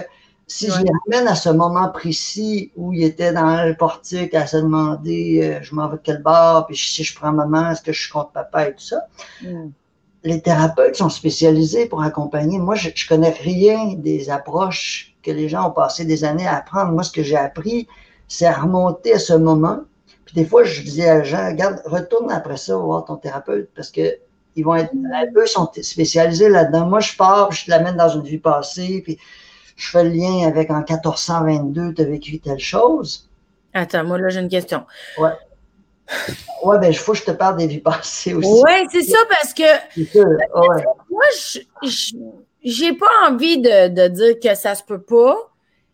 si 0.47 0.71
je 0.71 0.83
les 0.83 0.91
ramène 1.05 1.29
à 1.29 1.35
ce 1.35 1.49
moment 1.49 1.89
précis 1.89 2.73
où 2.77 2.93
ils 2.93 3.05
étaient 3.05 3.33
dans 3.33 3.65
le 3.65 3.75
portique 3.75 4.35
à 4.35 4.47
se 4.47 4.57
demander 4.59 5.41
euh, 5.43 5.63
je 5.63 5.75
m'en 5.75 5.89
vais 5.89 5.97
de 5.97 6.03
quel 6.03 6.23
bar, 6.23 6.67
puis 6.67 6.77
si 6.77 7.05
je 7.05 7.15
prends 7.15 7.33
maman, 7.33 7.71
est-ce 7.71 7.83
que 7.83 7.93
je 7.93 8.03
suis 8.03 8.13
contre 8.13 8.33
papa 8.33 8.69
et 8.69 8.75
tout 8.75 8.83
ça. 8.83 9.07
Mm. 9.43 9.69
Les 10.25 10.41
thérapeutes 10.41 10.97
sont 10.97 11.09
spécialisés 11.09 11.87
pour 11.87 12.03
accompagner. 12.03 12.59
Moi, 12.59 12.75
je, 12.75 12.91
je 12.95 13.09
connais 13.09 13.31
rien 13.31 13.95
des 13.95 14.31
approches 14.31 15.15
que 15.23 15.31
les 15.31 15.49
gens 15.49 15.69
ont 15.69 15.73
passé 15.73 16.05
des 16.05 16.25
années 16.25 16.47
à 16.47 16.59
apprendre. 16.59 16.93
Moi, 16.93 17.03
ce 17.03 17.13
que 17.13 17.23
j'ai 17.23 17.37
appris, 17.37 17.89
c'est 18.29 18.47
à 18.47 18.53
remonter 18.53 19.15
à 19.15 19.19
ce 19.19 19.33
moment. 19.33 19.81
Puis 20.33 20.43
des 20.43 20.49
fois, 20.49 20.65
je 20.65 20.81
disais 20.81 21.09
à 21.09 21.23
gens, 21.23 21.47
regarde, 21.47 21.83
retourne 21.85 22.31
après 22.31 22.57
ça 22.57 22.77
voir 22.77 23.05
ton 23.05 23.17
thérapeute 23.17 23.69
parce 23.75 23.91
que 23.91 24.17
ils 24.57 24.65
vont 24.65 24.75
être, 24.75 24.93
mm. 24.95 25.37
eux 25.37 25.47
sont 25.47 25.71
spécialisés 25.83 26.49
là-dedans. 26.49 26.87
Moi, 26.87 27.01
je 27.01 27.17
pars, 27.17 27.53
je 27.53 27.71
l'amène 27.71 27.97
dans 27.97 28.09
une 28.09 28.23
vie 28.23 28.39
passée, 28.39 29.01
puis 29.03 29.19
je 29.77 29.91
fais 29.91 30.05
le 30.05 30.11
lien 30.11 30.47
avec 30.47 30.71
en 30.71 30.79
1422, 30.79 31.95
tu 31.95 32.03
as 32.03 32.05
vécu 32.05 32.39
telle 32.39 32.59
chose. 32.59 33.29
Attends, 33.75 34.05
moi 34.05 34.19
là, 34.19 34.29
j'ai 34.29 34.41
une 34.41 34.49
question. 34.49 34.85
Ouais. 35.19 35.31
Ouais, 36.63 36.79
ben, 36.79 36.89
il 36.89 36.97
faut 36.97 37.13
que 37.13 37.19
je 37.19 37.25
te 37.25 37.31
parle 37.31 37.57
des 37.57 37.67
vies 37.67 37.81
passées 37.81 38.35
aussi. 38.35 38.63
Ouais, 38.63 38.85
c'est 38.91 39.03
ça 39.03 39.19
parce 39.31 39.55
que. 39.55 39.63
Moi, 41.11 41.25
je 41.83 42.13
j'ai 42.65 42.93
pas 42.93 43.11
envie 43.29 43.61
de, 43.61 44.09
dire 44.09 44.39
que 44.41 44.55
ça 44.55 44.75
se 44.75 44.85
peut 44.85 45.01
pas. 45.01 45.37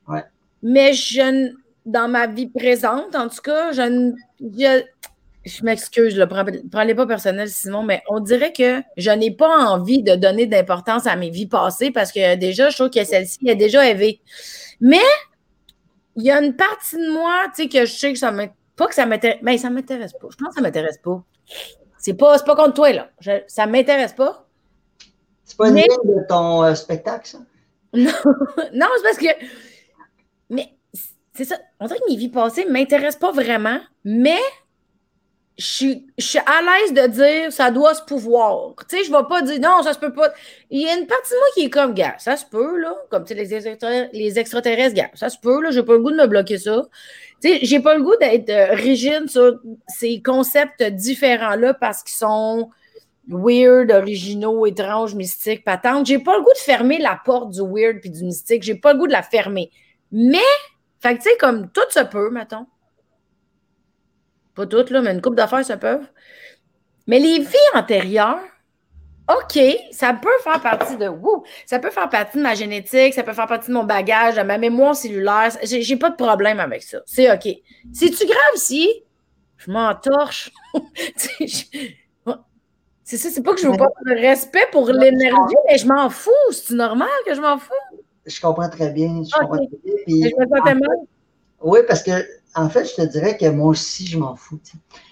Ouais. 0.07 0.25
Mais 0.63 0.93
je, 0.93 1.53
dans 1.87 2.09
ma 2.09 2.27
vie 2.27 2.49
présente, 2.49 3.15
en 3.15 3.29
tout 3.29 3.41
cas, 3.43 3.73
je, 3.73 4.13
je, 4.41 4.83
je 5.45 5.65
m'excuse, 5.65 6.15
je 6.15 6.21
ne 6.21 6.25
prends, 6.27 6.45
pas 6.45 7.07
personnel, 7.07 7.49
Simon, 7.49 7.83
mais 7.83 8.03
on 8.09 8.21
dirait 8.21 8.53
que 8.53 8.83
je 8.97 9.11
n'ai 9.11 9.31
pas 9.31 9.49
envie 9.49 10.03
de 10.03 10.15
donner 10.15 10.47
d'importance 10.47 11.07
à 11.07 11.17
mes 11.17 11.31
vies 11.31 11.47
passées 11.47 11.91
parce 11.91 12.13
que 12.13 12.37
déjà, 12.37 12.71
je 12.71 12.77
trouve 12.77 12.91
que 12.91 13.05
celle-ci 13.05 13.49
est 13.49 13.57
déjà 13.57 13.89
élevée. 13.89 14.21
Mais 14.81 14.99
il 16.17 16.25
y 16.25 16.31
a 16.31 16.43
une 16.43 16.55
partie 16.55 16.97
de 16.97 17.11
moi, 17.13 17.47
tu 17.55 17.63
sais, 17.63 17.69
que 17.69 17.87
je 17.87 17.93
sais 17.93 18.13
que 18.13 18.19
ça 18.19 18.31
m'intéresse. 18.31 18.55
Pas 18.77 18.87
que 18.87 18.95
ça 18.95 19.07
m'intéresse. 19.07 19.41
Mais 19.43 19.59
ça 19.59 19.71
m'intéresse 19.71 20.13
pas. 20.13 20.29
Je 20.31 20.37
pense 20.37 20.49
que 20.49 20.55
ça 20.55 20.61
m'intéresse 20.61 20.99
pas. 20.99 21.23
C'est 21.99 22.15
pas, 22.15 22.39
pas 22.39 22.55
contre 22.55 22.75
toi, 22.75 22.93
là. 22.93 23.11
Ça 23.21 23.33
ça 23.49 23.67
m'intéresse 23.67 24.13
pas. 24.13 24.47
C'est 25.45 25.57
pas 25.57 25.69
une 25.69 25.77
ligne 25.77 25.87
de 26.05 26.27
ton 26.29 26.63
euh, 26.63 26.75
spectacle, 26.75 27.27
ça? 27.27 27.39
Non, 27.93 28.11
non 28.75 28.87
c'est 28.97 29.03
parce 29.03 29.19
que. 29.19 29.27
Mais 30.51 30.78
c'est 31.39 31.45
ça. 31.45 31.57
On 31.79 31.87
dirait 31.87 32.01
que 32.01 32.11
mes 32.11 32.17
vies 32.17 32.31
passées 32.31 32.65
ne 32.65 32.73
m'intéressent 32.73 33.21
pas 33.21 33.31
vraiment, 33.31 33.79
mais 34.05 34.41
je 35.57 35.65
suis, 35.65 36.39
à 36.47 36.63
l'aise 36.63 36.93
de 36.93 37.07
dire 37.13 37.53
ça 37.53 37.71
doit 37.71 37.95
se 37.95 38.03
pouvoir. 38.03 38.75
Tu 38.89 38.97
sais, 38.97 39.05
je 39.05 39.13
ne 39.13 39.17
vais 39.17 39.23
pas 39.29 39.43
dire 39.43 39.61
non, 39.61 39.85
ça 39.85 39.93
se 39.93 40.01
peut 40.01 40.13
pas. 40.13 40.33
Il 40.71 40.83
y 40.83 40.89
a 40.89 40.97
une 40.99 41.07
partie 41.07 41.31
de 41.31 41.37
moi 41.37 41.47
qui 41.55 41.65
est 41.65 41.71
comme, 41.71 41.95
gars, 41.95 42.17
ça 42.19 42.37
se 42.37 42.45
peut, 42.45 42.77
là. 42.79 42.93
Comme, 43.09 43.23
tu 43.23 43.35
sais, 43.35 43.41
les, 43.41 43.55
extraterrestres, 43.55 44.11
les 44.13 44.39
extraterrestres, 44.39 44.95
gars, 44.97 45.11
ça 45.15 45.29
se 45.29 45.39
peut, 45.39 45.63
là. 45.63 45.71
J'ai 45.71 45.85
pas 45.85 45.93
le 45.93 46.01
goût 46.01 46.11
de 46.11 46.17
me 46.17 46.27
bloquer 46.27 46.59
ça. 46.59 46.83
Tu 47.41 47.49
sais, 47.49 47.59
j'ai 47.63 47.79
pas 47.79 47.95
le 47.95 48.03
goût 48.03 48.17
d'être 48.21 48.51
euh, 48.51 48.75
rigide 48.75 49.31
sur 49.31 49.61
ces 49.87 50.21
concepts 50.21 50.83
différents-là 50.83 51.73
parce 51.75 52.03
qu'ils 52.03 52.17
sont 52.17 52.71
weird, 53.29 53.93
originaux, 53.93 54.67
étranges, 54.67 55.15
mystiques, 55.15 55.65
patentes. 55.65 56.07
J'ai 56.07 56.19
pas 56.19 56.37
le 56.37 56.43
goût 56.43 56.53
de 56.53 56.59
fermer 56.59 56.99
la 56.99 57.21
porte 57.25 57.51
du 57.51 57.61
weird 57.61 58.01
puis 58.01 58.11
du 58.11 58.25
mystique. 58.25 58.65
J'ai 58.65 58.75
pas 58.75 58.93
le 58.93 58.99
goût 58.99 59.07
de 59.07 59.13
la 59.13 59.23
fermer. 59.23 59.71
Mais, 60.11 60.39
fait 61.01 61.17
que, 61.17 61.23
tu 61.23 61.31
sais, 61.31 61.37
comme 61.39 61.71
tout 61.71 61.81
se 61.91 62.01
peut, 62.01 62.31
mettons. 62.31 62.67
Pas 64.55 64.67
toutes, 64.67 64.91
là, 64.91 65.01
mais 65.01 65.13
une 65.13 65.23
coupe 65.23 65.37
d'affaires 65.37 65.65
se 65.65 65.75
peuvent. 65.75 66.09
Mais 67.07 67.21
les 67.21 67.39
vies 67.39 67.57
antérieures, 67.75 68.41
OK, 69.29 69.61
ça 69.93 70.15
peut 70.15 70.29
faire 70.43 70.61
partie 70.61 70.97
de. 70.97 71.07
Wouh, 71.07 71.45
ça 71.67 71.79
peut 71.79 71.91
faire 71.91 72.09
partie 72.09 72.39
de 72.39 72.43
ma 72.43 72.55
génétique, 72.55 73.15
ça 73.15 73.23
peut 73.23 73.35
faire 73.35 73.47
partie 73.47 73.69
de 73.69 73.75
mon 73.75 73.85
bagage, 73.85 74.37
de 74.37 74.43
ma 74.43 74.59
mémoire 74.59 74.97
cellulaire. 74.97 75.51
J'ai 75.63 75.97
pas 75.97 76.11
de 76.11 76.17
problème 76.17 76.61
avec 76.61 76.83
ça. 76.83 76.99
C'est 77.07 77.31
OK. 77.31 77.47
C'est-tu 77.93 78.27
grave 78.27 78.57
si 78.57 78.89
je 79.59 79.71
m'entorche? 79.71 80.51
c'est 81.27 83.17
ça, 83.17 83.31
c'est 83.31 83.43
pas 83.43 83.55
que 83.55 83.61
je 83.61 83.69
veux 83.69 83.77
pas 83.77 83.89
de 84.07 84.21
respect 84.21 84.67
pour 84.73 84.91
l'énergie, 84.91 85.57
mais 85.69 85.79
je 85.79 85.87
m'en 85.87 86.09
fous. 86.11 86.31
C'est 86.51 86.75
normal 86.75 87.09
que 87.27 87.35
je 87.35 87.41
m'en 87.41 87.59
fous? 87.59 87.88
Je 88.29 88.41
comprends 88.41 88.69
très 88.69 88.91
bien. 88.91 89.23
Je 89.25 89.39
comprends 89.39 89.57
très 89.57 90.05
bien. 90.07 90.29
je 90.29 90.75
me 90.75 91.07
Oui, 91.63 91.81
parce 91.89 92.03
que 92.03 92.13
en 92.55 92.69
fait, 92.69 92.85
je 92.85 92.95
te 92.95 93.03
dirais 93.03 93.37
que 93.37 93.47
moi 93.47 93.69
aussi, 93.69 94.07
je 94.07 94.19
m'en 94.19 94.35
fous. 94.35 94.61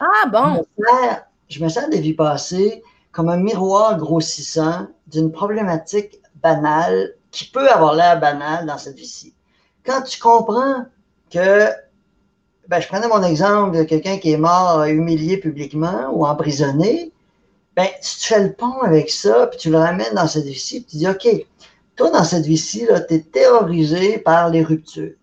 Ah 0.01 0.29
bon? 0.29 0.64
Je 1.49 1.62
me, 1.62 1.69
sens, 1.69 1.89
des 1.91 2.01
vies 2.01 2.14
passées 2.14 2.83
comme 3.12 3.29
un 3.29 3.37
miroir 3.37 3.97
grossissant 3.97 4.89
d'une 5.07 5.31
problématique 5.31 6.21
banale 6.43 7.14
qui 7.31 7.47
peut 7.47 7.69
avoir 7.69 7.95
l'air 7.95 8.19
banale 8.21 8.67
dans 8.67 8.79
cette 8.79 8.97
vie-ci. 8.97 9.35
Quand 9.85 10.03
tu 10.03 10.19
comprends 10.19 10.87
que, 11.31 11.69
ben, 12.69 12.81
je 12.81 12.89
prenais 12.89 13.09
mon 13.09 13.23
exemple 13.23 13.79
de 13.79 13.85
quelqu'un 13.85 14.19
qui 14.19 14.33
est 14.33 14.39
mort 14.39 14.85
humilié 14.85 15.37
publiquement 15.37 16.11
ou 16.12 16.27
emprisonné, 16.27 17.12
ben, 17.77 17.87
si 18.01 18.21
tu 18.21 18.29
fais 18.29 18.43
le 18.43 18.53
pont 18.55 18.81
avec 18.83 19.11
ça, 19.11 19.47
puis 19.47 19.59
tu 19.59 19.71
le 19.71 19.79
ramènes 19.79 20.14
dans 20.14 20.27
cette 20.27 20.47
vie-ci, 20.47 20.81
puis 20.81 20.91
tu 20.91 20.97
dis, 20.97 21.09
OK, 21.09 21.29
toi, 21.97 22.11
dans 22.11 22.25
cette 22.25 22.45
vie-ci, 22.45 22.87
tu 23.09 23.15
es 23.15 23.21
terrorisé 23.21 24.19
par 24.19 24.51
les 24.51 24.63
ruptures. 24.63 25.15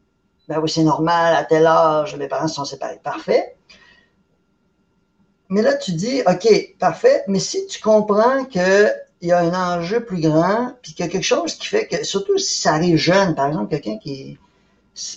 Ben 0.48 0.60
oui, 0.60 0.70
c'est 0.70 0.84
normal, 0.84 1.36
à 1.36 1.44
tel 1.44 1.66
âge, 1.66 2.16
mes 2.18 2.28
parents 2.28 2.48
se 2.48 2.56
sont 2.56 2.66
séparés. 2.66 3.00
Parfait. 3.02 3.56
Mais 5.50 5.62
là, 5.62 5.76
tu 5.76 5.92
dis, 5.92 6.22
OK, 6.28 6.76
parfait, 6.80 7.24
mais 7.28 7.40
si 7.40 7.66
tu 7.68 7.80
comprends 7.80 8.44
qu'il 8.46 8.92
y 9.22 9.32
a 9.32 9.40
un 9.40 9.78
enjeu 9.80 10.04
plus 10.04 10.20
grand, 10.20 10.72
puis 10.82 10.94
qu'il 10.94 11.06
y 11.06 11.08
a 11.08 11.12
quelque 11.12 11.24
chose 11.24 11.56
qui 11.56 11.68
fait 11.68 11.88
que, 11.88 12.04
surtout 12.04 12.38
si 12.38 12.60
ça 12.60 12.74
arrive 12.74 12.98
jeune, 12.98 13.36
par 13.36 13.48
exemple, 13.48 13.70
quelqu'un 13.70 13.98
qui 13.98 14.22
est 14.22 14.38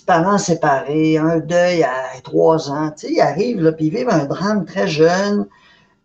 parents 0.05 0.37
séparés, 0.37 1.17
un 1.17 1.37
deuil 1.37 1.83
à 1.83 2.19
trois 2.23 2.71
ans, 2.71 2.91
tu 2.91 3.07
sais, 3.07 3.13
il 3.13 3.21
arrive, 3.21 3.61
là, 3.61 3.71
puis 3.71 3.87
il 3.87 3.95
vit 3.95 4.05
un 4.07 4.25
drame 4.25 4.65
très 4.65 4.87
jeune, 4.87 5.47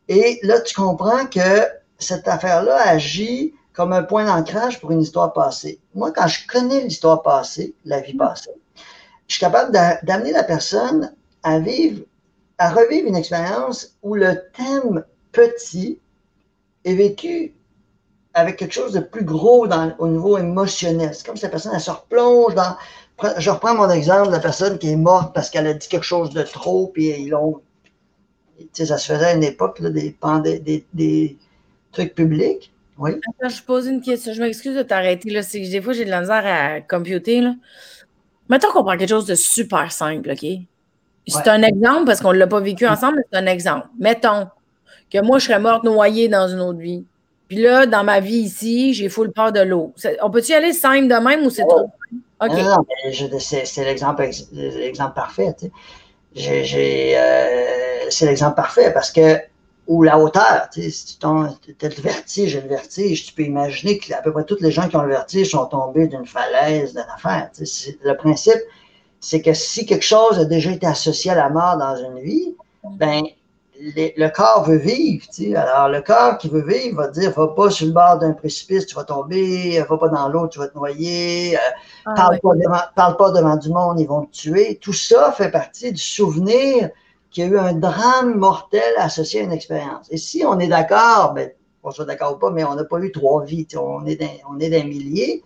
et 0.08 0.40
là, 0.42 0.60
tu 0.60 0.74
comprends 0.74 1.26
que 1.26 1.66
cette 1.98 2.28
affaire-là 2.28 2.76
agit 2.88 3.54
comme 3.72 3.92
un 3.92 4.02
point 4.02 4.24
d'ancrage 4.24 4.80
pour 4.80 4.90
une 4.90 5.00
histoire 5.00 5.32
passée. 5.32 5.80
Moi, 5.94 6.12
quand 6.12 6.26
je 6.26 6.46
connais 6.46 6.82
l'histoire 6.82 7.22
passée, 7.22 7.74
la 7.84 8.00
vie 8.00 8.14
passée, 8.14 8.50
je 9.28 9.34
suis 9.34 9.40
capable 9.40 9.72
d'amener 9.72 10.32
la 10.32 10.44
personne 10.44 11.14
à 11.42 11.58
vivre, 11.58 12.02
à 12.58 12.70
revivre 12.70 13.08
une 13.08 13.16
expérience 13.16 13.96
où 14.02 14.14
le 14.14 14.42
thème 14.52 15.04
petit 15.32 15.98
est 16.84 16.94
vécu 16.94 17.54
avec 18.34 18.56
quelque 18.56 18.72
chose 18.72 18.92
de 18.92 19.00
plus 19.00 19.24
gros 19.24 19.66
dans, 19.66 19.94
au 19.98 20.08
niveau 20.08 20.38
émotionnel. 20.38 21.14
C'est 21.14 21.26
comme 21.26 21.36
si 21.36 21.42
la 21.42 21.48
personne, 21.48 21.72
elle 21.74 21.80
se 21.80 21.90
replonge 21.90 22.54
dans. 22.54 22.76
Je 23.38 23.50
reprends 23.50 23.74
mon 23.74 23.90
exemple 23.90 24.28
de 24.28 24.32
la 24.32 24.40
personne 24.40 24.78
qui 24.78 24.90
est 24.90 24.96
morte 24.96 25.34
parce 25.34 25.50
qu'elle 25.50 25.66
a 25.66 25.74
dit 25.74 25.86
quelque 25.86 26.04
chose 26.04 26.30
de 26.30 26.42
trop, 26.42 26.88
puis 26.88 27.08
ils 27.08 27.28
l'ont. 27.28 27.60
Tu 28.58 28.68
sais, 28.72 28.86
ça 28.86 28.98
se 28.98 29.12
faisait 29.12 29.26
à 29.26 29.32
une 29.34 29.42
époque, 29.42 29.80
là, 29.80 29.90
des, 29.90 30.16
des, 30.60 30.86
des, 30.92 31.38
trucs 31.90 32.14
publics. 32.14 32.71
Oui. 33.02 33.10
Attends, 33.40 33.48
je 33.48 33.62
pose 33.62 33.88
une 33.88 34.00
question. 34.00 34.32
Je 34.32 34.40
m'excuse 34.40 34.76
de 34.76 34.82
t'arrêter. 34.82 35.30
Là. 35.30 35.40
Des 35.52 35.82
fois, 35.82 35.92
j'ai 35.92 36.04
de 36.04 36.10
la 36.10 36.20
misère 36.20 36.44
à 36.46 36.80
computer. 36.80 37.40
Là. 37.40 37.54
Mettons 38.48 38.70
qu'on 38.70 38.84
prend 38.84 38.96
quelque 38.96 39.08
chose 39.08 39.26
de 39.26 39.34
super 39.34 39.90
simple, 39.90 40.30
OK? 40.30 40.46
C'est 41.26 41.48
un 41.48 41.62
exemple 41.62 42.04
parce 42.06 42.20
qu'on 42.20 42.32
ne 42.32 42.38
l'a 42.38 42.46
pas 42.46 42.60
vécu 42.60 42.86
ensemble, 42.86 43.16
mais 43.16 43.24
c'est 43.32 43.38
un 43.38 43.46
exemple. 43.46 43.88
Mettons 43.98 44.48
que 45.10 45.20
moi, 45.20 45.38
je 45.38 45.46
serais 45.46 45.58
morte 45.58 45.82
noyée 45.84 46.28
dans 46.28 46.46
une 46.48 46.60
autre 46.60 46.78
vie. 46.78 47.04
Puis 47.48 47.60
là, 47.60 47.86
dans 47.86 48.04
ma 48.04 48.20
vie 48.20 48.38
ici, 48.38 48.94
j'ai 48.94 49.08
full 49.08 49.32
peur 49.32 49.52
de 49.52 49.60
l'eau. 49.60 49.92
On 50.22 50.30
peut-y 50.30 50.54
aller 50.54 50.72
simple 50.72 51.08
de 51.08 51.14
même 51.14 51.44
ou 51.44 51.50
c'est 51.50 51.66
trop? 51.66 51.90
OK. 52.40 52.50
Non, 52.50 52.84
c'est 53.38 53.84
l'exemple 53.84 54.16
parfait. 55.14 55.54
Euh, 56.36 56.62
c'est 58.10 58.26
l'exemple 58.26 58.54
parfait 58.56 58.92
parce 58.92 59.10
que 59.12 59.38
ou 59.86 60.02
la 60.02 60.18
hauteur. 60.18 60.68
Tu 60.72 60.82
sais, 60.82 60.90
si 60.90 61.18
tu 61.18 61.26
as 61.26 61.88
le 61.88 62.02
vertige, 62.02 62.56
le 62.56 62.68
vertige, 62.68 63.26
tu 63.26 63.34
peux 63.34 63.42
imaginer 63.42 63.98
qu'à 63.98 64.22
peu 64.22 64.32
près 64.32 64.44
tous 64.44 64.60
les 64.60 64.70
gens 64.70 64.88
qui 64.88 64.96
ont 64.96 65.02
le 65.02 65.08
vertige 65.08 65.50
sont 65.50 65.66
tombés 65.66 66.06
d'une 66.06 66.26
falaise, 66.26 66.92
d'une 66.92 67.04
affaire. 67.14 67.50
Tu 67.54 67.66
sais, 67.66 67.98
le 68.02 68.16
principe, 68.16 68.60
c'est 69.20 69.42
que 69.42 69.54
si 69.54 69.86
quelque 69.86 70.04
chose 70.04 70.38
a 70.38 70.44
déjà 70.44 70.70
été 70.70 70.86
associé 70.86 71.30
à 71.30 71.34
la 71.34 71.48
mort 71.48 71.76
dans 71.76 71.96
une 71.96 72.20
vie, 72.20 72.54
ben 72.84 73.22
le 74.16 74.28
corps 74.28 74.64
veut 74.64 74.76
vivre. 74.76 75.24
Tu 75.26 75.50
sais. 75.50 75.56
Alors, 75.56 75.88
le 75.88 76.02
corps 76.02 76.38
qui 76.38 76.48
veut 76.48 76.64
vivre 76.64 76.96
va 76.96 77.08
dire 77.08 77.32
va 77.32 77.48
pas 77.48 77.70
sur 77.70 77.86
le 77.86 77.92
bord 77.92 78.18
d'un 78.18 78.32
précipice, 78.32 78.86
tu 78.86 78.94
vas 78.94 79.04
tomber, 79.04 79.82
va 79.88 79.96
pas 79.96 80.08
dans 80.08 80.28
l'eau, 80.28 80.46
tu 80.48 80.58
vas 80.58 80.68
te 80.68 80.76
noyer, 80.76 81.56
euh, 81.56 81.60
ah 82.06 82.14
parle, 82.14 82.40
pas 82.40 82.54
devant, 82.54 82.80
parle 82.94 83.16
pas 83.16 83.30
devant 83.32 83.56
du 83.56 83.70
monde, 83.70 83.98
ils 83.98 84.06
vont 84.06 84.26
te 84.26 84.32
tuer. 84.32 84.78
Tout 84.80 84.92
ça 84.92 85.32
fait 85.32 85.50
partie 85.50 85.92
du 85.92 86.02
souvenir 86.02 86.90
qu'il 87.32 87.44
y 87.44 87.46
a 87.46 87.50
eu 87.50 87.58
un 87.58 87.72
drame 87.72 88.36
mortel 88.36 88.94
associé 88.98 89.40
à 89.40 89.44
une 89.44 89.52
expérience. 89.52 90.06
Et 90.10 90.18
si 90.18 90.44
on 90.46 90.58
est 90.60 90.68
d'accord, 90.68 91.32
ben, 91.34 91.50
on 91.82 91.90
soit 91.90 92.04
d'accord 92.04 92.34
ou 92.34 92.36
pas, 92.36 92.50
mais 92.50 92.62
on 92.64 92.74
n'a 92.74 92.84
pas 92.84 93.00
eu 93.00 93.10
trois 93.10 93.44
vies, 93.44 93.66
on 93.76 94.06
est 94.06 94.16
d'un, 94.16 94.84
millier, 94.84 95.42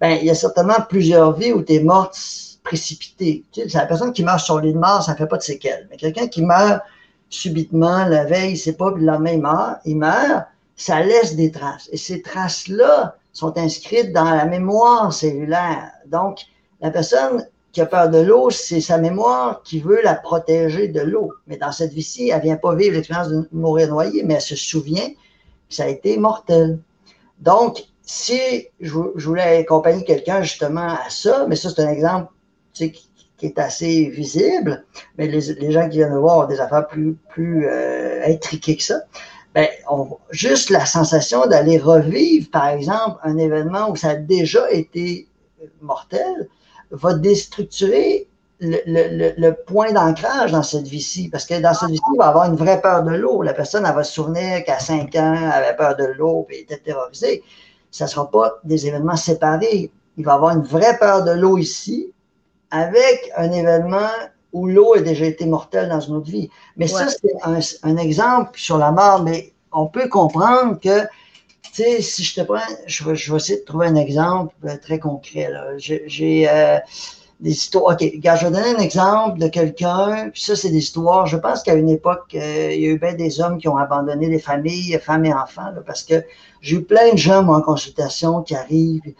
ben, 0.00 0.18
il 0.20 0.24
y 0.26 0.30
a 0.30 0.34
certainement 0.34 0.80
plusieurs 0.88 1.34
vies 1.34 1.52
où 1.52 1.62
tu 1.62 1.74
es 1.74 1.80
morte 1.80 2.16
précipitée. 2.62 3.44
Tu 3.52 3.68
sais, 3.68 3.78
la 3.78 3.86
personne 3.86 4.12
qui 4.12 4.24
meurt 4.24 4.40
sur 4.40 4.60
l'île 4.60 4.74
de 4.74 4.78
mort, 4.78 5.02
ça 5.02 5.12
ne 5.12 5.16
fait 5.18 5.26
pas 5.26 5.36
de 5.36 5.42
séquelles. 5.42 5.86
Mais 5.90 5.96
quelqu'un 5.96 6.28
qui 6.28 6.42
meurt 6.42 6.80
subitement, 7.28 8.06
la 8.06 8.24
veille, 8.24 8.52
il 8.52 8.56
sait 8.56 8.74
pas, 8.74 8.92
puis 8.92 9.04
le 9.04 9.10
lendemain, 9.10 9.32
il 9.32 9.40
meurt, 9.40 9.80
il 9.84 9.96
meurt, 9.98 10.44
ça 10.76 11.00
laisse 11.00 11.36
des 11.36 11.50
traces. 11.50 11.88
Et 11.92 11.96
ces 11.96 12.22
traces-là 12.22 13.16
sont 13.32 13.58
inscrites 13.58 14.12
dans 14.12 14.30
la 14.30 14.46
mémoire 14.46 15.12
cellulaire. 15.12 15.90
Donc, 16.06 16.46
la 16.80 16.90
personne 16.90 17.46
qui 17.74 17.80
a 17.80 17.86
peur 17.86 18.08
de 18.08 18.18
l'eau, 18.18 18.50
c'est 18.50 18.80
sa 18.80 18.98
mémoire 18.98 19.62
qui 19.64 19.80
veut 19.80 20.00
la 20.02 20.14
protéger 20.14 20.86
de 20.86 21.00
l'eau. 21.00 21.32
Mais 21.48 21.56
dans 21.56 21.72
cette 21.72 21.92
vie-ci, 21.92 22.30
elle 22.30 22.40
vient 22.40 22.56
pas 22.56 22.74
vivre 22.74 22.94
l'expérience 22.94 23.28
de 23.28 23.48
mourir 23.52 23.88
noyé, 23.88 24.22
mais 24.22 24.34
elle 24.34 24.40
se 24.40 24.56
souvient 24.56 25.08
que 25.08 25.74
ça 25.74 25.84
a 25.84 25.88
été 25.88 26.16
mortel. 26.16 26.78
Donc, 27.40 27.82
si 28.02 28.68
je, 28.80 28.92
voulais 28.92 29.58
accompagner 29.58 30.04
quelqu'un 30.04 30.40
justement 30.42 30.88
à 30.88 31.10
ça, 31.10 31.46
mais 31.48 31.56
ça, 31.56 31.68
c'est 31.70 31.82
un 31.82 31.90
exemple 31.90 32.32
qui, 32.72 32.92
est 33.42 33.58
assez 33.58 34.08
visible, 34.08 34.86
mais 35.18 35.26
les, 35.26 35.70
gens 35.70 35.86
qui 35.90 35.98
viennent 35.98 36.16
voir 36.16 36.46
ont 36.46 36.48
des 36.48 36.60
affaires 36.60 36.86
plus, 36.86 37.14
plus 37.28 37.66
euh, 37.66 38.24
intriquées 38.26 38.76
que 38.76 38.82
ça. 38.82 39.00
Ben, 39.52 39.68
on, 39.90 40.16
juste 40.30 40.70
la 40.70 40.86
sensation 40.86 41.46
d'aller 41.46 41.76
revivre, 41.76 42.48
par 42.50 42.68
exemple, 42.68 43.18
un 43.22 43.36
événement 43.36 43.90
où 43.90 43.96
ça 43.96 44.10
a 44.10 44.14
déjà 44.14 44.70
été 44.70 45.28
mortel, 45.82 46.48
va 46.90 47.14
déstructurer 47.14 48.28
le, 48.60 48.78
le, 48.86 49.34
le 49.36 49.54
point 49.66 49.92
d'ancrage 49.92 50.52
dans 50.52 50.62
cette 50.62 50.86
vie-ci. 50.86 51.28
Parce 51.28 51.46
que 51.46 51.60
dans 51.60 51.74
cette 51.74 51.90
vie-ci, 51.90 52.02
il 52.14 52.18
va 52.18 52.28
avoir 52.28 52.44
une 52.46 52.56
vraie 52.56 52.80
peur 52.80 53.02
de 53.02 53.14
l'eau. 53.14 53.42
La 53.42 53.52
personne, 53.52 53.84
elle 53.86 53.94
va 53.94 54.04
se 54.04 54.12
souvenir 54.12 54.64
qu'à 54.64 54.78
5 54.78 55.14
ans, 55.16 55.34
elle 55.34 55.64
avait 55.64 55.76
peur 55.76 55.96
de 55.96 56.04
l'eau 56.04 56.46
et 56.50 56.60
était 56.60 56.78
terrorisée. 56.78 57.42
Ça 57.90 58.04
ne 58.04 58.10
sera 58.10 58.30
pas 58.30 58.60
des 58.64 58.86
événements 58.86 59.16
séparés. 59.16 59.90
Il 60.16 60.24
va 60.24 60.34
avoir 60.34 60.56
une 60.56 60.62
vraie 60.62 60.98
peur 60.98 61.24
de 61.24 61.32
l'eau 61.32 61.58
ici, 61.58 62.12
avec 62.70 63.30
un 63.36 63.50
événement 63.50 64.10
où 64.52 64.68
l'eau 64.68 64.94
a 64.94 65.00
déjà 65.00 65.26
été 65.26 65.46
mortelle 65.46 65.88
dans 65.88 66.00
une 66.00 66.16
autre 66.16 66.30
vie. 66.30 66.48
Mais 66.76 66.86
ça, 66.86 67.08
c'est 67.08 67.34
un, 67.42 67.58
un, 67.82 67.96
exemple 67.96 68.58
sur 68.58 68.78
la 68.78 68.92
mort, 68.92 69.22
mais 69.24 69.52
on 69.72 69.86
peut 69.86 70.08
comprendre 70.08 70.78
que 70.80 71.02
tu 71.74 71.82
sais, 71.82 72.02
si 72.02 72.22
je 72.22 72.34
te 72.36 72.40
prends, 72.42 72.60
je 72.86 73.04
vais, 73.04 73.36
essayer 73.36 73.58
de 73.58 73.64
trouver 73.64 73.88
un 73.88 73.96
exemple 73.96 74.54
euh, 74.64 74.76
très 74.80 75.00
concret. 75.00 75.50
J'ai 75.78 76.48
euh, 76.48 76.78
des 77.40 77.50
histoires. 77.50 77.94
OK, 77.94 78.00
regarde, 78.00 78.38
je 78.40 78.46
vais 78.46 78.52
donner 78.52 78.76
un 78.76 78.80
exemple 78.80 79.40
de 79.40 79.48
quelqu'un, 79.48 80.30
puis 80.30 80.40
ça, 80.40 80.54
c'est 80.54 80.70
des 80.70 80.78
histoires. 80.78 81.26
Je 81.26 81.36
pense 81.36 81.64
qu'à 81.64 81.74
une 81.74 81.88
époque, 81.88 82.34
euh, 82.36 82.70
il 82.72 82.80
y 82.80 82.86
a 82.86 82.90
eu 82.90 82.98
bien 82.98 83.14
des 83.14 83.40
hommes 83.40 83.58
qui 83.58 83.66
ont 83.66 83.76
abandonné 83.76 84.28
les 84.28 84.38
familles, 84.38 84.96
femmes 85.02 85.24
et 85.24 85.34
enfants, 85.34 85.72
parce 85.84 86.04
que 86.04 86.24
j'ai 86.60 86.76
eu 86.76 86.84
plein 86.84 87.12
de 87.12 87.18
gens, 87.18 87.46
en 87.48 87.60
consultation 87.60 88.42
qui 88.42 88.54
arrivent. 88.54 89.12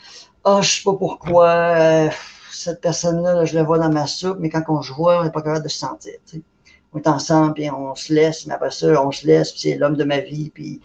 Ah, 0.44 0.59
oh, 0.59 0.62
je 0.62 0.76
sais 0.76 0.82
pas 0.84 0.94
pourquoi, 0.94 2.11
cette 2.52 2.80
personne-là, 2.80 3.46
je 3.46 3.57
la 3.57 3.64
vois 3.64 3.78
dans 3.78 3.90
ma 3.90 4.07
soupe, 4.07 4.38
mais 4.38 4.48
quand 4.48 4.62
on 4.68 4.80
se 4.80 4.92
voit, 4.92 5.20
on 5.20 5.24
n'est 5.24 5.32
pas 5.32 5.42
capable 5.42 5.64
de 5.64 5.68
se 5.68 5.78
sentir. 5.78 6.14
On 6.92 6.98
est 6.98 7.09
ensemble, 7.09 7.55
puis 7.55 7.68
on 7.70 7.96
se 7.96 8.12
laisse, 8.14 8.46
mais 8.46 8.55
après 8.55 8.70
ça, 8.70 9.05
on 9.05 9.11
se 9.11 9.26
laisse, 9.26 9.50
puis 9.50 9.61
c'est 9.61 9.74
l'homme 9.76 9.96
de 9.96 10.05
ma 10.05 10.20
vie, 10.20 10.50
puis 10.55 10.80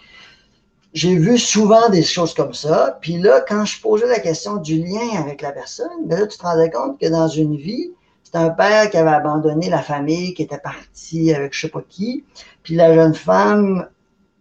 j'ai 0.94 1.16
vu 1.16 1.38
souvent 1.38 1.90
des 1.90 2.04
choses 2.04 2.34
comme 2.34 2.54
ça. 2.54 2.98
Puis 3.02 3.18
là, 3.18 3.42
quand 3.48 3.66
je 3.66 3.80
posais 3.82 4.08
la 4.08 4.20
question 4.20 4.58
du 4.58 4.84
lien 4.84 5.20
avec 5.20 5.42
la 5.42 5.52
personne, 5.52 6.06
ben 6.06 6.20
là, 6.20 6.28
tu 6.28 6.38
te 6.38 6.44
rendais 6.44 6.72
compte 6.72 7.00
que 7.00 7.08
dans 7.08 7.28
une 7.28 7.56
vie, 7.56 7.92
c'est 8.24 8.38
un 8.38 8.50
père 8.50 8.90
qui 8.90 8.98
avait 8.98 9.10
abandonné 9.10 9.70
la 9.70 9.82
famille, 9.82 10.34
qui 10.34 10.44
était 10.44 10.60
parti 10.60 11.34
avec 11.34 11.54
je 11.54 11.62
sais 11.62 11.70
pas 11.70 11.82
qui. 11.88 12.24
Puis 12.64 12.76
la 12.76 12.94
jeune 12.94 13.14
femme 13.14 13.88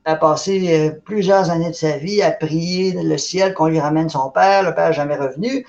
a 0.05 0.17
passé 0.17 0.67
euh, 0.69 0.91
plusieurs 1.05 1.51
années 1.51 1.71
de 1.71 1.75
sa 1.75 1.99
vie 1.99 2.23
à 2.23 2.31
prier 2.31 2.93
le 2.93 3.19
ciel 3.19 3.53
qu'on 3.55 3.67
lui 3.67 3.81
ramène 3.81 4.09
son 4.09 4.31
père. 4.31 4.63
Le 4.63 4.75
père 4.75 4.89
n'est 4.89 4.95
jamais 4.95 5.17
revenu. 5.17 5.67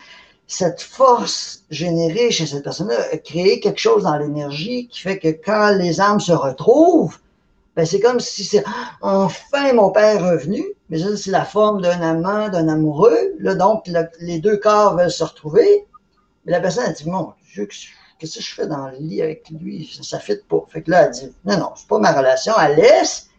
Cette 0.47 0.81
force 0.81 1.63
générée 1.69 2.31
chez 2.31 2.45
cette 2.45 2.63
personne-là 2.63 2.95
a 3.11 3.17
créé 3.17 3.59
quelque 3.59 3.79
chose 3.79 4.03
dans 4.03 4.17
l'énergie 4.17 4.87
qui 4.87 5.01
fait 5.01 5.19
que 5.19 5.27
quand 5.27 5.71
les 5.77 6.01
âmes 6.01 6.19
se 6.19 6.31
retrouvent, 6.31 7.19
ben, 7.79 7.85
c'est 7.85 8.01
comme 8.01 8.19
si 8.19 8.43
c'est 8.43 8.65
enfin 8.99 9.71
mon 9.71 9.89
père 9.89 10.21
revenu, 10.21 10.65
mais 10.89 10.97
c'est 11.15 11.31
la 11.31 11.45
forme 11.45 11.81
d'un 11.81 12.01
amant, 12.01 12.49
d'un 12.49 12.67
amoureux. 12.67 13.35
Là, 13.39 13.55
donc, 13.55 13.89
les 14.19 14.39
deux 14.39 14.57
corps 14.57 14.97
veulent 14.97 15.09
se 15.09 15.23
retrouver. 15.23 15.85
Mais 16.43 16.51
la 16.51 16.59
personne 16.59 16.83
a 16.83 16.91
dit, 16.91 17.09
mon 17.09 17.31
Dieu, 17.53 17.69
qu'est-ce 18.17 18.39
que 18.39 18.43
je 18.43 18.53
fais 18.53 18.67
dans 18.67 18.89
le 18.89 18.97
lit 18.97 19.21
avec 19.21 19.49
lui? 19.49 19.89
Ça 20.03 20.17
ne 20.17 20.21
fit 20.21 20.35
pas. 20.49 20.65
Fait 20.67 20.81
que 20.81 20.91
là, 20.91 21.05
elle 21.05 21.11
dit, 21.11 21.33
non, 21.45 21.57
non, 21.57 21.71
c'est 21.73 21.87
pas 21.87 21.99
ma 21.99 22.11
relation. 22.11 22.51
Elle 22.61 22.75
laisse. 22.75 23.29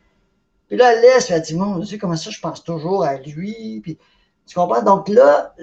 Puis 0.69 0.79
là, 0.79 0.95
elle 0.95 1.03
laisse, 1.03 1.31
elle 1.31 1.43
dit, 1.43 1.55
mon 1.55 1.79
Dieu, 1.81 1.99
comment 2.01 2.17
ça, 2.17 2.31
je 2.31 2.41
pense 2.41 2.65
toujours 2.65 3.05
à 3.05 3.17
lui? 3.19 3.81
Puis, 3.83 3.99
tu 4.47 4.55
comprends? 4.55 4.81
Donc 4.81 5.11
là, 5.11 5.55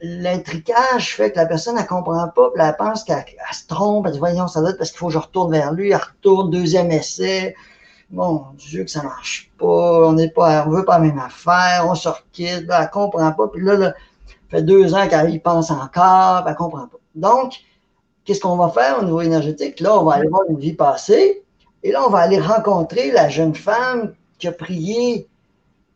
l'intricage 0.00 1.16
fait 1.16 1.32
que 1.32 1.36
la 1.36 1.44
personne, 1.44 1.76
elle 1.76 1.86
comprend 1.86 2.28
pas, 2.28 2.50
puis 2.50 2.62
elle 2.64 2.76
pense 2.78 3.04
qu'elle 3.04 3.26
se 3.52 3.66
trompe, 3.66 4.06
elle 4.06 4.12
dit, 4.12 4.18
voyons, 4.18 4.48
ça 4.48 4.60
doit 4.60 4.70
être 4.70 4.78
parce 4.78 4.90
qu'il 4.90 4.98
faut 4.98 5.08
que 5.08 5.12
je 5.12 5.18
retourne 5.18 5.52
vers 5.52 5.72
lui, 5.72 5.90
elle 5.90 5.96
retourne, 5.96 6.50
deuxième 6.50 6.90
essai, 6.90 7.54
mon 8.10 8.46
Dieu, 8.56 8.84
que 8.84 8.90
ça 8.90 9.02
marche 9.02 9.50
pas, 9.58 9.66
on 10.08 10.12
n'est 10.12 10.30
pas, 10.30 10.64
on 10.66 10.70
veut 10.70 10.84
pas 10.84 10.98
la 10.98 11.04
même 11.04 11.18
affaire, 11.18 11.86
on 11.88 11.94
se 11.94 12.08
quitte, 12.32 12.66
ben, 12.66 12.82
elle 12.82 12.90
comprend 12.90 13.30
pas. 13.32 13.48
Puis 13.48 13.64
là, 13.64 13.76
là, 13.76 13.94
ça 14.26 14.34
fait 14.50 14.62
deux 14.62 14.94
ans 14.94 15.06
qu'elle 15.08 15.30
y 15.30 15.38
pense 15.38 15.70
encore, 15.70 16.44
elle 16.46 16.54
comprend 16.56 16.86
pas. 16.86 16.98
Donc, 17.14 17.54
qu'est-ce 18.24 18.40
qu'on 18.40 18.56
va 18.56 18.70
faire 18.70 18.98
au 19.00 19.04
niveau 19.04 19.20
énergétique? 19.20 19.80
Là, 19.80 19.98
on 19.98 20.04
va 20.04 20.14
aller 20.14 20.28
voir 20.28 20.42
une 20.48 20.58
vie 20.58 20.72
passée, 20.72 21.42
et 21.82 21.92
là, 21.92 22.04
on 22.06 22.10
va 22.10 22.18
aller 22.18 22.40
rencontrer 22.40 23.10
la 23.10 23.28
jeune 23.28 23.54
femme 23.54 24.14
qui 24.38 24.48
a 24.48 24.52
prié 24.52 25.28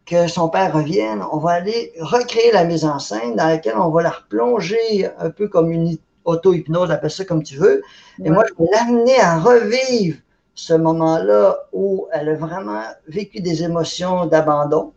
que 0.07 0.29
son 0.29 0.49
père 0.49 0.75
revienne. 0.75 1.23
On 1.33 1.39
va 1.39 1.53
aller 1.53 1.93
recréer 1.99 2.53
la 2.53 2.65
mise 2.65 2.85
en 2.85 2.99
scène 2.99 3.37
dans 3.37 3.47
laquelle 3.47 3.77
on 3.77 3.89
va 3.89 4.03
la 4.03 4.11
replonger 4.11 5.09
un 5.19 5.31
peu 5.31 5.49
comme 5.49 5.71
une 5.71 5.97
auto-hypnose, 6.25 6.91
appelle 6.91 7.11
ça 7.11 7.25
comme 7.25 7.43
tu 7.43 7.57
veux. 7.57 7.83
Et 8.23 8.31
moi, 8.31 8.45
je 8.49 8.63
vais 8.63 8.71
l'amener 8.71 9.19
à 9.19 9.39
revivre 9.39 10.19
ce 10.55 10.75
moment-là 10.75 11.57
où 11.73 12.07
elle 12.13 12.29
a 12.29 12.35
vraiment 12.35 12.83
vécu 13.09 13.41
des 13.41 13.63
émotions 13.63 14.27
d'abandon 14.27 14.93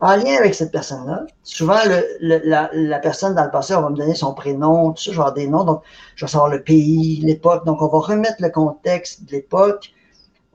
en 0.00 0.16
lien 0.16 0.36
avec 0.38 0.54
cette 0.54 0.72
personne-là. 0.72 1.26
Souvent, 1.42 1.78
la, 2.20 2.70
la, 2.72 2.98
personne 2.98 3.34
dans 3.34 3.44
le 3.44 3.50
passé, 3.50 3.74
on 3.74 3.82
va 3.82 3.90
me 3.90 3.96
donner 3.96 4.14
son 4.14 4.34
prénom, 4.34 4.92
tout 4.92 5.02
ça, 5.02 5.10
je 5.10 5.16
vais 5.16 5.22
avoir 5.22 5.34
des 5.34 5.46
noms, 5.46 5.64
donc 5.64 5.82
je 6.16 6.24
vais 6.24 6.30
savoir 6.30 6.50
le 6.50 6.62
pays, 6.62 7.20
l'époque. 7.22 7.64
Donc, 7.64 7.80
on 7.80 7.88
va 7.88 7.98
remettre 7.98 8.36
le 8.40 8.50
contexte 8.50 9.24
de 9.24 9.32
l'époque, 9.32 9.92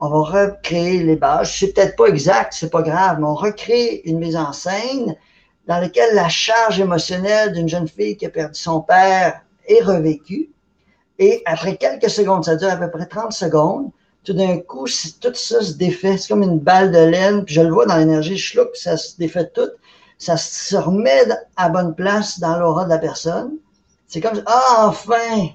on 0.00 0.08
va 0.08 0.46
recréer 0.46 1.02
les 1.02 1.16
bases. 1.16 1.50
C'est 1.52 1.72
peut-être 1.72 1.96
pas 1.96 2.06
exact, 2.06 2.52
c'est 2.52 2.70
pas 2.70 2.82
grave, 2.82 3.18
mais 3.20 3.26
on 3.26 3.34
recrée 3.34 4.02
une 4.04 4.18
mise 4.18 4.36
en 4.36 4.52
scène 4.52 5.16
dans 5.66 5.78
laquelle 5.78 6.14
la 6.14 6.28
charge 6.28 6.80
émotionnelle 6.80 7.52
d'une 7.52 7.68
jeune 7.68 7.88
fille 7.88 8.16
qui 8.16 8.26
a 8.26 8.30
perdu 8.30 8.58
son 8.58 8.80
père 8.80 9.42
est 9.66 9.82
revécue. 9.82 10.50
Et 11.18 11.42
après 11.46 11.76
quelques 11.76 12.10
secondes, 12.10 12.44
ça 12.44 12.56
dure 12.56 12.70
à 12.70 12.76
peu 12.76 12.90
près 12.90 13.06
30 13.06 13.32
secondes, 13.32 13.90
tout 14.24 14.32
d'un 14.32 14.58
coup, 14.58 14.86
tout 15.20 15.34
ça 15.34 15.62
se 15.62 15.74
défait. 15.74 16.16
C'est 16.16 16.28
comme 16.28 16.42
une 16.42 16.58
balle 16.58 16.92
de 16.92 16.98
laine, 16.98 17.44
puis 17.44 17.54
je 17.54 17.60
le 17.60 17.72
vois 17.72 17.86
dans 17.86 17.96
l'énergie, 17.96 18.36
je 18.36 18.60
ça 18.74 18.96
se 18.96 19.16
défait 19.16 19.50
tout. 19.50 19.70
Ça 20.18 20.36
se 20.36 20.76
remet 20.76 21.24
à 21.56 21.68
bonne 21.68 21.94
place 21.94 22.38
dans 22.38 22.56
l'aura 22.58 22.84
de 22.84 22.90
la 22.90 22.98
personne. 22.98 23.56
C'est 24.06 24.20
comme, 24.20 24.42
ah, 24.46 24.86
enfin! 24.86 25.48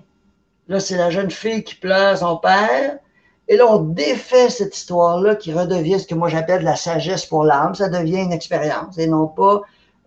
Là, 0.67 0.79
c'est 0.81 0.97
la 0.97 1.09
jeune 1.09 1.31
fille 1.31 1.63
qui 1.63 1.75
pleure 1.75 2.17
son 2.17 2.37
père. 2.37 2.97
Et 3.47 3.55
là, 3.55 3.65
on 3.67 3.79
défait 3.79 4.49
cette 4.49 4.75
histoire-là 4.75 5.35
qui 5.35 5.53
redevient 5.53 5.99
ce 5.99 6.07
que 6.07 6.15
moi 6.15 6.27
j'appelle 6.27 6.63
la 6.63 6.75
sagesse 6.75 7.25
pour 7.25 7.45
l'âme. 7.45 7.75
Ça 7.75 7.87
devient 7.87 8.23
une 8.23 8.33
expérience 8.33 8.97
et 8.97 9.07
non 9.07 9.27
pas 9.27 9.61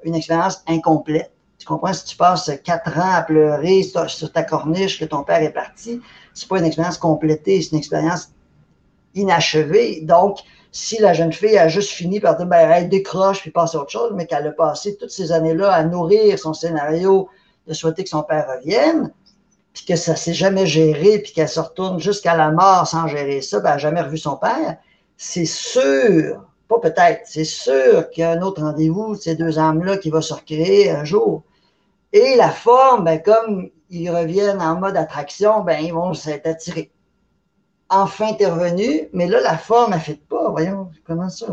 une 0.04 0.14
expérience 0.14 0.62
incomplète. 0.68 1.30
Tu 1.58 1.66
comprends? 1.66 1.94
Si 1.94 2.04
tu 2.04 2.16
passes 2.16 2.50
quatre 2.64 2.98
ans 2.98 3.14
à 3.14 3.22
pleurer 3.22 3.82
sur 3.82 4.32
ta 4.32 4.42
corniche 4.42 4.98
que 4.98 5.06
ton 5.06 5.22
père 5.22 5.42
est 5.42 5.52
parti, 5.52 6.02
c'est 6.34 6.48
pas 6.48 6.58
une 6.58 6.66
expérience 6.66 6.98
complétée, 6.98 7.62
c'est 7.62 7.72
une 7.72 7.78
expérience 7.78 8.30
inachevé. 9.14 10.00
Donc, 10.02 10.38
si 10.72 11.00
la 11.00 11.12
jeune 11.12 11.32
fille 11.32 11.58
a 11.58 11.68
juste 11.68 11.90
fini 11.90 12.20
par 12.20 12.36
dire, 12.36 12.46
ben, 12.46 12.70
elle 12.70 12.88
décroche 12.88 13.40
puis 13.40 13.50
passe 13.50 13.74
à 13.74 13.80
autre 13.80 13.90
chose, 13.90 14.12
mais 14.14 14.26
qu'elle 14.26 14.46
a 14.46 14.52
passé 14.52 14.96
toutes 14.96 15.10
ces 15.10 15.32
années-là 15.32 15.72
à 15.72 15.82
nourrir 15.84 16.38
son 16.38 16.54
scénario 16.54 17.28
de 17.66 17.74
souhaiter 17.74 18.04
que 18.04 18.10
son 18.10 18.22
père 18.22 18.46
revienne, 18.48 19.12
puis 19.72 19.84
que 19.84 19.96
ça 19.96 20.16
s'est 20.16 20.34
jamais 20.34 20.66
géré, 20.66 21.18
puis 21.18 21.32
qu'elle 21.32 21.48
se 21.48 21.60
retourne 21.60 22.00
jusqu'à 22.00 22.36
la 22.36 22.50
mort 22.50 22.86
sans 22.86 23.08
gérer 23.08 23.40
ça, 23.40 23.60
ben, 23.60 23.70
elle 23.70 23.74
n'a 23.74 23.78
jamais 23.78 24.00
revu 24.02 24.18
son 24.18 24.36
père, 24.36 24.76
c'est 25.16 25.44
sûr, 25.44 26.44
pas 26.68 26.78
peut-être, 26.78 27.22
c'est 27.24 27.44
sûr 27.44 28.08
qu'il 28.10 28.22
y 28.22 28.24
a 28.24 28.30
un 28.30 28.42
autre 28.42 28.62
rendez-vous 28.62 29.16
de 29.16 29.20
ces 29.20 29.34
deux 29.34 29.58
âmes-là 29.58 29.98
qui 29.98 30.10
va 30.10 30.22
se 30.22 30.32
recréer 30.32 30.90
un 30.90 31.04
jour. 31.04 31.42
Et 32.12 32.36
la 32.36 32.50
forme, 32.50 33.04
ben, 33.04 33.20
comme 33.20 33.70
ils 33.90 34.10
reviennent 34.10 34.62
en 34.62 34.76
mode 34.76 34.96
attraction, 34.96 35.62
ben, 35.62 35.80
ils 35.80 35.92
vont 35.92 36.14
s'être 36.14 36.46
attirés 36.46 36.90
enfin 37.90 38.28
intervenu, 38.28 39.08
mais 39.12 39.26
là, 39.26 39.40
la 39.40 39.58
forme, 39.58 39.92
elle 39.92 40.00
fait 40.00 40.20
pas. 40.28 40.48
Voyons, 40.50 40.90
comment 41.06 41.28
ça? 41.28 41.46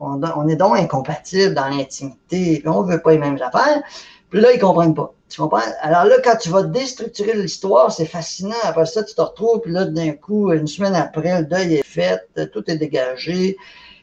On, 0.00 0.48
est 0.48 0.56
donc 0.56 0.76
incompatible 0.76 1.54
dans 1.54 1.68
l'intimité, 1.68 2.62
on 2.66 2.82
ne 2.82 2.92
veut 2.92 3.00
pas 3.00 3.12
les 3.12 3.18
mêmes 3.18 3.38
affaires. 3.40 3.82
Puis 4.30 4.40
là, 4.40 4.52
ils 4.52 4.56
ne 4.56 4.60
comprennent 4.60 4.94
pas. 4.94 5.12
Tu 5.28 5.40
comprends? 5.40 5.60
Alors 5.80 6.04
là, 6.04 6.16
quand 6.22 6.36
tu 6.36 6.50
vas 6.50 6.62
déstructurer 6.62 7.34
l'histoire, 7.34 7.90
c'est 7.92 8.06
fascinant. 8.06 8.56
Après 8.64 8.86
ça, 8.86 9.02
tu 9.02 9.14
te 9.14 9.20
retrouves, 9.20 9.60
puis 9.60 9.72
là, 9.72 9.84
d'un 9.84 10.12
coup, 10.12 10.52
une 10.52 10.66
semaine 10.66 10.94
après, 10.94 11.40
le 11.40 11.46
deuil 11.46 11.74
est 11.74 11.84
fait, 11.84 12.28
tout 12.52 12.68
est 12.70 12.76
dégagé. 12.76 13.56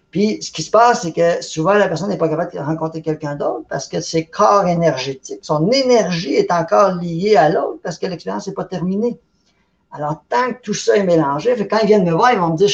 Puis, 0.09 0.41
ce 0.41 0.51
qui 0.51 0.61
se 0.61 0.71
passe, 0.71 1.03
c'est 1.03 1.13
que 1.13 1.41
souvent, 1.41 1.73
la 1.73 1.87
personne 1.87 2.09
n'est 2.09 2.17
pas 2.17 2.27
capable 2.27 2.51
de 2.51 2.59
rencontrer 2.59 3.01
quelqu'un 3.01 3.35
d'autre 3.35 3.63
parce 3.69 3.87
que 3.87 4.01
ses 4.01 4.25
corps 4.25 4.67
énergétiques, 4.67 5.39
son 5.41 5.71
énergie 5.71 6.33
est 6.33 6.51
encore 6.51 6.95
liée 6.95 7.37
à 7.37 7.49
l'autre 7.49 7.79
parce 7.81 7.97
que 7.97 8.07
l'expérience 8.07 8.47
n'est 8.47 8.53
pas 8.53 8.65
terminée. 8.65 9.17
Alors, 9.91 10.23
tant 10.29 10.53
que 10.53 10.61
tout 10.61 10.73
ça 10.73 10.95
est 10.95 11.03
mélangé, 11.03 11.55
quand 11.67 11.79
ils 11.79 11.87
viennent 11.87 12.05
me 12.05 12.13
voir, 12.13 12.33
ils 12.33 12.39
vont 12.39 12.51
me 12.51 12.57
dire 12.57 12.69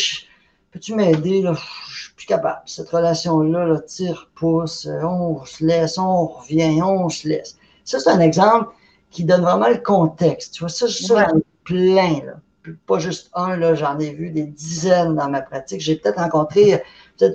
Peux-tu 0.72 0.96
m'aider 0.96 1.44
Je 1.44 2.04
suis 2.04 2.14
plus 2.16 2.28
capable. 2.28 2.62
Cette 2.66 2.90
relation-là, 2.90 3.80
tire, 3.88 4.30
pousse, 4.36 4.88
on 5.02 5.44
se 5.46 5.66
laisse, 5.66 5.98
on 5.98 6.28
revient, 6.28 6.82
on 6.84 7.10
se 7.10 7.28
laisse. 7.28 7.58
Ça, 7.84 8.00
c'est 8.00 8.10
un 8.10 8.20
exemple 8.20 8.70
qui 9.10 9.24
donne 9.24 9.42
vraiment 9.42 9.70
le 9.70 9.78
contexte. 9.78 10.54
Tu 10.54 10.60
vois, 10.60 10.70
ça, 10.70 10.88
ça 10.88 11.28
j'en 11.30 11.38
ai 11.38 11.44
plein. 11.64 12.26
Là. 12.26 12.34
Pas 12.86 13.00
juste 13.00 13.32
un, 13.34 13.56
là, 13.56 13.76
j'en 13.76 13.98
ai 13.98 14.14
vu 14.14 14.30
des 14.30 14.46
dizaines 14.46 15.16
dans 15.16 15.30
ma 15.30 15.42
pratique. 15.42 15.80
J'ai 15.80 15.96
peut-être 15.96 16.20
rencontré, 16.20 16.84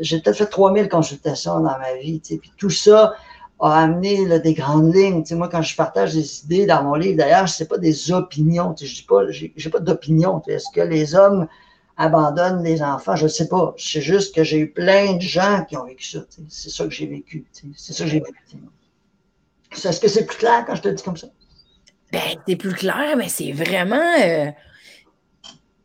j'ai 0.01 0.21
peut-être 0.21 0.37
fait 0.37 0.47
3000 0.47 0.89
consultations 0.89 1.61
dans 1.61 1.79
ma 1.79 1.95
vie. 1.95 2.21
Tu 2.21 2.35
sais, 2.35 2.39
puis 2.39 2.53
tout 2.59 2.71
ça, 2.71 3.15
a 3.63 3.83
amené 3.83 4.41
des 4.41 4.55
grandes 4.55 4.93
lignes. 4.95 5.25
Moi, 5.33 5.49
quand 5.49 5.63
je 5.63 5.77
partage 5.77 6.15
des 6.15 6.45
idées 6.45 6.67
dans 6.67 6.83
mon 6.83 6.95
livre, 6.95 7.17
d'ailleurs, 7.17 7.49
c'est 7.49 7.69
pas 7.69 7.79
des 7.79 8.11
opinions. 8.11 8.75
Tu 8.75 8.85
sais, 8.85 8.91
je 8.91 9.01
dis 9.01 9.07
pas, 9.07 9.31
j'ai 9.31 9.71
pas 9.71 9.79
d'opinion. 9.79 10.43
Est-ce 10.49 10.67
que 10.75 10.81
les 10.81 11.15
hommes 11.15 11.47
abandonnent 11.97 12.65
les 12.65 12.83
enfants? 12.83 13.15
Je 13.15 13.29
sais 13.29 13.49
pas. 13.49 13.73
C'est 13.79 14.01
juste 14.01 14.35
que 14.35 14.43
j'ai 14.43 14.59
eu 14.59 14.73
plein 14.73 15.15
de 15.15 15.21
gens 15.21 15.65
qui 15.69 15.77
ont 15.77 15.87
vécu 15.87 16.05
ça. 16.05 16.25
C'est 16.49 16.71
ça 16.71 16.85
que 16.85 16.91
j'ai 16.91 17.07
vécu. 17.07 17.47
C'est 17.77 17.93
ça 17.93 18.05
que 18.05 18.11
j'ai 18.11 18.19
vécu. 18.19 18.35
Est-ce 19.73 20.01
que 20.01 20.09
c'est 20.09 20.27
plus 20.27 20.39
clair 20.39 20.65
quand 20.67 20.75
je 20.75 20.83
te 20.83 20.89
dis 20.89 21.03
comme 21.03 21.17
ça? 21.17 21.29
Ben, 22.11 22.21
c'est 22.47 22.57
plus 22.57 22.75
clair, 22.75 23.17
mais 23.17 23.29
c'est 23.29 23.53
vraiment. 23.53 24.13
Euh, 24.21 24.51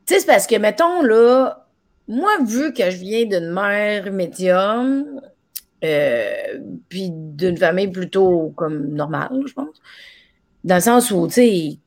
tu 0.05 0.15
sais, 0.15 0.19
c'est 0.21 0.25
parce 0.25 0.47
que, 0.47 0.55
mettons, 0.55 1.03
là, 1.03 1.67
moi, 2.07 2.31
vu 2.45 2.73
que 2.73 2.89
je 2.89 2.97
viens 2.97 3.25
d'une 3.25 3.51
mère 3.51 4.11
médium, 4.11 5.21
euh, 5.83 6.59
puis 6.89 7.09
d'une 7.11 7.57
famille 7.57 7.89
plutôt 7.89 8.53
comme 8.55 8.89
normale, 8.89 9.41
je 9.45 9.53
pense. 9.53 9.81
Dans 10.63 10.75
le 10.75 10.81
sens 10.81 11.11
où, 11.11 11.27
tu 11.27 11.33
sais, 11.33 11.77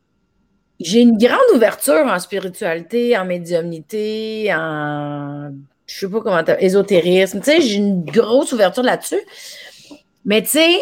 j'ai 0.79 1.01
une 1.01 1.19
grande 1.19 1.39
ouverture 1.55 2.07
en 2.07 2.19
spiritualité, 2.19 3.17
en 3.17 3.25
médiumnité, 3.25 4.53
en 4.55 5.53
je 5.87 5.99
sais 5.99 6.09
pas 6.09 6.21
comment 6.21 6.45
ésotérisme. 6.61 7.41
Tu 7.41 7.51
sais, 7.51 7.61
j'ai 7.61 7.77
une 7.77 8.05
grosse 8.05 8.53
ouverture 8.53 8.85
là-dessus. 8.85 9.21
Mais 10.25 10.43
tu 10.43 10.51
sais, 10.51 10.79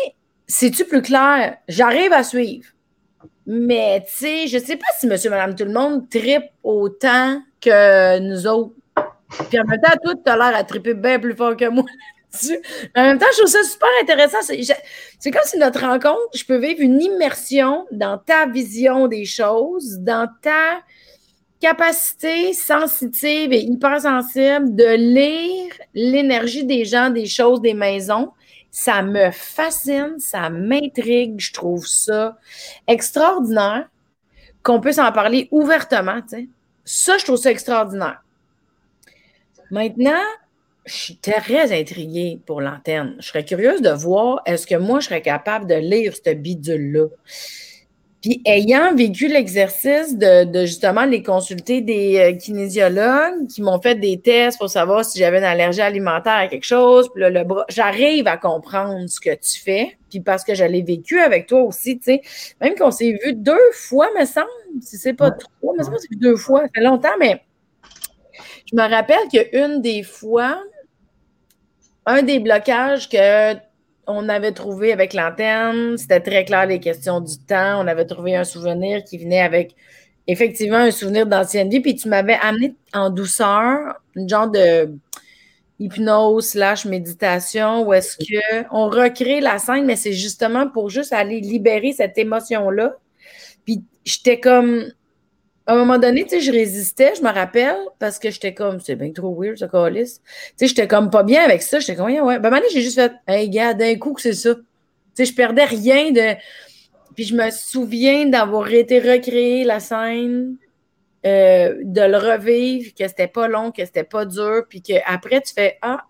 c'est-tu 0.46 0.84
plus 0.84 1.00
clair? 1.00 1.56
J'arrive 1.66 2.12
à 2.12 2.22
suivre. 2.22 2.68
Mais 3.46 4.04
tu 4.06 4.14
sais, 4.14 4.46
je 4.48 4.58
sais 4.58 4.76
pas 4.76 4.86
si 4.98 5.06
monsieur, 5.06 5.30
madame, 5.30 5.54
tout 5.54 5.64
le 5.64 5.72
monde 5.72 6.10
tripe 6.10 6.50
autant 6.62 7.40
que 7.60 8.18
nous 8.18 8.46
autres. 8.46 8.74
Puis 9.48 9.58
en 9.58 9.64
même 9.64 9.80
temps, 9.80 9.96
toi, 10.02 10.14
tu 10.22 10.30
as 10.30 10.36
l'air 10.36 10.54
à 10.54 10.64
triper 10.64 10.92
bien 10.92 11.18
plus 11.18 11.34
fort 11.34 11.56
que 11.56 11.68
moi 11.68 11.84
en 12.94 13.02
même 13.02 13.18
temps, 13.18 13.26
je 13.32 13.38
trouve 13.38 13.50
ça 13.50 13.62
super 13.64 13.88
intéressant. 14.02 14.38
C'est 14.42 15.30
comme 15.30 15.42
si 15.44 15.58
notre 15.58 15.80
rencontre, 15.80 16.20
je 16.34 16.44
peux 16.44 16.58
vivre 16.58 16.80
une 16.80 17.00
immersion 17.00 17.86
dans 17.90 18.18
ta 18.18 18.46
vision 18.46 19.08
des 19.08 19.24
choses, 19.24 19.98
dans 20.00 20.28
ta 20.42 20.80
capacité 21.60 22.52
sensitive 22.52 23.52
et 23.52 23.62
hypersensible 23.62 24.76
de 24.76 24.94
lire 24.94 25.72
l'énergie 25.94 26.64
des 26.64 26.84
gens, 26.84 27.10
des 27.10 27.26
choses, 27.26 27.60
des 27.60 27.74
maisons. 27.74 28.32
Ça 28.70 29.02
me 29.02 29.30
fascine, 29.30 30.16
ça 30.18 30.50
m'intrigue, 30.50 31.40
je 31.40 31.52
trouve 31.52 31.86
ça 31.86 32.36
extraordinaire 32.86 33.88
qu'on 34.62 34.80
puisse 34.80 34.98
en 34.98 35.10
parler 35.10 35.48
ouvertement. 35.50 36.20
Ça, 36.84 37.18
je 37.18 37.24
trouve 37.24 37.38
ça 37.38 37.50
extraordinaire. 37.50 38.22
Maintenant, 39.70 40.22
je 40.88 40.94
suis 40.94 41.16
très 41.16 41.78
intriguée 41.78 42.40
pour 42.46 42.60
l'antenne. 42.60 43.16
Je 43.20 43.26
serais 43.26 43.44
curieuse 43.44 43.82
de 43.82 43.90
voir 43.90 44.40
est-ce 44.46 44.66
que 44.66 44.74
moi, 44.74 45.00
je 45.00 45.06
serais 45.06 45.22
capable 45.22 45.66
de 45.66 45.74
lire 45.74 46.14
cette 46.14 46.42
bidule-là. 46.42 47.06
Puis, 48.22 48.42
ayant 48.46 48.96
vécu 48.96 49.28
l'exercice 49.28 50.16
de, 50.18 50.64
justement 50.64 51.04
les 51.04 51.22
consulter 51.22 51.82
des 51.82 52.18
euh, 52.18 52.36
kinésiologues 52.36 53.46
qui 53.46 53.62
m'ont 53.62 53.80
fait 53.80 53.94
des 53.94 54.20
tests 54.20 54.58
pour 54.58 54.68
savoir 54.68 55.04
si 55.04 55.20
j'avais 55.20 55.38
une 55.38 55.44
allergie 55.44 55.82
alimentaire 55.82 56.34
à 56.34 56.48
quelque 56.48 56.66
chose, 56.66 57.08
puis 57.12 57.22
là, 57.22 57.30
le 57.30 57.44
bras, 57.44 57.64
j'arrive 57.68 58.26
à 58.26 58.36
comprendre 58.36 59.08
ce 59.08 59.20
que 59.20 59.30
tu 59.30 59.60
fais. 59.60 59.98
Puis 60.10 60.18
parce 60.20 60.42
que 60.42 60.54
je 60.54 60.64
l'ai 60.64 60.82
vécu 60.82 61.20
avec 61.20 61.46
toi 61.46 61.62
aussi, 61.62 61.98
tu 61.98 62.04
sais, 62.04 62.22
même 62.60 62.74
qu'on 62.74 62.90
s'est 62.90 63.16
vu 63.24 63.34
deux 63.34 63.70
fois, 63.72 64.08
me 64.18 64.24
semble, 64.24 64.48
si 64.80 64.96
c'est 64.96 65.14
pas 65.14 65.30
trois, 65.30 65.74
mais 65.76 65.84
c'est 65.84 66.18
deux 66.18 66.36
fois, 66.36 66.62
ça 66.62 66.68
fait 66.74 66.82
longtemps, 66.82 67.16
mais 67.20 67.40
je 68.70 68.76
me 68.76 68.88
rappelle 68.88 69.28
qu'une 69.30 69.80
des 69.80 70.02
fois, 70.02 70.60
un 72.08 72.22
des 72.22 72.40
blocages 72.40 73.08
que 73.08 73.54
on 74.10 74.30
avait 74.30 74.52
trouvé 74.52 74.92
avec 74.92 75.12
l'antenne, 75.12 75.98
c'était 75.98 76.20
très 76.20 76.46
clair 76.46 76.64
les 76.64 76.80
questions 76.80 77.20
du 77.20 77.38
temps. 77.38 77.84
On 77.84 77.86
avait 77.86 78.06
trouvé 78.06 78.34
un 78.34 78.44
souvenir 78.44 79.04
qui 79.04 79.18
venait 79.18 79.42
avec 79.42 79.76
effectivement 80.26 80.78
un 80.78 80.90
souvenir 80.90 81.26
d'ancienne 81.26 81.68
vie. 81.68 81.80
Puis 81.80 81.94
tu 81.94 82.08
m'avais 82.08 82.38
amené 82.40 82.74
en 82.94 83.10
douceur, 83.10 84.00
une 84.16 84.26
genre 84.26 84.50
de 84.50 84.90
hypnose 85.78 86.48
slash 86.48 86.86
méditation 86.86 87.86
où 87.86 87.92
est-ce 87.92 88.16
qu'on 88.16 88.88
recrée 88.88 89.40
la 89.40 89.58
scène, 89.58 89.84
mais 89.84 89.96
c'est 89.96 90.14
justement 90.14 90.68
pour 90.68 90.88
juste 90.88 91.12
aller 91.12 91.40
libérer 91.40 91.92
cette 91.92 92.16
émotion-là. 92.16 92.94
Puis 93.66 93.84
j'étais 94.06 94.40
comme 94.40 94.86
à 95.68 95.74
un 95.74 95.76
moment 95.76 95.98
donné, 95.98 96.24
tu 96.24 96.30
sais, 96.30 96.40
je 96.40 96.50
résistais, 96.50 97.14
je 97.14 97.20
me 97.22 97.30
rappelle, 97.30 97.76
parce 97.98 98.18
que 98.18 98.30
j'étais 98.30 98.54
comme, 98.54 98.80
c'est 98.80 98.96
bien 98.96 99.12
trop 99.12 99.38
weird, 99.38 99.58
ce 99.58 99.66
calice. 99.66 100.22
Tu 100.24 100.52
sais, 100.56 100.66
j'étais 100.66 100.88
comme 100.88 101.10
pas 101.10 101.22
bien 101.22 101.44
avec 101.44 101.60
ça. 101.60 101.78
J'étais 101.78 101.94
comme, 101.94 102.06
ouais, 102.06 102.20
ouais. 102.22 102.38
Ben, 102.38 102.48
maintenant, 102.48 102.68
j'ai 102.72 102.80
juste 102.80 102.94
fait, 102.94 103.12
hey, 103.26 103.50
gars, 103.50 103.74
d'un 103.74 103.94
coup 103.96 104.14
que 104.14 104.22
c'est 104.22 104.32
ça. 104.32 104.54
Tu 104.54 104.62
sais, 105.12 105.24
je 105.26 105.34
perdais 105.34 105.66
rien 105.66 106.10
de. 106.10 106.36
Puis 107.14 107.24
je 107.24 107.34
me 107.34 107.50
souviens 107.50 108.24
d'avoir 108.24 108.72
été 108.72 108.98
recréé 108.98 109.64
la 109.64 109.78
scène, 109.78 110.56
euh, 111.26 111.74
de 111.82 112.00
le 112.00 112.16
revivre, 112.16 112.94
que 112.98 113.06
c'était 113.06 113.28
pas 113.28 113.46
long, 113.46 113.70
que 113.70 113.84
c'était 113.84 114.04
pas 114.04 114.24
dur, 114.24 114.62
puis 114.70 114.80
qu'après, 114.80 115.42
tu 115.42 115.52
fais, 115.52 115.76
ah, 115.82 116.02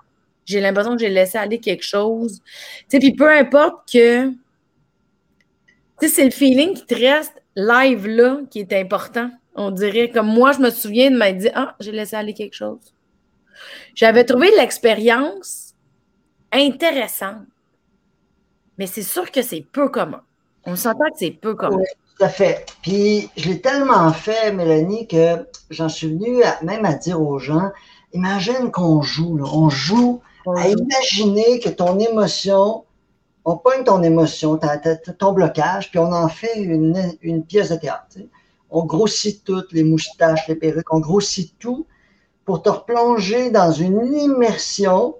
j'ai 0.44 0.60
l'impression 0.60 0.92
que 0.92 1.00
j'ai 1.00 1.08
laissé 1.08 1.36
aller 1.36 1.58
quelque 1.58 1.84
chose. 1.84 2.42
Tu 2.44 2.84
sais, 2.90 2.98
puis 3.00 3.12
peu 3.12 3.28
importe 3.28 3.92
que. 3.92 4.28
Tu 4.28 4.36
sais, 6.02 6.08
c'est 6.08 6.24
le 6.24 6.30
feeling 6.30 6.74
qui 6.74 6.86
te 6.86 6.94
reste 6.94 7.34
live 7.56 8.06
là 8.06 8.38
qui 8.48 8.60
est 8.60 8.72
important. 8.72 9.30
On 9.58 9.72
dirait, 9.72 10.10
comme 10.10 10.28
moi, 10.28 10.52
je 10.52 10.60
me 10.60 10.70
souviens 10.70 11.10
de 11.10 11.16
m'être 11.16 11.38
dit, 11.38 11.50
ah, 11.52 11.74
j'ai 11.80 11.90
laissé 11.90 12.14
aller 12.14 12.32
quelque 12.32 12.54
chose. 12.54 12.94
J'avais 13.96 14.24
trouvé 14.24 14.52
l'expérience 14.56 15.74
intéressante, 16.52 17.44
mais 18.78 18.86
c'est 18.86 19.02
sûr 19.02 19.32
que 19.32 19.42
c'est 19.42 19.66
peu 19.72 19.88
commun. 19.88 20.22
On 20.64 20.76
s'entend 20.76 21.10
que 21.10 21.18
c'est 21.18 21.32
peu 21.32 21.56
commun. 21.56 21.78
Oui, 21.78 21.86
tout 22.16 22.24
à 22.24 22.28
fait. 22.28 22.66
Puis, 22.82 23.28
je 23.36 23.48
l'ai 23.48 23.60
tellement 23.60 24.12
fait, 24.12 24.52
Mélanie, 24.52 25.08
que 25.08 25.44
j'en 25.70 25.88
suis 25.88 26.06
venue 26.06 26.40
même 26.62 26.84
à 26.84 26.94
dire 26.94 27.20
aux 27.20 27.40
gens, 27.40 27.72
imagine 28.12 28.70
qu'on 28.70 29.02
joue, 29.02 29.40
on 29.40 29.68
joue 29.70 30.22
à 30.56 30.68
imaginer 30.68 31.58
que 31.58 31.68
ton 31.68 31.98
émotion, 31.98 32.84
on 33.44 33.56
pointe 33.56 33.86
ton 33.86 34.04
émotion, 34.04 34.56
ton 35.18 35.32
blocage, 35.32 35.90
puis 35.90 35.98
on 35.98 36.12
en 36.12 36.28
fait 36.28 36.60
une, 36.60 37.44
pièce 37.44 37.70
de 37.70 37.76
théâtre 37.76 38.18
on 38.70 38.84
grossit 38.84 39.44
toutes, 39.44 39.72
les 39.72 39.84
moustaches, 39.84 40.46
les 40.48 40.56
perruques, 40.56 40.92
on 40.92 41.00
grossit 41.00 41.58
tout 41.58 41.86
pour 42.44 42.62
te 42.62 42.68
replonger 42.68 43.50
dans 43.50 43.72
une 43.72 44.14
immersion 44.14 45.16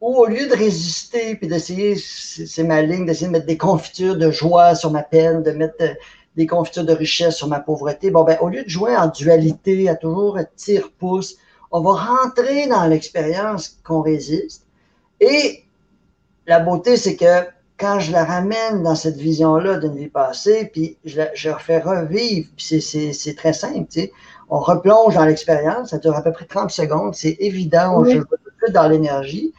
où, 0.00 0.16
au 0.16 0.26
lieu 0.26 0.46
de 0.46 0.54
résister 0.54 1.34
puis 1.36 1.48
d'essayer, 1.48 1.96
c'est 1.96 2.64
ma 2.64 2.82
ligne, 2.82 3.06
d'essayer 3.06 3.26
de 3.26 3.32
mettre 3.32 3.46
des 3.46 3.56
confitures 3.56 4.16
de 4.16 4.30
joie 4.30 4.74
sur 4.74 4.90
ma 4.90 5.02
peine, 5.02 5.42
de 5.42 5.50
mettre 5.52 5.76
euh, 5.80 5.94
des 6.36 6.46
confitures 6.46 6.84
de 6.84 6.92
richesse 6.92 7.36
sur 7.36 7.48
ma 7.48 7.60
pauvreté, 7.60 8.10
bon, 8.10 8.24
ben, 8.24 8.38
au 8.40 8.48
lieu 8.48 8.64
de 8.64 8.68
jouer 8.68 8.96
en 8.96 9.06
dualité, 9.06 9.88
à 9.88 9.94
toujours 9.94 10.38
tire-pouce, 10.56 11.36
on 11.70 11.80
va 11.80 11.92
rentrer 11.92 12.66
dans 12.66 12.86
l'expérience 12.86 13.78
qu'on 13.84 14.00
résiste. 14.00 14.66
Et 15.20 15.64
la 16.46 16.60
beauté, 16.60 16.96
c'est 16.96 17.16
que 17.16 17.46
quand 17.78 17.98
je 17.98 18.12
la 18.12 18.24
ramène 18.24 18.82
dans 18.82 18.94
cette 18.94 19.16
vision-là 19.16 19.78
d'une 19.78 19.96
vie 19.96 20.08
passée, 20.08 20.70
puis 20.72 20.96
je, 21.04 21.18
la, 21.18 21.34
je 21.34 21.50
refais 21.50 21.80
revivre, 21.80 22.48
puis 22.56 22.82
c'est 22.82 23.34
très 23.36 23.52
simple, 23.52 23.86
tu 23.90 24.00
sais. 24.00 24.12
On 24.48 24.58
replonge 24.60 25.14
dans 25.14 25.24
l'expérience, 25.24 25.90
ça 25.90 25.98
dure 25.98 26.14
à 26.14 26.22
peu 26.22 26.30
près 26.30 26.44
30 26.44 26.70
secondes, 26.70 27.14
c'est 27.14 27.36
évident, 27.40 27.98
on 27.98 28.04
joue 28.04 28.20
tout 28.20 28.36
de 28.36 28.52
suite 28.62 28.74
dans 28.74 28.86
l'énergie. 28.86 29.52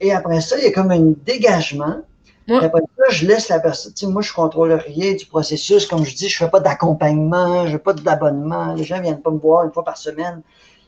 Et 0.00 0.12
après 0.12 0.40
ça, 0.40 0.58
il 0.58 0.64
y 0.64 0.66
a 0.66 0.72
comme 0.72 0.90
un 0.90 1.12
dégagement. 1.24 2.00
Et 2.48 2.54
après 2.54 2.80
ça, 2.80 3.04
je 3.10 3.26
laisse 3.26 3.48
la 3.48 3.60
personne. 3.60 3.92
Tu 3.92 4.06
sais, 4.06 4.10
moi, 4.10 4.22
je 4.22 4.32
contrôle 4.32 4.72
rien 4.72 5.14
du 5.14 5.24
processus. 5.26 5.86
Comme 5.86 6.04
je 6.04 6.16
dis, 6.16 6.28
je 6.28 6.42
ne 6.42 6.46
fais 6.46 6.50
pas 6.50 6.58
d'accompagnement, 6.58 7.66
je 7.66 7.72
n'ai 7.72 7.78
pas 7.78 7.92
d'abonnement. 7.92 8.74
Les 8.74 8.82
gens 8.82 8.96
ne 8.96 9.02
viennent 9.02 9.20
pas 9.20 9.30
me 9.30 9.38
voir 9.38 9.64
une 9.64 9.72
fois 9.72 9.84
par 9.84 9.96
semaine. 9.96 10.42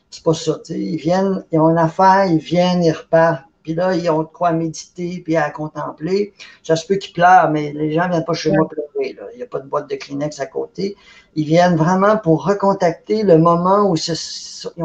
C'est 0.09 0.23
pas 0.23 0.33
ça. 0.33 0.59
Tu 0.65 0.73
sais. 0.73 0.79
Ils 0.79 0.97
viennent, 0.97 1.45
ils 1.53 1.59
ont 1.59 1.69
une 1.69 1.77
affaire, 1.77 2.25
ils 2.25 2.39
viennent, 2.39 2.83
ils 2.83 2.91
repartent 2.91 3.45
puis 3.63 3.73
là, 3.73 3.95
ils 3.95 4.09
ont 4.09 4.23
de 4.23 4.27
quoi 4.27 4.51
méditer, 4.51 5.21
puis 5.23 5.35
à 5.37 5.49
contempler. 5.49 6.33
Ça 6.63 6.75
se 6.75 6.85
peut 6.85 6.95
qu'ils 6.95 7.13
pleurent, 7.13 7.49
mais 7.49 7.71
les 7.73 7.93
gens 7.93 8.05
ne 8.05 8.11
viennent 8.11 8.25
pas 8.25 8.33
chez 8.33 8.51
moi 8.51 8.67
pleurer. 8.67 9.17
Il 9.33 9.37
n'y 9.37 9.43
a 9.43 9.47
pas 9.47 9.59
de 9.59 9.67
boîte 9.67 9.89
de 9.89 9.95
Kleenex 9.95 10.39
à 10.39 10.45
côté. 10.45 10.95
Ils 11.35 11.45
viennent 11.45 11.75
vraiment 11.75 12.17
pour 12.17 12.45
recontacter 12.45 13.23
le 13.23 13.37
moment 13.37 13.89
où 13.89 13.95
ils, 13.95 14.83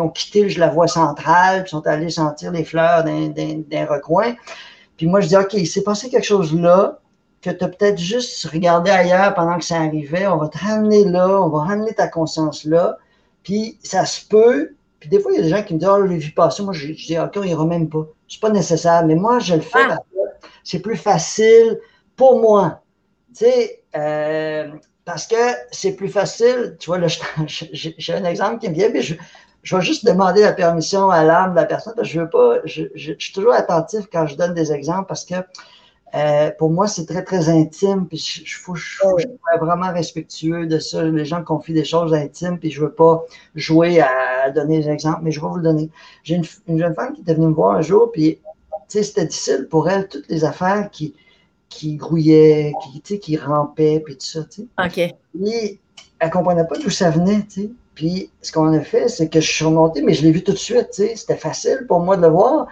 ont, 0.00 0.08
quitté 0.08 0.48
la 0.54 0.68
voie 0.68 0.88
centrale, 0.88 1.62
puis 1.62 1.70
sont 1.70 1.86
allés 1.86 2.10
sentir 2.10 2.52
les 2.52 2.64
fleurs 2.64 3.04
d'un 3.04 3.86
recoin. 3.86 4.34
Puis 4.96 5.06
moi, 5.06 5.20
je 5.20 5.28
dis, 5.28 5.36
OK, 5.36 5.54
il 5.54 5.66
s'est 5.66 5.82
passé 5.82 6.10
quelque 6.10 6.26
chose 6.26 6.54
là 6.54 7.00
que 7.42 7.50
tu 7.50 7.64
as 7.64 7.68
peut-être 7.68 7.98
juste 7.98 8.46
regardé 8.46 8.90
ailleurs 8.90 9.34
pendant 9.34 9.58
que 9.58 9.64
ça 9.64 9.76
arrivait. 9.76 10.26
On 10.26 10.36
va 10.36 10.48
te 10.48 10.58
ramener 10.58 11.04
là, 11.04 11.40
on 11.40 11.48
va 11.48 11.60
ramener 11.60 11.94
ta 11.94 12.08
conscience 12.08 12.64
là. 12.64 12.98
Puis 13.42 13.78
ça 13.82 14.04
se 14.04 14.26
peut. 14.26 14.70
Puis 14.98 15.08
des 15.08 15.20
fois, 15.20 15.32
il 15.32 15.36
y 15.36 15.38
a 15.38 15.42
des 15.42 15.50
gens 15.50 15.62
qui 15.62 15.74
me 15.74 15.78
disent 15.78 15.88
Oh, 15.88 16.02
les 16.02 16.16
vies 16.16 16.30
passées, 16.30 16.62
moi 16.62 16.72
je, 16.72 16.86
dis 16.86 17.18
OK, 17.18 17.34
on 17.36 17.42
ira 17.44 17.64
même 17.64 17.88
pas. 17.88 18.06
C'est 18.28 18.40
pas 18.40 18.50
nécessaire. 18.50 19.04
Mais 19.06 19.14
moi, 19.14 19.38
je 19.38 19.54
le 19.54 19.60
fais 19.60 19.78
ah. 19.84 19.88
parce 19.88 20.00
que 20.00 20.46
c'est 20.64 20.80
plus 20.80 20.96
facile 20.96 21.78
pour 22.16 22.40
moi. 22.40 22.82
Tu 23.36 23.44
sais, 23.44 23.82
euh, 23.96 24.70
parce 25.04 25.26
que 25.26 25.36
c'est 25.70 25.94
plus 25.94 26.08
facile. 26.08 26.76
Tu 26.78 26.86
vois, 26.86 26.98
là, 26.98 27.06
j'ai 27.46 28.14
un 28.14 28.24
exemple 28.24 28.58
qui 28.58 28.68
me 28.68 28.74
vient, 28.74 28.88
mais 28.90 29.02
je, 29.02 29.14
je 29.62 29.76
vais 29.76 29.82
juste 29.82 30.04
demander 30.04 30.42
la 30.42 30.52
permission 30.52 31.10
à 31.10 31.24
l'âme 31.24 31.50
de 31.50 31.56
la 31.56 31.66
personne 31.66 31.94
parce 31.94 32.08
que 32.08 32.14
je 32.14 32.20
veux 32.20 32.30
pas. 32.30 32.58
Je, 32.64 32.84
je, 32.94 33.12
je, 33.18 33.24
suis 33.24 33.32
toujours 33.32 33.52
attentif 33.52 34.06
quand 34.12 34.26
je 34.26 34.36
donne 34.36 34.54
des 34.54 34.72
exemples 34.72 35.06
parce 35.06 35.24
que 35.24 35.34
euh, 36.16 36.50
pour 36.58 36.70
moi, 36.70 36.86
c'est 36.86 37.04
très, 37.04 37.22
très 37.22 37.48
intime. 37.48 38.06
Puis 38.06 38.18
je, 38.18 38.44
je, 38.44 38.58
faut, 38.58 38.74
je, 38.74 38.96
suis 38.96 39.28
vraiment 39.60 39.92
respectueux 39.92 40.66
de 40.66 40.78
ça. 40.78 41.04
Les 41.04 41.24
gens 41.24 41.44
confient 41.44 41.74
des 41.74 41.84
choses 41.84 42.14
intimes, 42.14 42.58
puis 42.58 42.70
je 42.70 42.80
veux 42.80 42.92
pas 42.92 43.24
jouer 43.54 44.00
à 44.00 44.50
donner 44.50 44.80
des 44.80 44.88
exemples, 44.88 45.20
mais 45.22 45.30
je 45.30 45.40
vais 45.40 45.46
vous 45.46 45.56
le 45.56 45.62
donner. 45.62 45.90
J'ai 46.22 46.36
une, 46.36 46.78
jeune 46.78 46.94
femme 46.94 47.12
qui 47.12 47.20
était 47.20 47.34
venue 47.34 47.48
me 47.48 47.52
voir 47.52 47.76
un 47.76 47.82
jour, 47.82 48.10
puis 48.12 48.38
c'était 48.88 49.26
difficile 49.26 49.66
pour 49.70 49.90
elle, 49.90 50.08
toutes 50.08 50.28
les 50.28 50.44
affaires 50.44 50.90
qui, 50.90 51.14
qui 51.68 51.96
grouillaient, 51.96 52.72
qui, 53.04 53.18
qui 53.18 53.36
rampaient, 53.36 54.00
puis 54.00 54.14
tout 54.16 54.26
ça. 54.26 54.40
OK. 54.84 55.14
Puis 55.34 55.80
elle 56.18 56.30
comprenait 56.30 56.66
pas 56.66 56.78
d'où 56.78 56.88
ça 56.88 57.10
venait, 57.10 57.46
Puis 57.94 58.30
ce 58.40 58.52
qu'on 58.52 58.72
a 58.72 58.80
fait, 58.80 59.08
c'est 59.08 59.28
que 59.28 59.40
je 59.40 59.50
suis 59.50 59.64
remonté, 59.64 60.00
mais 60.00 60.14
je 60.14 60.22
l'ai 60.22 60.32
vu 60.32 60.42
tout 60.42 60.52
de 60.52 60.56
suite. 60.56 60.88
C'était 60.92 61.36
facile 61.36 61.84
pour 61.86 62.00
moi 62.00 62.16
de 62.16 62.22
le 62.22 62.28
voir. 62.28 62.68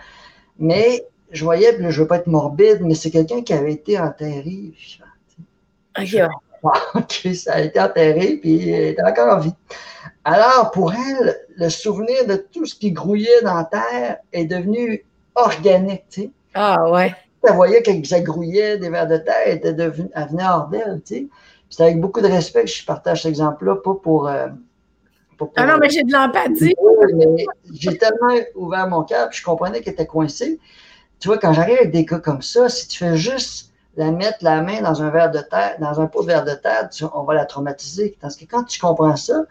Mais 0.59 1.05
je 1.35 1.45
voyais, 1.45 1.73
puis 1.73 1.83
là, 1.83 1.91
je 1.91 2.01
veux 2.01 2.07
pas 2.07 2.17
être 2.17 2.29
morbide, 2.29 2.81
mais 2.81 2.95
c'est 2.95 3.11
quelqu'un 3.11 3.43
qui 3.43 3.53
avait 3.53 3.73
été 3.73 3.99
enterré. 3.99 4.73
OK. 5.99 6.17
OK, 6.95 7.29
ça 7.35 7.55
a 7.55 7.61
été 7.61 7.81
enterré, 7.81 8.39
puis 8.41 8.71
elle 8.71 8.89
était 8.91 9.03
encore 9.03 9.37
en 9.37 9.41
vie. 9.41 9.55
Alors, 10.25 10.71
pour 10.71 10.93
elle, 10.95 11.37
le 11.57 11.69
souvenir 11.69 12.27
de 12.27 12.37
tout 12.37 12.65
ce 12.65 12.75
qui 12.75 12.93
grouillait 12.93 13.43
dans 13.43 13.55
la 13.57 13.65
terre 13.65 14.19
est 14.33 14.47
devenu 14.47 15.05
organique, 15.35 16.05
tu 16.09 16.23
sais. 16.23 16.31
Ah, 16.55 16.91
ouais. 16.91 17.15
Elle 17.47 17.55
voyait 17.55 17.83
que 17.83 18.07
ça 18.07 18.21
grouillait 18.21 18.79
des 18.79 18.89
vers 18.89 19.07
de 19.07 19.19
terre, 19.19 19.35
elle, 19.45 19.57
était 19.57 19.75
devenue, 19.75 20.09
elle 20.15 20.29
venait 20.29 20.45
hors 20.45 20.69
d'elle, 20.69 21.03
tu 21.05 21.15
sais. 21.15 21.27
C'est 21.69 21.83
avec 21.83 22.01
beaucoup 22.01 22.21
de 22.21 22.29
respect 22.29 22.63
que 22.63 22.71
je 22.71 22.87
partage 22.87 23.23
cet 23.23 23.31
exemple-là, 23.31 23.77
pas 23.77 23.95
pour... 23.95 24.29
Euh, 24.29 24.49
ah 25.57 25.67
non, 25.67 25.79
mais 25.81 25.91
j'ai 25.91 26.05
de 26.05 26.13
l'empathie. 26.13 26.75
j'ai 27.73 27.99
tellement 27.99 28.35
ouvert 28.55 28.89
mon 28.89 29.03
cœur, 29.03 29.29
puis 29.29 29.41
je 29.41 29.45
comprenais 29.45 29.81
qu'elle 29.81 29.95
était 29.95 30.07
coincée 30.07 30.61
tu 31.25 31.29
vois, 31.29 31.39
quand 31.39 31.55
j'arrive 31.55 31.79
avec 31.79 31.91
des 31.91 32.05
cas 32.05 32.19
comme 32.19 32.43
ça, 32.43 32.69
si 32.69 32.87
tu 32.87 32.99
fais 32.99 33.17
juste 33.17 33.73
la 33.97 34.11
mettre 34.11 34.37
la 34.43 34.61
main 34.61 34.83
dans 34.83 35.03
un 35.03 35.09
verre 35.09 35.31
de 35.31 35.39
terre, 35.39 35.77
dans 35.81 35.99
un 35.99 36.07
pot 36.07 36.21
de 36.21 36.27
verre 36.27 36.45
de 36.45 36.53
terre, 36.53 36.91
on 37.15 37.23
va 37.23 37.33
la 37.33 37.47
traumatiser. 37.47 38.15
Parce 38.21 38.37
que 38.37 38.45
quand 38.45 38.65
tu 38.65 38.79
comprends 38.79 39.17
ça, 39.17 39.45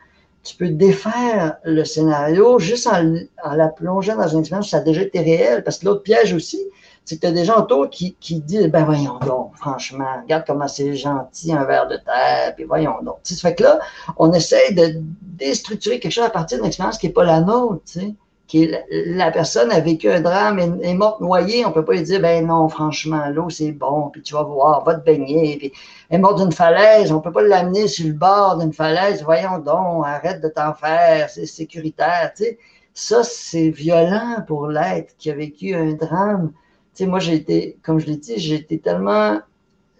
tu 0.43 0.55
peux 0.55 0.69
défaire 0.69 1.57
le 1.63 1.83
scénario 1.83 2.59
juste 2.59 2.85
en, 2.85 3.15
la 3.55 3.69
plongeant 3.69 4.15
dans 4.15 4.27
une 4.27 4.41
expérience 4.41 4.67
où 4.67 4.69
ça 4.69 4.77
a 4.77 4.81
déjà 4.81 5.01
été 5.01 5.19
réel. 5.21 5.63
Parce 5.63 5.79
que 5.79 5.85
l'autre 5.85 6.03
piège 6.03 6.31
aussi, 6.35 6.61
c'est 7.05 7.15
que 7.15 7.21
tu 7.21 7.25
as 7.25 7.31
des 7.31 7.43
gens 7.43 7.57
autour 7.57 7.89
qui, 7.89 8.13
qui 8.19 8.39
disent 8.39 8.67
Ben 8.67 8.85
voyons 8.85 9.17
donc, 9.25 9.55
franchement, 9.55 10.21
regarde 10.21 10.43
comment 10.45 10.67
c'est 10.67 10.93
gentil 10.93 11.53
un 11.53 11.63
verre 11.63 11.87
de 11.87 11.97
terre, 11.97 12.53
puis 12.55 12.65
voyons 12.65 13.01
donc. 13.01 13.15
ça 13.23 13.35
fait 13.35 13.55
que 13.55 13.63
là, 13.63 13.79
on 14.17 14.31
essaie 14.31 14.73
de 14.73 15.01
déstructurer 15.23 15.99
quelque 15.99 16.11
chose 16.11 16.25
à 16.25 16.29
partir 16.29 16.59
d'une 16.59 16.67
expérience 16.67 16.99
qui 16.99 17.07
n'est 17.07 17.13
pas 17.13 17.23
la 17.23 17.41
nôtre. 17.41 17.81
Tu 17.87 17.99
sais 17.99 18.15
la, 18.51 19.31
personne 19.31 19.71
a 19.71 19.79
vécu 19.79 20.09
un 20.09 20.21
drame, 20.21 20.59
et 20.59 20.89
est 20.89 20.93
morte 20.93 21.21
noyée, 21.21 21.65
on 21.65 21.71
peut 21.71 21.85
pas 21.85 21.93
lui 21.93 22.03
dire, 22.03 22.21
ben 22.21 22.45
non, 22.45 22.67
franchement, 22.69 23.27
l'eau 23.29 23.49
c'est 23.49 23.71
bon, 23.71 24.09
puis 24.09 24.21
tu 24.21 24.33
vas 24.33 24.43
voir, 24.43 24.83
va 24.83 24.95
te 24.95 25.05
baigner, 25.05 25.57
puis 25.57 25.73
elle 26.09 26.17
est 26.17 26.21
morte 26.21 26.39
d'une 26.39 26.51
falaise, 26.51 27.11
on 27.11 27.21
peut 27.21 27.31
pas 27.31 27.41
l'amener 27.41 27.87
sur 27.87 28.07
le 28.07 28.13
bord 28.13 28.57
d'une 28.57 28.73
falaise, 28.73 29.23
voyons 29.23 29.59
donc, 29.59 30.05
arrête 30.05 30.41
de 30.41 30.49
t'en 30.49 30.73
faire, 30.73 31.29
c'est 31.29 31.45
sécuritaire, 31.45 32.31
tu 32.35 32.43
sais. 32.43 32.59
Ça, 32.95 33.23
c'est 33.23 33.69
violent 33.71 34.43
pour 34.45 34.67
l'être 34.67 35.15
qui 35.17 35.31
a 35.31 35.33
vécu 35.33 35.73
un 35.73 35.93
drame. 35.93 36.51
Tu 36.93 37.05
sais, 37.05 37.05
moi, 37.07 37.17
j'ai 37.17 37.33
été, 37.33 37.79
comme 37.81 37.99
je 37.99 38.05
l'ai 38.05 38.17
dit, 38.17 38.37
j'ai 38.37 38.53
été 38.53 38.77
tellement 38.77 39.39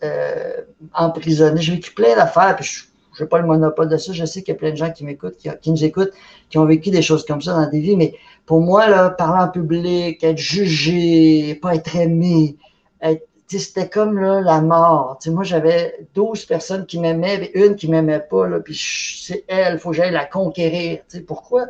euh, 0.03 0.61
emprisonné, 0.93 1.59
j'ai 1.59 1.73
vécu 1.73 1.91
plein 1.91 2.15
d'affaires, 2.15 2.55
puis 2.55 2.65
je 2.65 2.83
je 3.13 3.23
n'ai 3.23 3.29
pas 3.29 3.39
le 3.39 3.45
monopole 3.45 3.89
de 3.89 3.97
ça. 3.97 4.13
Je 4.13 4.25
sais 4.25 4.41
qu'il 4.41 4.53
y 4.53 4.57
a 4.57 4.59
plein 4.59 4.71
de 4.71 4.75
gens 4.75 4.91
qui 4.91 5.05
m'écoutent, 5.05 5.37
qui, 5.37 5.49
qui, 5.61 5.71
nous 5.71 5.83
écoutent, 5.83 6.13
qui 6.49 6.57
ont 6.57 6.65
vécu 6.65 6.89
des 6.89 7.01
choses 7.01 7.25
comme 7.25 7.41
ça 7.41 7.53
dans 7.53 7.69
des 7.69 7.79
vies, 7.79 7.95
mais 7.95 8.15
pour 8.45 8.61
moi, 8.61 8.89
là, 8.89 9.09
parler 9.09 9.43
en 9.43 9.49
public, 9.49 10.23
être 10.23 10.37
jugé, 10.37 11.55
pas 11.55 11.75
être 11.75 11.95
aimé, 11.95 12.57
c'était 13.59 13.89
comme 13.89 14.19
la 14.19 14.61
mort. 14.61 15.19
moi, 15.27 15.43
j'avais 15.43 16.07
12 16.15 16.45
personnes 16.45 16.85
qui 16.85 16.99
m'aimaient, 16.99 17.51
une 17.53 17.75
qui 17.75 17.87
m'aimait 17.87 18.19
pas, 18.19 18.47
puis 18.59 18.79
c'est 19.25 19.43
elle, 19.47 19.75
il 19.75 19.79
faut 19.79 19.91
que 19.91 19.97
j'aille 19.97 20.11
la 20.11 20.25
conquérir. 20.25 20.99
pourquoi? 21.27 21.67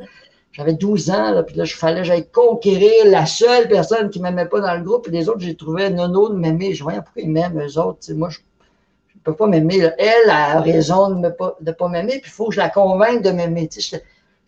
J'avais 0.52 0.74
12 0.74 1.10
ans, 1.10 1.44
puis 1.46 1.56
là, 1.56 1.64
il 1.64 1.68
fallait 1.68 2.04
j'aille 2.04 2.30
conquérir 2.30 3.06
la 3.06 3.26
seule 3.26 3.68
personne 3.68 4.10
qui 4.10 4.20
m'aimait 4.20 4.46
pas 4.46 4.62
dans 4.62 4.76
le 4.76 4.84
groupe, 4.84 5.04
puis 5.04 5.12
les 5.12 5.28
autres, 5.28 5.40
j'ai 5.40 5.56
trouvé 5.56 5.90
nono 5.90 6.30
de 6.30 6.36
m'aimer. 6.36 6.74
Je 6.74 6.84
voyais 6.84 7.02
pourquoi 7.02 7.24
ils 7.24 7.32
m'aiment, 7.32 7.60
eux 7.60 7.80
autres? 7.80 8.12
moi, 8.14 8.30
je 8.30 8.40
ne 8.40 9.22
peux 9.24 9.36
pas 9.36 9.48
m'aimer. 9.48 9.90
Elle 9.98 10.30
a 10.30 10.62
raison 10.62 11.10
de 11.10 11.16
ne 11.16 11.30
pas, 11.30 11.88
m'aimer, 11.90 12.20
puis 12.20 12.30
il 12.30 12.34
faut 12.34 12.50
que 12.50 12.56
je 12.56 12.60
la 12.60 12.70
convainque 12.70 13.24
de 13.24 13.32
m'aimer 13.32 13.70
je 13.74 13.98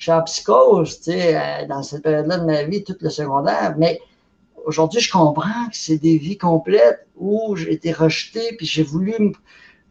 suis 0.04 0.12
en 0.12 0.22
psychose, 0.24 0.98
tu 0.98 1.12
sais, 1.12 1.36
euh, 1.36 1.68
dans 1.68 1.84
cette 1.84 2.04
période-là 2.04 2.38
de 2.38 2.46
ma 2.46 2.64
vie, 2.64 2.84
toute 2.84 3.02
le 3.02 3.10
secondaire, 3.10 3.76
mais 3.78 4.00
aujourd'hui, 4.66 5.00
je 5.00 5.12
comprends 5.12 5.70
que 5.70 5.76
c'est 5.78 5.98
des 5.98 6.18
vies 6.18 6.38
complètes 6.38 7.08
où 7.16 7.56
j'ai 7.56 7.72
été 7.72 7.91
rejeté, 7.91 8.56
puis 8.58 8.66
j'ai 8.66 8.84
voulu 8.84 9.14
me 9.20 9.32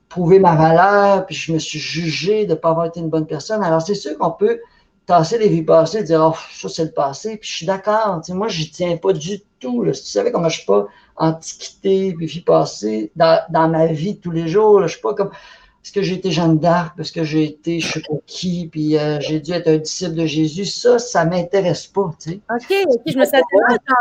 prouver 0.09 0.39
ma 0.39 0.55
valeur, 0.55 1.27
puis 1.27 1.35
je 1.35 1.53
me 1.53 1.59
suis 1.59 1.79
jugé 1.79 2.45
de 2.45 2.51
ne 2.51 2.55
pas 2.55 2.71
avoir 2.71 2.87
été 2.87 3.01
une 3.01 3.09
bonne 3.09 3.27
personne. 3.27 3.63
Alors, 3.63 3.83
c'est 3.83 3.95
sûr 3.95 4.17
qu'on 4.19 4.31
peut 4.31 4.61
tasser 5.07 5.39
les 5.39 5.49
vies 5.49 5.63
passées 5.63 5.99
et 5.99 6.03
dire, 6.03 6.33
oh, 6.33 6.39
ça, 6.53 6.69
c'est 6.69 6.85
le 6.85 6.93
passé, 6.93 7.37
puis 7.37 7.49
je 7.49 7.57
suis 7.57 7.67
d'accord. 7.67 8.21
Tu 8.21 8.33
sais, 8.33 8.39
moi, 8.39 8.49
je 8.49 8.65
tiens 8.65 8.97
pas 8.97 9.13
du 9.13 9.41
tout. 9.59 9.85
Tu 9.85 9.95
savais 9.95 10.33
comment 10.33 10.49
je 10.49 10.59
suis 10.59 10.67
pas 10.67 10.87
antiquité, 11.17 12.15
puis 12.15 12.27
vie 12.27 12.41
passée, 12.41 13.11
dans, 13.17 13.43
dans 13.51 13.69
ma 13.69 13.87
vie 13.87 14.15
de 14.15 14.21
tous 14.21 14.31
les 14.31 14.49
jours, 14.49 14.81
là, 14.81 14.87
je 14.87 14.93
suis 14.93 15.03
pas 15.03 15.15
comme 15.15 15.31
parce 15.85 15.93
que 15.93 16.01
j'ai 16.01 16.15
été 16.15 16.31
Jeanne 16.31 16.59
d'Arc, 16.59 16.97
parce 16.97 17.11
que 17.11 17.25
j'ai 17.25 17.45
été 17.45 17.79
je 17.79 17.93
sais 17.93 18.01
pas 18.01 18.15
qui, 18.25 18.69
puis 18.73 18.97
euh, 18.97 19.21
j'ai 19.21 19.39
dû 19.39 19.53
être 19.53 19.69
un 19.69 19.77
disciple 19.77 20.15
de 20.15 20.25
Jésus, 20.25 20.65
ça, 20.65 20.99
ça 20.99 21.27
m'intéresse 21.27 21.87
pas, 21.87 22.11
tu 22.19 22.31
sais. 22.31 22.41
OK, 22.51 22.87
OK, 22.89 23.03
je 23.05 23.19
me 23.19 23.25
suis 23.27 23.43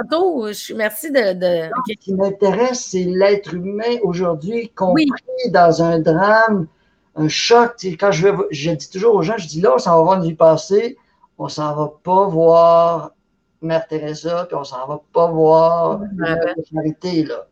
tantôt. 0.09 0.47
merci 0.77 1.11
de... 1.11 1.33
de... 1.33 1.69
Ce 1.89 1.93
qui 1.99 2.13
m'intéresse, 2.13 2.85
c'est 2.85 3.03
l'être 3.03 3.53
humain 3.53 3.97
aujourd'hui 4.01 4.69
compris 4.69 5.09
dans 5.49 5.83
un 5.83 5.99
drame, 5.99 6.67
un 7.17 7.27
choc. 7.27 7.75
Tu 7.75 7.89
sais, 7.89 7.97
quand 7.97 8.13
je, 8.13 8.29
vais, 8.29 8.43
je 8.51 8.71
dis 8.71 8.89
toujours 8.89 9.15
aux 9.15 9.21
gens, 9.21 9.37
je 9.37 9.49
dis 9.49 9.59
là, 9.59 9.73
on 9.75 9.77
s'en 9.77 9.97
va 9.97 10.03
voir 10.03 10.23
une 10.23 10.29
vie 10.29 10.35
passée, 10.35 10.95
on 11.37 11.49
s'en 11.49 11.75
va 11.75 11.91
pas 12.01 12.27
voir 12.27 13.11
Mère 13.61 13.85
Teresa, 13.89 14.45
puis 14.45 14.55
on 14.55 14.63
s'en 14.63 14.87
va 14.87 15.01
pas 15.11 15.27
voir 15.27 15.99
la 16.15 16.37
charité, 16.71 17.25
là 17.25 17.45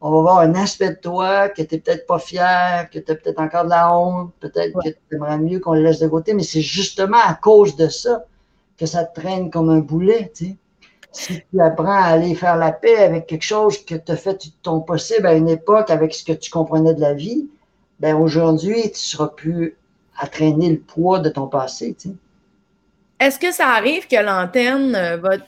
on 0.00 0.10
va 0.10 0.20
voir 0.20 0.38
un 0.38 0.54
aspect 0.54 0.90
de 0.90 1.00
toi 1.00 1.48
que 1.48 1.62
tu 1.62 1.74
n'es 1.74 1.80
peut-être 1.80 2.06
pas 2.06 2.18
fier, 2.18 2.88
que 2.90 2.98
tu 2.98 3.10
as 3.10 3.14
peut-être 3.14 3.40
encore 3.40 3.64
de 3.64 3.70
la 3.70 3.96
honte, 3.96 4.32
peut-être 4.40 4.78
que 4.82 4.90
tu 4.90 4.96
aimerais 5.12 5.38
mieux 5.38 5.58
qu'on 5.58 5.74
le 5.74 5.82
laisse 5.82 5.98
de 5.98 6.08
côté, 6.08 6.34
mais 6.34 6.42
c'est 6.42 6.60
justement 6.60 7.18
à 7.24 7.34
cause 7.34 7.76
de 7.76 7.88
ça 7.88 8.24
que 8.78 8.86
ça 8.86 9.04
te 9.04 9.20
traîne 9.20 9.50
comme 9.50 9.70
un 9.70 9.78
boulet. 9.78 10.30
Tu 10.34 10.46
sais. 10.46 10.56
Si 11.12 11.42
tu 11.50 11.60
apprends 11.60 11.86
à 11.86 12.04
aller 12.04 12.34
faire 12.34 12.56
la 12.56 12.72
paix 12.72 12.96
avec 12.96 13.26
quelque 13.26 13.42
chose 13.42 13.82
que 13.84 13.94
tu 13.94 14.12
as 14.12 14.16
fait 14.16 14.38
ton 14.62 14.80
possible 14.80 15.26
à 15.26 15.32
une 15.32 15.48
époque 15.48 15.88
avec 15.88 16.14
ce 16.14 16.22
que 16.22 16.32
tu 16.32 16.50
comprenais 16.50 16.92
de 16.92 17.00
la 17.00 17.14
vie, 17.14 17.48
ben 18.00 18.14
aujourd'hui, 18.14 18.82
tu 18.82 18.90
ne 18.90 18.94
seras 18.94 19.28
plus 19.28 19.76
à 20.18 20.26
traîner 20.26 20.68
le 20.68 20.78
poids 20.78 21.18
de 21.20 21.30
ton 21.30 21.46
passé. 21.46 21.96
Tu 21.98 22.10
sais. 22.10 22.14
Est-ce 23.18 23.38
que 23.38 23.50
ça 23.50 23.68
arrive 23.68 24.06
que 24.06 24.22
l'antenne 24.22 24.94
euh, 24.94 25.16
va 25.16 25.38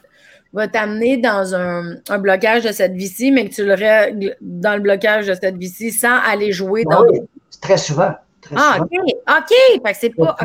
va 0.53 0.69
t'amener 0.69 1.17
dans 1.19 1.55
un, 1.55 1.97
un, 2.09 2.19
blocage 2.19 2.65
de 2.65 2.73
cette 2.73 2.93
vie-ci, 2.93 3.31
mais 3.31 3.49
que 3.49 3.55
tu 3.55 3.65
le 3.65 3.75
règles 3.75 4.37
dans 4.41 4.75
le 4.77 4.81
blocage 4.81 5.27
de 5.27 5.35
cette 5.35 5.57
vie-ci 5.57 5.93
sans 5.93 6.19
aller 6.27 6.53
jouer 6.53 6.85
dans. 6.85 7.05
Oui, 7.05 7.21
très 7.61 7.77
souvent. 7.77 8.15
ah, 8.57 8.79
OK. 8.81 8.89
OK. 9.29 9.83
Fait 9.85 9.93
que 9.93 9.99
c'est 9.99 10.11
pas. 10.11 10.37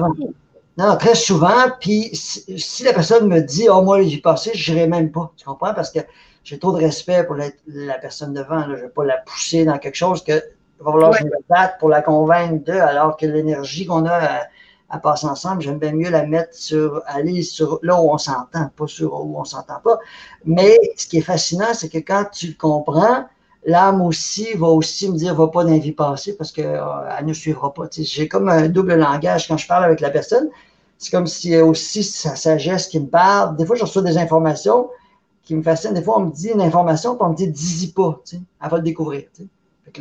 Non, 0.78 0.98
très 0.98 1.16
souvent. 1.16 1.70
Puis 1.80 2.10
si, 2.14 2.84
la 2.84 2.94
personne 2.94 3.28
me 3.28 3.40
dit, 3.40 3.68
oh, 3.70 3.82
moi, 3.82 4.02
j'ai 4.02 4.18
passé, 4.18 4.52
je 4.56 4.74
n'irai 4.74 4.88
même 4.88 5.12
pas. 5.12 5.32
Tu 5.38 5.46
comprends? 5.46 5.74
Parce 5.74 5.92
que 5.92 6.00
j'ai 6.44 6.58
trop 6.58 6.72
de 6.72 6.84
respect 6.84 7.24
pour 7.24 7.36
la, 7.36 7.46
la 7.68 8.00
personne 8.00 8.34
devant. 8.34 8.64
Je 8.64 8.72
ne 8.72 8.76
vais 8.78 8.90
pas 8.90 9.06
la 9.06 9.18
pousser 9.18 9.66
dans 9.66 9.78
quelque 9.78 9.96
chose 9.96 10.24
que 10.24 10.42
va 10.84 10.92
falloir 10.92 11.14
je 11.14 11.26
me 11.26 11.32
batte 11.50 11.78
pour 11.80 11.90
la 11.90 12.02
convaincre 12.02 12.66
d'eux, 12.66 12.80
alors 12.80 13.18
que 13.18 13.26
l'énergie 13.26 13.86
qu'on 13.86 14.06
a 14.06 14.16
à 14.16 14.44
passer 15.00 15.28
ensemble, 15.28 15.62
j'aime 15.62 15.80
bien 15.80 15.94
mieux 15.94 16.10
la 16.10 16.26
mettre 16.26 16.54
sur, 16.54 17.02
aller 17.06 17.42
sur 17.42 17.80
là 17.82 18.00
où 18.02 18.12
on 18.12 18.18
s'entend, 18.18 18.70
pas 18.76 18.88
sur 18.88 19.14
où 19.14 19.40
on 19.40 19.46
s'entend 19.46 19.80
pas. 19.84 20.00
Mais 20.46 20.78
ce 20.98 21.08
qui 21.08 21.18
est 21.18 21.22
fascinant, 21.22 21.74
c'est 21.74 21.90
que 21.90 22.00
quand 22.00 22.26
tu 22.32 22.48
le 22.48 22.54
comprends, 22.54 23.26
l'âme 23.66 24.02
aussi 24.02 24.54
va 24.56 24.68
aussi 24.68 25.10
me 25.10 25.18
dire, 25.18 25.36
va 25.36 25.48
pas 25.48 25.64
dans 25.64 25.72
la 25.72 25.78
vie 25.78 25.92
passée 25.92 26.36
parce 26.36 26.52
qu'elle 26.52 26.82
euh, 26.82 27.22
ne 27.24 27.34
suivra 27.34 27.74
pas. 27.74 27.84
J'ai 27.92 28.28
comme 28.28 28.50
un 28.50 28.70
double 28.70 28.96
langage 28.96 29.48
quand 29.48 29.58
je 29.58 29.68
parle 29.68 29.86
avec 29.86 30.00
la 30.00 30.10
personne. 30.10 30.50
C'est 30.98 31.12
comme 31.12 31.28
si 31.28 31.58
aussi 31.58 32.04
sa 32.04 32.36
sagesse 32.36 32.88
qui 32.88 33.00
me 33.00 33.08
parle. 33.08 33.58
Des 33.58 33.66
fois, 33.66 33.76
je 33.76 33.84
reçois 33.84 34.02
des 34.02 34.18
informations 34.18 34.90
qui 35.44 35.56
me 35.56 35.62
fascinent. 35.62 35.94
Des 35.94 36.02
fois, 36.02 36.18
on 36.20 36.26
me 36.26 36.32
dit 36.32 36.50
une 36.50 36.62
information, 36.62 37.16
puis 37.16 37.26
on 37.26 37.30
me 37.32 37.36
dit, 37.36 37.48
dis-y 37.48 37.92
pas. 37.92 38.22
Elle 38.32 38.70
va 38.70 38.78
le 38.78 38.84
découvrir. 38.84 39.24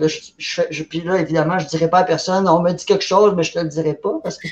Là, 0.01 0.07
je, 0.09 0.83
puis 0.83 1.01
là, 1.03 1.19
évidemment, 1.19 1.59
je 1.59 1.65
ne 1.65 1.71
dirais 1.71 1.89
pas 1.89 1.99
à 1.99 2.05
personne, 2.05 2.49
on 2.49 2.61
me 2.61 2.73
dit 2.73 2.85
quelque 2.85 3.05
chose, 3.05 3.35
mais 3.37 3.43
je 3.43 3.59
ne 3.59 3.63
te 3.63 3.65
le 3.65 3.71
dirai 3.71 3.95
pas 3.95 4.19
parce 4.23 4.39
que 4.39 4.49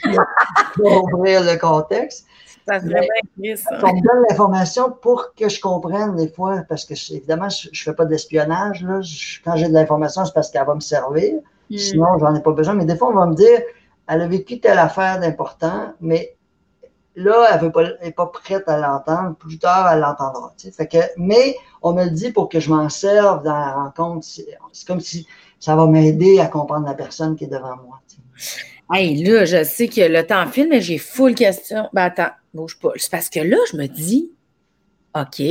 pour 0.74 1.04
ouvrir 1.14 1.42
le 1.42 1.56
contexte. 1.58 2.26
Ça 2.68 2.80
serait 2.80 3.08
bien 3.36 3.56
ça. 3.56 3.70
On 3.82 3.94
me 3.94 4.00
donne 4.00 4.24
l'information 4.28 4.92
pour 4.92 5.34
que 5.34 5.48
je 5.48 5.60
comprenne 5.60 6.14
des 6.16 6.28
fois, 6.28 6.62
parce 6.68 6.84
que 6.84 6.94
évidemment, 7.14 7.48
je 7.48 7.68
ne 7.68 7.74
fais 7.74 7.94
pas 7.94 8.04
d'espionnage. 8.04 8.86
Quand 9.44 9.56
j'ai 9.56 9.68
de 9.68 9.72
l'information, 9.72 10.24
c'est 10.24 10.34
parce 10.34 10.50
qu'elle 10.50 10.66
va 10.66 10.74
me 10.74 10.80
servir. 10.80 11.34
Hmm. 11.70 11.76
Sinon, 11.76 12.18
je 12.18 12.24
n'en 12.24 12.34
ai 12.34 12.42
pas 12.42 12.52
besoin. 12.52 12.74
Mais 12.74 12.84
des 12.84 12.96
fois, 12.96 13.08
on 13.08 13.14
va 13.14 13.26
me 13.26 13.34
dire, 13.34 13.60
elle 14.08 14.20
a 14.20 14.28
vécu 14.28 14.60
telle 14.60 14.78
affaire 14.78 15.20
d'important, 15.20 15.94
mais 16.00 16.36
là, 17.16 17.48
elle 17.52 17.72
n'est 18.02 18.12
pas, 18.12 18.26
prête 18.26 18.68
à 18.68 18.78
l'entendre. 18.78 19.36
Plus 19.36 19.58
tard, 19.58 19.90
elle 19.92 20.00
l'entendra. 20.00 20.52
Fait 20.72 20.86
que, 20.86 20.98
mais 21.16 21.56
on 21.82 21.92
me 21.92 22.04
le 22.04 22.10
dit 22.10 22.30
pour 22.30 22.48
que 22.48 22.60
je 22.60 22.70
m'en 22.70 22.88
serve 22.88 23.42
dans 23.44 23.58
la 23.58 23.72
rencontre. 23.72 24.26
C'est 24.26 24.86
comme 24.86 25.00
si 25.00 25.26
ça 25.58 25.76
va 25.76 25.86
m'aider 25.86 26.40
à 26.40 26.46
comprendre 26.46 26.86
la 26.86 26.94
personne 26.94 27.36
qui 27.36 27.44
est 27.44 27.48
devant 27.48 27.76
moi. 27.76 28.00
Hey, 28.92 29.22
là, 29.22 29.44
je 29.44 29.62
sais 29.62 29.88
que 29.88 30.00
le 30.00 30.26
temps 30.26 30.46
file, 30.48 30.68
mais 30.68 30.80
j'ai 30.80 30.98
full 30.98 31.34
question. 31.34 31.88
Ben 31.92 32.04
attends, 32.04 32.32
bouge 32.54 32.78
pas. 32.78 32.90
C'est 32.96 33.10
parce 33.10 33.28
que 33.28 33.40
là, 33.40 33.56
je 33.70 33.76
me 33.76 33.86
dis, 33.86 34.32
OK, 35.14 35.42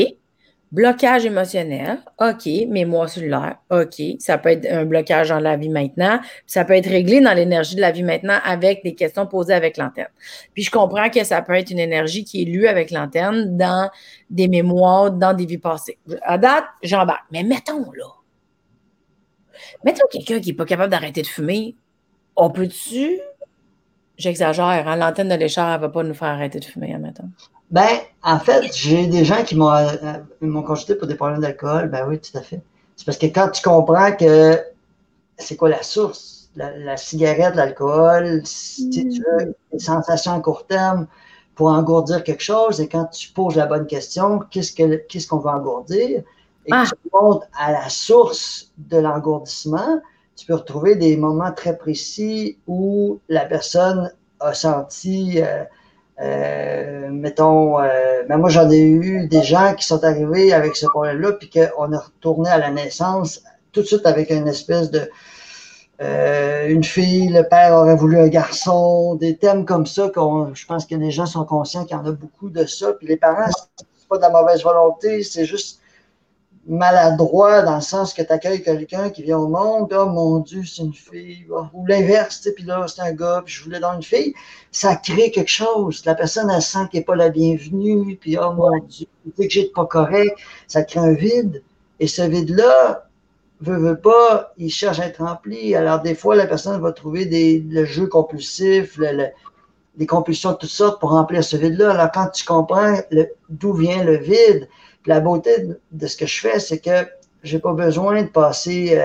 blocage 0.72 1.26
émotionnel, 1.26 2.00
OK, 2.20 2.46
mémoire 2.68 3.10
cellulaire, 3.10 3.58
OK, 3.72 4.02
ça 4.20 4.38
peut 4.38 4.50
être 4.50 4.72
un 4.72 4.86
blocage 4.86 5.30
dans 5.30 5.40
la 5.40 5.58
vie 5.58 5.70
maintenant, 5.70 6.20
ça 6.46 6.64
peut 6.64 6.74
être 6.74 6.90
réglé 6.90 7.22
dans 7.22 7.34
l'énergie 7.34 7.76
de 7.76 7.82
la 7.82 7.92
vie 7.92 8.04
maintenant 8.04 8.38
avec 8.44 8.84
des 8.84 8.94
questions 8.94 9.26
posées 9.26 9.54
avec 9.54 9.78
l'antenne. 9.78 10.10
Puis 10.54 10.64
je 10.64 10.72
comprends 10.72 11.10
que 11.10 11.24
ça 11.24 11.42
peut 11.42 11.54
être 11.54 11.72
une 11.72 11.80
énergie 11.80 12.24
qui 12.24 12.44
est 12.44 12.46
lue 12.46 12.68
avec 12.68 12.92
l'antenne 12.92 13.58
dans 13.58 13.90
des 14.30 14.48
mémoires, 14.48 15.12
dans 15.12 15.34
des 15.34 15.46
vies 15.46 15.58
passées. 15.58 15.98
À 16.22 16.38
date, 16.38 16.66
j'embarque. 16.84 17.26
Mais 17.32 17.44
mettons 17.44 17.92
là, 17.92 18.06
mettons 19.84 20.06
quelqu'un 20.12 20.40
qui 20.40 20.50
n'est 20.50 20.56
pas 20.56 20.66
capable 20.66 20.92
d'arrêter 20.92 21.22
de 21.22 21.28
fumer, 21.28 21.76
on 22.36 22.50
peut-tu? 22.52 23.20
J'exagère, 24.18 24.88
hein? 24.88 24.96
l'antenne 24.98 25.30
de 25.30 25.36
l'échelle 25.36 25.64
ne 25.66 25.78
va 25.78 25.90
pas 25.90 26.04
nous 26.04 26.14
faire 26.14 26.28
arrêter 26.28 26.60
de 26.60 26.66
fumer, 26.66 26.94
admettons. 26.94 26.99
Ben, 27.72 28.00
en 28.24 28.40
fait, 28.40 28.76
j'ai 28.76 29.08
des 29.08 29.24
gens 29.24 29.44
qui 29.44 29.56
m'ont 29.56 29.72
euh, 29.72 30.62
consulté 30.62 30.96
pour 30.96 31.08
des 31.08 31.16
problèmes 31.16 31.42
d'alcool. 31.42 31.90
Ben 31.90 32.08
oui, 32.08 32.20
tout 32.20 32.36
à 32.38 32.42
fait. 32.42 32.62
C'est 32.96 33.06
parce 33.06 33.18
que 33.18 33.28
quand 33.28 33.50
tu 33.50 33.62
comprends 33.62 34.12
que 34.12 34.60
c'est 35.38 35.56
quoi 35.56 35.70
la 35.70 35.84
source, 35.84 36.50
la, 36.56 36.98
cigarette, 36.98 37.56
l'alcool, 37.56 38.42
si 38.44 38.90
tu 38.90 39.04
veux, 39.04 39.46
mm. 39.46 39.54
une 39.74 39.80
sensation 39.80 40.34
à 40.34 40.40
court 40.40 40.66
terme 40.66 41.08
pour 41.56 41.68
engourdir 41.68 42.24
quelque 42.24 42.44
chose, 42.44 42.82
et 42.82 42.88
quand 42.88 43.06
tu 43.06 43.30
poses 43.30 43.56
la 43.56 43.66
bonne 43.66 43.86
question, 43.86 44.40
qu'est-ce 44.50 44.76
qu'on 44.76 44.98
ce 45.20 45.28
qu'on 45.28 45.38
va 45.38 45.56
engourdir, 45.56 46.24
et 46.66 46.72
que 46.72 46.76
ah. 46.76 46.86
tu 46.86 47.10
montes 47.14 47.44
à 47.58 47.72
la 47.72 47.90
source 47.90 48.72
de 48.78 48.98
l'engourdissement, 48.98 50.02
tu 50.36 50.46
peux 50.46 50.56
retrouver 50.56 50.96
des 50.96 51.18
moments 51.18 51.52
très 51.52 51.78
précis 51.78 52.58
où 52.68 53.20
la 53.28 53.46
personne 53.46 54.12
a 54.40 54.54
senti, 54.54 55.42
euh, 55.42 55.64
mettons, 56.20 57.80
euh, 57.80 58.24
ben 58.28 58.38
moi 58.38 58.50
j'en 58.50 58.70
ai 58.70 58.82
eu 58.82 59.28
des 59.28 59.44
gens 59.44 59.74
qui 59.74 59.86
sont 59.86 60.04
arrivés 60.04 60.54
avec 60.54 60.76
ce 60.76 60.86
problème-là, 60.88 61.34
puis 61.34 61.50
qu'on 61.50 61.94
a 61.94 61.98
retourné 61.98 62.50
à 62.50 62.58
la 62.58 62.72
naissance 62.72 63.44
tout 63.72 63.82
de 63.82 63.86
suite 63.86 64.06
avec 64.06 64.30
une 64.30 64.48
espèce 64.48 64.92
de 64.92 65.10
une 66.02 66.84
fille, 66.84 67.28
le 67.28 67.44
père 67.44 67.74
aurait 67.74 67.98
voulu 67.98 68.18
un 68.20 68.30
garçon, 68.30 69.16
des 69.16 69.36
thèmes 69.36 69.66
comme 69.66 69.86
ça, 69.86 70.10
qu'on, 70.10 70.54
je 70.54 70.66
pense 70.66 70.86
que 70.86 70.96
les 70.96 71.12
gens 71.12 71.26
sont 71.26 71.44
conscients 71.44 71.84
qu'il 71.84 71.98
y 71.98 72.00
en 72.00 72.06
a 72.06 72.12
beaucoup 72.12 72.50
de 72.50 72.66
ça. 72.66 72.94
Puis 72.94 73.08
les 73.08 73.18
parents, 73.18 73.50
c'est 73.76 74.08
pas 74.08 74.16
de 74.16 74.22
la 74.22 74.30
mauvaise 74.30 74.64
volonté, 74.64 75.24
c'est 75.24 75.44
juste 75.44 75.79
maladroit 76.68 77.62
dans 77.62 77.76
le 77.76 77.82
sens 77.82 78.14
que 78.14 78.22
tu 78.22 78.32
accueilles 78.32 78.62
quelqu'un 78.62 79.10
qui 79.10 79.24
vient 79.24 79.40
au 79.40 79.48
monde, 79.48 79.94
oh 79.98 80.06
mon 80.06 80.40
Dieu, 80.40 80.64
c'est 80.66 80.84
une 80.84 80.94
fille, 80.94 81.48
ou 81.74 81.86
l'inverse, 81.86 82.48
puis 82.56 82.66
là, 82.66 82.86
c'est 82.88 83.02
un 83.02 83.14
gars, 83.14 83.42
puis 83.44 83.54
je 83.54 83.64
voulais 83.64 83.80
dans 83.80 83.96
une 83.96 84.04
fille, 84.04 84.34
ça 84.72 84.96
crée 84.96 85.32
quelque 85.32 85.50
chose. 85.50 86.04
La 86.06 86.16
personne, 86.16 86.50
elle 86.50 86.62
sent 86.62 86.88
qu'elle 86.92 87.02
n'est 87.02 87.06
pas 87.06 87.16
la 87.16 87.30
bienvenue, 87.30 88.18
puis 88.20 88.38
oh 88.38 88.54
mon 88.54 88.78
Dieu, 88.88 89.08
dès 89.38 89.48
que 89.48 89.54
j'ai 89.54 89.66
pas 89.66 89.86
correct, 89.86 90.38
ça 90.68 90.84
crée 90.84 91.00
un 91.00 91.14
vide. 91.14 91.64
Et 92.00 92.08
ce 92.08 92.22
vide-là, 92.22 93.10
veut, 93.62 93.78
veut 93.78 94.00
pas, 94.00 94.54
il 94.58 94.70
cherche 94.70 95.00
à 95.00 95.08
être 95.08 95.24
rempli. 95.24 95.76
Alors, 95.76 96.02
des 96.02 96.16
fois, 96.16 96.36
la 96.36 96.48
personne 96.48 96.80
va 96.82 96.92
trouver 96.92 97.26
des, 97.26 97.60
le 97.60 97.86
jeu 97.86 98.08
compulsif, 98.08 98.98
le, 98.98 99.28
des 99.96 100.08
compulsions 100.08 100.52
de 100.52 100.58
toutes 100.58 100.70
sortes 100.70 101.00
pour 101.00 101.12
remplir 101.12 101.44
ce 101.44 101.58
vide-là. 101.58 101.92
Alors, 101.92 102.12
quand 102.12 102.30
tu 102.30 102.46
comprends 102.46 102.96
d'où 103.50 103.74
vient 103.74 104.04
le 104.04 104.18
vide, 104.18 104.70
la 105.10 105.20
beauté 105.20 105.66
de 105.92 106.08
ce 106.08 106.16
que 106.16 106.28
je 106.28 106.40
fais, 106.40 106.60
c'est 106.60 106.78
que 106.78 107.08
j'ai 107.42 107.58
pas 107.58 107.74
besoin 107.74 108.22
de 108.22 108.28
passer 108.28 108.96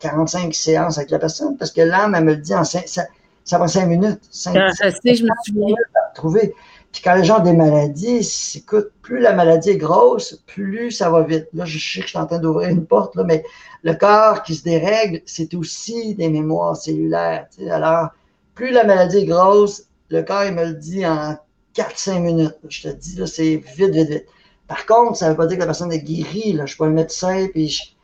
45 0.00 0.46
euh, 0.46 0.52
séances 0.52 0.98
avec 0.98 1.10
la 1.10 1.18
personne 1.18 1.56
parce 1.56 1.72
que 1.72 1.80
l'âme, 1.80 2.14
elle 2.14 2.24
me 2.24 2.34
le 2.34 2.40
dit 2.40 2.54
en 2.54 2.62
5, 2.62 2.86
ça, 2.86 3.06
ça 3.44 3.58
va 3.58 3.66
5 3.66 3.86
minutes. 3.86 4.20
5, 4.30 4.56
ah, 4.56 4.70
je 5.04 5.24
me 5.24 5.30
souviens. 5.44 5.74
Trouver. 6.14 6.54
Puis 6.92 7.02
quand 7.02 7.16
les 7.16 7.24
gens 7.24 7.40
ont 7.40 7.42
des 7.42 7.54
maladies, 7.54 8.54
écoute, 8.54 8.92
plus 9.02 9.18
la 9.18 9.32
maladie 9.32 9.70
est 9.70 9.78
grosse, 9.78 10.40
plus 10.46 10.92
ça 10.92 11.10
va 11.10 11.22
vite. 11.22 11.48
Là, 11.52 11.64
je 11.64 11.76
sais 11.76 11.98
que 11.98 12.04
je 12.04 12.10
suis 12.10 12.18
en 12.18 12.26
train 12.26 12.38
d'ouvrir 12.38 12.68
une 12.68 12.86
porte, 12.86 13.16
là, 13.16 13.24
mais 13.24 13.42
le 13.82 13.94
corps 13.94 14.44
qui 14.44 14.54
se 14.54 14.62
dérègle, 14.62 15.22
c'est 15.26 15.54
aussi 15.54 16.14
des 16.14 16.28
mémoires 16.28 16.76
cellulaires. 16.76 17.48
Alors, 17.68 18.10
plus 18.54 18.70
la 18.70 18.84
maladie 18.84 19.18
est 19.18 19.26
grosse, 19.26 19.88
le 20.10 20.22
corps, 20.22 20.44
il 20.44 20.54
me 20.54 20.66
le 20.66 20.74
dit 20.74 21.04
en 21.04 21.36
4-5 21.74 22.20
minutes. 22.20 22.54
Je 22.68 22.88
te 22.88 22.94
dis, 22.94 23.16
là, 23.16 23.26
c'est 23.26 23.56
vite, 23.56 23.90
vite, 23.90 24.08
vite. 24.08 24.26
Par 24.74 24.86
contre, 24.86 25.18
ça 25.18 25.26
ne 25.26 25.30
veut 25.30 25.36
pas 25.36 25.46
dire 25.46 25.56
que 25.56 25.60
la 25.60 25.66
personne 25.66 25.92
est 25.92 26.00
guérie. 26.00 26.52
Là. 26.52 26.58
Je 26.58 26.62
ne 26.62 26.66
suis 26.66 26.78
pas 26.78 26.86
un 26.86 26.90
médecin, 26.90 27.46
puis 27.52 27.94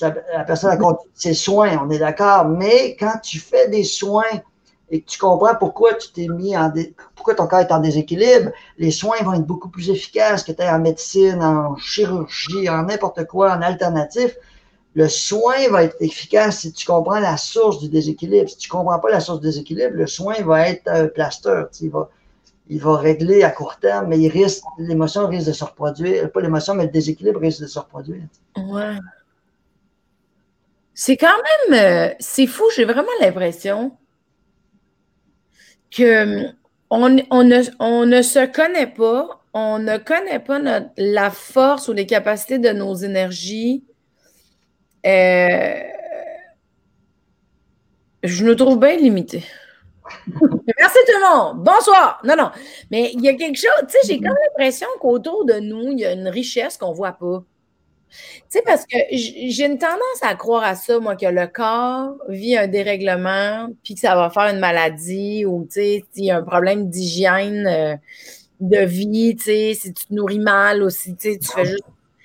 la 0.00 0.44
personne 0.44 0.70
a 0.70 0.76
continué 0.76 1.10
ses 1.12 1.34
soins, 1.34 1.84
on 1.84 1.90
est 1.90 1.98
d'accord. 1.98 2.44
Mais 2.44 2.94
quand 2.94 3.18
tu 3.20 3.40
fais 3.40 3.68
des 3.68 3.82
soins 3.82 4.22
et 4.92 5.00
que 5.00 5.10
tu 5.10 5.18
comprends 5.18 5.56
pourquoi 5.56 5.94
tu 5.94 6.12
t'es 6.12 6.28
mis 6.28 6.56
en 6.56 6.72
pourquoi 7.16 7.34
ton 7.34 7.48
corps 7.48 7.58
est 7.58 7.72
en 7.72 7.80
déséquilibre, 7.80 8.52
les 8.78 8.92
soins 8.92 9.16
vont 9.24 9.32
être 9.32 9.44
beaucoup 9.44 9.70
plus 9.70 9.90
efficaces 9.90 10.44
que 10.44 10.52
tu 10.52 10.62
es 10.62 10.68
en 10.68 10.78
médecine, 10.78 11.42
en 11.42 11.74
chirurgie, 11.78 12.68
en 12.68 12.84
n'importe 12.84 13.26
quoi, 13.26 13.52
en 13.52 13.60
alternatif. 13.60 14.36
Le 14.94 15.08
soin 15.08 15.68
va 15.70 15.82
être 15.82 15.96
efficace 15.98 16.60
si 16.60 16.72
tu 16.72 16.86
comprends 16.86 17.18
la 17.18 17.36
source 17.36 17.80
du 17.80 17.88
déséquilibre. 17.88 18.48
Si 18.48 18.56
tu 18.56 18.68
ne 18.68 18.72
comprends 18.78 19.00
pas 19.00 19.10
la 19.10 19.18
source 19.18 19.40
du 19.40 19.48
déséquilibre, 19.48 19.94
le 19.94 20.06
soin 20.06 20.34
va 20.44 20.68
être 20.68 20.86
un 20.86 21.08
plaster. 21.08 21.64
Il 21.80 21.90
va, 21.90 22.08
il 22.70 22.80
va 22.80 22.96
régler 22.96 23.42
à 23.42 23.50
court 23.50 23.78
terme, 23.80 24.06
mais 24.06 24.18
il 24.18 24.28
risque, 24.28 24.62
l'émotion 24.78 25.26
risque 25.26 25.48
de 25.48 25.52
se 25.52 25.64
reproduire. 25.64 26.30
Pas 26.30 26.40
l'émotion, 26.40 26.74
mais 26.74 26.84
le 26.84 26.90
déséquilibre 26.90 27.40
risque 27.40 27.62
de 27.62 27.66
se 27.66 27.78
reproduire. 27.80 28.22
Ouais. 28.56 28.96
C'est 30.94 31.16
quand 31.16 31.26
même, 31.68 31.80
euh, 31.80 32.14
c'est 32.20 32.46
fou, 32.46 32.62
j'ai 32.76 32.84
vraiment 32.84 33.10
l'impression 33.20 33.96
que 35.90 36.44
hum, 36.44 36.52
on, 36.90 37.08
ne, 37.08 38.22
se 38.22 38.46
connaît 38.46 38.86
pas, 38.86 39.42
on 39.52 39.80
ne 39.80 39.96
connaît 39.98 40.38
pas 40.38 40.60
la 40.96 41.30
force 41.30 41.88
ou 41.88 41.92
les 41.92 42.06
capacités 42.06 42.60
de 42.60 42.70
nos 42.70 42.94
énergies. 42.94 43.82
Euh, 45.04 45.80
je 48.22 48.44
me 48.44 48.54
trouve 48.54 48.78
bien 48.78 48.96
limitée. 48.96 49.44
Merci 50.78 50.98
tout 51.06 51.12
le 51.18 51.36
monde. 51.36 51.64
Bonsoir. 51.64 52.20
Non, 52.24 52.36
non. 52.36 52.50
Mais 52.90 53.10
il 53.12 53.22
y 53.22 53.28
a 53.28 53.34
quelque 53.34 53.56
chose, 53.56 53.70
tu 53.88 53.92
sais, 53.92 53.98
j'ai 54.06 54.20
comme 54.20 54.36
l'impression 54.48 54.86
qu'autour 55.00 55.44
de 55.44 55.54
nous, 55.54 55.92
il 55.92 56.00
y 56.00 56.06
a 56.06 56.12
une 56.12 56.28
richesse 56.28 56.76
qu'on 56.76 56.90
ne 56.90 56.96
voit 56.96 57.12
pas. 57.12 57.42
Tu 58.10 58.16
sais, 58.48 58.62
parce 58.66 58.84
que 58.86 58.96
j'ai 59.12 59.66
une 59.66 59.78
tendance 59.78 60.22
à 60.22 60.34
croire 60.34 60.64
à 60.64 60.74
ça, 60.74 60.98
moi, 60.98 61.14
que 61.14 61.26
le 61.26 61.46
corps 61.46 62.16
vit 62.28 62.56
un 62.56 62.66
dérèglement, 62.66 63.68
puis 63.84 63.94
que 63.94 64.00
ça 64.00 64.16
va 64.16 64.30
faire 64.30 64.52
une 64.52 64.58
maladie 64.58 65.44
ou, 65.46 65.64
tu 65.64 65.74
sais, 65.74 66.04
s'il 66.12 66.24
y 66.24 66.30
a 66.30 66.38
un 66.38 66.42
problème 66.42 66.88
d'hygiène 66.88 67.66
euh, 67.66 67.96
de 68.60 68.84
vie, 68.84 69.36
tu 69.36 69.44
sais, 69.44 69.74
si 69.74 69.94
tu 69.94 70.06
te 70.06 70.14
nourris 70.14 70.40
mal 70.40 70.82
aussi, 70.82 71.14
tu 71.14 71.32
sais, 71.32 71.38
tu 71.38 71.48
fais 71.48 71.64
juste. 71.64 71.84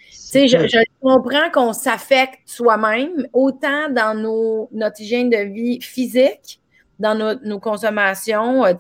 Tu 0.09 0.49
sais, 0.49 0.67
je, 0.69 0.83
comprends 1.01 1.49
qu'on 1.53 1.71
s'affecte 1.71 2.39
soi-même, 2.45 3.27
autant 3.31 3.89
dans 3.89 4.19
nos, 4.19 4.69
notre 4.73 4.99
hygiène 4.99 5.29
de 5.29 5.38
vie 5.38 5.79
physique 5.81 6.59
dans 6.99 7.39
nos, 7.43 7.59
consommations. 7.59 8.65
Euh, 8.65 8.73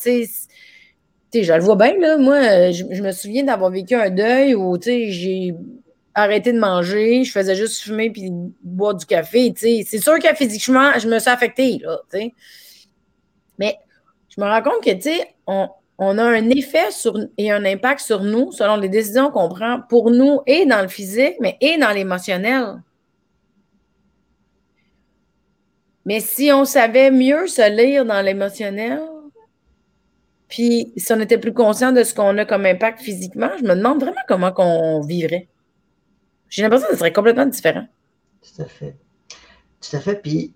je 1.33 1.53
le 1.53 1.61
vois 1.61 1.75
bien, 1.75 1.97
là. 1.99 2.17
Moi, 2.17 2.35
euh, 2.35 2.71
je, 2.71 3.01
me 3.01 3.11
souviens 3.11 3.43
d'avoir 3.43 3.71
vécu 3.71 3.95
un 3.95 4.09
deuil 4.09 4.55
où, 4.55 4.77
j'ai 4.81 5.53
arrêté 6.13 6.53
de 6.53 6.59
manger, 6.59 7.25
je 7.25 7.31
faisais 7.31 7.55
juste 7.55 7.81
fumer 7.81 8.09
puis 8.09 8.31
boire 8.63 8.95
du 8.95 9.05
café. 9.05 9.53
C'est 9.55 9.97
sûr 9.97 10.17
que 10.19 10.33
physiquement, 10.35 10.91
je 10.97 11.07
me 11.09 11.19
suis 11.19 11.29
affectée, 11.29 11.79
là. 11.83 11.99
Mais 13.59 13.77
je 14.29 14.41
me 14.41 14.45
rends 14.45 14.61
compte 14.61 14.83
que, 14.83 14.93
tu 14.93 15.01
sais, 15.01 15.35
on, 15.47 15.67
on, 15.97 16.17
a 16.17 16.23
un 16.23 16.49
effet 16.49 16.91
sur, 16.91 17.17
et 17.37 17.51
un 17.51 17.65
impact 17.65 18.01
sur 18.01 18.21
nous 18.21 18.51
selon 18.51 18.77
les 18.77 18.89
décisions 18.89 19.29
qu'on 19.31 19.49
prend 19.49 19.81
pour 19.89 20.11
nous 20.11 20.41
et 20.45 20.65
dans 20.65 20.81
le 20.81 20.87
physique, 20.87 21.35
mais 21.39 21.57
et 21.61 21.77
dans 21.77 21.91
l'émotionnel. 21.91 22.81
Mais 26.05 26.19
si 26.19 26.51
on 26.51 26.65
savait 26.65 27.11
mieux 27.11 27.47
se 27.47 27.69
lire 27.69 28.05
dans 28.05 28.21
l'émotionnel, 28.21 29.01
puis 30.47 30.93
si 30.95 31.11
on 31.11 31.19
était 31.19 31.39
plus 31.39 31.53
conscient 31.53 31.91
de 31.91 32.03
ce 32.03 32.13
qu'on 32.13 32.37
a 32.37 32.45
comme 32.45 32.65
impact 32.65 33.01
physiquement, 33.01 33.49
je 33.57 33.63
me 33.63 33.75
demande 33.75 34.01
vraiment 34.01 34.21
comment 34.27 34.51
qu'on 34.51 35.01
vivrait. 35.01 35.47
J'ai 36.49 36.61
l'impression 36.61 36.87
que 36.87 36.93
ce 36.93 36.99
serait 36.99 37.13
complètement 37.13 37.47
différent. 37.47 37.87
Tout 38.41 38.61
à 38.61 38.65
fait. 38.65 38.95
Tout 39.29 39.97
à 39.97 39.99
fait. 39.99 40.21
Puis 40.21 40.53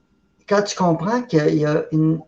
quand 0.48 0.64
tu 0.64 0.76
comprends 0.76 1.22
qu'il 1.24 1.56
y 1.56 1.66
a 1.66 1.86
une, 1.92 2.20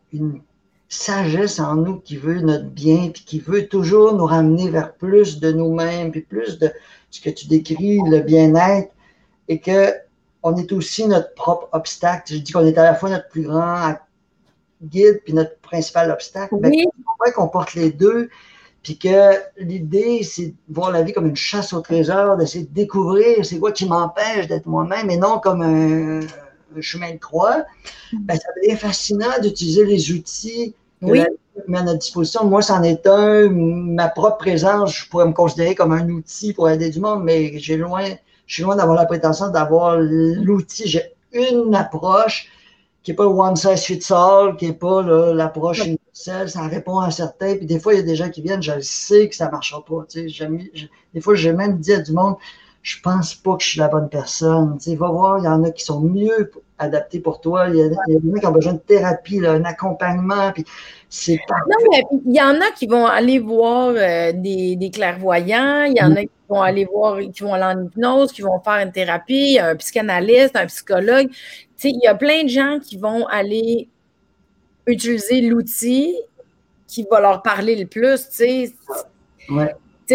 sagesse 0.90 1.60
en 1.60 1.76
nous 1.76 2.00
qui 2.02 2.18
veut 2.18 2.42
notre 2.42 2.66
bien, 2.66 3.12
puis 3.14 3.24
qui 3.24 3.40
veut 3.40 3.68
toujours 3.68 4.14
nous 4.14 4.26
ramener 4.26 4.70
vers 4.70 4.94
plus 4.94 5.40
de 5.40 5.54
nous-mêmes, 5.54 6.12
puis 6.12 6.22
plus 6.22 6.60
de 6.60 6.70
ce 7.12 7.22
que 7.22 7.30
tu 7.30 7.48
décris, 7.48 8.00
le 8.10 8.20
bien-être, 8.20 8.92
et 9.48 9.60
que 9.60 9.94
on 10.44 10.56
est 10.56 10.72
aussi 10.72 11.08
notre 11.08 11.34
propre 11.34 11.70
obstacle. 11.72 12.34
Je 12.34 12.40
dis 12.40 12.52
qu'on 12.52 12.66
est 12.66 12.78
à 12.78 12.84
la 12.84 12.96
fois 12.96 13.10
notre 13.10 13.30
plus 13.30 13.44
grand 13.44 13.96
guide 14.82 15.22
puis 15.24 15.34
notre 15.34 15.58
principal 15.60 16.12
obstacle. 16.12 16.56
Oui. 16.56 16.62
Mais 16.64 16.86
ben, 17.26 17.32
qu'on 17.34 17.48
porte 17.48 17.76
les 17.76 17.92
deux, 17.92 18.30
puis 18.84 18.98
que 18.98 19.34
l'idée, 19.58 20.24
c'est 20.24 20.48
de 20.48 20.56
voir 20.70 20.92
la 20.92 21.04
vie 21.04 21.14
comme 21.14 21.28
une 21.28 21.36
chasse 21.36 21.72
au 21.74 21.82
trésor, 21.82 22.38
d'essayer 22.38 22.66
de 22.66 22.74
découvrir 22.74 23.46
c'est 23.46 23.60
quoi 23.60 23.72
qui 23.72 23.86
m'empêche 23.86 24.48
d'être 24.48 24.66
moi-même, 24.66 25.10
et 25.12 25.18
non 25.18 25.40
comme 25.40 25.62
un, 25.62 26.22
chemin 26.80 27.12
de 27.12 27.18
croix. 27.18 27.64
Ben, 28.14 28.36
ça 28.36 28.50
devient 28.62 28.78
fascinant 28.78 29.40
d'utiliser 29.42 29.86
les 29.86 30.12
outils 30.12 30.74
que 31.02 31.12
oui. 31.12 31.22
met 31.68 31.80
à 31.80 31.84
notre 31.84 32.00
disposition. 32.00 32.46
Moi, 32.46 32.62
c'en 32.62 32.82
est 32.82 33.06
un. 33.06 33.50
Ma 33.50 34.08
propre 34.08 34.38
présence, 34.38 34.96
je 34.96 35.10
pourrais 35.10 35.28
me 35.28 35.34
considérer 35.34 35.76
comme 35.76 35.92
un 35.92 36.10
outil 36.10 36.54
pour 36.54 36.70
aider 36.70 36.90
du 36.90 37.00
monde, 37.00 37.24
mais 37.24 37.60
j'ai 37.60 37.78
loin, 37.78 38.10
je 38.52 38.56
suis 38.56 38.64
loin 38.64 38.76
d'avoir 38.76 38.98
la 38.98 39.06
prétention 39.06 39.48
d'avoir 39.48 39.96
l'outil. 39.98 40.86
J'ai 40.86 41.14
une 41.32 41.74
approche 41.74 42.50
qui 43.02 43.12
n'est 43.12 43.16
pas 43.16 43.26
one 43.26 43.56
size 43.56 43.80
fits 43.80 44.12
all, 44.12 44.58
qui 44.58 44.68
n'est 44.68 44.74
pas 44.74 45.02
l'approche 45.34 45.86
universelle, 45.86 46.50
ça 46.50 46.68
répond 46.68 47.00
à 47.00 47.12
certains. 47.12 47.56
Puis 47.56 47.66
des 47.66 47.80
fois, 47.80 47.94
il 47.94 47.98
y 47.98 48.00
a 48.02 48.04
des 48.04 48.18
gens 48.18 48.30
qui 48.30 48.42
viennent, 48.42 48.62
je 48.62 48.78
sais 48.82 49.30
que 49.30 49.36
ça 49.38 49.46
ne 49.46 49.52
marchera 49.52 49.86
pas. 49.86 50.06
Tu 50.10 50.30
sais, 50.30 50.50
des 51.14 51.22
fois, 51.22 51.34
j'ai 51.34 51.54
même 51.54 51.78
dit 51.78 51.94
à 51.94 52.02
du 52.02 52.12
monde, 52.12 52.36
je 52.82 53.00
pense 53.02 53.36
pas 53.36 53.56
que 53.58 53.64
je 53.64 53.70
suis 53.70 53.80
la 53.80 53.88
bonne 53.88 54.10
personne. 54.10 54.78
Tu 54.78 54.92
sais, 54.92 54.96
va 54.96 55.10
voir, 55.10 55.40
il 55.40 55.46
y 55.46 55.48
en 55.48 55.64
a 55.64 55.72
qui 55.72 55.84
sont 55.84 56.02
mieux 56.02 56.52
adaptés 56.80 57.20
pour 57.20 57.40
toi. 57.42 57.68
Il 57.70 57.76
y, 57.76 57.82
a, 57.82 57.90
des 57.90 57.96
gens 57.96 58.40
qui 58.40 58.46
ont 58.48 58.52
besoin 58.52 58.74
de 58.74 58.80
thérapie, 58.80 59.40
là, 59.40 59.52
un 59.52 59.66
accompagnement. 59.66 60.52
Puis 60.52 60.66
c'est 61.10 61.40
pas. 61.48 61.56
Non, 61.70 61.88
mais 61.92 62.04
il 62.26 62.36
y 62.36 62.42
en 62.42 62.60
a 62.60 62.72
qui 62.76 62.88
vont 62.88 63.06
aller 63.06 63.40
voir 63.40 63.94
euh, 63.96 64.32
des, 64.34 64.76
des, 64.76 64.90
clairvoyants, 64.90 65.84
il 65.84 65.98
y 65.98 66.04
en 66.04 66.16
a 66.16 66.24
qui 66.24 66.32
vont 66.50 66.62
aller 66.62 66.86
voir, 66.86 67.20
qui 67.20 67.44
vont 67.44 67.54
aller 67.54 67.80
en 67.80 67.86
hypnose, 67.86 68.32
qui 68.32 68.42
vont 68.42 68.60
faire 68.62 68.84
une 68.84 68.92
thérapie, 68.92 69.60
un 69.60 69.76
psychanalyste, 69.76 70.56
un 70.56 70.66
psychologue 70.66 71.30
il 71.90 72.00
y 72.04 72.08
a 72.08 72.16
plein 72.16 72.44
de 72.44 72.50
gens 72.50 72.80
qui 72.80 72.98
vont 72.98 73.26
aller 73.28 73.90
utiliser 74.86 75.42
l'outil 75.42 76.16
qui 76.88 77.06
va 77.10 77.22
leur 77.22 77.42
parler 77.42 77.76
le 77.76 77.86
plus, 77.86 78.30
tu 78.30 78.36
sais. 78.36 78.74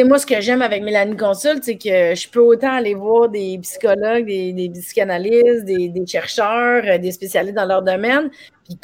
Moi, 0.05 0.19
ce 0.19 0.27
que 0.27 0.41
j'aime 0.41 0.63
avec 0.63 0.83
Mélanie 0.83 1.17
Consult, 1.17 1.63
c'est 1.63 1.77
que 1.77 2.15
je 2.15 2.29
peux 2.29 2.41
autant 2.41 2.73
aller 2.73 2.95
voir 2.95 3.29
des 3.29 3.59
psychologues, 3.63 4.27
des, 4.27 4.71
psychanalystes, 4.75 5.65
des, 5.65 6.07
chercheurs, 6.07 6.83
euh, 6.87 6.99
des 6.99 7.13
spécialistes 7.13 7.57
dans 7.57 7.65
leur 7.65 7.83
domaine, 7.83 8.31
puis 8.65 8.79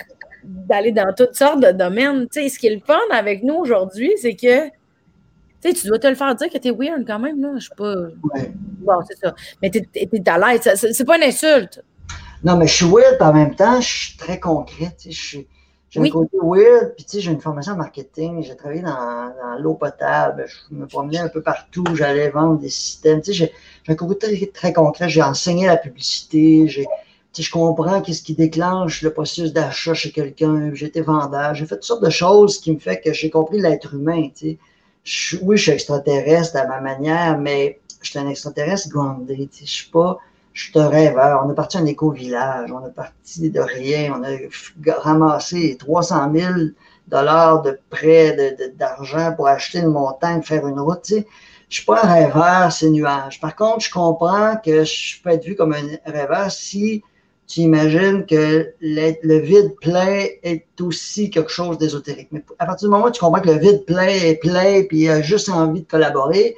d'aller 0.45 0.93
dans 0.93 1.13
toutes 1.17 1.35
sortes 1.35 1.61
de 1.61 1.73
domaines. 1.73 2.29
Tu 2.33 2.43
sais, 2.43 2.49
ce 2.49 2.59
qui 2.59 2.67
est 2.67 2.75
le 2.75 2.81
fun 2.81 2.99
avec 3.11 3.43
nous 3.43 3.55
aujourd'hui, 3.55 4.13
c'est 4.21 4.35
que 4.35 4.69
tu 5.71 5.87
dois 5.87 5.99
te 5.99 6.07
le 6.07 6.15
faire 6.15 6.35
dire 6.35 6.49
que 6.51 6.59
tu 6.59 6.69
es 6.69 6.73
weird 6.73 7.07
quand 7.07 7.19
même, 7.19 7.41
là. 7.41 7.51
Je 7.55 7.65
suis 7.65 7.75
pas. 7.77 7.95
Bon, 8.81 9.01
c'est 9.09 9.19
ça. 9.19 9.35
Mais 9.61 9.71
tu 9.71 9.81
es, 9.95 10.29
à 10.29 10.39
l'aise. 10.39 10.69
C'est 10.75 11.05
pas 11.05 11.17
une 11.17 11.25
insulte. 11.25 11.83
Non, 12.45 12.57
mais 12.57 12.67
je 12.67 12.75
suis 12.75 12.87
weird, 12.87 13.21
en 13.21 13.33
même 13.33 13.55
temps, 13.55 13.81
je 13.81 13.89
suis 13.89 14.17
très 14.17 14.41
concret. 14.41 14.97
J'ai 15.93 16.01
un 16.01 16.09
côté 16.09 16.39
weird, 16.43 16.95
puis 16.97 17.21
j'ai 17.21 17.31
une 17.31 17.41
formation 17.43 17.75
en 17.75 17.77
marketing, 17.77 18.43
j'ai 18.43 18.57
travaillé 18.57 18.81
dans, 18.81 19.31
l'eau 19.59 19.75
potable, 19.75 20.47
je 20.49 20.75
me 20.75 20.87
promenais 20.87 21.19
un 21.19 21.29
peu 21.29 21.43
partout, 21.43 21.85
j'allais 21.95 22.31
vendre 22.31 22.59
des 22.59 22.71
systèmes. 22.71 23.21
J'ai 23.23 23.53
un 23.87 23.95
côté 23.95 24.51
très, 24.55 24.73
concret, 24.73 25.11
j'ai 25.11 25.23
enseigné 25.23 25.67
la 25.67 25.77
publicité, 25.77 26.67
j'ai 26.67 26.87
je 27.39 27.51
comprends 27.51 28.03
qu'est-ce 28.03 28.23
qui 28.23 28.35
déclenche 28.35 29.03
le 29.03 29.11
processus 29.13 29.53
d'achat 29.53 29.95
chez 29.95 30.13
quelqu'un, 30.13 30.73
j'étais 30.75 31.01
vendeur, 31.01 31.55
j'ai 31.55 31.65
fait 31.65 31.77
toutes 31.77 31.85
sortes 31.85 32.05
de 32.05 32.11
choses 32.11 32.59
qui 32.59 32.73
me 32.73 32.79
fait 32.79 33.01
que 33.01 33.13
j'ai 33.13 33.31
compris 33.31 33.59
l'être 33.59 33.95
humain. 33.95 34.29
Je, 35.05 35.37
oui, 35.43 35.57
je 35.57 35.63
suis 35.63 35.73
extraterrestre 35.73 36.57
à 36.57 36.67
ma 36.67 36.81
manière, 36.81 37.39
mais 37.39 37.81
je 38.03 38.11
suis 38.11 38.19
un 38.19 38.29
extraterrestre 38.29 38.89
grounded. 38.91 39.49
Je 39.59 39.65
suis 39.65 39.91
pas 39.91 40.19
je 40.53 40.71
suis 40.71 40.79
un 40.79 40.89
rêveur. 40.89 41.43
On 41.45 41.51
est 41.51 41.55
parti 41.55 41.79
un 41.79 41.87
éco-village, 41.87 42.71
on 42.73 42.87
est 42.87 42.93
parti 42.93 43.51
de 43.51 43.61
rien, 43.61 44.15
on 44.17 44.23
a 44.25 44.99
ramassé 44.99 45.77
300 45.79 46.33
000 46.35 46.53
dollars 47.09 47.63
de 47.63 47.79
prêts 47.91 48.57
d'argent 48.77 49.33
pour 49.35 49.49
acheter 49.49 49.79
une 49.79 49.89
montagne, 49.89 50.43
faire 50.43 50.67
une 50.67 50.81
route. 50.81 51.03
Tu 51.03 51.15
sais. 51.15 51.27
Je 51.69 51.77
suis 51.77 51.87
pas 51.87 52.05
un 52.05 52.13
rêveur, 52.13 52.71
c'est 52.71 52.91
nuage. 52.91 53.41
Par 53.41 53.57
contre, 53.57 53.81
je 53.81 53.91
comprends 53.91 54.57
que 54.63 54.85
je 54.85 55.23
peux 55.23 55.31
être 55.31 55.45
vu 55.45 55.55
comme 55.55 55.73
un 55.73 56.11
rêveur 56.11 56.51
si 56.51 57.03
tu 57.47 57.61
imagines 57.61 58.27
que 58.27 58.75
le, 58.81 59.39
vide 59.39 59.75
plein 59.81 60.27
est 60.43 60.67
aussi 60.81 61.31
quelque 61.31 61.51
chose 61.51 61.79
d'ésotérique. 61.79 62.29
Mais 62.31 62.45
à 62.59 62.67
partir 62.67 62.89
du 62.89 62.93
moment 62.93 63.07
où 63.07 63.11
tu 63.11 63.21
comprends 63.21 63.41
que 63.41 63.49
le 63.49 63.59
vide 63.59 63.87
plein 63.87 64.07
est 64.07 64.37
plein, 64.37 64.83
puis 64.85 65.05
il 65.05 65.11
a 65.11 65.23
juste 65.23 65.49
envie 65.49 65.81
de 65.81 65.89
collaborer, 65.89 66.57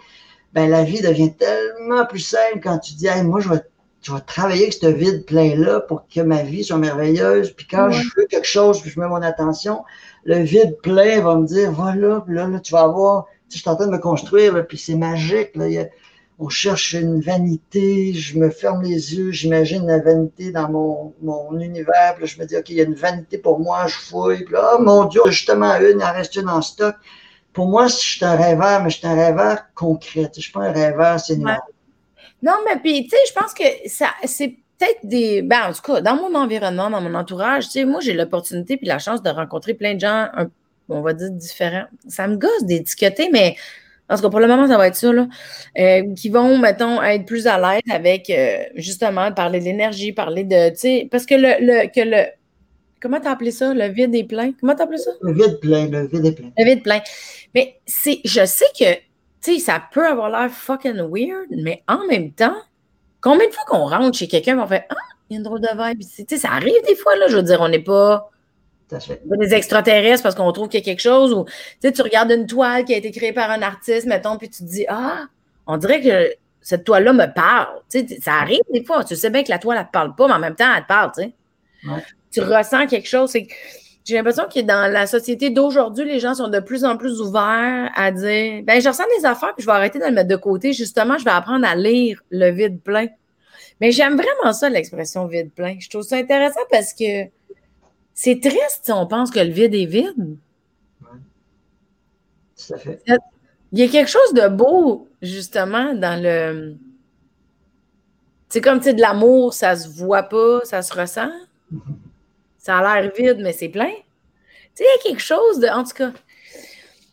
ben 0.53 0.69
la 0.69 0.83
vie 0.83 1.01
devient 1.01 1.33
tellement 1.35 2.07
plus 2.07 2.19
simple 2.21 2.61
quand 2.63 2.79
tu 2.79 2.95
dis, 2.95 3.07
moi, 3.23 3.41
je 3.41 3.49
vais 3.49 3.61
je 4.05 4.13
vais 4.13 4.21
travailler 4.21 4.63
avec 4.63 4.75
ce 4.75 4.87
vide 4.87 5.25
plein-là 5.25 5.81
pour 5.81 6.07
que 6.15 6.21
ma 6.21 6.43
vie 6.43 6.63
soit 6.63 6.77
merveilleuse. 6.77 7.53
Puis 7.53 7.67
quand 7.67 7.91
je 7.91 8.07
veux 8.17 8.27
quelque 8.27 8.47
chose, 8.47 8.81
puis 8.83 8.91
je 8.91 9.01
mets 9.01 9.09
mon 9.09 9.23
attention, 9.23 9.83
le 10.25 10.41
vide 10.41 10.77
plein 10.83 11.21
va 11.21 11.37
me 11.37 11.47
dire, 11.47 11.73
voilà, 11.73 12.23
là, 12.29 12.47
là, 12.47 12.61
tu 12.61 12.73
vas 12.73 12.83
avoir, 12.83 13.25
tu 13.25 13.31
sais, 13.31 13.57
je 13.57 13.59
suis 13.61 13.71
en 13.71 13.77
train 13.77 13.87
de 13.87 13.93
me 13.93 13.99
construire, 13.99 14.67
puis 14.67 14.77
c'est 14.77 14.95
magique. 14.95 15.57
Là, 15.57 15.87
on 16.39 16.51
cherche 16.51 16.93
une 16.93 17.21
vanité, 17.21 18.13
je 18.13 18.39
me 18.39 18.51
ferme 18.51 18.83
les 18.83 19.15
yeux, 19.15 19.31
j'imagine 19.31 19.87
la 19.87 20.01
vanité 20.01 20.51
dans 20.51 20.69
mon, 20.69 21.15
mon 21.23 21.59
univers, 21.59 22.17
puis 22.17 22.27
je 22.27 22.39
me 22.39 22.45
dis, 22.45 22.57
OK, 22.57 22.69
il 22.71 22.77
y 22.77 22.81
a 22.83 22.85
une 22.85 22.95
vanité 22.95 23.39
pour 23.39 23.59
moi, 23.59 23.87
je 23.87 23.95
fouille, 23.95 24.45
puis 24.45 24.53
là, 24.53 24.75
oh 24.75 24.83
mon 24.83 25.05
Dieu, 25.05 25.23
justement 25.27 25.75
une, 25.77 26.01
il 26.01 26.05
en 26.05 26.13
reste 26.13 26.37
une 26.37 26.49
en 26.49 26.61
stock. 26.61 26.97
Pour 27.55 27.69
moi, 27.69 27.87
je 27.87 27.95
suis 27.95 28.25
un 28.25 28.35
rêveur, 28.35 28.83
mais 28.83 28.91
je 28.91 28.99
suis 28.99 29.07
un 29.07 29.15
rêveur 29.15 29.59
concret. 29.75 30.29
Je 30.35 30.41
suis 30.41 30.53
pas 30.53 30.65
un 30.65 30.73
rêveur 30.73 31.21
c'est 31.21 31.37
Ouais. 31.37 31.53
Non, 32.45 32.53
mais 32.67 32.79
puis, 32.79 33.05
tu 33.05 33.09
sais, 33.09 33.17
je 33.27 33.33
pense 33.33 33.55
que 33.55 33.65
ça, 33.89 34.11
c'est 34.25 34.49
peut-être 34.79 34.99
des. 35.03 35.41
Ben, 35.41 35.71
en 35.71 35.73
tout 35.73 35.81
cas, 35.81 36.03
dans 36.03 36.15
mon 36.15 36.35
environnement, 36.35 36.91
dans 36.91 37.01
mon 37.01 37.15
entourage, 37.15 37.65
tu 37.65 37.71
sais, 37.71 37.85
moi, 37.87 38.01
j'ai 38.01 38.13
l'opportunité 38.13 38.77
puis 38.77 38.87
la 38.87 38.99
chance 38.99 39.23
de 39.23 39.31
rencontrer 39.31 39.73
plein 39.73 39.95
de 39.95 40.01
gens, 40.01 40.29
on 40.91 41.01
va 41.01 41.15
dire, 41.15 41.31
différents. 41.31 41.87
Ça 42.07 42.29
me 42.29 42.37
gosse 42.37 42.65
d'étiqueter, 42.65 43.31
mais 43.33 43.57
en 44.11 44.17
tout 44.17 44.23
cas, 44.23 44.29
pour 44.29 44.41
le 44.41 44.47
moment, 44.47 44.69
ça 44.69 44.77
va 44.77 44.89
être 44.89 44.95
ça, 44.95 45.11
là. 45.11 45.27
Euh, 45.79 46.15
qui 46.15 46.29
vont, 46.29 46.59
mettons, 46.59 47.03
être 47.03 47.25
plus 47.25 47.47
à 47.47 47.59
l'aise 47.59 47.81
avec, 47.91 48.29
euh, 48.29 48.59
justement, 48.75 49.33
parler 49.33 49.61
de 49.61 49.65
l'énergie, 49.65 50.13
parler 50.13 50.45
de, 50.45 50.69
tu 50.71 50.77
sais, 50.77 51.09
parce 51.11 51.25
que 51.25 51.35
le, 51.35 51.55
le, 51.61 51.89
que 51.89 52.01
le, 52.07 52.27
comment 53.01 53.21
appelé 53.25 53.53
ça? 53.53 53.73
Le 53.73 53.89
vide 53.89 54.15
est 54.15 54.25
plein? 54.25 54.53
Comment 54.61 54.75
appelé 54.75 54.99
ça? 54.99 55.13
Le 55.23 55.33
vide 55.33 55.59
plein, 55.61 55.89
le 55.89 56.07
vide 56.07 56.27
est 56.27 56.33
plein. 56.33 56.51
Le 56.59 56.65
vide 56.65 56.83
plein. 56.83 57.01
Mais 57.55 57.77
c'est, 57.87 58.21
je 58.25 58.45
sais 58.45 58.67
que 58.79 58.85
tu 59.45 59.55
sais, 59.55 59.59
ça 59.59 59.83
peut 59.93 60.07
avoir 60.07 60.31
l'air 60.31 60.51
fucking 60.51 60.97
weird, 60.97 61.49
mais 61.51 61.83
en 61.87 62.07
même 62.07 62.33
temps, 62.33 62.57
combien 63.21 63.47
de 63.47 63.53
fois 63.53 63.65
qu'on 63.67 63.87
rentre 63.87 64.17
chez 64.17 64.27
quelqu'un, 64.27 64.59
on 64.59 64.67
fait 64.67 64.87
Ah, 64.89 64.95
il 65.29 65.35
y 65.35 65.37
a 65.37 65.39
une 65.39 65.45
drôle 65.45 65.61
de 65.61 65.69
vibe. 65.69 66.01
Tu 66.01 66.25
sais, 66.27 66.37
ça 66.39 66.53
arrive 66.53 66.83
des 66.87 66.97
fois, 66.97 67.15
là. 67.17 67.29
Je 67.29 67.37
veux 67.37 67.43
dire, 67.43 67.61
on 67.61 67.69
n'est 67.69 67.83
pas 67.83 68.31
des 68.91 69.55
extraterrestres 69.55 70.23
parce 70.23 70.35
qu'on 70.35 70.51
trouve 70.53 70.69
qu'il 70.69 70.81
y 70.81 70.83
a 70.83 70.85
quelque 70.85 71.01
chose 71.01 71.33
ou 71.33 71.45
tu 71.45 71.53
sais, 71.83 71.93
tu 71.93 72.03
regardes 72.03 72.31
une 72.31 72.47
toile 72.47 72.85
qui 72.85 72.95
a 72.95 72.97
été 72.97 73.11
créée 73.11 73.33
par 73.33 73.51
un 73.51 73.61
artiste, 73.61 74.07
mettons, 74.07 74.39
puis 74.39 74.49
tu 74.49 74.63
te 74.63 74.69
dis 74.69 74.87
Ah, 74.89 75.27
on 75.67 75.77
dirait 75.77 76.01
que 76.01 76.35
cette 76.61 76.85
toile-là 76.85 77.13
me 77.13 77.27
parle. 77.27 77.69
Ça 78.23 78.35
arrive 78.35 78.61
des 78.73 78.85
fois. 78.85 79.05
Tu 79.05 79.15
sais 79.17 79.29
bien 79.29 79.45
que 79.45 79.51
la 79.51 79.59
toile, 79.59 79.77
elle 79.77 79.83
ne 79.83 79.89
te 79.89 79.93
parle 79.93 80.15
pas, 80.15 80.27
mais 80.27 80.35
en 80.35 80.39
même 80.39 80.57
temps, 80.57 80.73
elle 80.75 80.83
te 80.83 80.89
parle, 80.89 81.13
tu 82.31 82.41
ressens 82.41 82.87
quelque 82.87 83.09
chose. 83.09 83.31
C'est 83.31 83.47
j'ai 84.05 84.17
l'impression 84.17 84.45
que 84.53 84.61
dans 84.61 84.93
la 84.93 85.07
société 85.07 85.49
d'aujourd'hui, 85.49 86.05
les 86.05 86.21
gens 86.21 86.35
sont 86.35 86.49
de 86.49 86.61
plus 86.61 86.85
en 86.85 86.99
plus 86.99 87.21
ouverts 87.21 87.91
à 87.95 88.13
dire 88.13 88.63
ben 88.63 88.81
je 88.81 88.89
ressens 88.89 89.05
des 89.19 89.25
affaires 89.25 89.55
puis 89.55 89.63
je 89.63 89.67
vais 89.67 89.73
arrêter 89.73 89.99
de 89.99 90.05
le 90.05 90.11
mettre 90.11 90.29
de 90.29 90.37
côté. 90.37 90.75
Justement, 90.75 91.17
je 91.17 91.25
vais 91.25 91.31
apprendre 91.31 91.67
à 91.67 91.75
lire 91.75 92.23
le 92.31 92.51
vide 92.51 92.83
plein. 92.83 93.07
Mais 93.81 93.93
j'aime 93.93 94.17
vraiment 94.17 94.53
ça, 94.53 94.69
l'expression 94.69 95.27
vide 95.27 95.53
plein. 95.53 95.77
Je 95.81 95.89
trouve 95.89 96.03
ça 96.03 96.17
intéressant 96.17 96.61
parce 96.71 96.93
que 96.93 97.25
c'est 98.13 98.41
triste 98.41 98.81
si 98.83 98.93
on 98.93 99.07
pense 99.07 99.31
que 99.31 99.41
le 99.41 99.51
vide 99.51 99.75
est 99.75 99.87
vide. 99.87 100.37
Oui. 101.01 101.19
Tout 102.57 102.75
à 102.75 102.79
fait. 102.79 103.01
Il 103.73 103.79
y 103.79 103.83
a 103.83 103.89
quelque 103.89 104.11
chose 104.11 104.35
de 104.35 104.47
beau, 104.49 105.09
justement, 105.21 105.95
dans 105.95 106.23
le. 106.23 106.77
C'est 108.51 108.61
comme, 108.61 108.81
tu 108.81 108.95
de 108.95 109.01
l'amour, 109.01 109.53
ça 109.53 109.75
se 109.75 109.89
voit 109.89 110.23
pas, 110.25 110.61
ça 110.65 110.83
se 110.83 110.95
ressent. 110.95 111.33
Mm-hmm. 111.73 112.04
Ça 112.65 112.79
a 112.79 113.03
l'air 113.03 113.13
vide, 113.15 113.41
mais 113.43 113.53
c'est 113.53 113.69
plein. 113.69 113.91
Tu 113.91 114.03
sais, 114.73 114.85
il 114.85 114.87
y 114.87 114.99
a 114.99 115.03
quelque 115.03 115.23
chose 115.23 115.59
de. 115.59 115.69
En 115.69 115.85
tout 115.85 115.93
cas, 115.93 116.13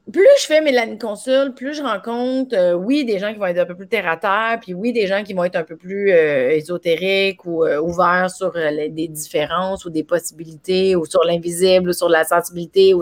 plus 0.10 0.26
je 0.40 0.46
fais 0.46 0.62
Mélanie 0.62 0.98
Consul, 0.98 1.54
plus 1.54 1.74
je 1.74 1.84
rencontre, 1.84 2.56
euh, 2.56 2.74
oui, 2.74 3.04
des 3.04 3.20
gens 3.20 3.34
qui 3.34 3.40
vont 3.40 3.48
être 3.48 3.58
un 3.58 3.66
peu 3.66 3.76
plus 3.76 3.90
terre 3.90 4.08
à 4.08 4.16
terre, 4.16 4.60
puis 4.62 4.74
oui, 4.74 4.94
des 4.94 5.08
gens 5.08 5.24
qui 5.24 5.34
vont 5.34 5.44
être 5.44 5.58
un 5.58 5.66
peu 5.66 5.76
plus 5.76 6.10
euh, 6.10 6.52
ésotériques 6.52 7.44
ou 7.44 7.66
euh, 7.66 7.82
ouverts 7.82 8.32
sur 8.32 8.54
des 8.54 9.10
différences 9.10 9.84
ou 9.84 9.90
des 9.90 10.06
possibilités 10.06 10.96
ou 10.96 11.04
sur 11.04 11.22
l'invisible 11.26 11.90
ou 11.90 11.94
sur 11.94 12.08
la 12.08 12.24
sensibilité. 12.24 12.94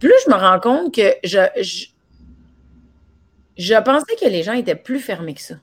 Plus 0.00 0.14
je 0.26 0.30
me 0.30 0.34
rends 0.34 0.58
compte 0.58 0.92
que 0.92 1.14
je, 1.22 1.38
je, 1.60 1.86
je 3.58 3.80
pensais 3.80 4.16
que 4.20 4.28
les 4.28 4.42
gens 4.42 4.54
étaient 4.54 4.74
plus 4.74 4.98
fermés 4.98 5.34
que 5.34 5.40
ça. 5.40 5.54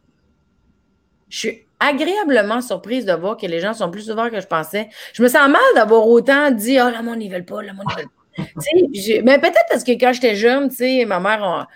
Je 1.28 1.38
suis 1.38 1.66
agréablement 1.80 2.62
surprise 2.62 3.06
de 3.06 3.14
voir 3.14 3.38
que 3.38 3.46
les 3.46 3.60
gens 3.60 3.74
sont 3.74 3.90
plus 3.90 4.10
ouverts 4.12 4.32
que 4.32 4.42
je 4.42 4.48
pensais. 4.48 4.90
Je 5.14 5.24
me 5.24 5.28
sens 5.28 5.50
mal 5.50 5.62
d'avoir 5.76 6.08
autant 6.08 6.52
dit 6.52 6.78
Ah, 6.78 6.92
oh, 6.92 6.98
le 6.98 7.04
monde, 7.04 7.22
ils 7.22 7.32
veulent 7.32 7.46
pas, 7.46 7.62
le 7.62 7.74
monde, 7.74 7.86
ils 7.92 8.02
veulent 8.02 8.08
pas. 8.08 8.20
mais 9.24 9.40
peut-être 9.40 9.66
parce 9.70 9.84
que 9.84 9.92
quand 9.92 10.14
j'étais 10.14 10.36
jeune, 10.36 10.70
tu 10.70 10.76
sais, 10.76 11.06
ma 11.06 11.20
mère, 11.20 11.68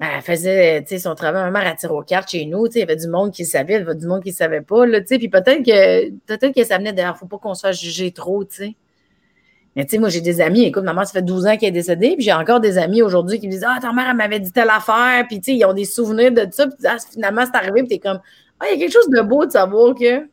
elle 0.00 0.22
faisait 0.22 0.84
son 0.98 1.14
travail. 1.14 1.42
Ma 1.42 1.50
mère, 1.50 1.66
elle 1.70 1.76
tirait 1.76 1.92
aux 1.92 2.02
cartes 2.02 2.30
chez 2.30 2.46
nous. 2.46 2.66
Il 2.66 2.78
y 2.78 2.82
avait 2.82 2.96
du 2.96 3.08
monde 3.08 3.32
qui 3.32 3.44
savait, 3.44 3.74
il 3.74 3.78
y 3.80 3.82
avait 3.82 3.94
du 3.94 4.06
monde 4.06 4.22
qui 4.22 4.30
ne 4.30 4.34
savait 4.34 4.62
pas. 4.62 4.86
Là, 4.86 5.00
puis 5.00 5.28
peut-être 5.28 5.62
que, 5.62 6.10
peut-être 6.26 6.54
que 6.54 6.64
ça 6.64 6.78
venait 6.78 6.92
d'ailleurs, 6.92 7.12
il 7.12 7.16
ne 7.16 7.18
faut 7.18 7.26
pas 7.26 7.38
qu'on 7.38 7.54
fasse 7.54 7.80
juger 7.80 8.10
trop. 8.12 8.44
sais. 8.48 8.74
Mais 9.76 9.84
tu 9.84 9.90
sais, 9.90 9.98
moi, 9.98 10.08
j'ai 10.08 10.20
des 10.20 10.40
amis, 10.40 10.64
écoute, 10.64 10.82
ma 10.82 10.92
mère, 10.92 11.06
ça 11.06 11.12
fait 11.12 11.22
12 11.22 11.46
ans 11.46 11.56
qu'elle 11.56 11.68
est 11.68 11.72
décédée, 11.72 12.14
puis 12.16 12.24
j'ai 12.24 12.32
encore 12.32 12.58
des 12.58 12.76
amis 12.76 13.02
aujourd'hui 13.02 13.38
qui 13.38 13.46
me 13.46 13.52
disent 13.52 13.64
Ah, 13.66 13.78
ta 13.80 13.92
mère, 13.92 14.06
elle 14.10 14.16
m'avait 14.16 14.40
dit 14.40 14.50
telle 14.50 14.70
affaire, 14.70 15.24
puis 15.28 15.40
tu 15.40 15.52
sais, 15.52 15.58
ils 15.58 15.64
ont 15.64 15.72
des 15.72 15.84
souvenirs 15.84 16.32
de 16.32 16.46
ça, 16.50 16.66
puis 16.66 16.76
ah, 16.86 16.96
finalement, 17.12 17.44
c'est 17.46 17.56
arrivé, 17.56 17.82
puis 17.82 17.88
t'es 17.88 17.98
comme 18.00 18.20
Ah, 18.60 18.66
il 18.68 18.74
y 18.74 18.76
a 18.76 18.78
quelque 18.78 18.92
chose 18.92 19.08
de 19.08 19.20
beau 19.22 19.46
de 19.46 19.50
savoir 19.50 19.94
que 19.94 20.28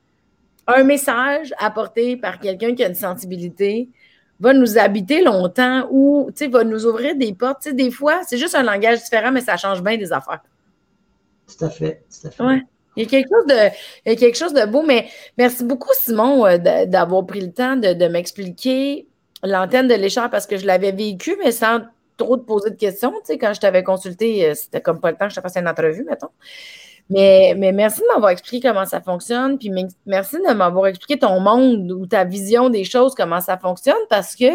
un 0.68 0.84
message 0.84 1.54
apporté 1.58 2.18
par 2.18 2.40
quelqu'un 2.40 2.76
qui 2.76 2.84
a 2.84 2.90
une 2.90 2.96
sensibilité 2.96 3.90
va 4.40 4.54
nous 4.54 4.78
habiter 4.78 5.24
longtemps 5.24 5.88
ou, 5.90 6.30
va 6.52 6.64
nous 6.64 6.86
ouvrir 6.86 7.16
des 7.16 7.34
portes. 7.34 7.68
Des 7.70 7.90
fois, 7.90 8.22
c'est 8.28 8.38
juste 8.38 8.54
un 8.54 8.64
langage 8.64 9.02
différent, 9.02 9.32
mais 9.32 9.42
ça 9.42 9.58
change 9.58 9.82
bien 9.82 9.98
des 9.98 10.12
affaires. 10.12 10.42
Tout 11.48 11.66
à 11.66 11.70
fait, 11.70 12.04
tout 12.10 12.28
à 12.28 12.32
fait. 12.32 12.44
Ouais. 12.44 12.62
Il 12.96 13.04
y 13.04 13.06
a 13.06 13.10
quelque 13.10 13.30
chose 13.30 13.46
de, 13.46 13.70
il 14.06 14.12
y 14.12 14.12
a 14.12 14.16
quelque 14.16 14.38
chose 14.38 14.54
de 14.54 14.66
beau, 14.66 14.84
mais 14.84 15.08
merci 15.38 15.64
beaucoup, 15.64 15.94
Simon, 15.94 16.46
euh, 16.46 16.58
d'avoir 16.86 17.26
pris 17.26 17.42
le 17.42 17.52
temps 17.52 17.76
de, 17.76 17.94
de 17.94 18.08
m'expliquer 18.08 19.08
l'antenne 19.44 19.88
de 19.88 19.94
l'écharpe 19.94 20.32
parce 20.32 20.48
que 20.48 20.58
je 20.58 20.66
l'avais 20.66 20.92
vécu, 20.92 21.38
mais 21.44 21.52
sans 21.52 21.82
trop 22.18 22.38
te 22.38 22.44
poser 22.44 22.72
de 22.72 22.76
questions. 22.76 23.12
Tu 23.20 23.26
sais, 23.26 23.38
quand 23.38 23.54
je 23.54 23.60
t'avais 23.60 23.84
consulté, 23.84 24.50
euh, 24.50 24.54
c'était 24.56 24.82
comme 24.82 25.00
pas 25.00 25.12
le 25.12 25.18
temps 25.18 25.28
que 25.28 25.34
je 25.34 25.40
te 25.40 25.42
fasse 25.42 25.58
une 25.58 25.68
entrevue, 25.68 26.04
mettons. 26.04 26.32
Mais, 27.10 27.54
mais 27.58 27.72
merci 27.72 28.02
de 28.02 28.08
m'avoir 28.14 28.32
expliqué 28.32 28.68
comment 28.68 28.86
ça 28.86 29.00
fonctionne, 29.02 29.58
puis 29.58 29.72
merci 30.06 30.36
de 30.38 30.54
m'avoir 30.54 30.88
expliqué 30.88 31.18
ton 31.18 31.40
monde 31.40 31.90
ou 31.92 32.06
ta 32.06 32.26
vision 32.26 32.70
des 32.70 32.84
choses, 32.84 33.16
comment 33.16 33.40
ça 33.40 33.58
fonctionne, 33.58 33.96
parce 34.10 34.36
que 34.36 34.52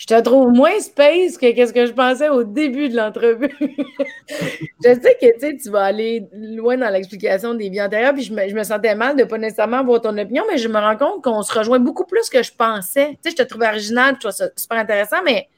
je 0.00 0.06
te 0.06 0.18
trouve 0.22 0.50
moins 0.52 0.80
space 0.80 1.36
que 1.36 1.52
qu'est-ce 1.52 1.74
que 1.74 1.84
je 1.84 1.92
pensais 1.92 2.30
au 2.30 2.42
début 2.42 2.88
de 2.88 2.96
l'entrevue. 2.96 3.54
je 4.30 4.94
sais 4.94 5.18
que 5.20 5.62
tu 5.62 5.68
vas 5.68 5.82
aller 5.84 6.26
loin 6.32 6.78
dans 6.78 6.88
l'explication 6.88 7.52
des 7.52 7.68
vies 7.68 7.82
antérieures, 7.82 8.14
puis 8.14 8.22
je 8.22 8.32
me, 8.32 8.64
sentais 8.64 8.94
mal 8.94 9.14
de 9.14 9.24
ne 9.24 9.28
pas 9.28 9.36
nécessairement 9.36 9.80
avoir 9.80 10.00
ton 10.00 10.16
opinion, 10.16 10.44
mais 10.50 10.56
je 10.56 10.68
me 10.68 10.78
rends 10.78 10.96
compte 10.96 11.22
qu'on 11.22 11.42
se 11.42 11.52
rejoint 11.52 11.80
beaucoup 11.80 12.06
plus 12.06 12.30
que 12.30 12.42
je 12.42 12.50
pensais. 12.50 13.18
Tu 13.22 13.30
sais, 13.30 13.36
je 13.36 13.42
te 13.42 13.46
trouve 13.46 13.60
original, 13.60 14.14
je 14.14 14.20
trouve 14.20 14.32
ça 14.32 14.46
super 14.56 14.78
intéressant, 14.78 15.18
mais 15.22 15.48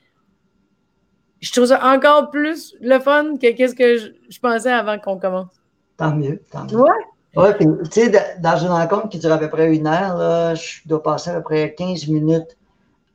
je 1.43 1.53
trouve 1.53 1.67
ça 1.67 1.85
encore 1.85 2.31
plus 2.31 2.75
le 2.81 2.99
fun 3.01 3.37
que 3.37 3.53
qu'est-ce 3.53 3.75
que 3.75 3.99
je, 3.99 4.39
pensais 4.41 4.73
avant 4.73 4.99
qu'on 4.99 5.19
commence. 5.19 5.51
Tant 5.97 6.15
mieux, 6.15 6.41
tant 6.51 6.65
mieux. 6.65 6.81
Ouais. 6.81 6.91
Oui, 7.35 7.49
puis 7.59 7.67
tu 7.91 8.03
sais, 8.03 8.37
dans 8.41 8.57
une 8.59 8.69
rencontre 8.69 9.09
qui 9.09 9.19
dure 9.19 9.33
à 9.33 9.39
peu 9.39 9.49
près 9.49 9.75
une 9.75 9.87
heure, 9.87 10.17
là, 10.17 10.55
je 10.55 10.81
dois 10.87 11.03
passer 11.03 11.31
à 11.31 11.35
peu 11.35 11.43
près 11.43 11.75
15 11.75 12.07
minutes 12.09 12.57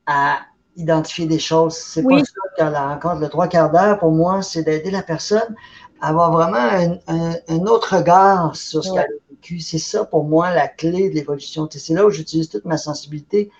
à 0.07 0.39
identifier 0.75 1.25
des 1.25 1.39
choses. 1.39 1.75
C'est 1.75 2.03
pas 2.03 2.19
ça 2.19 2.33
que 2.57 2.63
la 2.63 2.87
rencontre, 2.87 3.21
le 3.21 3.29
trois 3.29 3.47
quarts 3.47 3.71
d'heure, 3.71 3.99
pour 3.99 4.11
moi, 4.11 4.41
c'est 4.41 4.63
d'aider 4.63 4.91
la 4.91 5.03
personne 5.03 5.55
à 6.01 6.09
avoir 6.09 6.31
vraiment 6.31 6.97
un, 7.07 7.65
autre 7.65 7.97
regard 7.97 8.55
sur 8.55 8.83
ce 8.83 8.91
qu'elle 8.91 9.01
a 9.01 9.31
vécu. 9.31 9.59
C'est 9.59 9.77
ça, 9.77 10.03
pour 10.03 10.23
moi, 10.23 10.53
la 10.53 10.67
clé 10.67 11.09
de 11.09 11.15
l'évolution. 11.15 11.67
C'est 11.71 11.93
là 11.93 12.05
où 12.05 12.09
j'utilise 12.09 12.49
toute 12.49 12.65
ma 12.65 12.77
sensibilité. 12.77 13.51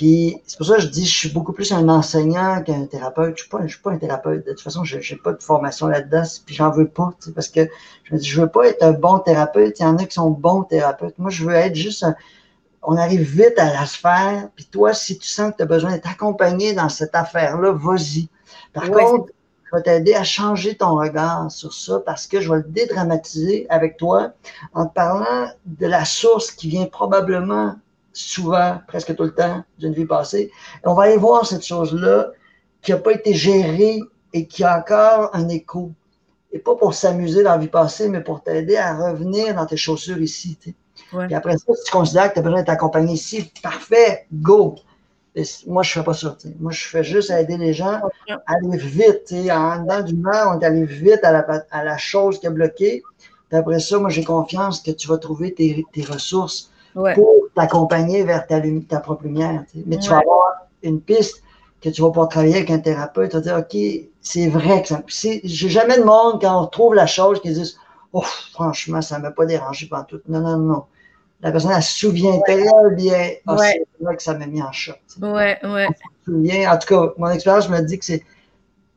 Puis 0.00 0.40
c'est 0.46 0.56
pour 0.56 0.66
ça 0.66 0.76
que 0.76 0.80
je 0.80 0.86
dis 0.86 1.04
je 1.04 1.14
suis 1.14 1.28
beaucoup 1.28 1.52
plus 1.52 1.72
un 1.72 1.86
enseignant 1.90 2.62
qu'un 2.62 2.86
thérapeute. 2.86 3.36
Je 3.36 3.54
ne 3.54 3.68
suis, 3.68 3.80
pas 3.80 3.90
un 3.90 3.98
thérapeute. 3.98 4.46
De 4.46 4.52
toute 4.52 4.62
façon, 4.62 4.82
je 4.82 4.96
n'ai 4.96 5.20
pas 5.20 5.34
de 5.34 5.42
formation 5.42 5.88
là-dedans, 5.88 6.22
puis 6.46 6.54
j'en 6.54 6.70
veux 6.70 6.88
pas. 6.88 7.10
Parce 7.34 7.48
que 7.48 7.68
je 8.04 8.14
me 8.14 8.18
dis, 8.18 8.26
je 8.26 8.40
veux 8.40 8.48
pas 8.48 8.68
être 8.68 8.82
un 8.82 8.92
bon 8.92 9.18
thérapeute. 9.18 9.78
Il 9.78 9.82
y 9.82 9.84
en 9.84 9.98
a 9.98 10.06
qui 10.06 10.14
sont 10.14 10.30
bons 10.30 10.62
thérapeutes. 10.62 11.18
Moi, 11.18 11.28
je 11.28 11.44
veux 11.44 11.52
être 11.52 11.74
juste 11.74 12.02
un, 12.02 12.16
on 12.82 12.96
arrive 12.96 13.20
vite 13.20 13.58
à 13.58 13.74
la 13.74 13.84
sphère. 13.84 14.48
Puis 14.56 14.70
toi, 14.72 14.94
si 14.94 15.18
tu 15.18 15.28
sens 15.28 15.50
que 15.52 15.58
tu 15.58 15.62
as 15.64 15.66
besoin 15.66 15.90
d'être 15.90 16.08
accompagné 16.08 16.72
dans 16.72 16.88
cette 16.88 17.14
affaire-là, 17.14 17.72
vas-y. 17.72 18.30
Par 18.72 18.90
contre, 18.90 19.30
je 19.64 19.76
vais 19.76 19.82
t'aider 19.82 20.14
à 20.14 20.24
changer 20.24 20.78
ton 20.78 20.96
regard 20.96 21.50
sur 21.50 21.74
ça 21.74 22.00
parce 22.06 22.26
que 22.26 22.40
je 22.40 22.50
vais 22.50 22.60
le 22.60 22.68
dédramatiser 22.68 23.66
avec 23.68 23.98
toi 23.98 24.32
en 24.72 24.86
te 24.86 24.94
parlant 24.94 25.50
de 25.66 25.86
la 25.86 26.06
source 26.06 26.52
qui 26.52 26.70
vient 26.70 26.86
probablement 26.86 27.74
souvent, 28.12 28.80
presque 28.88 29.14
tout 29.14 29.24
le 29.24 29.34
temps 29.34 29.64
d'une 29.78 29.92
vie 29.92 30.06
passée. 30.06 30.50
Et 30.84 30.88
on 30.88 30.94
va 30.94 31.04
aller 31.04 31.16
voir 31.16 31.46
cette 31.46 31.64
chose-là 31.64 32.30
qui 32.82 32.92
n'a 32.92 32.98
pas 32.98 33.12
été 33.12 33.34
gérée 33.34 34.00
et 34.32 34.46
qui 34.46 34.64
a 34.64 34.78
encore 34.78 35.30
un 35.32 35.48
écho. 35.48 35.92
Et 36.52 36.58
pas 36.58 36.74
pour 36.74 36.94
s'amuser 36.94 37.42
dans 37.42 37.52
la 37.52 37.58
vie 37.58 37.68
passée, 37.68 38.08
mais 38.08 38.20
pour 38.20 38.42
t'aider 38.42 38.76
à 38.76 39.10
revenir 39.10 39.54
dans 39.54 39.66
tes 39.66 39.76
chaussures 39.76 40.20
ici. 40.20 40.58
Et 41.28 41.34
après 41.34 41.56
ça, 41.56 41.72
si 41.74 41.84
tu 41.84 41.92
considères 41.92 42.28
que 42.28 42.34
tu 42.34 42.38
as 42.40 42.42
besoin 42.42 42.60
d'être 42.60 42.70
accompagné 42.70 43.14
ici, 43.14 43.52
parfait, 43.62 44.26
go. 44.32 44.76
moi, 45.66 45.82
je 45.82 45.90
ne 45.90 46.02
fais 46.02 46.04
pas 46.04 46.14
ça. 46.14 46.36
Moi, 46.58 46.72
je 46.72 46.88
fais 46.88 47.04
juste 47.04 47.30
aider 47.30 47.56
les 47.56 47.72
gens 47.72 48.00
à 48.28 48.40
aller 48.46 48.76
vite. 48.76 49.32
En 49.50 49.82
dedans 49.82 50.02
du 50.02 50.20
on 50.24 50.60
est 50.60 50.64
allé 50.64 50.84
vite 50.84 51.20
à 51.22 51.32
la, 51.32 51.64
à 51.70 51.84
la 51.84 51.98
chose 51.98 52.40
qui 52.40 52.46
a 52.46 52.50
bloqué. 52.50 53.02
Puis 53.48 53.58
après 53.58 53.80
ça, 53.80 53.98
moi, 53.98 54.10
j'ai 54.10 54.24
confiance 54.24 54.80
que 54.80 54.90
tu 54.90 55.08
vas 55.08 55.18
trouver 55.18 55.54
tes, 55.54 55.84
tes 55.92 56.02
ressources 56.04 56.70
pour 56.94 57.32
t'accompagner 57.54 58.24
vers 58.24 58.46
ta, 58.46 58.60
ta, 58.88 59.00
propre 59.00 59.24
lumière. 59.24 59.64
Mais 59.86 59.98
tu 59.98 60.10
vas 60.10 60.18
avoir 60.18 60.66
une 60.82 61.00
piste 61.00 61.42
que 61.80 61.88
tu 61.88 62.02
vas 62.02 62.08
pouvoir 62.08 62.28
travailler 62.28 62.56
avec 62.56 62.70
un 62.70 62.78
thérapeute. 62.78 63.30
Tu 63.30 63.36
vas 63.36 63.42
dire, 63.42 63.56
OK, 63.56 64.08
c'est 64.20 64.48
vrai 64.48 64.82
que 64.82 64.88
ça. 64.88 65.02
J'ai 65.08 65.68
jamais 65.68 65.98
de 65.98 66.04
monde, 66.04 66.40
quand 66.40 66.58
on 66.58 66.62
retrouve 66.62 66.94
la 66.94 67.06
chose, 67.06 67.40
qui 67.40 67.48
disent, 67.50 67.78
oh, 68.12 68.22
franchement, 68.52 69.00
ça 69.00 69.18
ne 69.18 69.22
m'a 69.22 69.30
pas 69.30 69.46
dérangé 69.46 69.86
pendant 69.88 70.04
tout. 70.04 70.20
Non, 70.28 70.40
non, 70.40 70.58
non 70.58 70.84
la 71.42 71.52
personne, 71.52 71.72
elle 71.74 71.82
se 71.82 71.98
souvient 71.98 72.38
très 72.40 72.58
bien. 72.94 73.30
Ah, 73.46 73.56
c'est 73.56 73.86
vrai 74.00 74.16
que 74.16 74.22
ça 74.22 74.34
m'a 74.34 74.46
mis 74.46 74.62
en 74.62 74.72
choc. 74.72 74.98
Ouais, 75.20 75.58
ouais. 75.64 76.66
en 76.66 76.78
tout 76.78 76.88
cas, 76.88 77.12
mon 77.16 77.30
expérience 77.30 77.68
me 77.68 77.80
dit 77.80 77.98
que 77.98 78.04
c'est. 78.04 78.24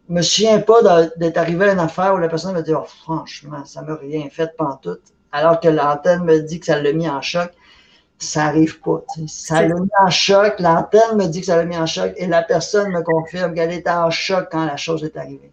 Je 0.09 0.13
me 0.13 0.21
souviens 0.21 0.59
pas 0.59 1.05
d'être 1.15 1.37
arrivé 1.37 1.69
à 1.69 1.73
une 1.73 1.79
affaire 1.79 2.13
où 2.13 2.17
la 2.17 2.27
personne 2.27 2.53
me 2.53 2.61
dit 2.61 2.73
oh, 2.73 2.83
franchement, 2.83 3.63
ça 3.65 3.81
m'a 3.81 3.95
rien 3.95 4.27
fait 4.29 4.51
tout. 4.81 4.97
Alors 5.31 5.59
que 5.61 5.69
l'antenne 5.69 6.25
me 6.25 6.39
dit 6.39 6.59
que 6.59 6.65
ça 6.65 6.81
l'a 6.81 6.91
mis 6.91 7.07
en 7.07 7.21
choc. 7.21 7.49
Ça 8.23 8.45
n'arrive 8.45 8.79
pas. 8.79 9.03
Ça 9.27 9.61
l'a 9.61 9.75
mis 9.75 9.89
en 9.99 10.09
choc. 10.09 10.59
L'antenne 10.59 11.17
me 11.17 11.25
dit 11.25 11.41
que 11.41 11.45
ça 11.45 11.57
l'a 11.57 11.65
mis 11.65 11.77
en 11.77 11.85
choc 11.85 12.13
et 12.17 12.27
la 12.27 12.41
personne 12.41 12.91
me 12.91 13.01
confirme 13.01 13.53
qu'elle 13.53 13.71
était 13.71 13.89
en 13.89 14.09
choc 14.09 14.47
quand 14.51 14.65
la 14.65 14.77
chose 14.77 15.03
est 15.03 15.17
arrivée. 15.17 15.51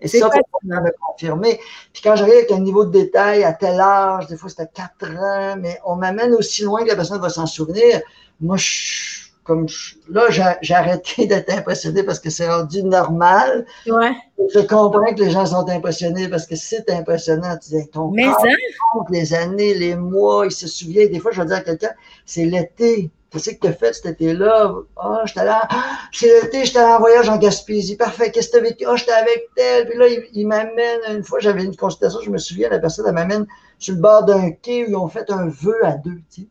Et 0.00 0.08
ça, 0.08 0.28
pour 0.28 0.60
me 0.64 0.90
confirmer. 1.00 1.58
Puis 1.92 2.02
quand 2.02 2.14
j'arrive 2.16 2.34
avec 2.34 2.50
un 2.50 2.60
niveau 2.60 2.84
de 2.84 2.90
détail 2.90 3.42
à 3.42 3.52
tel 3.52 3.80
âge, 3.80 4.26
des 4.26 4.36
fois 4.36 4.50
c'était 4.50 4.68
4 4.72 5.10
ans, 5.16 5.56
mais 5.58 5.80
on 5.84 5.96
m'amène 5.96 6.34
aussi 6.34 6.62
loin 6.62 6.82
que 6.82 6.88
la 6.88 6.96
personne 6.96 7.20
va 7.20 7.30
s'en 7.30 7.46
souvenir. 7.46 8.02
Moi, 8.40 8.56
je, 8.58 9.23
comme 9.44 9.66
là, 10.08 10.22
j'ai 10.62 10.74
arrêté 10.74 11.26
d'être 11.26 11.52
impressionné 11.52 12.02
parce 12.02 12.18
que 12.18 12.30
c'est 12.30 12.48
rendu 12.48 12.82
normal. 12.82 13.66
Ouais. 13.86 14.12
Je 14.52 14.60
comprends 14.60 15.14
que 15.14 15.20
les 15.22 15.30
gens 15.30 15.46
sont 15.46 15.68
impressionnés 15.68 16.28
parce 16.28 16.46
que 16.46 16.56
c'est 16.56 16.90
impressionnant. 16.90 17.56
Tu 17.62 17.76
dis, 17.76 17.88
ton 17.88 18.10
mais 18.10 18.24
corps, 18.24 19.06
les 19.10 19.34
années, 19.34 19.74
les 19.74 19.96
mois, 19.96 20.46
il 20.46 20.52
se 20.52 20.66
souvient. 20.66 21.06
Des 21.06 21.20
fois, 21.20 21.30
je 21.30 21.42
vais 21.42 21.46
dire 21.46 21.56
à 21.58 21.60
quelqu'un, 21.60 21.92
c'est 22.24 22.46
l'été. 22.46 23.10
Qu'est-ce 23.30 23.50
que 23.50 23.60
tu 23.60 23.66
as 23.66 23.72
fait 23.72 23.92
cet 23.92 24.06
été-là? 24.06 24.72
Ah, 24.96 25.20
oh, 25.22 25.26
j'étais 25.26 25.44
là. 25.44 25.68
c'est 26.12 26.42
l'été, 26.42 26.64
j'étais 26.64 26.80
en 26.80 26.98
voyage 26.98 27.28
en 27.28 27.36
Gaspésie. 27.36 27.96
Parfait. 27.96 28.30
Qu'est-ce 28.30 28.48
que 28.48 28.52
tu 28.52 28.58
as 28.58 28.68
vécu? 28.68 28.84
Ah, 28.86 28.92
oh, 28.92 28.96
j'étais 28.96 29.12
avec 29.12 29.48
tel. 29.56 29.88
Puis 29.88 29.98
là, 29.98 30.06
il, 30.32 30.46
m'amène. 30.46 31.00
Une 31.10 31.24
fois, 31.24 31.38
j'avais 31.40 31.64
une 31.64 31.76
consultation, 31.76 32.20
je 32.22 32.30
me 32.30 32.38
souviens, 32.38 32.70
la 32.70 32.78
personne, 32.78 33.04
elle 33.06 33.14
m'amène 33.14 33.46
sur 33.78 33.94
le 33.94 34.00
bord 34.00 34.24
d'un 34.24 34.52
quai 34.52 34.86
où 34.86 34.88
ils 34.90 34.96
ont 34.96 35.08
fait 35.08 35.30
un 35.30 35.48
vœu 35.48 35.84
à 35.84 35.92
deux. 35.92 36.20
Tu 36.30 36.42
sais. 36.42 36.48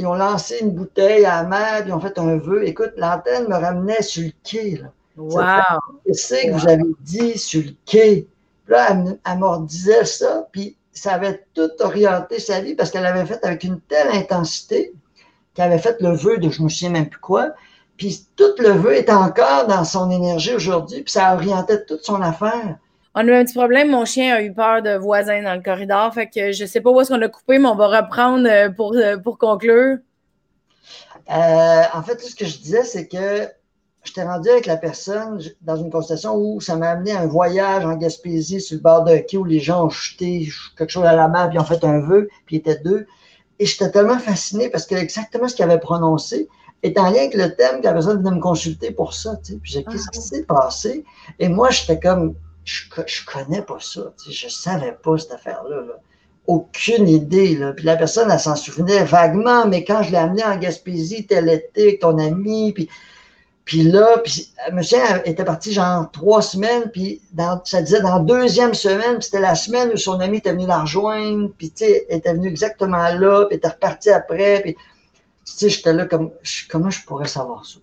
Ils 0.00 0.06
ont 0.06 0.14
lancé 0.14 0.56
une 0.62 0.70
bouteille 0.70 1.26
à 1.26 1.42
la 1.42 1.48
mer, 1.48 1.82
ils 1.86 1.92
ont 1.92 2.00
fait 2.00 2.18
un 2.18 2.38
vœu. 2.38 2.66
Écoute, 2.66 2.92
l'antenne 2.96 3.46
me 3.48 3.54
ramenait 3.54 4.00
sur 4.00 4.22
le 4.22 4.32
quai. 4.42 4.80
Là. 4.82 4.92
Wow! 5.18 5.78
Qu'est-ce 6.06 6.46
que 6.46 6.52
vous 6.52 6.66
avez 6.66 6.84
dit 7.00 7.36
sur 7.36 7.62
le 7.62 7.72
quai? 7.84 8.26
Puis 8.64 8.72
là, 8.72 8.92
elle, 8.92 9.18
elle 9.30 9.38
me 9.38 9.66
disait 9.66 10.06
ça, 10.06 10.48
puis 10.52 10.74
ça 10.90 11.12
avait 11.12 11.44
tout 11.52 11.68
orienté 11.80 12.40
sa 12.40 12.62
vie 12.62 12.74
parce 12.74 12.90
qu'elle 12.90 13.04
avait 13.04 13.26
fait 13.26 13.44
avec 13.44 13.62
une 13.62 13.78
telle 13.82 14.08
intensité 14.08 14.94
qui 15.52 15.60
avait 15.60 15.76
fait 15.76 16.00
le 16.00 16.12
vœu 16.12 16.38
de 16.38 16.48
je 16.48 16.60
ne 16.60 16.64
me 16.64 16.68
souviens 16.70 16.88
même 16.88 17.10
plus 17.10 17.20
quoi. 17.20 17.50
Puis 17.98 18.26
tout 18.36 18.54
le 18.58 18.70
vœu 18.70 18.94
est 18.94 19.10
encore 19.10 19.66
dans 19.66 19.84
son 19.84 20.10
énergie 20.10 20.54
aujourd'hui, 20.54 21.02
puis 21.02 21.12
ça 21.12 21.34
orientait 21.34 21.84
toute 21.84 22.04
son 22.04 22.22
affaire. 22.22 22.78
On 23.14 23.20
a 23.20 23.24
eu 23.24 23.34
un 23.34 23.44
petit 23.44 23.54
problème, 23.54 23.90
mon 23.90 24.04
chien 24.04 24.36
a 24.36 24.42
eu 24.42 24.52
peur 24.52 24.82
de 24.82 24.96
voisins 24.96 25.42
dans 25.42 25.54
le 25.54 25.62
corridor, 25.62 26.14
fait 26.14 26.28
que 26.28 26.52
je 26.52 26.62
ne 26.62 26.68
sais 26.68 26.80
pas 26.80 26.90
où 26.90 27.00
est-ce 27.00 27.12
qu'on 27.12 27.20
a 27.20 27.28
coupé, 27.28 27.58
mais 27.58 27.68
on 27.68 27.74
va 27.74 28.00
reprendre 28.02 28.48
euh, 28.48 28.70
pour, 28.70 28.94
euh, 28.94 29.16
pour 29.16 29.36
conclure. 29.36 29.98
Euh, 31.28 31.82
en 31.92 32.02
fait, 32.02 32.16
tout 32.16 32.28
ce 32.28 32.36
que 32.36 32.46
je 32.46 32.58
disais, 32.58 32.84
c'est 32.84 33.08
que 33.08 33.48
j'étais 34.04 34.22
rendu 34.22 34.48
avec 34.48 34.66
la 34.66 34.76
personne 34.76 35.40
dans 35.60 35.76
une 35.76 35.90
consultation 35.90 36.36
où 36.36 36.60
ça 36.60 36.76
m'a 36.76 36.90
amené 36.90 37.10
à 37.10 37.22
un 37.22 37.26
voyage 37.26 37.84
en 37.84 37.96
Gaspésie 37.96 38.60
sur 38.60 38.76
le 38.76 38.82
bord 38.82 39.02
d'un 39.02 39.18
quai 39.18 39.36
où 39.36 39.44
les 39.44 39.58
gens 39.58 39.86
ont 39.86 39.90
jeté 39.90 40.48
quelque 40.78 40.90
chose 40.90 41.04
à 41.04 41.14
la 41.14 41.26
mer, 41.26 41.50
puis 41.50 41.58
ont 41.58 41.64
fait 41.64 41.82
un 41.82 41.98
vœu, 42.00 42.28
puis 42.46 42.56
ils 42.56 42.58
étaient 42.60 42.78
deux. 42.78 43.06
Et 43.58 43.66
j'étais 43.66 43.90
tellement 43.90 44.18
fasciné 44.18 44.70
parce 44.70 44.86
que 44.86 44.94
exactement 44.94 45.48
ce 45.48 45.56
qu'il 45.56 45.64
avait 45.64 45.80
prononcé 45.80 46.48
est 46.82 46.96
en 46.96 47.10
lien 47.10 47.18
avec 47.18 47.34
le 47.34 47.54
thème 47.56 47.80
que 47.80 47.84
la 47.86 47.92
personne 47.92 48.18
venait 48.18 48.36
me 48.36 48.40
consulter 48.40 48.92
pour 48.92 49.14
ça. 49.14 49.36
Tu 49.44 49.52
sais. 49.52 49.58
Puis 49.58 49.72
j'ai 49.72 49.84
qu'est-ce 49.84 50.08
qui 50.10 50.18
ah. 50.18 50.22
s'est 50.22 50.44
passé? 50.44 51.04
Et 51.38 51.48
moi, 51.48 51.70
j'étais 51.70 52.00
comme, 52.00 52.36
je, 52.64 52.82
je 53.06 53.24
connais 53.24 53.62
pas 53.62 53.78
ça. 53.80 54.12
Je 54.28 54.48
savais 54.48 54.92
pas 54.92 55.18
cette 55.18 55.32
affaire-là. 55.32 55.82
aucune 56.46 57.08
idée. 57.08 57.56
Là. 57.56 57.72
Puis 57.72 57.84
la 57.84 57.96
personne, 57.96 58.30
elle 58.30 58.40
s'en 58.40 58.56
souvenait 58.56 59.04
vaguement, 59.04 59.66
mais 59.66 59.84
quand 59.84 60.02
je 60.02 60.10
l'ai 60.10 60.18
amené 60.18 60.44
en 60.44 60.56
Gaspésie, 60.56 61.26
tel 61.26 61.48
été, 61.48 61.98
ton 61.98 62.18
ami, 62.18 62.72
puis, 62.72 62.88
puis 63.64 63.82
là, 63.82 64.18
puis, 64.24 64.52
monsieur 64.72 64.98
était 65.24 65.44
parti 65.44 65.72
genre 65.72 66.10
trois 66.10 66.42
semaines, 66.42 66.90
puis 66.92 67.22
ça 67.64 67.82
disait 67.82 68.00
dans 68.00 68.18
deuxième 68.20 68.74
semaine, 68.74 69.14
puis 69.18 69.24
c'était 69.24 69.40
la 69.40 69.54
semaine 69.54 69.90
où 69.94 69.96
son 69.96 70.18
ami 70.18 70.38
était 70.38 70.52
venu 70.52 70.66
la 70.66 70.80
rejoindre, 70.80 71.50
puis 71.56 71.70
tu 71.70 71.84
sais, 71.84 72.06
était 72.08 72.32
venu 72.34 72.48
exactement 72.48 73.08
là, 73.14 73.46
puis 73.46 73.56
était 73.58 73.68
reparti 73.68 74.10
après, 74.10 74.60
puis 74.62 74.74
tu 74.74 74.80
sais, 75.44 75.68
j'étais 75.68 75.92
là 75.92 76.06
comme, 76.06 76.32
comment 76.68 76.90
je 76.90 77.04
pourrais 77.04 77.28
savoir 77.28 77.64
ça? 77.64 77.78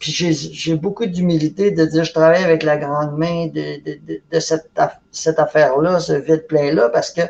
J'ai 0.00 0.74
beaucoup 0.76 1.06
d'humilité 1.06 1.70
de 1.70 1.84
dire 1.84 2.04
je 2.04 2.12
travaille 2.12 2.44
avec 2.44 2.62
la 2.62 2.76
grande 2.76 3.16
main 3.16 3.46
de, 3.46 3.82
de, 3.84 4.20
de, 4.30 4.40
cette, 4.40 4.70
cette 5.10 5.38
affaire-là, 5.38 6.00
ce 6.00 6.12
vide-plein-là, 6.12 6.88
parce 6.90 7.10
que 7.10 7.22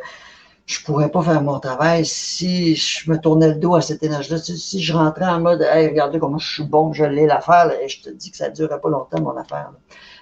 je 0.67 0.83
pourrais 0.83 1.11
pas 1.11 1.23
faire 1.23 1.43
mon 1.43 1.59
travail 1.61 2.05
si 2.05 2.77
je 2.77 3.11
me 3.11 3.19
tournais 3.19 3.49
le 3.49 3.55
dos 3.55 3.75
à 3.75 3.81
cette 3.81 4.03
énergie-là. 4.03 4.39
Si, 4.39 4.83
je 4.83 4.93
rentrais 4.93 5.25
en 5.25 5.41
mode 5.41 5.63
Hey, 5.63 5.89
regardez 5.89 6.19
comment 6.19 6.39
je 6.39 6.53
suis 6.53 6.65
bon, 6.65 6.93
je 6.93 7.05
l'ai 7.05 7.27
l'affaire, 7.27 7.73
et 7.81 7.89
je 7.89 8.03
te 8.03 8.11
dis 8.11 8.31
que 8.31 8.37
ça 8.37 8.51
ne 8.51 8.55
durerait 8.55 8.81
pas 8.81 8.91
longtemps, 8.91 9.21
mon 9.21 9.37
affaire. 9.37 9.73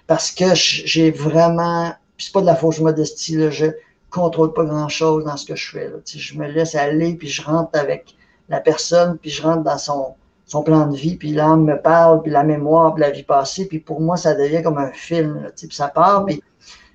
Parce 0.06 0.30
que 0.30 0.54
j'ai 0.54 1.10
vraiment. 1.10 1.92
Puis 2.16 2.26
c'est 2.26 2.32
pas 2.32 2.40
de 2.40 2.46
la 2.46 2.54
fausse 2.54 2.78
modestie, 2.78 3.36
là, 3.36 3.50
je 3.50 3.66
contrôle 4.08 4.54
pas 4.54 4.64
grand-chose 4.64 5.24
dans 5.24 5.36
ce 5.36 5.44
que 5.44 5.56
je 5.56 5.70
fais. 5.70 5.88
Là. 5.88 5.96
Je 6.06 6.38
me 6.38 6.46
laisse 6.46 6.74
aller, 6.76 7.14
puis 7.16 7.28
je 7.28 7.42
rentre 7.42 7.78
avec 7.78 8.14
la 8.48 8.60
personne, 8.60 9.18
puis 9.18 9.30
je 9.30 9.42
rentre 9.42 9.64
dans 9.64 9.78
son 9.78 10.14
son 10.47 10.62
plan 10.62 10.86
de 10.86 10.97
vie, 10.97 11.16
puis 11.16 11.32
l'âme 11.32 11.64
me 11.64 11.81
parle, 11.81 12.23
puis 12.23 12.31
la 12.31 12.44
mémoire, 12.44 12.94
puis 12.94 13.02
la 13.02 13.10
vie 13.10 13.24
passée, 13.24 13.66
puis 13.66 13.81
pour 13.81 14.01
moi, 14.01 14.16
ça 14.16 14.35
devient 14.35 14.62
comme 14.62 14.78
un 14.78 14.93
film, 14.93 15.43
là, 15.43 15.51
puis 15.51 15.68
ça 15.70 15.89
part, 15.89 16.24
puis 16.24 16.43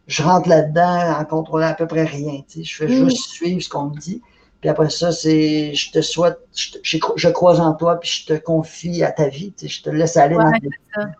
je 0.08 0.24
rentre 0.24 0.48
là-dedans 0.48 1.20
en 1.20 1.26
contrôlant 1.26 1.68
à 1.68 1.74
peu 1.74 1.86
près 1.86 2.06
rien, 2.06 2.42
je 2.50 2.76
fais 2.76 2.88
mm. 2.88 3.10
juste 3.10 3.30
suivre 3.30 3.62
ce 3.62 3.70
qu'on 3.70 3.90
me 3.90 3.98
dit, 3.98 4.22
puis 4.62 4.70
après 4.70 4.90
ça, 4.90 5.12
c'est, 5.12 5.74
je 5.74 5.92
te 5.92 6.02
souhaite, 6.02 6.38
je, 6.56 6.98
je, 7.16 7.28
croise 7.30 7.60
en 7.60 7.74
toi, 7.74 8.00
puis 8.00 8.10
je 8.10 8.34
te 8.34 8.40
confie 8.40 9.04
à 9.04 9.12
ta 9.12 9.28
vie, 9.28 9.54
je 9.62 9.82
te 9.82 9.90
laisse 9.90 10.16
aller 10.16 10.36
dans 10.36 10.52
ta 10.52 10.58
vie. 10.60 11.12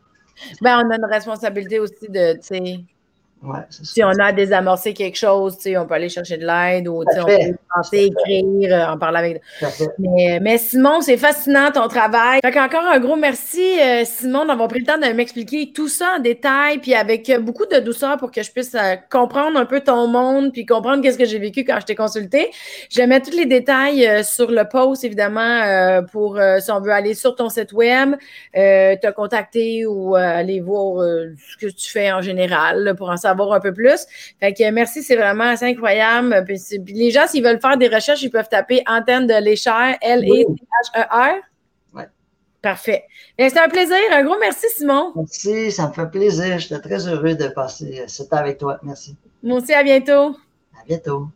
Ben, 0.62 0.84
on 0.84 0.90
a 0.90 0.96
une 0.96 1.06
responsabilité 1.06 1.80
aussi 1.80 2.08
de, 2.10 2.40
si 3.70 4.04
on 4.04 4.12
a 4.20 4.32
désamorcé 4.32 4.94
quelque 4.94 5.18
chose, 5.18 5.58
on 5.76 5.86
peut 5.88 5.96
aller 5.96 6.10
chercher 6.10 6.38
de 6.38 6.46
l'aide 6.46 6.88
ou 6.88 7.02
on 7.02 7.26
peut 7.26 7.56
penser, 7.76 8.12
écrire, 8.12 8.72
euh, 8.72 8.94
en 8.94 8.98
parler 9.00 9.18
avec. 9.18 9.42
Mais, 9.98 10.40
mais, 10.40 10.58
Simon, 10.60 11.02
c'est 11.02 11.18
fascinant 11.18 11.72
ton 11.72 11.88
travail. 11.88 12.40
Fait 12.44 12.60
encore 12.60 12.86
un 12.86 13.00
gros 13.00 13.16
merci, 13.16 13.80
euh, 13.80 14.04
Simon, 14.06 14.46
d'avoir 14.46 14.68
pris 14.68 14.82
le 14.82 14.86
temps 14.86 15.00
de 15.00 15.12
m'expliquer 15.14 15.72
tout 15.74 15.88
ça 15.88 16.18
en 16.18 16.20
détail, 16.20 16.78
puis 16.78 16.94
avec 16.94 17.32
beaucoup 17.42 17.66
de 17.66 17.80
douceur 17.80 18.18
pour 18.18 18.32
que 18.32 18.44
je 18.44 18.52
puisse 18.52 18.76
euh, 18.76 18.96
comprendre 19.10 19.60
un 19.60 19.66
peu 19.66 19.80
ton 19.80 20.08
monde, 20.08 20.52
puis 20.54 20.68
comprendre 20.68 21.02
qu'est-ce 21.02 21.18
que 21.18 21.26
j'ai 21.26 21.40
vécu 21.40 21.64
quand 21.64 21.80
je 21.80 21.86
t'ai 21.88 21.96
consulté. 21.96 22.52
Je 22.92 23.02
mets 23.02 23.22
tous 23.22 23.36
les 23.36 23.48
détails 23.48 24.24
sur 24.24 24.52
le 24.52 24.66
post, 24.70 25.04
évidemment, 25.04 26.04
pour 26.12 26.40
si 26.60 26.72
on 26.72 26.80
veut 26.80 26.92
aller 26.92 27.16
sur 27.16 27.36
ton 27.36 27.50
site 27.50 27.74
web, 27.74 28.16
te 28.54 29.12
contacter 29.12 29.86
ou 29.86 30.16
aller 30.16 30.60
voir 30.60 31.04
ce 31.04 31.58
que 31.58 31.72
tu 31.72 31.90
fais 31.90 32.12
en 32.12 32.22
général 32.22 32.94
pour 32.98 33.10
en 33.10 33.18
savoir 33.18 33.31
savoir 33.32 33.54
un 33.54 33.60
peu 33.60 33.74
plus. 33.74 34.06
Fait 34.40 34.54
que 34.54 34.70
merci, 34.72 35.04
c'est 35.04 35.16
vraiment 35.16 35.46
assez 35.46 35.66
incroyable. 35.66 36.44
Puis, 36.46 36.94
les 36.94 37.12
gens, 37.12 37.28
s'ils 37.28 37.44
veulent 37.44 37.60
faire 37.60 37.78
des 37.78 37.88
recherches, 37.88 38.22
ils 38.22 38.30
peuvent 38.30 38.50
taper 38.50 38.84
Antenne 38.88 39.28
de 39.28 39.44
l'échelle, 39.44 39.98
L-E-T-H-E-R. 40.02 41.36
Oui. 41.94 42.04
Parfait. 42.62 43.06
C'est 43.40 43.58
un 43.58 43.70
plaisir. 43.70 43.98
Un 44.12 44.24
gros 44.24 44.38
merci, 44.40 44.68
Simon. 44.76 45.14
Merci, 45.16 45.72
ça 45.72 45.88
me 45.88 45.94
fait 45.94 46.10
plaisir. 46.12 46.60
J'étais 46.60 46.80
très 46.80 47.08
heureux 47.08 47.36
de 47.36 47.48
passer 47.48 48.04
ce 48.08 48.24
temps 48.24 48.38
avec 48.38 48.58
toi. 48.58 48.80
Merci. 48.84 49.16
Moi 49.42 49.60
aussi, 49.60 49.74
à 49.74 49.84
bientôt. 49.84 50.36
À 50.80 50.86
bientôt. 50.88 51.28